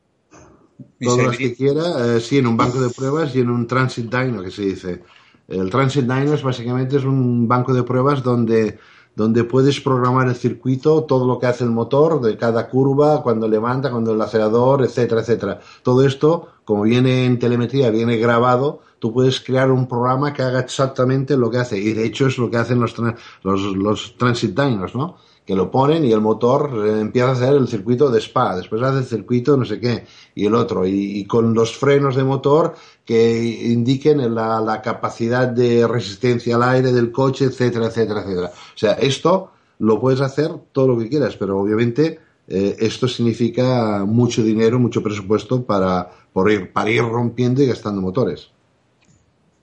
todo 1.02 1.22
lo 1.22 1.30
que 1.30 1.54
quiera, 1.54 2.16
eh, 2.16 2.20
sí, 2.20 2.38
en 2.38 2.46
un 2.46 2.56
banco 2.56 2.80
de 2.80 2.90
pruebas 2.90 3.34
y 3.34 3.40
en 3.40 3.50
un 3.50 3.66
transit 3.66 4.10
dyno, 4.10 4.42
que 4.42 4.50
se 4.50 4.62
dice. 4.62 5.02
El 5.48 5.70
transit 5.70 6.04
dyno 6.04 6.34
es 6.34 6.42
básicamente 6.42 6.96
es 6.96 7.04
un 7.04 7.46
banco 7.46 7.74
de 7.74 7.82
pruebas 7.82 8.22
donde, 8.22 8.78
donde 9.14 9.44
puedes 9.44 9.80
programar 9.80 10.28
el 10.28 10.34
circuito, 10.34 11.04
todo 11.04 11.26
lo 11.26 11.38
que 11.38 11.46
hace 11.46 11.64
el 11.64 11.70
motor, 11.70 12.20
de 12.20 12.36
cada 12.36 12.68
curva, 12.68 13.22
cuando 13.22 13.48
levanta, 13.48 13.90
cuando 13.90 14.14
el 14.14 14.20
acelerador, 14.20 14.82
etcétera, 14.82 15.20
etcétera. 15.20 15.60
Todo 15.82 16.06
esto, 16.06 16.48
como 16.64 16.82
viene 16.82 17.26
en 17.26 17.38
telemetría, 17.38 17.90
viene 17.90 18.16
grabado, 18.16 18.80
tú 18.98 19.12
puedes 19.12 19.40
crear 19.40 19.70
un 19.70 19.88
programa 19.88 20.32
que 20.32 20.42
haga 20.42 20.60
exactamente 20.60 21.36
lo 21.36 21.50
que 21.50 21.58
hace. 21.58 21.78
Y 21.78 21.92
de 21.92 22.06
hecho 22.06 22.28
es 22.28 22.38
lo 22.38 22.50
que 22.50 22.56
hacen 22.56 22.80
los, 22.80 22.94
los, 23.42 23.60
los 23.76 24.16
transit 24.16 24.58
dynos, 24.58 24.94
¿no? 24.94 25.16
Que 25.52 25.56
lo 25.56 25.70
ponen 25.70 26.02
y 26.02 26.12
el 26.12 26.22
motor 26.22 26.70
empieza 26.98 27.28
a 27.28 27.32
hacer 27.32 27.52
el 27.52 27.68
circuito 27.68 28.10
de 28.10 28.20
spa, 28.20 28.56
después 28.56 28.80
hace 28.82 29.00
el 29.00 29.04
circuito 29.04 29.54
no 29.54 29.66
sé 29.66 29.78
qué, 29.78 30.06
y 30.34 30.46
el 30.46 30.54
otro, 30.54 30.86
y, 30.86 31.26
con 31.26 31.52
los 31.52 31.76
frenos 31.76 32.16
de 32.16 32.24
motor 32.24 32.74
que 33.04 33.42
indiquen 33.66 34.34
la, 34.34 34.80
capacidad 34.82 35.46
de 35.46 35.86
resistencia 35.86 36.56
al 36.56 36.62
aire 36.62 36.90
del 36.90 37.12
coche, 37.12 37.44
etcétera, 37.44 37.88
etcétera, 37.88 38.22
etcétera. 38.22 38.46
O 38.48 38.78
sea, 38.78 38.92
esto 38.92 39.50
lo 39.80 40.00
puedes 40.00 40.22
hacer 40.22 40.50
todo 40.72 40.88
lo 40.88 40.98
que 40.98 41.10
quieras, 41.10 41.36
pero 41.36 41.60
obviamente 41.60 42.18
eh, 42.48 42.76
esto 42.78 43.06
significa 43.06 44.06
mucho 44.06 44.42
dinero, 44.42 44.78
mucho 44.78 45.02
presupuesto 45.02 45.64
para, 45.64 46.12
ir, 46.48 46.72
para 46.72 46.90
ir 46.90 47.02
rompiendo 47.02 47.62
y 47.62 47.66
gastando 47.66 48.00
motores. 48.00 48.48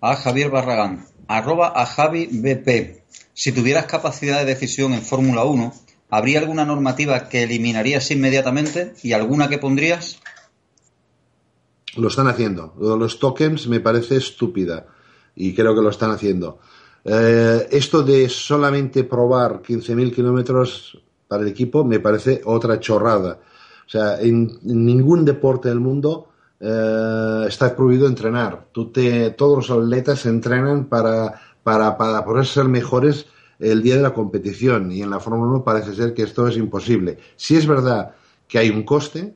A 0.01 0.15
Javier 0.15 0.51
Barragán, 0.51 1.07
arroba 1.27 1.73
a 1.75 1.87
Javi 1.87 2.27
BP. 2.27 3.08
Si 3.39 3.53
tuvieras 3.53 3.85
capacidad 3.85 4.39
de 4.39 4.53
decisión 4.53 4.91
en 4.91 5.01
Fórmula 5.01 5.45
1, 5.45 5.71
¿habría 6.09 6.39
alguna 6.39 6.65
normativa 6.65 7.29
que 7.29 7.43
eliminarías 7.43 8.11
inmediatamente 8.11 8.93
y 9.01 9.13
alguna 9.13 9.47
que 9.47 9.57
pondrías? 9.57 10.19
Lo 11.95 12.09
están 12.09 12.27
haciendo. 12.27 12.73
Los 12.77 13.17
tokens 13.17 13.69
me 13.69 13.79
parece 13.79 14.17
estúpida 14.17 14.87
y 15.37 15.55
creo 15.55 15.73
que 15.73 15.81
lo 15.81 15.89
están 15.89 16.11
haciendo. 16.11 16.59
Eh, 17.05 17.65
esto 17.71 18.03
de 18.03 18.27
solamente 18.27 19.05
probar 19.05 19.61
15.000 19.61 20.13
kilómetros 20.13 21.01
para 21.25 21.43
el 21.43 21.47
equipo 21.47 21.85
me 21.85 22.01
parece 22.01 22.41
otra 22.43 22.77
chorrada. 22.81 23.39
O 23.87 23.89
sea, 23.89 24.19
en, 24.19 24.59
ningún 24.63 25.23
deporte 25.23 25.69
del 25.69 25.79
mundo 25.79 26.27
eh, 26.59 27.45
está 27.47 27.73
prohibido 27.73 28.05
entrenar. 28.05 28.67
Tú 28.73 28.91
te, 28.91 29.29
todos 29.29 29.69
los 29.69 29.85
atletas 29.85 30.25
entrenan 30.25 30.89
para, 30.89 31.48
para, 31.69 31.95
para 31.99 32.25
poder 32.25 32.47
ser 32.47 32.65
mejores 32.65 33.27
el 33.59 33.83
día 33.83 33.95
de 33.95 34.01
la 34.01 34.15
competición 34.15 34.91
y 34.91 35.03
en 35.03 35.11
la 35.11 35.19
Fórmula 35.19 35.51
1 35.51 35.63
parece 35.63 35.93
ser 35.93 36.15
que 36.15 36.23
esto 36.23 36.47
es 36.47 36.57
imposible. 36.57 37.19
Sí 37.35 37.57
es 37.57 37.67
verdad 37.67 38.15
que 38.47 38.57
hay 38.57 38.71
un 38.71 38.81
coste, 38.81 39.35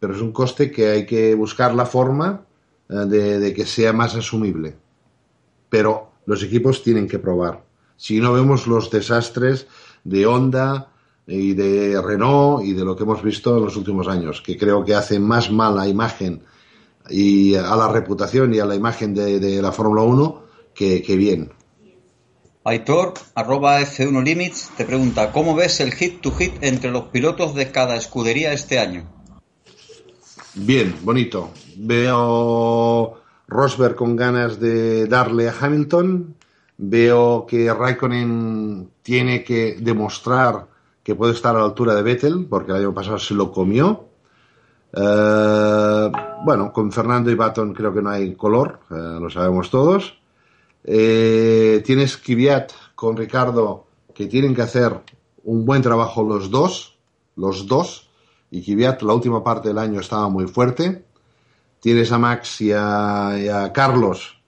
pero 0.00 0.14
es 0.14 0.22
un 0.22 0.32
coste 0.32 0.70
que 0.70 0.88
hay 0.88 1.04
que 1.04 1.34
buscar 1.34 1.74
la 1.74 1.84
forma 1.84 2.46
eh, 2.88 2.94
de, 2.94 3.52
que 3.52 3.66
sea 3.66 3.92
más 3.92 4.14
asumible. 4.14 4.78
Pero 5.68 6.12
los 6.24 6.42
equipos 6.42 6.82
tienen 6.82 7.06
que 7.06 7.18
probar. 7.18 7.62
Si 7.98 8.18
no 8.18 8.32
vemos 8.32 8.66
los 8.66 8.90
desastres 8.90 9.66
de 10.04 10.24
Honda 10.24 10.88
y 11.26 11.52
de 11.52 12.00
Renault 12.00 12.64
y 12.64 12.72
de 12.72 12.84
lo 12.86 12.96
que 12.96 13.02
hemos 13.02 13.22
visto 13.22 13.58
en 13.58 13.64
los 13.64 13.76
últimos 13.76 14.08
años, 14.08 14.40
que 14.40 14.56
creo 14.56 14.86
que 14.86 14.94
hace 14.94 15.20
más 15.20 15.50
mala 15.50 15.86
imagen 15.86 16.44
y 17.10 17.56
a 17.56 17.76
la 17.76 17.88
reputación 17.88 18.54
y 18.54 18.58
a 18.58 18.64
la 18.64 18.74
imagen 18.74 19.12
de, 19.14 19.60
la 19.60 19.70
Fórmula 19.70 20.00
1 20.00 20.44
que, 20.72 21.02
que 21.02 21.16
bien. 21.16 21.52
Aitor, 22.66 23.12
arroba 23.34 23.80
F1 23.82 24.24
Limits, 24.24 24.70
te 24.74 24.86
pregunta, 24.86 25.32
¿cómo 25.32 25.54
ves 25.54 25.80
el 25.80 25.92
hit 25.92 26.22
to 26.22 26.30
hit 26.30 26.54
entre 26.62 26.90
los 26.90 27.04
pilotos 27.04 27.54
de 27.54 27.70
cada 27.70 27.94
escudería 27.94 28.54
este 28.54 28.78
año? 28.78 29.04
Bien, 30.54 30.94
bonito. 31.02 31.50
Veo 31.76 33.20
Rosberg 33.48 33.96
con 33.96 34.16
ganas 34.16 34.58
de 34.58 35.06
darle 35.06 35.50
a 35.50 35.54
Hamilton. 35.60 36.36
Veo 36.78 37.44
que 37.46 37.72
Raikkonen 37.72 38.88
tiene 39.02 39.44
que 39.44 39.76
demostrar 39.78 40.66
que 41.02 41.14
puede 41.14 41.34
estar 41.34 41.54
a 41.54 41.58
la 41.58 41.66
altura 41.66 41.94
de 41.94 42.02
Vettel, 42.02 42.46
porque 42.48 42.72
el 42.72 42.78
año 42.78 42.94
pasado 42.94 43.18
se 43.18 43.34
lo 43.34 43.52
comió. 43.52 44.06
Eh, 44.90 46.12
bueno, 46.44 46.72
con 46.72 46.90
Fernando 46.90 47.30
y 47.30 47.34
Baton 47.34 47.74
creo 47.74 47.92
que 47.92 48.00
no 48.00 48.08
hay 48.08 48.34
color, 48.34 48.80
eh, 48.90 49.18
lo 49.20 49.28
sabemos 49.28 49.68
todos. 49.68 50.18
Eh, 50.84 51.82
tienes 51.84 52.16
Kvyat 52.16 52.72
con 52.94 53.16
Ricardo, 53.16 53.86
que 54.14 54.26
tienen 54.26 54.54
que 54.54 54.62
hacer 54.62 55.00
un 55.42 55.64
buen 55.64 55.82
trabajo 55.82 56.22
los 56.22 56.50
dos, 56.50 56.96
los 57.36 57.66
dos 57.66 58.10
y 58.50 58.62
Kvyat 58.62 59.02
la 59.02 59.14
última 59.14 59.42
parte 59.42 59.68
del 59.68 59.78
año 59.78 60.00
estaba 60.00 60.28
muy 60.28 60.46
fuerte. 60.46 61.04
Tienes 61.80 62.12
a 62.12 62.18
Max 62.18 62.60
y 62.60 62.70
a, 62.72 63.70
Carlos, 63.74 64.40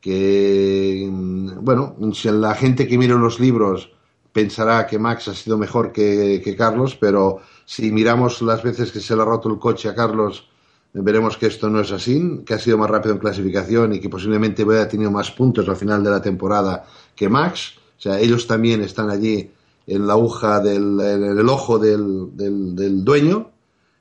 que, 0.00 1.08
mm, 1.10 1.64
bueno, 1.64 1.96
si 2.12 2.30
la 2.30 2.54
gente 2.54 2.86
que 2.86 2.98
mire 2.98 3.14
los 3.14 3.40
libros 3.40 3.90
pensará 4.32 4.86
que 4.86 4.98
Max 4.98 5.28
ha 5.28 5.34
sido 5.34 5.56
mejor 5.56 5.90
que, 5.90 6.54
Carlos, 6.56 6.96
pero 6.96 7.40
si 7.64 7.90
miramos 7.90 8.42
las 8.42 8.62
veces 8.62 8.92
que 8.92 9.00
se 9.00 9.16
le 9.16 9.22
ha 9.22 9.24
roto 9.24 9.48
el 9.48 9.58
coche 9.58 9.88
a 9.88 9.94
Carlos, 9.94 10.49
veremos 10.92 11.36
que 11.36 11.46
esto 11.46 11.70
no 11.70 11.80
es 11.80 11.92
así, 11.92 12.42
que 12.44 12.54
ha 12.54 12.58
sido 12.58 12.78
más 12.78 12.90
rápido 12.90 13.14
en 13.14 13.20
clasificación 13.20 13.94
y 13.94 14.00
que 14.00 14.08
posiblemente 14.08 14.62
haya 14.62 14.88
tenido 14.88 15.10
más 15.10 15.30
puntos 15.30 15.68
al 15.68 15.76
final 15.76 16.02
de 16.02 16.10
la 16.10 16.20
temporada 16.20 16.84
que 17.14 17.28
Max. 17.28 17.74
O 17.98 18.00
sea, 18.00 18.18
ellos 18.18 18.46
también 18.46 18.82
están 18.82 19.10
allí 19.10 19.50
en 19.86 20.06
la 20.06 20.14
aguja 20.14 20.60
del, 20.60 21.00
en 21.00 21.38
el 21.38 21.48
ojo 21.48 21.78
del, 21.78 22.36
del, 22.36 23.04
dueño. 23.04 23.50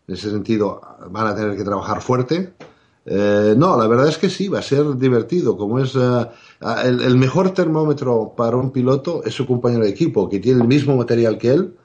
En 0.08 0.16
ese 0.16 0.32
sentido, 0.32 0.82
van 1.10 1.28
a 1.28 1.36
tener 1.36 1.56
que 1.56 1.64
trabajar 1.64 2.02
fuerte. 2.02 2.54
Eh, 3.06 3.56
no, 3.58 3.78
la 3.78 3.88
verdad 3.88 4.08
es 4.08 4.18
que 4.18 4.30
sí, 4.30 4.48
va 4.48 4.60
a 4.60 4.64
ser 4.64 4.96
divertido. 4.98 5.58
Como 5.58 5.80
es 5.80 5.96
eh, 5.96 6.28
el, 6.86 7.18
mejor 7.18 7.54
termómetro 7.54 8.34
para 8.36 8.58
un 8.58 8.72
piloto 8.72 9.24
es 9.24 9.34
su 9.34 9.46
compañero 9.46 9.84
de 9.84 9.90
equipo, 9.90 10.30
que 10.30 10.40
tiene 10.40 10.62
el 10.62 10.68
mismo 10.68 10.96
material 10.96 11.38
que 11.38 11.52
él 11.52 11.76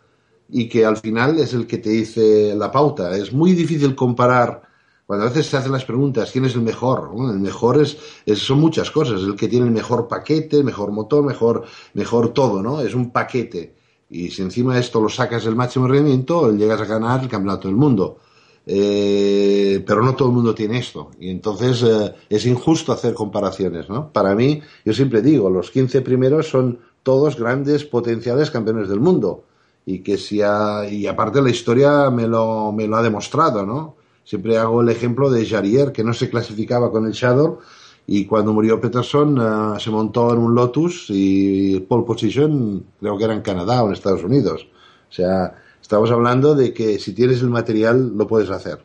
y 0.49 0.69
que 0.69 0.85
al 0.85 0.97
final 0.97 1.39
es 1.39 1.55
el 1.55 1.67
que 1.67 1.79
te 1.79 1.91
dice 1.91 2.55
la 2.57 2.71
pauta. 2.71 3.17
Es 3.17 3.33
muy 3.33 3.53
difícil 3.53 3.95
comparar. 3.95 4.74
Cuando 5.07 5.27
a 5.27 5.29
veces 5.29 5.47
se 5.47 5.57
hacen 5.57 5.73
las 5.73 5.85
preguntas, 5.85 6.31
¿quién 6.31 6.47
es 6.47 6.55
el 6.55 6.63
mejor? 6.63 7.11
el 7.31 7.39
mejor 7.39 7.81
es, 7.83 7.99
son 8.39 8.61
muchas 8.61 8.91
cosas. 8.91 9.21
El 9.21 9.37
que 9.37 9.49
tiene 9.49 9.67
el 9.67 9.73
mejor 9.73 10.09
paquete, 10.09 10.63
mejor 10.63 10.93
motor, 10.93 11.23
mejor, 11.25 11.65
mejor 11.93 12.31
todo, 12.31 12.63
¿no? 12.63 12.81
Es 12.81 12.95
un 12.95 13.11
paquete. 13.11 13.75
Y 14.09 14.31
si 14.31 14.43
encima 14.43 14.75
de 14.75 14.81
esto 14.81 15.01
lo 15.01 15.09
sacas 15.09 15.45
el 15.45 15.57
máximo 15.57 15.89
rendimiento, 15.89 16.51
llegas 16.53 16.81
a 16.81 16.87
ganar 16.87 17.23
el 17.23 17.29
campeonato 17.29 17.69
del 17.69 17.77
mundo. 17.77 18.19
Eh, 18.67 19.85
pero 19.87 20.03
no 20.03 20.15
todo 20.15 20.29
el 20.29 20.35
mundo 20.35 20.55
tiene 20.55 20.79
esto. 20.79 21.11
Y 21.21 21.29
entonces 21.29 21.83
eh, 21.83 22.15
es 22.31 22.47
injusto 22.47 22.93
hacer 22.93 23.13
comparaciones, 23.13 23.91
¿no? 23.91 24.11
Para 24.11 24.35
mí, 24.35 24.63
yo 24.87 24.95
siempre 24.95 25.21
digo, 25.21 25.51
los 25.51 25.71
15 25.71 26.01
primeros 26.01 26.49
son 26.49 26.79
todos 27.03 27.37
grandes 27.37 27.85
potenciales 27.85 28.51
campeones 28.51 28.89
del 28.89 29.01
mundo. 29.01 29.45
Y 29.85 29.99
que 29.99 30.17
si 30.17 30.37
y 30.39 31.07
aparte 31.07 31.43
la 31.43 31.51
historia 31.51 32.09
me 32.09 32.27
lo, 32.27 32.73
me 32.73 32.87
lo 32.87 32.97
ha 32.97 33.03
demostrado, 33.03 33.67
¿no? 33.67 33.97
Siempre 34.25 34.57
hago 34.57 34.81
el 34.81 34.89
ejemplo 34.89 35.31
de 35.31 35.47
Jarier, 35.47 35.93
que 35.93 36.03
no 36.03 36.15
se 36.15 36.31
clasificaba 36.31 36.91
con 36.91 37.07
el 37.07 37.13
Shadow 37.13 37.61
y 38.07 38.27
cuando 38.27 38.53
murió 38.53 38.81
Peterson 38.81 39.39
eh, 39.39 39.81
se 39.81 39.91
montó 39.91 40.33
en 40.33 40.39
un 40.39 40.55
Lotus 40.55 41.07
y 41.09 41.81
pole 41.81 42.05
position 42.05 42.85
creo 43.01 43.17
que 43.17 43.25
era 43.25 43.35
en 43.35 43.43
Canadá 43.43 43.83
o 43.83 43.87
en 43.87 43.95
Estados 43.95 44.25
Unidos. 44.25 44.67
O 45.09 45.13
sea, 45.13 45.55
estamos 45.81 46.11
hablando 46.11 46.55
de 46.55 46.73
que 46.75 46.99
si 46.99 47.13
tienes 47.13 47.41
el 47.41 47.51
material 47.51 48.13
lo 48.17 48.27
puedes 48.27 48.51
hacer. 48.51 48.85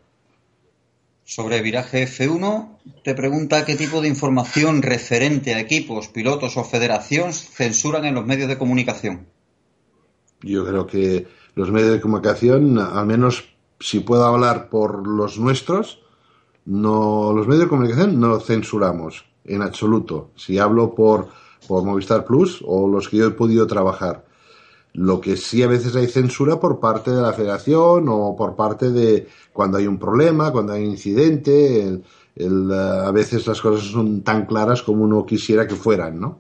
Sobre 1.24 1.62
viraje 1.62 2.08
F1, 2.08 2.78
te 3.04 3.14
pregunta 3.14 3.64
qué 3.64 3.76
tipo 3.76 4.02
de 4.02 4.08
información 4.08 4.82
referente 4.82 5.54
a 5.54 5.60
equipos, 5.60 6.08
pilotos 6.08 6.58
o 6.58 6.64
federaciones 6.64 7.50
censuran 7.52 8.06
en 8.06 8.16
los 8.16 8.26
medios 8.26 8.48
de 8.48 8.58
comunicación. 8.58 9.28
Yo 10.42 10.66
creo 10.66 10.88
que 10.88 11.28
los 11.54 11.72
medios 11.72 11.92
de 11.92 12.02
comunicación, 12.02 12.80
al 12.80 13.06
menos 13.06 13.44
si 13.80 14.02
puedo 14.02 14.26
hablar 14.26 14.70
por 14.70 15.08
los 15.08 15.40
nuestros, 15.40 16.02
no, 16.66 17.34
los 17.34 17.48
medios 17.48 17.64
de 17.64 17.70
comunicación 17.70 18.20
no 18.20 18.40
censuramos 18.40 19.26
en 19.46 19.62
absoluto. 19.62 20.32
Si 20.36 20.60
hablo 20.60 20.94
por, 20.94 21.30
por 21.68 21.84
Movistar 21.84 22.26
Plus 22.26 22.64
o 22.66 22.88
los 22.88 23.10
que 23.10 23.18
yo 23.18 23.28
he 23.28 23.32
podido 23.32 23.68
trabajar. 23.68 24.26
Lo 24.94 25.22
que 25.22 25.38
sí 25.38 25.62
a 25.64 25.68
veces 25.68 25.96
hay 25.96 26.08
censura 26.08 26.60
por 26.60 26.80
parte 26.80 27.12
de 27.12 27.22
la 27.22 27.34
federación 27.34 28.06
o 28.10 28.36
por 28.36 28.56
parte 28.56 28.92
de 28.92 29.28
cuando 29.54 29.78
hay 29.78 29.88
un 29.88 30.00
problema, 30.00 30.52
cuando 30.52 30.74
hay 30.74 30.84
un 30.84 30.92
incidente. 30.92 32.02
El, 32.36 32.72
a 32.72 33.12
veces 33.12 33.46
las 33.48 33.62
cosas 33.62 33.88
son 33.88 34.22
tan 34.22 34.46
claras 34.46 34.82
como 34.82 35.04
uno 35.04 35.26
quisiera 35.26 35.68
que 35.68 35.76
fueran, 35.76 36.20
¿no? 36.20 36.40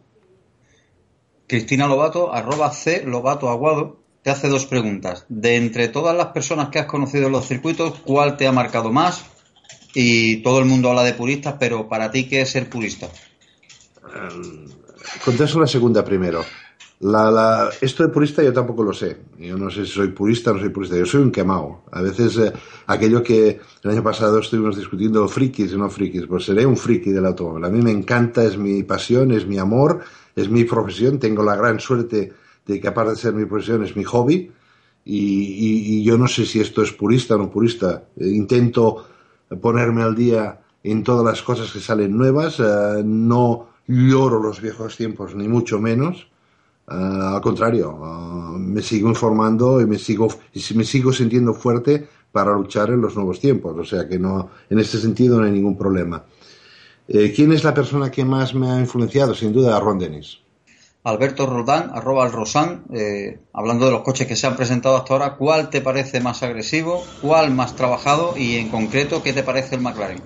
Cristina 1.48 1.88
Lobato, 1.88 2.32
arroba 2.34 2.72
C 2.72 3.04
Lobato 3.06 3.50
Aguado, 3.50 3.98
te 4.24 4.30
hace 4.30 4.48
dos 4.48 4.66
preguntas. 4.66 5.26
De 5.30 5.56
entre 5.56 5.88
todas 5.88 6.16
las 6.16 6.28
personas 6.28 6.70
que 6.70 6.80
has 6.80 6.86
conocido 6.86 7.28
en 7.28 7.34
los 7.34 7.48
circuitos, 7.48 8.00
¿cuál 8.06 8.38
te 8.38 8.48
ha 8.48 8.52
marcado 8.52 8.92
más? 8.92 9.26
y 9.94 10.38
todo 10.38 10.60
el 10.60 10.66
mundo 10.66 10.90
habla 10.90 11.04
de 11.04 11.14
puristas, 11.14 11.56
pero 11.60 11.88
para 11.88 12.12
ti, 12.12 12.28
¿qué 12.28 12.42
es 12.42 12.52
ser 12.52 12.70
purista? 12.70 13.08
Um, 14.04 14.68
contesto 15.24 15.60
la 15.60 15.68
segunda 15.68 16.04
primero. 16.04 16.44
La, 17.02 17.70
esto 17.80 18.04
de 18.04 18.10
purista 18.10 18.44
yo 18.44 18.52
tampoco 18.52 18.84
lo 18.84 18.92
sé. 18.92 19.18
Yo 19.38 19.58
no 19.58 19.70
sé 19.70 19.86
si 19.86 19.94
soy 19.94 20.10
purista 20.10 20.52
o 20.52 20.56
no 20.56 20.60
soy 20.60 20.70
purista. 20.70 20.98
Yo 20.98 21.06
soy 21.06 21.22
un 21.22 21.32
quemado. 21.32 21.84
A 21.92 22.02
veces 22.02 22.38
eh, 22.38 22.52
aquello 22.88 23.24
que 23.24 23.62
el 23.84 23.90
año 23.90 24.04
pasado 24.04 24.40
estuvimos 24.40 24.76
discutiendo 24.76 25.26
frikis 25.30 25.72
y 25.72 25.78
no 25.78 25.90
frikis, 25.90 26.26
pues 26.28 26.44
seré 26.44 26.66
un 26.66 26.76
friki 26.76 27.12
del 27.12 27.26
automóvil. 27.26 27.64
A 27.64 27.70
mí 27.70 27.82
me 27.82 27.92
encanta, 27.92 28.44
es 28.44 28.58
mi 28.58 28.84
pasión, 28.84 29.32
es 29.32 29.48
mi 29.48 29.58
amor, 29.58 30.02
es 30.36 30.50
mi 30.50 30.66
profesión. 30.66 31.20
Tengo 31.20 31.42
la 31.42 31.56
gran 31.56 31.80
suerte 31.80 32.34
de 32.74 32.80
que 32.80 32.88
aparte 32.88 33.12
de 33.12 33.18
ser 33.18 33.34
mi 33.34 33.46
profesión 33.46 33.84
es 33.84 33.96
mi 33.96 34.04
hobby. 34.04 34.52
Y, 35.06 35.96
y 35.98 36.04
yo 36.04 36.18
no 36.18 36.28
sé 36.28 36.46
si 36.46 36.60
esto 36.60 36.84
es 36.84 36.92
purista 36.92 37.36
o 37.36 37.38
no 37.38 37.50
purista. 37.50 38.04
Eh, 38.18 38.28
intento 38.28 39.06
ponerme 39.62 40.04
al 40.04 40.16
día 40.16 40.60
en 40.84 41.04
todas 41.04 41.26
las 41.26 41.42
cosas 41.42 41.72
que 41.72 41.80
salen 41.80 42.16
nuevas, 42.16 42.60
eh, 42.60 43.02
no 43.04 43.70
lloro 43.88 44.42
los 44.42 44.62
viejos 44.62 44.96
tiempos, 44.96 45.36
ni 45.36 45.48
mucho 45.48 45.80
menos. 45.80 46.28
Eh, 46.90 46.94
al 46.94 47.42
contrario, 47.42 48.00
eh, 48.02 48.58
me 48.60 48.82
sigo 48.82 49.10
informando 49.10 49.82
y 49.82 49.86
me 49.86 49.98
sigo, 49.98 50.28
me 50.76 50.84
sigo 50.84 51.12
sintiendo 51.12 51.54
fuerte 51.54 52.08
para 52.32 52.54
luchar 52.54 52.92
en 52.92 53.02
los 53.02 53.16
nuevos 53.16 53.40
tiempos. 53.40 53.76
O 53.78 53.84
sea 53.84 54.08
que 54.08 54.20
no, 54.20 54.50
en 54.70 54.80
ese 54.80 55.00
sentido 55.00 55.40
no 55.40 55.46
hay 55.46 55.52
ningún 55.52 55.78
problema. 55.78 56.24
¿Quién 57.08 57.52
es 57.54 57.64
la 57.64 57.74
persona 57.74 58.12
que 58.12 58.24
más 58.24 58.54
me 58.54 58.70
ha 58.70 58.80
influenciado? 58.80 59.34
Sin 59.34 59.52
duda, 59.52 59.80
Ron 59.80 59.98
Dennis. 59.98 60.42
Alberto 61.04 61.46
Rodán, 61.46 61.92
arroba 61.94 62.26
al 62.26 62.32
Rosán, 62.32 62.84
eh, 62.94 63.40
hablando 63.54 63.86
de 63.86 63.92
los 63.92 64.02
coches 64.02 64.28
que 64.28 64.36
se 64.36 64.48
han 64.48 64.56
presentado 64.56 64.98
hasta 64.98 65.14
ahora, 65.14 65.36
¿cuál 65.36 65.70
te 65.70 65.82
parece 65.82 66.20
más 66.20 66.44
agresivo? 66.44 67.04
¿Cuál 67.22 67.52
más 67.54 67.76
trabajado? 67.76 68.34
Y 68.38 68.56
en 68.56 68.70
concreto, 68.70 69.24
¿qué 69.24 69.32
te 69.32 69.44
parece 69.44 69.76
el 69.76 69.82
McLaren? 69.82 70.22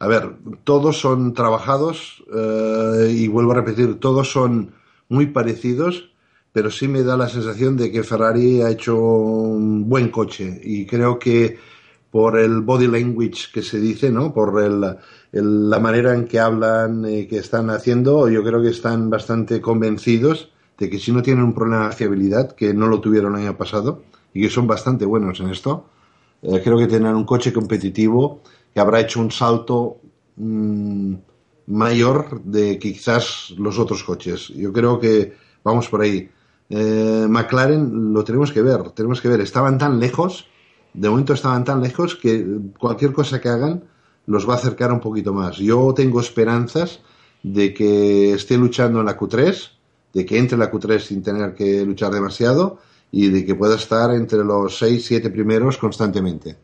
A 0.00 0.08
ver, 0.08 0.34
todos 0.64 0.98
son 0.98 1.32
trabajados 1.32 2.24
eh, 2.34 3.12
y 3.14 3.28
vuelvo 3.28 3.52
a 3.52 3.56
repetir, 3.56 4.00
todos 4.00 4.30
son 4.30 4.74
muy 5.08 5.26
parecidos, 5.26 6.10
pero 6.52 6.70
sí 6.70 6.88
me 6.88 7.02
da 7.02 7.16
la 7.16 7.28
sensación 7.28 7.76
de 7.76 7.92
que 7.92 8.02
Ferrari 8.02 8.62
ha 8.62 8.70
hecho 8.70 8.96
un 8.96 9.88
buen 9.88 10.10
coche 10.10 10.60
y 10.62 10.86
creo 10.86 11.18
que 11.18 11.58
por 12.14 12.38
el 12.38 12.60
body 12.60 12.86
language 12.86 13.50
que 13.52 13.60
se 13.60 13.80
dice, 13.80 14.08
¿no? 14.08 14.32
Por 14.32 14.62
el, 14.62 14.80
la 15.32 15.80
manera 15.80 16.14
en 16.14 16.28
que 16.28 16.38
hablan 16.38 17.04
y 17.04 17.26
que 17.26 17.38
están 17.38 17.70
haciendo, 17.70 18.28
yo 18.28 18.44
creo 18.44 18.62
que 18.62 18.68
están 18.68 19.10
bastante 19.10 19.60
convencidos 19.60 20.52
de 20.78 20.88
que 20.88 21.00
si 21.00 21.10
no 21.10 21.22
tienen 21.22 21.42
un 21.42 21.52
problema 21.52 21.88
de 21.88 21.96
fiabilidad, 21.96 22.52
que 22.52 22.72
no 22.72 22.86
lo 22.86 23.00
tuvieron 23.00 23.34
el 23.34 23.42
año 23.42 23.56
pasado, 23.56 24.04
y 24.32 24.42
que 24.42 24.48
son 24.48 24.68
bastante 24.68 25.04
buenos 25.04 25.40
en 25.40 25.50
esto, 25.50 25.86
eh, 26.40 26.60
creo 26.62 26.78
que 26.78 26.86
tendrán 26.86 27.16
un 27.16 27.24
coche 27.24 27.52
competitivo 27.52 28.42
que 28.72 28.78
habrá 28.78 29.00
hecho 29.00 29.18
un 29.18 29.32
salto 29.32 29.96
mmm, 30.36 31.14
mayor 31.66 32.42
de 32.44 32.78
quizás 32.78 33.52
los 33.58 33.76
otros 33.80 34.04
coches. 34.04 34.52
Yo 34.54 34.72
creo 34.72 35.00
que 35.00 35.34
vamos 35.64 35.88
por 35.88 36.02
ahí. 36.02 36.30
Eh, 36.70 37.26
McLaren 37.28 38.12
lo 38.12 38.22
tenemos 38.22 38.52
que 38.52 38.62
ver, 38.62 38.90
tenemos 38.90 39.20
que 39.20 39.26
ver. 39.26 39.40
Estaban 39.40 39.78
tan 39.78 39.98
lejos, 39.98 40.46
de 40.94 41.10
momento 41.10 41.34
estaban 41.34 41.64
tan 41.64 41.82
lejos 41.82 42.14
que 42.14 42.46
cualquier 42.78 43.12
cosa 43.12 43.40
que 43.40 43.48
hagan 43.48 43.84
los 44.26 44.48
va 44.48 44.54
a 44.54 44.56
acercar 44.56 44.92
un 44.92 45.00
poquito 45.00 45.34
más. 45.34 45.56
Yo 45.56 45.92
tengo 45.94 46.20
esperanzas 46.20 47.00
de 47.42 47.74
que 47.74 48.32
esté 48.32 48.56
luchando 48.56 49.00
en 49.00 49.06
la 49.06 49.18
Q3, 49.18 49.70
de 50.14 50.24
que 50.24 50.38
entre 50.38 50.54
en 50.54 50.60
la 50.60 50.70
Q3 50.70 51.00
sin 51.00 51.22
tener 51.22 51.54
que 51.54 51.84
luchar 51.84 52.12
demasiado 52.12 52.78
y 53.10 53.28
de 53.28 53.44
que 53.44 53.54
pueda 53.54 53.74
estar 53.74 54.14
entre 54.14 54.44
los 54.44 54.78
6, 54.78 55.04
7 55.04 55.30
primeros 55.30 55.76
constantemente. 55.76 56.56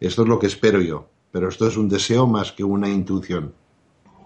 Esto 0.00 0.22
es 0.22 0.28
lo 0.28 0.38
que 0.38 0.46
espero 0.46 0.80
yo, 0.80 1.08
pero 1.30 1.48
esto 1.48 1.66
es 1.66 1.76
un 1.76 1.88
deseo 1.88 2.26
más 2.26 2.52
que 2.52 2.64
una 2.64 2.88
intuición. 2.88 3.52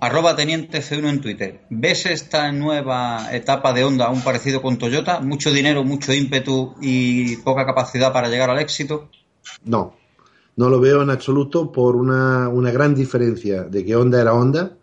Arroba 0.01 0.37
Teniente 0.37 0.81
C1 0.81 1.09
en 1.09 1.21
Twitter. 1.23 1.61
¿Ves 1.71 2.05
esta 2.05 2.53
nueva 2.53 3.35
etapa 3.35 3.73
de 3.73 3.85
Honda 3.85 4.11
un 4.11 4.21
parecido 4.21 4.61
con 4.61 4.77
Toyota? 4.77 5.21
¿Mucho 5.21 5.51
dinero, 5.51 5.85
mucho 5.85 6.13
ímpetu 6.13 6.75
y 6.83 7.39
poca 7.39 7.65
capacidad 7.65 8.13
para 8.13 8.29
llegar 8.29 8.51
al 8.51 8.59
éxito? 8.59 9.09
No, 9.65 9.95
no 10.57 10.71
lo 10.71 10.81
veo 10.81 11.03
en 11.03 11.11
absoluto 11.11 11.71
por 11.71 11.97
una, 11.97 12.49
una 12.49 12.71
gran 12.71 12.95
diferencia 12.95 13.65
de 13.65 13.85
que 13.85 13.97
Honda 13.97 14.21
era 14.21 14.35
Honda 14.35 14.77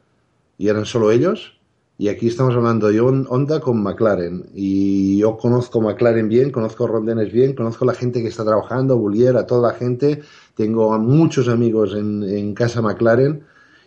y 0.57 0.67
eran 0.67 0.85
solo 0.85 1.11
ellos. 1.11 1.59
Y 1.97 2.09
aquí 2.09 2.27
estamos 2.27 2.55
hablando 2.55 2.87
de 2.87 2.99
Honda 2.99 3.59
con 3.59 3.81
McLaren. 3.81 4.45
Y 4.53 5.19
yo 5.19 5.37
conozco 5.37 5.79
McLaren 5.79 6.27
bien, 6.27 6.51
conozco 6.51 6.87
Rondenes 6.87 7.31
bien, 7.31 7.53
conozco 7.53 7.85
la 7.85 7.93
gente 7.93 8.21
que 8.21 8.27
está 8.27 8.43
trabajando, 8.43 8.97
Bullier, 8.97 9.37
a 9.37 9.45
toda 9.45 9.71
la 9.71 9.77
gente. 9.77 10.21
Tengo 10.55 10.97
muchos 10.99 11.47
amigos 11.47 11.93
en, 11.93 12.23
en 12.23 12.53
casa 12.53 12.81
McLaren 12.81 13.43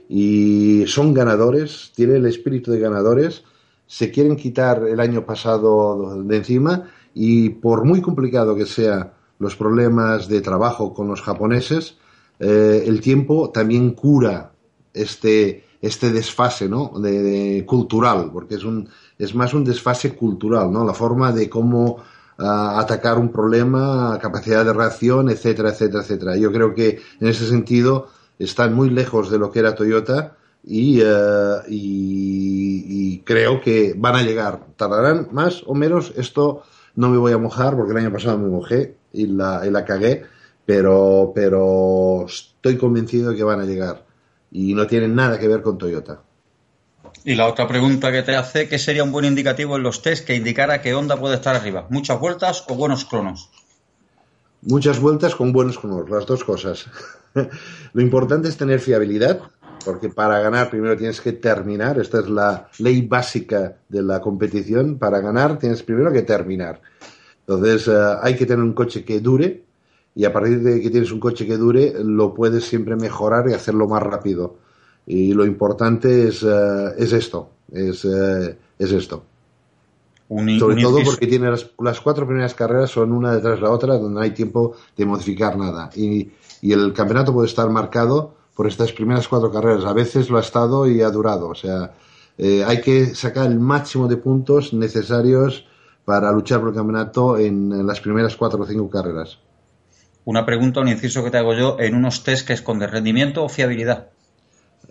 y 0.09 0.85
son 0.87 1.15
ganadores, 1.15 1.93
tienen 1.95 2.17
el 2.17 2.27
espíritu 2.27 2.71
de 2.71 2.81
ganadores. 2.81 3.45
Se 3.87 4.11
quieren 4.11 4.37
quitar 4.37 4.85
el 4.89 5.01
año 5.01 5.27
pasado 5.27 6.23
de 6.23 6.37
encima 6.37 6.89
y 7.13 7.51
por 7.51 7.85
muy 7.85 8.01
complicado 8.01 8.55
que 8.55 8.67
sea 8.67 9.16
los 9.39 9.57
problemas 9.57 10.29
de 10.29 10.41
trabajo 10.41 10.95
con 10.95 11.09
los 11.09 11.23
japoneses, 11.23 11.97
eh, 12.39 12.85
el 12.87 13.01
tiempo 13.01 13.51
también 13.51 13.93
cura 13.93 14.53
este, 14.93 15.65
este 15.81 16.11
desfase 16.11 16.69
¿no? 16.69 16.93
de, 16.99 17.65
cultural, 17.67 18.31
porque 18.33 18.57
es, 18.57 18.65
un, 18.65 18.89
es 19.19 19.35
más 19.35 19.55
un 19.55 19.65
desfase 19.65 20.15
cultural, 20.15 20.73
¿no? 20.73 20.85
la 20.85 20.95
forma 20.95 21.33
de 21.33 21.49
cómo 21.49 21.97
uh, 22.39 22.45
atacar 22.45 23.19
un 23.19 23.31
problema, 23.31 24.19
capacidad 24.21 24.65
de 24.65 24.73
reacción, 24.73 25.31
etcétera, 25.31 25.71
etcétera, 25.71 26.03
etcétera. 26.03 26.37
Yo 26.37 26.53
creo 26.53 26.75
que 26.75 27.01
en 27.21 27.29
ese 27.29 27.47
sentido 27.47 28.09
están 28.39 28.75
muy 28.75 28.91
lejos 28.91 29.31
de 29.31 29.39
lo 29.39 29.51
que 29.51 29.61
era 29.61 29.75
Toyota 29.75 30.37
y, 30.65 31.01
uh, 31.03 31.63
y 31.69 33.21
creo 33.21 33.61
que 33.61 33.95
van 33.97 34.17
a 34.17 34.23
llegar. 34.23 34.67
Tardarán 34.77 35.29
más 35.33 35.63
o 35.67 35.75
menos, 35.75 36.13
esto 36.17 36.63
no 36.95 37.11
me 37.11 37.19
voy 37.19 37.33
a 37.33 37.39
mojar 37.39 37.77
porque 37.77 37.93
el 37.93 37.99
año 37.99 38.13
pasado 38.13 38.39
me 38.39 38.49
mojé 38.49 38.97
y 39.13 39.27
la, 39.27 39.63
y 39.67 39.71
la 39.71 39.85
cagué, 39.85 40.25
pero, 40.65 41.33
pero 41.35 42.27
estoy 42.27 42.77
convencido 42.77 43.31
de 43.31 43.37
que 43.37 43.45
van 43.45 43.61
a 43.61 43.65
llegar 43.65 44.05
y 44.51 44.75
no 44.75 44.87
tienen 44.87 45.15
nada 45.15 45.39
que 45.39 45.49
ver 45.49 45.63
con 45.63 45.79
Toyota. 45.79 46.23
Y 47.25 47.35
la 47.35 47.49
otra 47.49 47.67
pregunta 47.67 48.13
que 48.13 48.23
te 48.23 48.37
hace, 48.37 48.69
¿qué 48.69 48.79
sería 48.79 49.03
un 49.03 49.11
buen 49.11 49.25
indicativo 49.25 49.77
en 49.77 49.83
los 49.83 50.01
test 50.01 50.25
que 50.25 50.37
indicara 50.37 50.81
que 50.81 50.95
Honda 50.95 51.19
puede 51.19 51.35
estar 51.35 51.57
arriba? 51.57 51.87
¿Muchas 51.91 52.21
vueltas 52.21 52.65
o 52.69 52.77
buenos 52.77 53.05
cronos? 53.05 53.51
Muchas 54.63 55.01
vueltas 55.01 55.35
con 55.35 55.53
buenos 55.53 55.79
cronos, 55.79 56.09
las 56.09 56.25
dos 56.27 56.45
cosas. 56.45 56.87
Lo 57.93 58.03
importante 58.03 58.49
es 58.49 58.57
tener 58.57 58.81
fiabilidad, 58.81 59.41
porque 59.85 60.09
para 60.09 60.41
ganar 60.41 60.71
primero 60.71 60.97
tienes 60.97 61.21
que 61.21 61.33
terminar, 61.33 61.99
esta 61.99 62.21
es 62.21 62.29
la 62.29 62.69
ley 62.79 63.03
básica 63.03 63.77
de 63.89 64.03
la 64.03 64.21
competición, 64.21 64.99
para 64.99 65.21
ganar 65.21 65.59
tienes 65.59 65.83
primero 65.83 66.13
que 66.13 66.23
terminar. 66.23 66.81
Entonces 67.47 67.87
uh, 67.89 68.19
hay 68.23 68.37
que 68.37 68.47
tener 68.47 68.65
un 68.65 68.73
coche 68.73 69.05
que 69.05 69.21
dure 69.21 69.65
y 70.15 70.25
a 70.25 70.33
partir 70.33 70.63
de 70.63 70.81
que 70.81 70.91
tienes 70.91 71.13
un 71.13 71.21
coche 71.21 71.47
que 71.47 71.57
dure 71.57 71.95
lo 72.03 72.35
puedes 72.35 72.65
siempre 72.65 72.97
mejorar 72.97 73.49
y 73.49 73.53
hacerlo 73.53 73.87
más 73.87 74.03
rápido. 74.03 74.57
Y 75.07 75.35
lo 75.35 75.47
importante 75.47 76.29
es, 76.29 76.43
uh, 76.43 76.93
es 76.97 77.13
esto, 77.13 77.51
es, 77.71 78.05
uh, 78.05 78.55
es 78.79 78.93
esto. 78.93 79.25
Un, 80.29 80.59
Sobre 80.59 80.75
un 80.77 80.83
todo 80.83 80.99
porque 81.05 81.29
tiene 81.29 81.49
las, 81.49 81.71
las, 81.79 82.01
cuatro 82.01 82.27
primeras 82.27 82.55
carreras 82.55 82.91
son 82.91 83.13
una 83.13 83.33
detrás 83.33 83.57
de 83.57 83.63
la 83.63 83.71
otra 83.71 83.95
donde 83.97 84.15
no 84.15 84.21
hay 84.21 84.33
tiempo 84.33 84.75
de 84.97 85.07
modificar 85.07 85.57
nada. 85.57 85.91
Y, 85.95 86.33
y 86.63 86.73
el 86.73 86.93
campeonato 86.93 87.33
puede 87.33 87.47
estar 87.47 87.71
marcado 87.71 88.35
por 88.57 88.67
estas 88.67 88.93
primeras 88.93 89.29
cuatro 89.29 89.53
carreras. 89.53 89.85
A 89.85 89.93
veces 89.93 90.31
lo 90.31 90.39
ha 90.39 90.41
estado 90.41 90.89
y 90.89 91.03
ha 91.03 91.11
durado. 91.11 91.49
O 91.49 91.55
sea, 91.55 91.93
eh, 92.39 92.65
hay 92.65 92.81
que 92.81 93.15
sacar 93.15 93.47
el 93.47 93.61
máximo 93.61 94.09
de 94.09 94.17
puntos 94.17 94.73
necesarios 94.73 95.67
para 96.07 96.31
luchar 96.33 96.61
por 96.61 96.71
el 96.71 96.75
campeonato 96.75 97.37
en, 97.37 97.73
en 97.73 97.87
las 97.87 98.01
primeras 98.01 98.37
cuatro 98.37 98.63
o 98.63 98.67
cinco 98.67 98.89
carreras. 98.89 99.41
Una 100.25 100.47
pregunta, 100.47 100.81
un 100.81 100.89
inciso 100.89 101.23
que 101.23 101.31
te 101.31 101.39
hago 101.39 101.53
yo, 101.53 101.77
en 101.79 101.95
unos 101.95 102.23
test 102.23 102.47
que 102.47 102.53
esconde 102.53 102.87
rendimiento 102.87 103.45
o 103.45 103.49
fiabilidad. 103.49 104.09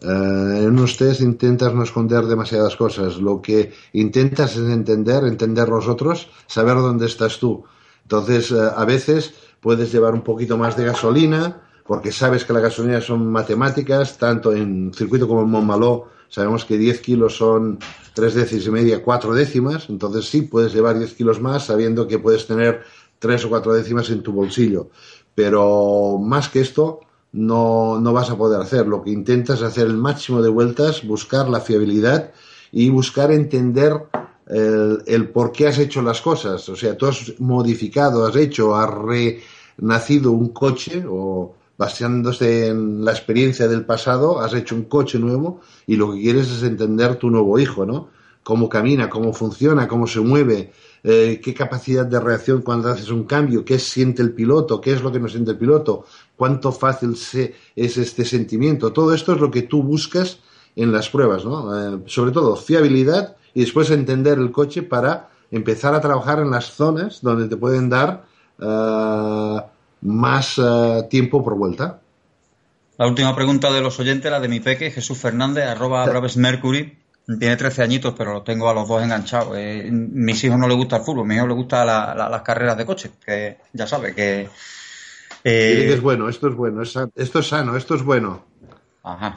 Uh, 0.03 0.59
en 0.59 0.67
unos 0.67 0.97
test 0.97 1.21
intentas 1.21 1.73
no 1.73 1.83
esconder 1.83 2.25
demasiadas 2.25 2.75
cosas. 2.75 3.15
Lo 3.17 3.41
que 3.41 3.73
intentas 3.93 4.57
es 4.57 4.69
entender, 4.69 5.23
entender 5.23 5.69
los 5.69 5.87
otros, 5.87 6.29
saber 6.47 6.75
dónde 6.75 7.05
estás 7.05 7.39
tú. 7.39 7.63
Entonces, 8.03 8.51
uh, 8.51 8.73
a 8.75 8.83
veces 8.83 9.33
puedes 9.61 9.93
llevar 9.93 10.13
un 10.13 10.21
poquito 10.21 10.57
más 10.57 10.75
de 10.75 10.85
gasolina, 10.85 11.61
porque 11.87 12.11
sabes 12.11 12.43
que 12.43 12.51
la 12.51 12.59
gasolina 12.59 12.99
son 12.99 13.31
matemáticas, 13.31 14.17
tanto 14.17 14.51
en 14.51 14.91
circuito 14.93 15.29
como 15.29 15.43
en 15.43 15.49
Montmaló 15.49 16.09
Sabemos 16.35 16.65
que 16.65 16.77
10 16.77 16.99
kilos 16.99 17.37
son 17.37 17.79
3 18.13 18.33
décimas 18.33 18.67
y 18.67 18.71
media, 18.71 19.01
4 19.01 19.33
décimas, 19.33 19.89
entonces 19.89 20.25
sí 20.25 20.41
puedes 20.41 20.73
llevar 20.73 20.99
10 20.99 21.13
kilos 21.13 21.39
más 21.39 21.67
sabiendo 21.67 22.09
que 22.09 22.19
puedes 22.19 22.45
tener 22.45 22.83
3 23.19 23.45
o 23.45 23.49
4 23.49 23.73
décimas 23.73 24.09
en 24.09 24.21
tu 24.21 24.33
bolsillo. 24.33 24.89
Pero 25.33 26.17
más 26.17 26.49
que 26.49 26.59
esto, 26.59 26.99
no, 27.31 28.01
no 28.01 28.11
vas 28.11 28.29
a 28.31 28.37
poder 28.37 28.59
hacer. 28.59 28.85
Lo 28.85 29.01
que 29.01 29.11
intentas 29.11 29.59
es 29.59 29.63
hacer 29.63 29.87
el 29.87 29.95
máximo 29.95 30.41
de 30.41 30.49
vueltas, 30.49 31.07
buscar 31.07 31.47
la 31.47 31.61
fiabilidad 31.61 32.33
y 32.69 32.89
buscar 32.89 33.31
entender 33.31 33.93
el, 34.47 35.03
el, 35.05 35.29
por 35.29 35.53
qué 35.53 35.67
has 35.69 35.79
hecho 35.79 36.01
las 36.01 36.19
cosas. 36.19 36.67
O 36.67 36.75
sea, 36.75 36.97
tú 36.97 37.05
has 37.05 37.39
modificado, 37.39 38.25
has 38.25 38.35
hecho, 38.35 38.75
has 38.75 38.89
renacido 38.93 40.33
un 40.33 40.49
coche 40.49 41.01
o 41.07 41.55
basándose 41.77 42.67
en 42.67 43.03
la 43.03 43.11
experiencia 43.11 43.67
del 43.67 43.85
pasado, 43.85 44.39
has 44.39 44.53
hecho 44.53 44.75
un 44.75 44.83
coche 44.85 45.19
nuevo 45.19 45.61
y 45.87 45.95
lo 45.95 46.13
que 46.13 46.21
quieres 46.21 46.49
es 46.51 46.63
entender 46.63 47.15
tu 47.15 47.29
nuevo 47.29 47.59
hijo, 47.59 47.85
¿no? 47.85 48.09
Cómo 48.43 48.69
camina, 48.69 49.09
cómo 49.09 49.33
funciona, 49.33 49.87
cómo 49.87 50.07
se 50.07 50.19
mueve, 50.19 50.71
eh, 51.03 51.41
qué 51.43 51.53
capacidad 51.53 52.05
de 52.05 52.19
reacción 52.19 52.61
cuando 52.61 52.89
haces 52.89 53.09
un 53.09 53.23
cambio, 53.23 53.65
qué 53.65 53.79
siente 53.79 54.21
el 54.21 54.33
piloto, 54.33 54.79
qué 54.79 54.93
es 54.93 55.01
lo 55.01 55.11
que 55.11 55.19
no 55.19 55.27
siente 55.27 55.51
el 55.51 55.57
piloto, 55.57 56.05
cuánto 56.35 56.71
fácil 56.71 57.15
se, 57.17 57.55
es 57.75 57.97
este 57.97 58.23
sentimiento. 58.23 58.93
Todo 58.93 59.13
esto 59.13 59.33
es 59.33 59.41
lo 59.41 59.51
que 59.51 59.63
tú 59.63 59.83
buscas 59.83 60.39
en 60.75 60.91
las 60.91 61.09
pruebas, 61.09 61.43
¿no? 61.43 61.95
Eh, 61.95 62.03
sobre 62.05 62.31
todo 62.31 62.55
fiabilidad 62.55 63.35
y 63.53 63.61
después 63.61 63.89
entender 63.89 64.37
el 64.37 64.51
coche 64.51 64.83
para 64.83 65.29
empezar 65.51 65.95
a 65.95 66.01
trabajar 66.01 66.39
en 66.39 66.51
las 66.51 66.65
zonas 66.65 67.21
donde 67.21 67.47
te 67.47 67.57
pueden 67.57 67.89
dar 67.89 68.25
uh, 68.59 69.61
más 70.05 70.57
uh, 70.57 71.07
tiempo 71.09 71.43
por 71.43 71.55
vuelta. 71.55 72.01
La 72.97 73.07
última 73.07 73.35
pregunta 73.35 73.71
de 73.71 73.81
los 73.81 73.99
oyentes, 73.99 74.31
la 74.31 74.39
de 74.39 74.47
mi 74.47 74.59
peque, 74.59 74.91
Jesús 74.91 75.17
Fernández, 75.17 75.65
arroba 75.65 76.05
Braves 76.05 76.37
Mercury. 76.37 76.97
Tiene 77.39 77.57
13 77.57 77.81
añitos, 77.81 78.13
pero 78.15 78.33
los 78.33 78.43
tengo 78.43 78.69
a 78.69 78.73
los 78.73 78.87
dos 78.87 79.03
enganchados. 79.03 79.57
Eh, 79.57 79.89
mis 79.91 80.43
hijos 80.43 80.59
no 80.59 80.67
les 80.67 80.77
gusta 80.77 80.97
el 80.97 81.03
fútbol, 81.03 81.25
a 81.25 81.27
mis 81.27 81.37
hijos 81.37 81.49
les 81.49 81.57
gustan 81.57 81.87
la, 81.87 82.13
la, 82.15 82.29
las 82.29 82.41
carreras 82.43 82.77
de 82.77 82.85
coche, 82.85 83.11
que 83.25 83.57
ya 83.73 83.87
sabe 83.87 84.13
que... 84.13 84.47
Eh... 85.43 85.93
es 85.93 86.01
bueno, 86.01 86.29
esto 86.29 86.47
es 86.47 86.55
bueno, 86.55 86.83
es, 86.83 86.97
esto 87.15 87.39
es 87.39 87.47
sano, 87.47 87.75
esto 87.75 87.95
es 87.95 88.03
bueno. 88.03 88.45
Ajá. 89.03 89.33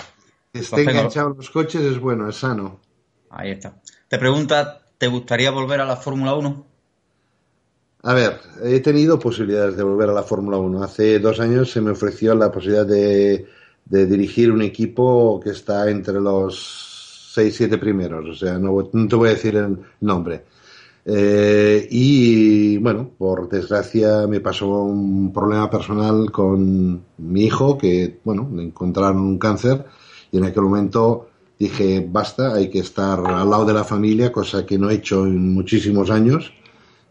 Que 0.52 0.60
esté 0.60 0.82
enganchado 0.82 1.30
en 1.30 1.36
los 1.38 1.50
coches 1.50 1.80
es 1.82 1.98
bueno, 1.98 2.28
es 2.28 2.36
sano. 2.36 2.80
Ahí 3.30 3.50
está. 3.50 3.74
Te 4.08 4.18
pregunta 4.18 4.82
¿te 4.98 5.06
gustaría 5.06 5.50
volver 5.50 5.80
a 5.80 5.84
la 5.84 5.96
Fórmula 5.96 6.34
1? 6.34 6.66
A 8.08 8.14
ver, 8.14 8.40
he 8.62 8.80
tenido 8.80 9.18
posibilidades 9.18 9.76
de 9.76 9.82
volver 9.82 10.08
a 10.08 10.14
la 10.14 10.22
Fórmula 10.22 10.56
1. 10.56 10.82
Hace 10.82 11.18
dos 11.18 11.40
años 11.40 11.70
se 11.70 11.82
me 11.82 11.90
ofreció 11.90 12.34
la 12.34 12.50
posibilidad 12.50 12.86
de, 12.86 13.46
dirigir 13.84 14.50
un 14.50 14.62
equipo 14.62 15.38
que 15.44 15.50
está 15.50 15.90
entre 15.90 16.18
los 16.18 17.30
seis, 17.34 17.54
siete 17.54 17.76
primeros. 17.76 18.26
O 18.26 18.34
sea, 18.34 18.58
no, 18.58 18.82
te 18.82 19.14
voy 19.14 19.28
a 19.28 19.32
decir 19.32 19.56
el 19.56 19.78
nombre. 20.00 20.42
Eh, 21.04 21.86
y 21.90 22.78
bueno, 22.78 23.10
por 23.18 23.46
desgracia 23.46 24.26
me 24.26 24.40
pasó 24.40 24.84
un 24.84 25.30
problema 25.30 25.68
personal 25.68 26.32
con 26.32 27.04
mi 27.18 27.44
hijo, 27.44 27.76
que 27.76 28.20
bueno, 28.24 28.50
le 28.54 28.62
encontraron 28.62 29.20
un 29.20 29.38
cáncer 29.38 29.84
y 30.32 30.38
en 30.38 30.44
aquel 30.44 30.62
momento 30.62 31.28
dije, 31.58 32.08
basta, 32.10 32.54
hay 32.54 32.70
que 32.70 32.78
estar 32.78 33.18
al 33.18 33.50
lado 33.50 33.66
de 33.66 33.74
la 33.74 33.84
familia, 33.84 34.32
cosa 34.32 34.64
que 34.64 34.78
no 34.78 34.88
he 34.88 34.94
hecho 34.94 35.26
en 35.26 35.52
muchísimos 35.52 36.10
años 36.10 36.54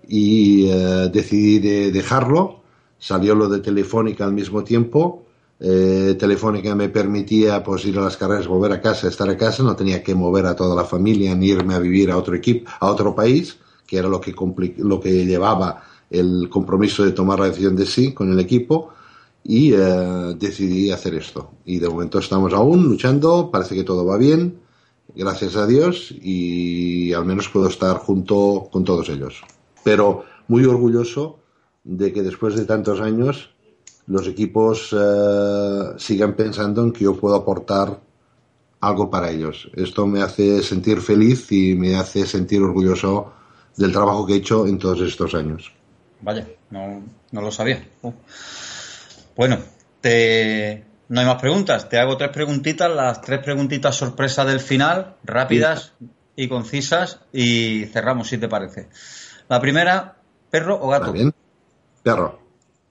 y 0.07 0.69
eh, 0.69 1.09
decidí 1.11 1.59
de 1.59 1.91
dejarlo. 1.91 2.61
Salió 2.97 3.35
lo 3.35 3.47
de 3.49 3.59
Telefónica 3.59 4.25
al 4.25 4.33
mismo 4.33 4.63
tiempo. 4.63 5.25
Eh, 5.59 6.15
Telefónica 6.17 6.75
me 6.75 6.89
permitía 6.89 7.63
pues 7.63 7.85
ir 7.85 7.97
a 7.97 8.01
las 8.01 8.17
carreras, 8.17 8.47
volver 8.47 8.71
a 8.71 8.81
casa, 8.81 9.07
estar 9.07 9.29
a 9.29 9.37
casa, 9.37 9.63
no 9.63 9.75
tenía 9.75 10.03
que 10.03 10.13
mover 10.13 10.45
a 10.45 10.55
toda 10.55 10.75
la 10.75 10.83
familia 10.83 11.35
ni 11.35 11.47
irme 11.47 11.73
a 11.73 11.79
vivir 11.79 12.11
a 12.11 12.17
otro 12.17 12.35
equipo, 12.35 12.69
a 12.79 12.87
otro 12.87 13.15
país, 13.15 13.57
que 13.85 13.97
era 13.97 14.07
lo 14.07 14.21
que 14.21 14.35
lo 14.77 14.99
que 14.99 15.25
llevaba 15.25 15.83
el 16.09 16.47
compromiso 16.49 17.03
de 17.03 17.11
tomar 17.11 17.39
la 17.39 17.47
decisión 17.47 17.75
de 17.75 17.85
sí 17.85 18.13
con 18.13 18.31
el 18.31 18.39
equipo 18.39 18.91
y 19.43 19.73
eh, 19.73 20.35
decidí 20.37 20.91
hacer 20.91 21.15
esto. 21.15 21.51
Y 21.65 21.79
de 21.79 21.89
momento 21.89 22.19
estamos 22.19 22.53
aún 22.53 22.83
luchando, 22.83 23.49
parece 23.51 23.75
que 23.75 23.83
todo 23.83 24.05
va 24.05 24.17
bien, 24.17 24.59
gracias 25.15 25.55
a 25.55 25.65
Dios, 25.65 26.11
y 26.21 27.13
al 27.13 27.25
menos 27.25 27.49
puedo 27.49 27.67
estar 27.67 27.97
junto 27.97 28.69
con 28.71 28.83
todos 28.83 29.09
ellos 29.09 29.41
pero 29.87 30.25
muy 30.49 30.65
orgulloso 30.65 31.39
de 31.85 32.11
que 32.11 32.21
después 32.21 32.57
de 32.57 32.65
tantos 32.65 32.99
años 32.99 33.51
los 34.05 34.27
equipos 34.27 34.93
eh, 34.93 35.93
sigan 35.95 36.33
pensando 36.35 36.83
en 36.83 36.91
que 36.91 37.05
yo 37.05 37.15
puedo 37.15 37.35
aportar 37.35 37.97
algo 38.81 39.09
para 39.09 39.31
ellos. 39.31 39.71
Esto 39.77 40.05
me 40.05 40.21
hace 40.21 40.61
sentir 40.61 40.99
feliz 40.99 41.49
y 41.53 41.73
me 41.75 41.95
hace 41.95 42.25
sentir 42.25 42.61
orgulloso 42.61 43.31
del 43.77 43.93
trabajo 43.93 44.25
que 44.25 44.33
he 44.33 44.37
hecho 44.37 44.67
en 44.67 44.77
todos 44.77 44.99
estos 44.99 45.33
años. 45.33 45.71
Vaya, 46.19 46.45
no, 46.69 47.01
lo 47.31 47.49
sabía. 47.49 47.87
Uh. 48.01 48.11
Bueno, 49.37 49.57
te... 50.01 50.83
no 51.07 51.21
hay 51.21 51.25
más 51.25 51.39
preguntas. 51.39 51.87
Te 51.87 51.97
hago 51.97 52.17
tres 52.17 52.31
preguntitas, 52.31 52.93
las 52.93 53.21
tres 53.21 53.39
preguntitas 53.39 53.95
sorpresa 53.95 54.43
del 54.43 54.59
final, 54.59 55.15
rápidas 55.23 55.93
y 56.35 56.49
concisas, 56.49 57.21
y 57.31 57.85
cerramos 57.85 58.27
si 58.27 58.37
te 58.37 58.49
parece. 58.49 58.89
La 59.49 59.61
primera, 59.61 60.15
perro 60.49 60.79
o 60.81 60.89
gato. 60.89 61.11
bien. 61.11 61.33
Perro. 62.03 62.39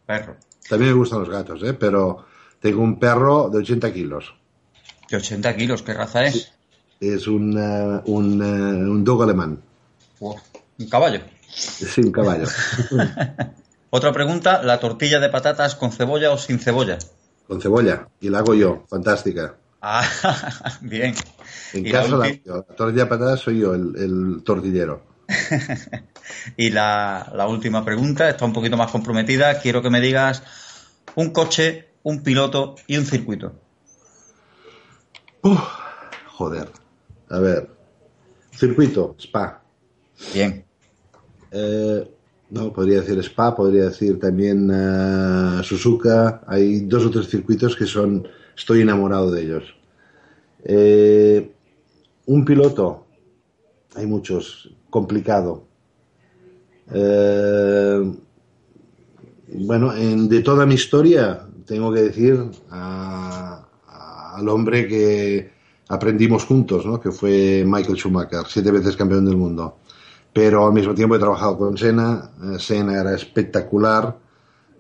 Perro. 0.06 0.36
También 0.68 0.92
me 0.92 0.98
gustan 0.98 1.20
los 1.20 1.30
gatos, 1.30 1.62
¿eh? 1.62 1.74
pero 1.74 2.24
tengo 2.60 2.82
un 2.82 2.98
perro 2.98 3.48
de 3.50 3.58
80 3.58 3.92
kilos. 3.92 4.34
¿De 5.08 5.16
80 5.16 5.56
kilos? 5.56 5.82
¿Qué 5.82 5.94
raza 5.94 6.24
es? 6.24 6.52
Es 7.00 7.26
un, 7.28 7.56
uh, 7.56 8.02
un, 8.06 8.40
uh, 8.42 8.90
un 8.90 9.04
dog 9.04 9.22
alemán. 9.22 9.60
¿Un 10.20 10.88
caballo? 10.90 11.20
Sí, 11.48 12.02
un 12.02 12.12
caballo. 12.12 12.46
Otra 13.90 14.12
pregunta, 14.12 14.62
¿la 14.62 14.78
tortilla 14.78 15.20
de 15.20 15.30
patatas 15.30 15.74
con 15.74 15.90
cebolla 15.90 16.30
o 16.30 16.36
sin 16.36 16.58
cebolla? 16.58 16.98
Con 17.46 17.62
cebolla, 17.62 18.08
y 18.20 18.28
la 18.28 18.40
hago 18.40 18.52
yo, 18.54 18.84
fantástica. 18.90 19.54
Ah, 19.80 20.04
bien. 20.82 21.14
En 21.72 21.90
casa 21.90 22.16
la, 22.16 22.38
la, 22.44 22.62
tortilla 22.62 23.04
de 23.04 23.06
patatas 23.06 23.40
soy 23.40 23.60
yo, 23.60 23.74
el, 23.74 23.94
el 23.96 24.42
tortillero. 24.44 25.15
y 26.56 26.70
la, 26.70 27.46
última 27.48 27.84
pregunta 27.84 28.28
está 28.28 28.44
un 28.44 28.52
poquito 28.52 28.76
más 28.76 28.90
comprometida. 28.90 29.60
Quiero 29.60 29.82
que 29.82 29.90
me 29.90 30.00
digas 30.00 30.42
un 31.14 31.30
coche, 31.30 31.88
un 32.02 32.22
piloto 32.22 32.76
y 32.86 32.96
un 32.96 33.04
circuito. 33.04 33.52
joder. 36.28 36.68
A 37.28 37.38
ver. 37.38 37.70
Circuito, 38.52 39.16
Spa. 39.18 39.62
Bien. 40.32 40.64
Eh, 41.50 42.10
no, 42.50 42.72
podría 42.72 43.00
decir 43.00 43.18
Spa, 43.18 43.54
podría 43.54 43.84
decir 43.84 44.18
también 44.18 44.70
uh, 44.70 45.62
Suzuka. 45.62 46.42
Hay 46.46 46.80
dos 46.80 47.04
o 47.06 47.10
tres 47.10 47.28
circuitos 47.28 47.76
que 47.76 47.86
son. 47.86 48.26
Estoy 48.56 48.80
enamorado 48.80 49.30
de 49.30 49.42
ellos. 49.42 49.64
Eh, 50.64 51.52
un 52.26 52.44
piloto. 52.44 53.06
Hay 53.94 54.06
muchos 54.06 54.70
complicado. 54.96 55.66
Eh, 56.90 58.00
bueno, 59.70 59.94
en, 59.94 60.26
de 60.26 60.40
toda 60.40 60.64
mi 60.64 60.74
historia, 60.74 61.46
tengo 61.66 61.92
que 61.92 62.00
decir 62.00 62.42
al 62.70 64.48
hombre 64.48 64.88
que 64.88 65.50
aprendimos 65.88 66.46
juntos, 66.46 66.86
¿no? 66.86 66.98
que 66.98 67.10
fue 67.10 67.62
Michael 67.66 67.98
Schumacher, 67.98 68.44
siete 68.48 68.70
veces 68.70 68.96
campeón 68.96 69.26
del 69.26 69.36
mundo. 69.36 69.76
Pero 70.32 70.66
al 70.66 70.72
mismo 70.72 70.94
tiempo 70.94 71.16
he 71.16 71.18
trabajado 71.18 71.58
con 71.58 71.76
Senna, 71.76 72.30
eh, 72.42 72.58
Senna 72.58 72.98
era 72.98 73.14
espectacular. 73.14 74.16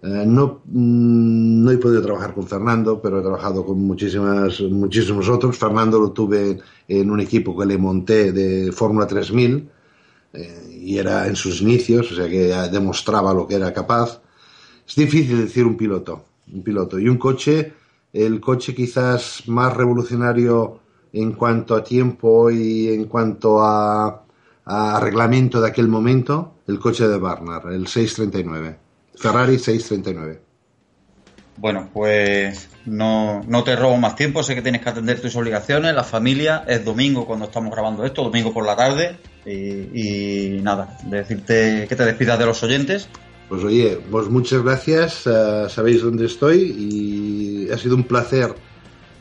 Eh, 0.02 0.24
no, 0.26 0.62
mm, 0.64 1.62
no 1.62 1.70
he 1.70 1.76
podido 1.76 2.00
trabajar 2.00 2.32
con 2.32 2.46
Fernando, 2.46 3.02
pero 3.02 3.18
he 3.18 3.22
trabajado 3.22 3.66
con 3.66 3.82
muchísimas, 3.82 4.62
muchísimos 4.62 5.28
otros. 5.28 5.58
Fernando 5.58 6.00
lo 6.00 6.12
tuve 6.12 6.58
en 6.88 7.10
un 7.10 7.20
equipo 7.20 7.54
que 7.54 7.66
le 7.66 7.76
monté 7.76 8.32
de 8.32 8.72
Fórmula 8.72 9.06
3000 9.06 9.75
y 10.70 10.98
era 10.98 11.26
en 11.26 11.36
sus 11.36 11.60
inicios, 11.60 12.12
o 12.12 12.14
sea 12.14 12.28
que 12.28 12.48
demostraba 12.70 13.34
lo 13.34 13.46
que 13.46 13.56
era 13.56 13.72
capaz. 13.72 14.20
Es 14.86 14.94
difícil 14.94 15.40
decir 15.40 15.64
un 15.64 15.76
piloto, 15.76 16.24
un 16.52 16.62
piloto. 16.62 16.98
Y 16.98 17.08
un 17.08 17.18
coche, 17.18 17.72
el 18.12 18.40
coche 18.40 18.74
quizás 18.74 19.42
más 19.46 19.76
revolucionario 19.76 20.80
en 21.12 21.32
cuanto 21.32 21.74
a 21.74 21.82
tiempo 21.82 22.50
y 22.50 22.88
en 22.88 23.06
cuanto 23.06 23.62
a, 23.62 24.24
a 24.64 25.00
reglamento 25.00 25.60
de 25.60 25.68
aquel 25.68 25.88
momento, 25.88 26.54
el 26.66 26.78
coche 26.78 27.08
de 27.08 27.18
Barnard, 27.18 27.72
el 27.72 27.86
639. 27.86 28.78
Ferrari 29.16 29.58
639. 29.58 30.45
Bueno, 31.58 31.88
pues 31.92 32.68
no, 32.84 33.42
no, 33.46 33.64
te 33.64 33.76
robo 33.76 33.96
más 33.96 34.14
tiempo, 34.14 34.42
sé 34.42 34.54
que 34.54 34.62
tienes 34.62 34.82
que 34.82 34.90
atender 34.90 35.20
tus 35.20 35.34
obligaciones, 35.36 35.94
la 35.94 36.04
familia, 36.04 36.64
es 36.66 36.84
domingo 36.84 37.26
cuando 37.26 37.46
estamos 37.46 37.72
grabando 37.72 38.04
esto, 38.04 38.22
domingo 38.22 38.52
por 38.52 38.66
la 38.66 38.76
tarde, 38.76 39.16
y, 39.46 40.60
nada, 40.62 40.98
decirte 41.04 41.86
que 41.88 41.96
te 41.96 42.04
despidas 42.04 42.38
de 42.38 42.46
los 42.46 42.62
oyentes. 42.62 43.08
Pues 43.48 43.64
oye, 43.64 43.98
pues 44.10 44.28
muchas 44.28 44.62
gracias, 44.62 45.26
eh, 45.26 45.66
sabéis 45.68 46.02
dónde 46.02 46.26
estoy 46.26 46.74
y 46.78 47.72
ha 47.72 47.78
sido 47.78 47.94
un 47.94 48.04
placer 48.04 48.54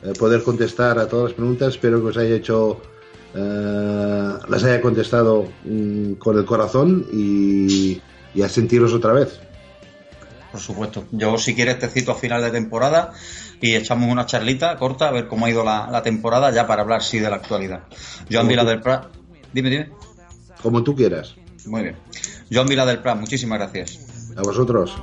eh, 0.03 0.13
poder 0.17 0.43
contestar 0.43 0.99
a 0.99 1.07
todas 1.07 1.25
las 1.25 1.33
preguntas, 1.33 1.69
espero 1.69 2.01
que 2.01 2.07
os 2.07 2.17
haya 2.17 2.35
hecho, 2.35 2.81
eh, 3.33 4.33
las 4.49 4.63
haya 4.63 4.81
contestado 4.81 5.47
mm, 5.63 6.13
con 6.13 6.37
el 6.37 6.43
corazón 6.43 7.05
y, 7.13 8.01
y 8.33 8.41
a 8.41 8.49
sentiros 8.49 8.93
otra 8.93 9.13
vez. 9.13 9.39
Por 10.55 10.61
supuesto. 10.61 11.03
Yo, 11.11 11.37
si 11.37 11.53
quieres, 11.53 11.79
te 11.79 11.89
cito 11.89 12.13
a 12.13 12.15
final 12.15 12.41
de 12.41 12.49
temporada 12.49 13.11
y 13.59 13.75
echamos 13.75 14.09
una 14.09 14.25
charlita 14.25 14.77
corta 14.77 15.09
a 15.09 15.11
ver 15.11 15.27
cómo 15.27 15.45
ha 15.45 15.49
ido 15.49 15.65
la, 15.65 16.01
temporada 16.01 16.49
ya 16.49 16.65
para 16.65 16.81
hablar, 16.81 17.03
sí, 17.03 17.19
de 17.19 17.29
la 17.29 17.35
actualidad. 17.35 17.83
Joan 18.31 18.47
Vila 18.47 18.63
del 18.63 18.79
Prat. 18.79 19.07
Dime, 19.51 19.69
dime. 19.69 19.89
Como 20.63 20.81
tú 20.81 20.95
quieras. 20.95 21.35
Muy 21.65 21.83
bien. 21.83 21.97
Joan 22.49 22.67
Vila 22.67 22.85
del 22.85 22.99
Prat, 22.99 23.19
muchísimas 23.19 23.59
gracias. 23.59 23.99
A 24.37 24.43
vosotros. 24.43 24.95